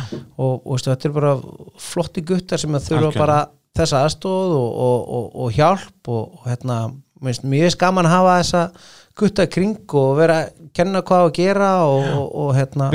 og, 0.41 0.63
og 0.65 0.81
þetta 0.81 1.09
er 1.09 1.13
bara 1.13 1.33
flotti 1.91 2.23
guttar 2.25 2.61
sem 2.61 2.73
þurfa 2.73 2.97
Algjörlega. 2.97 3.21
bara 3.21 3.37
þessa 3.77 4.01
aðstóð 4.07 4.55
og, 4.57 4.81
og, 4.87 5.05
og, 5.19 5.29
og 5.43 5.53
hjálp 5.53 6.09
og, 6.13 6.41
hérna, 6.47 6.79
mér 7.21 7.67
er 7.67 7.75
skaman 7.75 8.09
að 8.09 8.15
hafa 8.15 8.35
þessa 8.41 8.63
gutta 9.21 9.45
kring 9.53 9.95
og 10.01 10.17
vera 10.17 10.39
að 10.41 10.51
kenna 10.73 11.03
hvað 11.05 11.27
að 11.27 11.35
gera 11.37 11.71
og, 11.85 12.09
og, 12.17 12.27
og 12.43 12.51
hérna, 12.57 12.89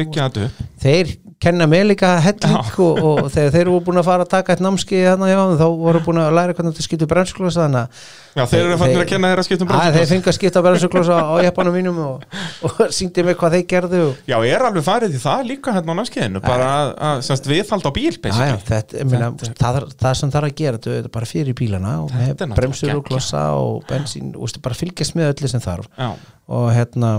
þeir 0.83 1.15
kenna 1.43 1.67
mig 1.71 1.85
líka 1.87 2.09
helling 2.23 2.57
og, 2.83 2.99
og 2.99 3.19
þegar 3.35 3.53
þeir 3.55 3.61
eru 3.63 3.77
búin 3.87 4.01
að 4.01 4.07
fara 4.09 4.25
að 4.27 4.31
taka 4.33 4.55
eitt 4.57 4.63
námski 4.65 4.99
hérna, 5.05 5.29
já, 5.31 5.39
þá 5.61 5.65
voru 5.79 6.01
búin 6.03 6.19
að 6.23 6.33
læra 6.35 6.55
hvernig 6.57 6.75
þetta 6.75 6.87
skiptir 6.89 7.11
brennsklosa 7.11 7.67
þannig 7.67 7.85
að 7.85 8.03
Já, 8.39 8.43
þeir 8.53 8.61
eru 8.65 8.79
fannir 8.81 9.03
að 9.03 9.09
kenna 9.13 9.31
þeirra 9.33 9.45
skiptum 9.47 9.71
Æ, 9.71 9.79
þeir 9.97 10.09
fengu 10.13 10.31
að 10.33 10.37
skipta 10.39 10.63
brennsklosa 10.67 11.19
á 11.19 11.35
jeppanum 11.47 11.77
mínum 11.79 12.01
og, 12.05 12.27
og 12.67 12.83
síndi 12.99 13.25
mig 13.27 13.39
hvað 13.39 13.57
þeir 13.59 13.65
gerðu 13.75 14.03
Já, 14.31 14.37
er 14.51 14.67
alveg 14.69 14.87
farið 14.87 15.17
í 15.19 15.23
það 15.23 15.47
líka 15.53 15.77
hérna 15.79 15.95
á 15.95 15.99
námskeiðinu 16.03 16.43
bara 16.45 16.69
að, 16.75 16.93
að 17.13 17.25
semst, 17.31 17.49
viðhald 17.51 17.87
á 17.87 17.93
bíl 17.95 18.13
basically. 18.19 18.61
þetta, 18.73 18.99
ég 19.03 19.11
meina, 19.15 19.31
það, 19.63 19.81
er- 19.83 19.89
það 20.03 20.19
sem 20.23 20.35
þarf 20.35 20.51
að 20.51 20.59
gera 20.63 20.83
þetta 20.83 20.99
er 21.05 21.11
bara 21.19 21.31
fyrir 21.33 21.59
bílana 21.59 21.97
og 22.05 22.15
er 22.19 22.35
með 22.43 22.59
bremsur 22.59 22.95
og 22.99 23.07
klossa 23.09 23.47
og 23.59 23.83
bensín 23.89 24.35
og 24.35 24.59
bara 24.65 24.79
fylgjast 24.79 25.15
með 25.19 25.33
öllu 25.37 25.51
sem 25.55 25.63
þarf. 25.63 25.87
Já, 25.99 26.11
og 26.59 26.71
hérna 26.75 27.13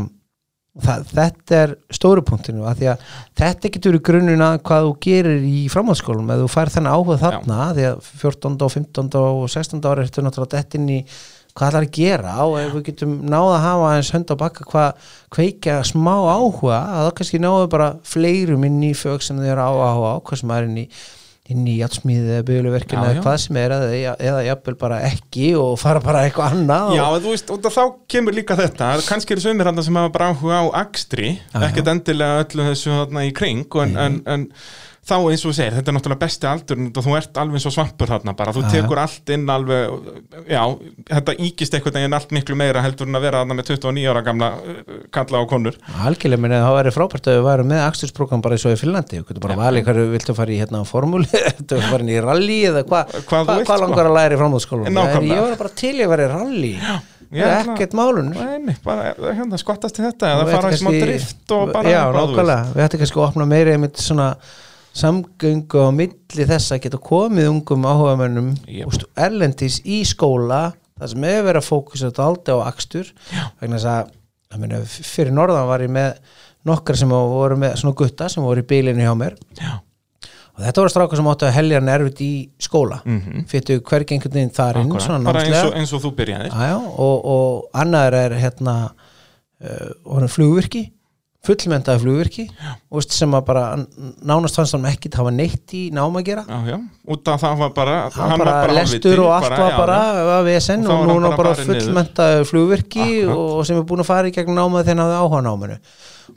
það, 0.84 1.10
þetta 1.16 1.58
er 1.64 1.74
stóru 1.96 2.24
punktinu 2.26 2.68
að 2.70 2.82
því 2.82 2.92
að 2.94 3.04
þetta 3.42 3.74
getur 3.76 3.98
í 3.98 4.04
grunninn 4.10 4.46
að 4.46 4.62
hvað 4.70 4.88
þú 4.88 4.94
gerir 5.06 5.50
í 5.50 5.66
framhaldsskólum 5.74 6.32
eða 6.32 6.46
þú 6.46 6.54
fær 6.54 6.72
þennan 6.76 6.96
áhuga 6.96 7.20
þarna 7.24 7.60
því 7.78 7.90
að 7.90 8.08
14. 8.24 8.56
og 8.68 8.74
15. 8.78 9.20
og 9.20 9.44
16. 9.56 9.84
ári 9.92 10.06
ertu 10.06 10.26
náttúrulega 10.26 10.56
dett 10.58 10.80
inn 10.80 10.90
í 10.96 11.00
hvað 11.60 11.74
það 11.74 11.80
er 11.80 11.88
að 11.88 11.96
gera 11.98 12.34
og 12.46 12.58
ef 12.60 12.74
við 12.76 12.84
getum 12.92 13.16
náða 13.28 13.54
að 13.56 13.64
hafa 13.66 13.94
eins 13.98 14.12
hönd 14.16 14.32
á 14.32 14.36
bakka 14.40 14.68
hvað 14.70 15.08
kveikja 15.36 15.80
smá 15.88 16.14
áhuga 16.16 16.78
að 16.80 17.08
þá 17.08 17.16
kannski 17.20 17.42
náðu 17.42 17.70
bara 17.74 17.90
fleirum 18.08 18.68
inn 18.68 18.84
í 18.86 18.92
fög 18.98 19.26
sem 19.26 19.40
þau 19.40 19.50
eru 19.50 19.66
á 19.66 19.72
áhuga 19.74 20.12
á 20.14 20.18
hvað 20.24 20.44
sem 20.44 20.54
er 20.56 20.70
inn 20.70 20.84
í 20.84 20.86
inn 21.50 21.66
í 21.70 21.78
játtsmíði 21.80 22.36
eða 22.36 22.46
byggulegverkinu 22.48 23.02
Já, 23.02 23.12
eða 23.14 23.24
hvað 23.26 23.38
sem 23.44 23.58
er 23.62 23.74
eða, 23.76 24.16
eða 24.30 24.42
jafnvel 24.46 24.76
bara 24.84 25.00
ekki 25.08 25.48
og 25.58 25.72
fara 25.82 26.02
bara 26.04 26.26
eitthvað 26.28 26.58
annað 26.58 26.92
Já, 26.98 27.06
og, 27.08 27.18
þú 27.24 27.34
veist, 27.34 27.54
og 27.56 27.70
þá 27.74 27.82
kemur 28.14 28.38
líka 28.38 28.58
þetta. 28.60 28.92
Kannski 29.08 29.36
eru 29.36 29.46
sömur 29.48 29.70
hann 29.70 29.84
sem 29.86 29.98
hafa 30.02 30.14
bara 30.14 30.30
áhuga 30.34 30.62
á 30.62 30.66
akstri 30.84 31.34
Já, 31.40 31.58
ekkert 31.70 31.90
endilega 31.96 32.44
öllu 32.46 32.70
þessu 32.70 32.94
þarna 32.94 33.26
í 33.26 33.34
kring 33.36 33.80
en, 33.82 33.98
en, 34.06 34.22
en 34.30 34.46
þá 35.10 35.16
eins 35.18 35.44
og 35.44 35.50
þú 35.50 35.54
segir, 35.58 35.74
þetta 35.78 35.92
er 35.92 35.96
náttúrulega 35.98 36.22
besti 36.24 36.48
aldur 36.50 36.82
þú 37.00 37.16
ert 37.18 37.40
alveg 37.42 37.64
svo 37.64 37.72
svampur 37.74 38.12
þarna 38.14 38.34
bara. 38.40 38.54
Þú 38.56 38.64
tekur 38.74 39.02
allt 39.04 39.34
inn 39.36 39.46
alveg 39.50 40.14
já, 40.54 40.62
þetta 41.10 41.36
íkist 41.48 41.76
einhvern 41.78 41.98
veginn 42.00 42.18
allt 42.20 42.34
miklu 42.38 42.58
meira 42.60 42.84
heldur 42.86 43.10
en 43.10 43.20
að 43.20 43.26
vera 43.28 43.42
þarna 43.44 43.58
með 43.60 43.70
29 43.74 44.08
ára 44.14 44.24
gamla 44.30 44.50
uh, 44.62 44.80
kalla 45.16 45.42
á 45.42 45.44
konur. 45.50 45.78
Algjörlega, 46.06 46.44
minni, 46.46 46.62
það 46.64 46.78
væri 46.80 46.96
frábært 46.96 47.30
að 47.30 47.38
við 47.40 47.46
værum 47.50 47.72
með 47.74 47.86
akstursprogram 47.90 48.44
bara 48.46 48.58
eins 48.58 48.66
og 48.70 48.76
í 48.76 48.82
Finnlandi, 48.84 49.20
þú 49.22 49.30
getur 49.32 49.46
bara 49.48 49.60
valið 49.60 49.88
hverju 49.90 50.08
viltu 50.16 50.36
fara 50.38 50.56
í 50.56 50.60
hérna 50.64 50.84
formúli, 50.88 51.30
viltu 51.34 51.80
fara 51.92 52.06
inn 52.06 52.14
í 52.14 52.20
rally 52.24 52.60
eða 52.70 52.86
hvað 52.90 53.16
Hvað 53.30 53.46
hva, 53.46 53.56
vilt, 53.60 53.70
hva 53.70 53.78
sko. 53.78 53.84
langar 53.86 54.10
að 54.10 54.18
læra 54.20 54.36
í 54.36 54.40
framhaldsskólanum 54.42 54.96
Nákvæmlega. 55.00 55.38
ég 55.40 55.48
var 55.50 55.58
bara 55.64 55.74
til 55.84 55.96
í 55.96 56.04
að 56.06 56.12
vera 56.14 56.30
í 56.30 56.74
það 57.30 57.60
ætla- 57.60 57.74
ekkert 57.76 57.94
málun 57.98 58.32
Nei, 58.34 58.76
bara 58.84 59.12
hérna, 59.38 59.60
skottast 59.62 59.96
til 59.98 60.06
þetta 60.08 60.32
eða 60.34 60.48
fara 60.50 60.72
í 60.74 60.80
smá 60.82 60.90
drift 60.96 61.54
og 61.54 61.74
bara 61.76 61.92
Já, 64.90 65.00
að 65.00 65.00
samgöngu 65.00 65.86
á 65.86 65.90
milli 65.96 66.46
þess 66.50 66.74
að 66.74 66.84
geta 66.86 67.00
komið 67.02 67.50
ungum 67.54 67.88
áhugamönnum 67.88 68.54
úst, 68.88 69.06
erlendis 69.18 69.80
í 69.86 70.02
skóla 70.08 70.70
það 71.00 71.12
sem 71.14 71.28
hefur 71.30 71.46
verið 71.48 71.62
að 71.62 71.68
fókusa 71.68 72.10
þetta 72.10 72.26
aldrei 72.26 72.56
á 72.56 72.60
akstur. 72.68 73.12
Vegna 73.62 73.78
þess 73.78 73.92
að 73.94 74.10
ég 74.50 74.64
meina, 74.64 74.80
fyrir 74.90 75.36
norðan 75.36 75.70
var 75.70 75.84
ég 75.86 75.94
með 75.94 76.10
nokkar 76.68 77.00
sem 77.00 77.14
voru 77.14 77.60
með 77.60 77.78
svona 77.80 78.00
gutta 78.02 78.28
sem 78.32 78.44
voru 78.44 78.64
í 78.64 78.68
bílinu 78.68 79.06
hjá 79.06 79.14
mér. 79.18 79.38
Já. 79.60 79.78
og 80.58 80.64
þetta 80.66 80.82
voru 80.82 80.92
strákar 80.92 81.20
sem 81.22 81.30
áttu 81.32 81.48
að 81.48 81.56
helja 81.56 81.80
nervit 81.80 82.22
í 82.26 82.32
skóla. 82.60 83.00
Mm. 83.06 83.20
-hmm. 83.22 83.46
fyrir 83.48 83.80
veginn 84.34 84.56
þar 84.56 84.82
inn 84.82 84.96
bara 85.24 85.46
eins 85.46 85.64
og, 85.64 85.76
eins 85.78 85.94
og 85.94 86.04
þú 86.04 86.16
byrjaðir. 86.18 86.52
Já, 86.52 86.74
já, 86.74 86.78
og, 87.06 87.26
og 87.36 87.70
annar 87.74 88.14
er 88.14 88.36
hérna 88.42 88.76
uh, 88.90 90.28
flugvirki 90.28 90.90
fullmentaði 91.48 92.02
flugvirki 92.04 92.44
og 92.92 92.98
veist, 93.00 93.14
sem 93.16 93.32
að 93.38 93.46
bara 93.48 93.62
nánast 94.28 94.58
fannst 94.60 94.76
hann 94.76 94.88
ekki 94.90 95.12
hafa 95.16 95.32
neitt 95.32 95.72
í 95.78 95.86
nám 95.96 96.18
að 96.20 96.26
gera. 96.28 96.44
Já, 96.50 96.74
já, 96.74 96.78
út 97.16 97.32
af 97.32 97.40
það 97.46 97.62
var 97.62 97.72
bara 97.78 97.96
hann, 98.12 98.34
var 98.34 98.44
bara, 98.44 98.56
hálfviti, 98.66 99.08
lestur 99.08 99.22
og 99.24 99.32
allt 99.38 99.56
var 99.56 99.72
já, 99.72 99.78
bara 99.80 100.00
að 100.36 100.50
VSN 100.50 100.84
Og 100.84 100.92
og, 100.92 100.92
var 100.92 101.08
nú 101.08 101.16
hann 101.16 101.28
hann 101.30 101.38
bara 101.40 101.54
bara 101.54 101.68
fullmentaði 101.70 102.46
flugvirki 102.52 103.06
Akkurat. 103.08 103.36
og, 103.38 103.66
sem 103.70 103.80
er 103.80 103.88
búin 103.94 104.04
að 104.04 104.10
fara 104.12 104.28
í 104.32 104.36
gegn 104.36 104.56
námað 104.60 104.90
þegar 104.90 105.00
hann 105.00 105.06
hafði 105.06 105.22
áhuga 105.24 105.40
á 105.40 105.48
náminu. 105.48 105.80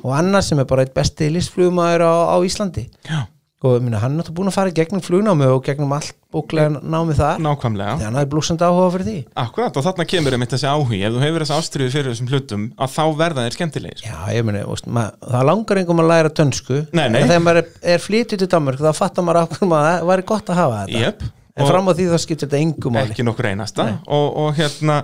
Og 0.03 0.15
annar 0.17 0.47
sem 0.47 0.63
er 0.63 0.71
bara 0.71 0.87
eitt 0.87 0.95
besti 0.95 1.29
listflugmaður 1.35 2.07
á, 2.07 2.15
á 2.33 2.37
Íslandi. 2.47 2.87
Já, 3.09 3.25
og 3.63 3.77
ég 3.77 3.85
minna, 3.87 4.01
hann 4.03 4.19
er 4.19 4.29
búin 4.35 4.51
að 4.51 4.57
fara 4.57 4.75
gegnum 4.75 5.03
flugnámi 5.05 5.47
og 5.53 5.63
gegnum 5.67 5.93
allt 5.95 6.15
bóklega 6.33 6.81
námi 6.81 7.15
þar. 7.15 7.41
Nákvæmlega. 7.45 7.97
Þegar 8.01 8.09
hann 8.09 8.19
hafði 8.19 8.31
blúsandi 8.33 8.67
áhuga 8.67 8.89
fyrir 8.95 9.09
því. 9.09 9.17
Akkurat, 9.43 9.77
og 9.77 9.87
þarna 9.87 10.07
kemur 10.13 10.37
einmitt 10.37 10.55
þessi 10.55 10.71
áhugi. 10.71 11.03
Ef 11.07 11.15
þú 11.15 11.23
hefur 11.23 11.45
þessi 11.45 11.57
ástriðu 11.59 11.93
fyrir 11.95 12.11
þessum 12.13 12.31
hlutum 12.33 12.65
að 12.75 12.95
þá 12.97 13.05
verða 13.21 13.45
þeir 13.47 13.59
skemmtilegir. 13.59 14.03
Já, 14.07 14.17
ég 14.35 14.49
meni, 14.49 14.65
það 14.65 15.47
langar 15.51 15.83
engum 15.83 16.03
að 16.03 16.11
læra 16.11 16.33
dönsku. 16.41 16.81
Nei, 16.91 17.07
nei. 17.07 17.21
en 17.21 17.31
þegar 17.31 17.45
maður 17.47 17.63
er, 17.63 17.71
er 17.95 18.03
flytið 18.03 18.43
til 18.43 18.51
Danmark 18.57 18.83
þá 18.83 18.91
fattar 18.97 19.27
maður 19.29 19.45
ákveðum 19.45 19.77
að 19.79 19.87
það 19.91 20.11
væri 20.11 20.27
gott 20.33 20.53
að 20.53 20.61
hafa 20.63 20.83
þetta. 20.83 21.05
Jep, 21.07 21.25
en 21.53 21.65
og 21.65 21.69
fram 21.69 21.89
á 21.89 21.93
því 21.93 22.05
þá 22.09 22.19
skiptir 22.23 22.49
þetta 22.49 22.61
engum 22.65 22.95
máli. 22.97 23.13
ekki 23.13 23.25
nokkur 23.27 23.49
einasta. 23.51 23.85
Og, 24.09 24.29
og 24.41 24.55
hérna 24.57 25.03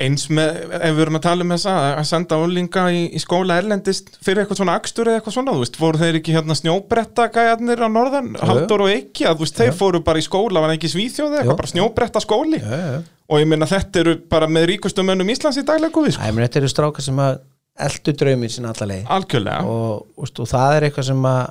eins 0.00 0.28
með, 0.32 0.60
ef 0.78 0.94
við 0.94 1.00
erum 1.04 1.18
að 1.18 1.24
tala 1.26 1.44
um 1.44 1.54
þessa 1.54 1.72
að 1.98 2.06
senda 2.08 2.38
ólinga 2.38 2.84
í, 2.94 3.00
í 3.12 3.22
skóla 3.22 3.56
erlendist 3.60 4.12
fyrir 4.22 4.44
eitthvað 4.44 4.60
svona 4.62 4.76
akstur 4.78 5.10
eða 5.10 5.20
eitthvað 5.20 5.36
svona 5.36 5.56
þú 5.56 5.64
veist, 5.64 5.78
voru 5.82 6.00
þeir 6.00 6.18
ekki 6.20 6.36
hérna 6.36 6.56
snjóbretta 6.56 7.26
gæjarnir 7.34 7.82
á 7.82 7.88
norðan, 7.92 8.30
Halldór 8.40 8.86
og 8.86 8.92
Eiki 8.94 9.26
að 9.28 9.40
þú 9.40 9.46
veist, 9.46 9.58
þeir 9.58 9.74
fóru 9.82 10.02
bara 10.06 10.22
í 10.22 10.26
skóla, 10.26 10.62
var 10.62 10.72
það 10.72 10.78
ekki 10.78 10.92
Jú. 10.92 11.26
eitthvað, 11.42 11.58
bara 11.60 11.72
snjóbretta 11.74 12.22
skóli 12.24 12.62
já. 12.62 13.02
og 13.28 13.42
ég 13.42 13.50
minna 13.50 13.68
þetta 13.68 14.04
eru 14.04 14.14
bara 14.32 14.48
með 14.48 14.68
ríkustu 14.72 15.04
mönnum 15.04 15.34
Íslands 15.34 15.58
í 15.60 15.66
daglegu 15.66 16.06
við, 16.06 16.16
Æ, 16.16 16.30
ég 16.30 16.36
meni, 16.38 16.46
þetta 16.46 16.62
eru 16.62 16.72
strákar 16.72 17.04
sem 17.04 17.20
að 17.26 17.40
eldu 17.82 18.14
drauminn 18.20 18.52
sinna 18.52 18.72
alla 18.72 18.88
leið. 18.90 19.04
Algjörlega. 19.16 19.64
Og, 19.68 20.06
veist, 20.20 20.40
og 20.44 20.48
það 20.50 20.76
er 20.76 20.88
eitthvað 20.88 21.08
sem 21.08 21.28
að 21.32 21.44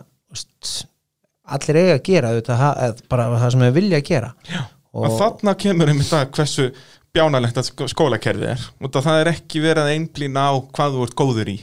allir 1.57 1.79
eiga 1.81 1.97
að 1.97 2.03
gera 2.09 2.31
þetta, 2.37 2.71
bara 3.11 3.27
það 3.37 3.51
sem 3.55 3.65
þeir 3.65 3.75
vilja 3.79 3.99
að 4.01 4.07
gera. 4.11 4.31
Já. 4.49 4.61
og, 4.93 5.05
og 5.07 5.17
þarna 5.19 5.53
kemur 5.65 5.91
einmitt 5.93 6.13
að 6.17 6.29
hversu 6.37 6.67
bjánalegt 7.11 7.57
að 7.59 7.67
skó- 7.67 7.89
skólakerfið 7.91 8.49
er. 8.53 8.65
Út 8.83 8.95
af 8.99 9.03
það 9.07 9.21
er 9.25 9.29
ekki 9.33 9.61
verið 9.63 9.83
að 9.87 9.93
einblýna 9.97 10.45
á 10.47 10.53
hvað 10.71 10.95
þú 10.97 11.05
ert 11.07 11.17
góður 11.19 11.51
í. 11.51 11.57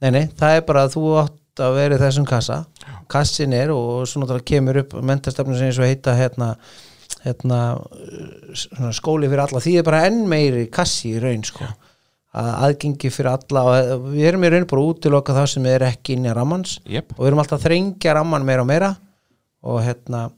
Nei, 0.00 0.10
nei, 0.14 0.24
það 0.38 0.54
er 0.56 0.62
bara 0.68 0.84
að 0.86 0.94
þú 0.94 1.02
átt 1.24 1.62
að 1.64 1.74
vera 1.80 1.96
í 1.98 2.02
þessum 2.04 2.26
kassa. 2.28 2.60
Kassin 3.10 3.52
er 3.56 3.72
og 3.74 4.04
svo 4.08 4.20
náttúrulega 4.22 4.46
kemur 4.52 4.78
upp 4.84 4.94
mentastefnum 5.02 5.56
sem 5.58 5.68
eins 5.68 5.80
og 5.80 5.88
heita 5.88 6.14
hérna, 6.16 6.52
hérna 7.24 7.58
svona 8.54 8.92
skóli 8.96 9.28
fyrir 9.28 9.42
alla. 9.44 9.62
Því 9.64 9.74
er 9.80 9.86
bara 9.88 10.04
enn 10.08 10.22
meiri 10.30 10.66
kassi 10.72 11.14
í 11.16 11.22
raun 11.22 11.42
sko. 11.48 11.66
Að 12.38 12.48
aðgengi 12.68 13.10
fyrir 13.10 13.32
alla 13.32 13.64
og 13.66 14.08
við 14.12 14.28
erum 14.30 14.44
í 14.46 14.50
raun 14.52 14.66
bara 14.70 14.84
að 14.84 14.90
útiloka 14.92 15.34
það 15.36 15.50
sem 15.54 15.68
er 15.72 15.84
ekki 15.88 16.14
inn 16.16 16.28
í 16.28 16.34
rammans. 16.36 16.76
Yep. 16.86 17.16
og 17.16 17.22
við 17.24 17.30
erum 17.32 17.42
alltaf 17.42 17.58
að 17.58 17.66
þrengja 17.66 18.14
ramman 18.20 18.46
meira 18.46 18.62
og 18.64 18.68
meira 18.70 18.90
og 19.66 19.80
hérna 19.82 20.28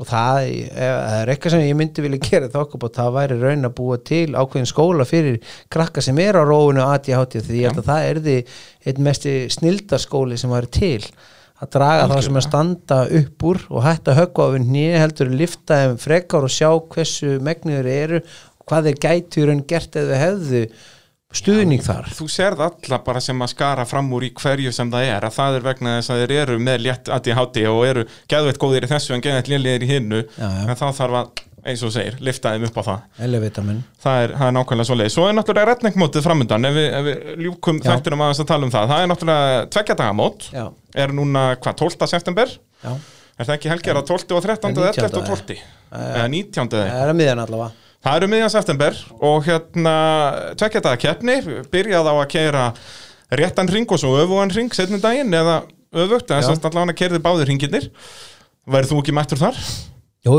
og 0.00 0.06
það 0.08 0.46
það 0.72 1.16
er 1.18 1.32
eitthvað 1.32 1.54
sem 1.54 1.64
ég 1.66 1.76
myndi 1.76 2.04
vilja 2.04 2.20
gera 2.24 2.48
okkur 2.62 2.80
búið, 2.80 2.94
það 2.96 3.16
væri 3.16 3.40
raun 3.40 3.68
að 3.68 3.74
búa 3.76 3.98
til 4.10 4.28
ákveðin 4.32 4.70
skóla 4.70 5.06
fyrir 5.08 5.56
krakka 5.72 6.04
sem 6.04 6.20
er 6.22 6.38
á 6.40 6.42
róinu 6.46 6.86
ADHD 6.86 7.42
því 7.44 7.58
ég 7.60 7.68
held 7.68 7.82
að 7.82 7.90
það 7.90 8.06
er 8.06 8.22
því 8.24 8.36
einn 8.86 9.04
mesti 9.04 9.34
snildaskóli 9.52 10.38
sem 10.40 10.54
væri 10.54 10.72
til. 10.78 11.10
Að 11.60 11.72
draga 11.74 12.06
það 12.08 12.22
sem 12.24 12.38
er 12.40 12.46
standa 12.46 13.00
upp 13.18 13.44
úr 13.50 13.60
og 13.68 13.84
hætta 13.84 14.14
við 14.54 14.70
nýja 14.70 15.02
heldur 15.02 15.34
lifta 15.34 15.82
þeim 15.82 15.98
frekar 16.00 16.46
og 16.46 16.54
sjá 16.54 16.70
hversu 16.94 17.34
megniður 17.44 17.90
eru 17.92 18.22
og 18.22 18.64
hvað 18.70 18.88
þeir 18.88 19.02
gætu 19.04 19.42
í 19.42 19.50
raun 19.50 19.66
gert 19.68 20.00
eða 20.00 20.22
hefðu 20.22 20.64
stuðning 21.36 21.82
þar 21.84 22.08
þú 22.10 22.26
sérð 22.32 22.62
alla 22.64 22.98
bara 23.06 23.20
sem 23.22 23.38
að 23.44 23.52
skara 23.52 23.84
fram 23.86 24.08
úr 24.16 24.24
í 24.26 24.32
hverju 24.34 24.72
sem 24.74 24.88
það 24.90 25.10
er 25.12 25.26
að 25.28 25.36
það 25.36 25.58
er 25.58 25.66
vegna 25.68 25.92
þess 25.98 26.10
að 26.14 26.22
þeir 26.24 26.32
eru 26.40 26.56
með 26.66 26.80
létt 26.86 27.10
ADHD 27.16 27.60
og 27.70 27.84
eru 27.86 28.02
geðveitt 28.30 28.58
góðir 28.62 28.86
í 28.86 28.90
þessu 28.90 29.14
en 29.14 29.22
geðveitt 29.22 29.50
lélegir 29.52 29.86
í 29.86 29.90
hinnu 29.92 30.24
en 30.40 30.72
þá 30.74 30.88
þarf 30.98 31.18
að, 31.20 31.42
eins 31.70 31.84
og 31.86 31.92
segir, 31.94 32.16
lifta 32.24 32.54
þeim 32.54 32.66
upp 32.66 32.80
á 32.80 32.82
það 32.88 33.22
elevita 33.28 33.62
minn 33.62 33.82
það 34.02 34.24
er, 34.24 34.34
það 34.40 34.46
er 34.48 34.56
nákvæmlega 34.56 34.88
svo 34.88 34.96
leið 34.98 35.12
svo 35.14 35.26
er 35.28 35.36
náttúrulega 35.38 35.70
retningmótið 35.70 36.26
framundan 36.26 36.66
ef 36.66 36.74
við, 36.78 36.88
ef 36.98 37.06
við 37.06 37.44
ljúkum 37.46 37.78
Já. 37.78 37.90
þættinum 37.92 38.24
aðeins 38.26 38.42
að 38.42 38.48
tala 38.50 38.66
um 38.66 38.72
það 38.74 38.90
það 38.90 39.04
er 39.04 39.10
náttúrulega 39.12 39.60
tveggjadagamót 39.76 40.48
já, 40.56 40.64
er 41.04 41.14
núna, 41.14 41.44
hvað, 41.60 41.76
12. 41.84 42.08
september 42.14 42.56
já, 42.56 42.90
er 43.36 43.44
það 43.44 43.54
ekki 43.58 43.72
helgjara 43.74 44.02
12. 44.08 44.34
og 44.34 44.48
13. 44.48 44.74
Það 44.80 44.88
er 44.88 44.98
eða 45.04 46.26
11. 46.26 46.34
19. 46.34 46.64
og 46.64 46.74
12. 46.80 46.98
eða 47.04 47.14
19. 47.20 47.70
það 48.00 48.10
er 48.10 48.16
að 48.16 48.22
eru 48.22 48.30
miðjan 48.32 48.52
september 48.54 48.98
og 49.30 49.44
hérna 49.48 49.94
tvekja 50.60 50.82
daga 50.86 51.00
keppni, 51.04 51.36
byrjað 51.72 52.10
á 52.10 52.14
að 52.16 52.26
keira 52.32 52.64
réttan 53.40 53.70
ring 53.70 53.86
og 53.92 54.00
svo 54.02 54.14
öfugan 54.22 54.52
ring 54.54 54.72
setni 54.74 55.00
daginn 55.02 55.34
eða 55.36 55.60
öfugt, 55.90 56.30
en 56.30 56.40
Já. 56.40 56.48
þess 56.48 56.60
að 56.64 56.70
allavega 56.70 56.98
keirði 57.00 57.20
báðir 57.24 57.50
ringirnir. 57.50 57.90
Verður 58.70 58.92
þú 58.92 58.98
ekki 59.02 59.14
mættur 59.16 59.40
þar? 59.40 59.60
Jú, 60.26 60.34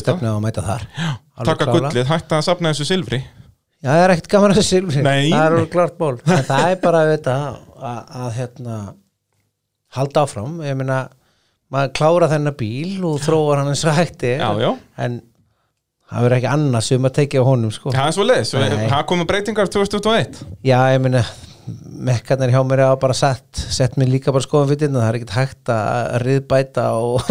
stefnum 0.00 0.36
að 0.36 0.40
mæta 0.42 0.62
þar 0.66 0.82
Taka 1.46 1.64
klárlega. 1.64 1.90
gullið, 1.92 2.08
hætta 2.10 2.40
að 2.40 2.46
safna 2.48 2.72
þessu 2.74 2.86
silfri. 2.88 3.20
Já, 3.80 3.88
það 3.94 4.02
er 4.02 4.12
ekkert 4.12 4.28
gaman 4.34 4.52
að 4.52 4.58
þessu 4.58 4.74
silfri 4.74 5.02
Nei, 5.06 5.30
Það 5.30 5.40
er 5.44 5.54
alveg 5.54 5.70
klart 5.72 5.94
ból 5.96 6.16
það 6.26 6.64
er 6.66 6.80
bara 6.82 6.98
að, 7.00 7.12
vita, 7.14 7.36
að, 7.78 8.00
að 8.20 8.32
hérna, 8.36 8.74
halda 9.96 10.24
áfram 10.26 10.58
Ég 10.66 10.76
meina, 10.76 10.98
maður 11.72 11.94
klára 11.96 12.28
þennan 12.34 12.56
bíl 12.60 13.06
og 13.08 13.22
þróar 13.24 13.62
hann 13.62 13.70
eins 13.72 13.84
og 13.88 13.96
hætti 13.96 14.34
Já, 14.34 14.50
já. 14.60 14.68
En 15.00 15.16
það 16.10 16.26
verður 16.26 16.38
ekki 16.40 16.50
annað 16.54 16.88
sem 16.88 17.06
að 17.10 17.16
tekja 17.20 17.44
á 17.44 17.48
honum 17.50 17.74
sko. 17.74 17.94
Það 17.94 18.08
er 18.08 18.16
svo 18.18 18.26
leiðis, 18.26 18.56
það 18.90 19.06
komu 19.12 19.28
breytingar 19.30 19.70
2021. 19.70 20.42
Já, 20.66 20.78
ég 20.94 21.00
meina 21.06 21.24
mekkarnir 22.00 22.52
hjá 22.54 22.60
mér 22.66 22.82
hafa 22.84 22.98
bara 23.02 23.14
sett 23.16 23.60
sett 23.74 23.96
mér 24.00 24.08
líka 24.10 24.32
bara 24.34 24.44
skoðan 24.44 24.70
fyrir 24.72 24.92
það 24.94 25.06
er 25.06 25.18
ekkert 25.18 25.34
hægt 25.36 25.72
að 25.74 26.14
riðbæta 26.24 26.86
og 26.96 27.28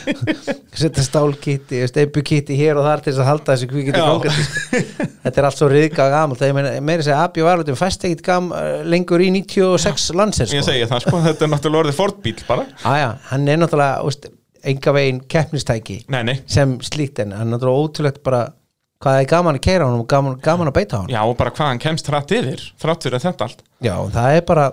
setja 0.80 1.04
stálkitti 1.04 1.82
steipukitti 1.90 2.56
hér 2.58 2.80
og 2.80 2.88
þar 2.88 3.04
til 3.04 3.12
þess 3.12 3.22
að 3.24 3.30
halda 3.30 3.56
þessu 3.56 3.84
Já. 3.84 4.00
gangandi 4.00 4.46
sko. 4.48 4.80
þetta 5.26 5.42
er 5.42 5.48
allt 5.50 5.60
svo 5.60 5.70
riðga 5.72 6.08
gamalt 6.14 6.44
ég 6.46 6.56
meina, 6.56 6.74
meiri 6.90 7.06
segja 7.06 7.20
Abbi 7.26 7.46
Varlutin 7.46 7.78
fæst 7.78 8.08
ekkit 8.08 8.24
gam 8.26 8.50
lengur 8.88 9.22
í 9.22 9.30
96 9.36 10.10
landsir 10.18 10.48
Ég 10.48 10.64
sko. 10.64 10.70
segi 10.72 10.90
það, 10.90 11.06
sko, 11.06 11.22
þetta 11.28 11.46
er 11.46 11.54
náttúrulega 11.54 11.84
orðið 11.84 12.00
Ford-bíl 12.00 12.36
bara. 12.48 12.66
Aja, 12.88 13.14
hann 13.30 13.48
er 13.50 13.60
náttúrulega 13.60 14.06
úst, 14.08 14.30
enga 14.64 14.92
veginn 14.96 15.20
keppnistæki 15.30 16.00
Nei, 16.12 16.22
nei. 16.26 16.36
sem 16.50 16.78
slíkt 16.84 17.20
en 17.24 17.32
hann 17.36 17.56
er 17.56 17.68
ótrúlegt 17.70 18.22
bara 18.26 18.46
hvað 19.00 19.22
er 19.22 19.28
gaman 19.30 19.56
að 19.56 19.64
keira 19.64 19.86
hann 19.88 20.00
og 20.02 20.08
gaman, 20.10 20.38
gaman 20.44 20.68
að 20.68 20.76
beita 20.76 21.00
hann 21.00 21.12
Já, 21.12 21.22
og 21.24 21.36
bara 21.38 21.50
hvað 21.56 21.70
hann 21.72 21.82
kemst 21.82 22.10
hratt 22.12 22.32
yfir, 22.36 22.64
þrátt 22.82 23.06
fyrir 23.06 23.22
þetta 23.24 23.46
allt. 23.48 23.62
Já, 23.80 23.94
það 24.12 24.34
er 24.36 24.42
bara 24.50 24.66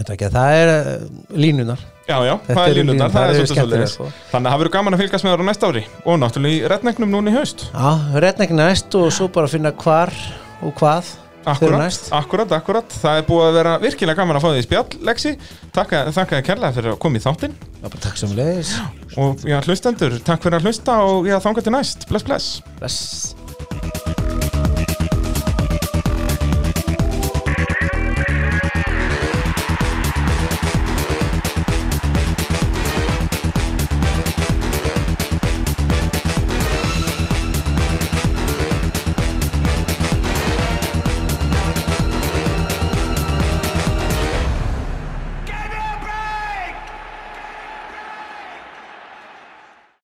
ekki, 0.00 0.28
það 0.30 0.58
er 0.60 0.70
uh, 0.74 1.08
línunar 1.34 1.80
Já, 2.10 2.16
já, 2.26 2.34
Þetta 2.46 2.54
það 2.58 2.68
er 2.70 2.78
línunar, 2.78 3.10
það 3.10 3.16
það 3.16 3.30
er 3.30 3.34
svolítið 3.40 3.58
svolítið. 3.60 3.90
sko. 3.94 4.06
Þannig 4.30 4.48
að 4.48 4.52
það 4.54 4.60
verður 4.62 4.72
gaman 4.76 4.94
að 4.96 5.02
fylgast 5.04 5.24
með 5.26 5.32
það 5.34 5.42
á 5.42 5.48
næsta 5.50 5.68
ári 5.70 5.82
og 6.10 6.16
náttúrulega 6.22 6.56
í 6.56 6.70
retningnum 6.72 7.12
núna 7.14 7.30
í 7.30 7.34
haust. 7.36 7.66
Já, 7.70 7.90
rednekna 8.24 8.66
næst 8.70 8.96
og 8.98 9.10
svo 9.14 9.28
bara 9.34 9.50
finna 9.50 9.70
hvar 9.78 10.10
og 10.66 10.72
hvað 10.80 11.12
Akkurat, 11.48 11.98
akkurat, 12.12 12.52
akkurat. 12.52 12.96
Það 13.00 13.20
er 13.20 13.26
búið 13.28 13.46
að 13.46 13.56
vera 13.56 13.74
virkilega 13.80 14.20
gaman 14.20 14.36
að 14.36 14.44
fá 14.44 14.50
því 14.52 14.64
spjall, 14.66 15.00
Lexi. 15.08 15.34
Takka 15.72 16.04
þér 16.12 16.44
kærlega 16.44 16.72
fyrir 16.76 16.92
að 16.92 17.00
koma 17.00 17.20
í 17.20 17.24
þáttinn. 17.24 17.58
Já, 17.80 17.86
bara 17.86 18.04
takk 18.04 18.20
sem 18.20 18.36
leiðis 18.36 18.74
Og 19.16 19.44
já, 19.48 19.56
hlustendur, 19.64 20.18
takk 20.26 20.44
fyrir 20.44 20.60
að 20.60 20.68
hlusta 20.68 21.00
og 21.08 21.30
já, 21.30 21.38
þanga 21.40 21.64
til 21.64 21.76
næst. 21.78 22.08
Bless, 22.12 22.28
bless. 22.28 22.50
Bless 22.76 23.39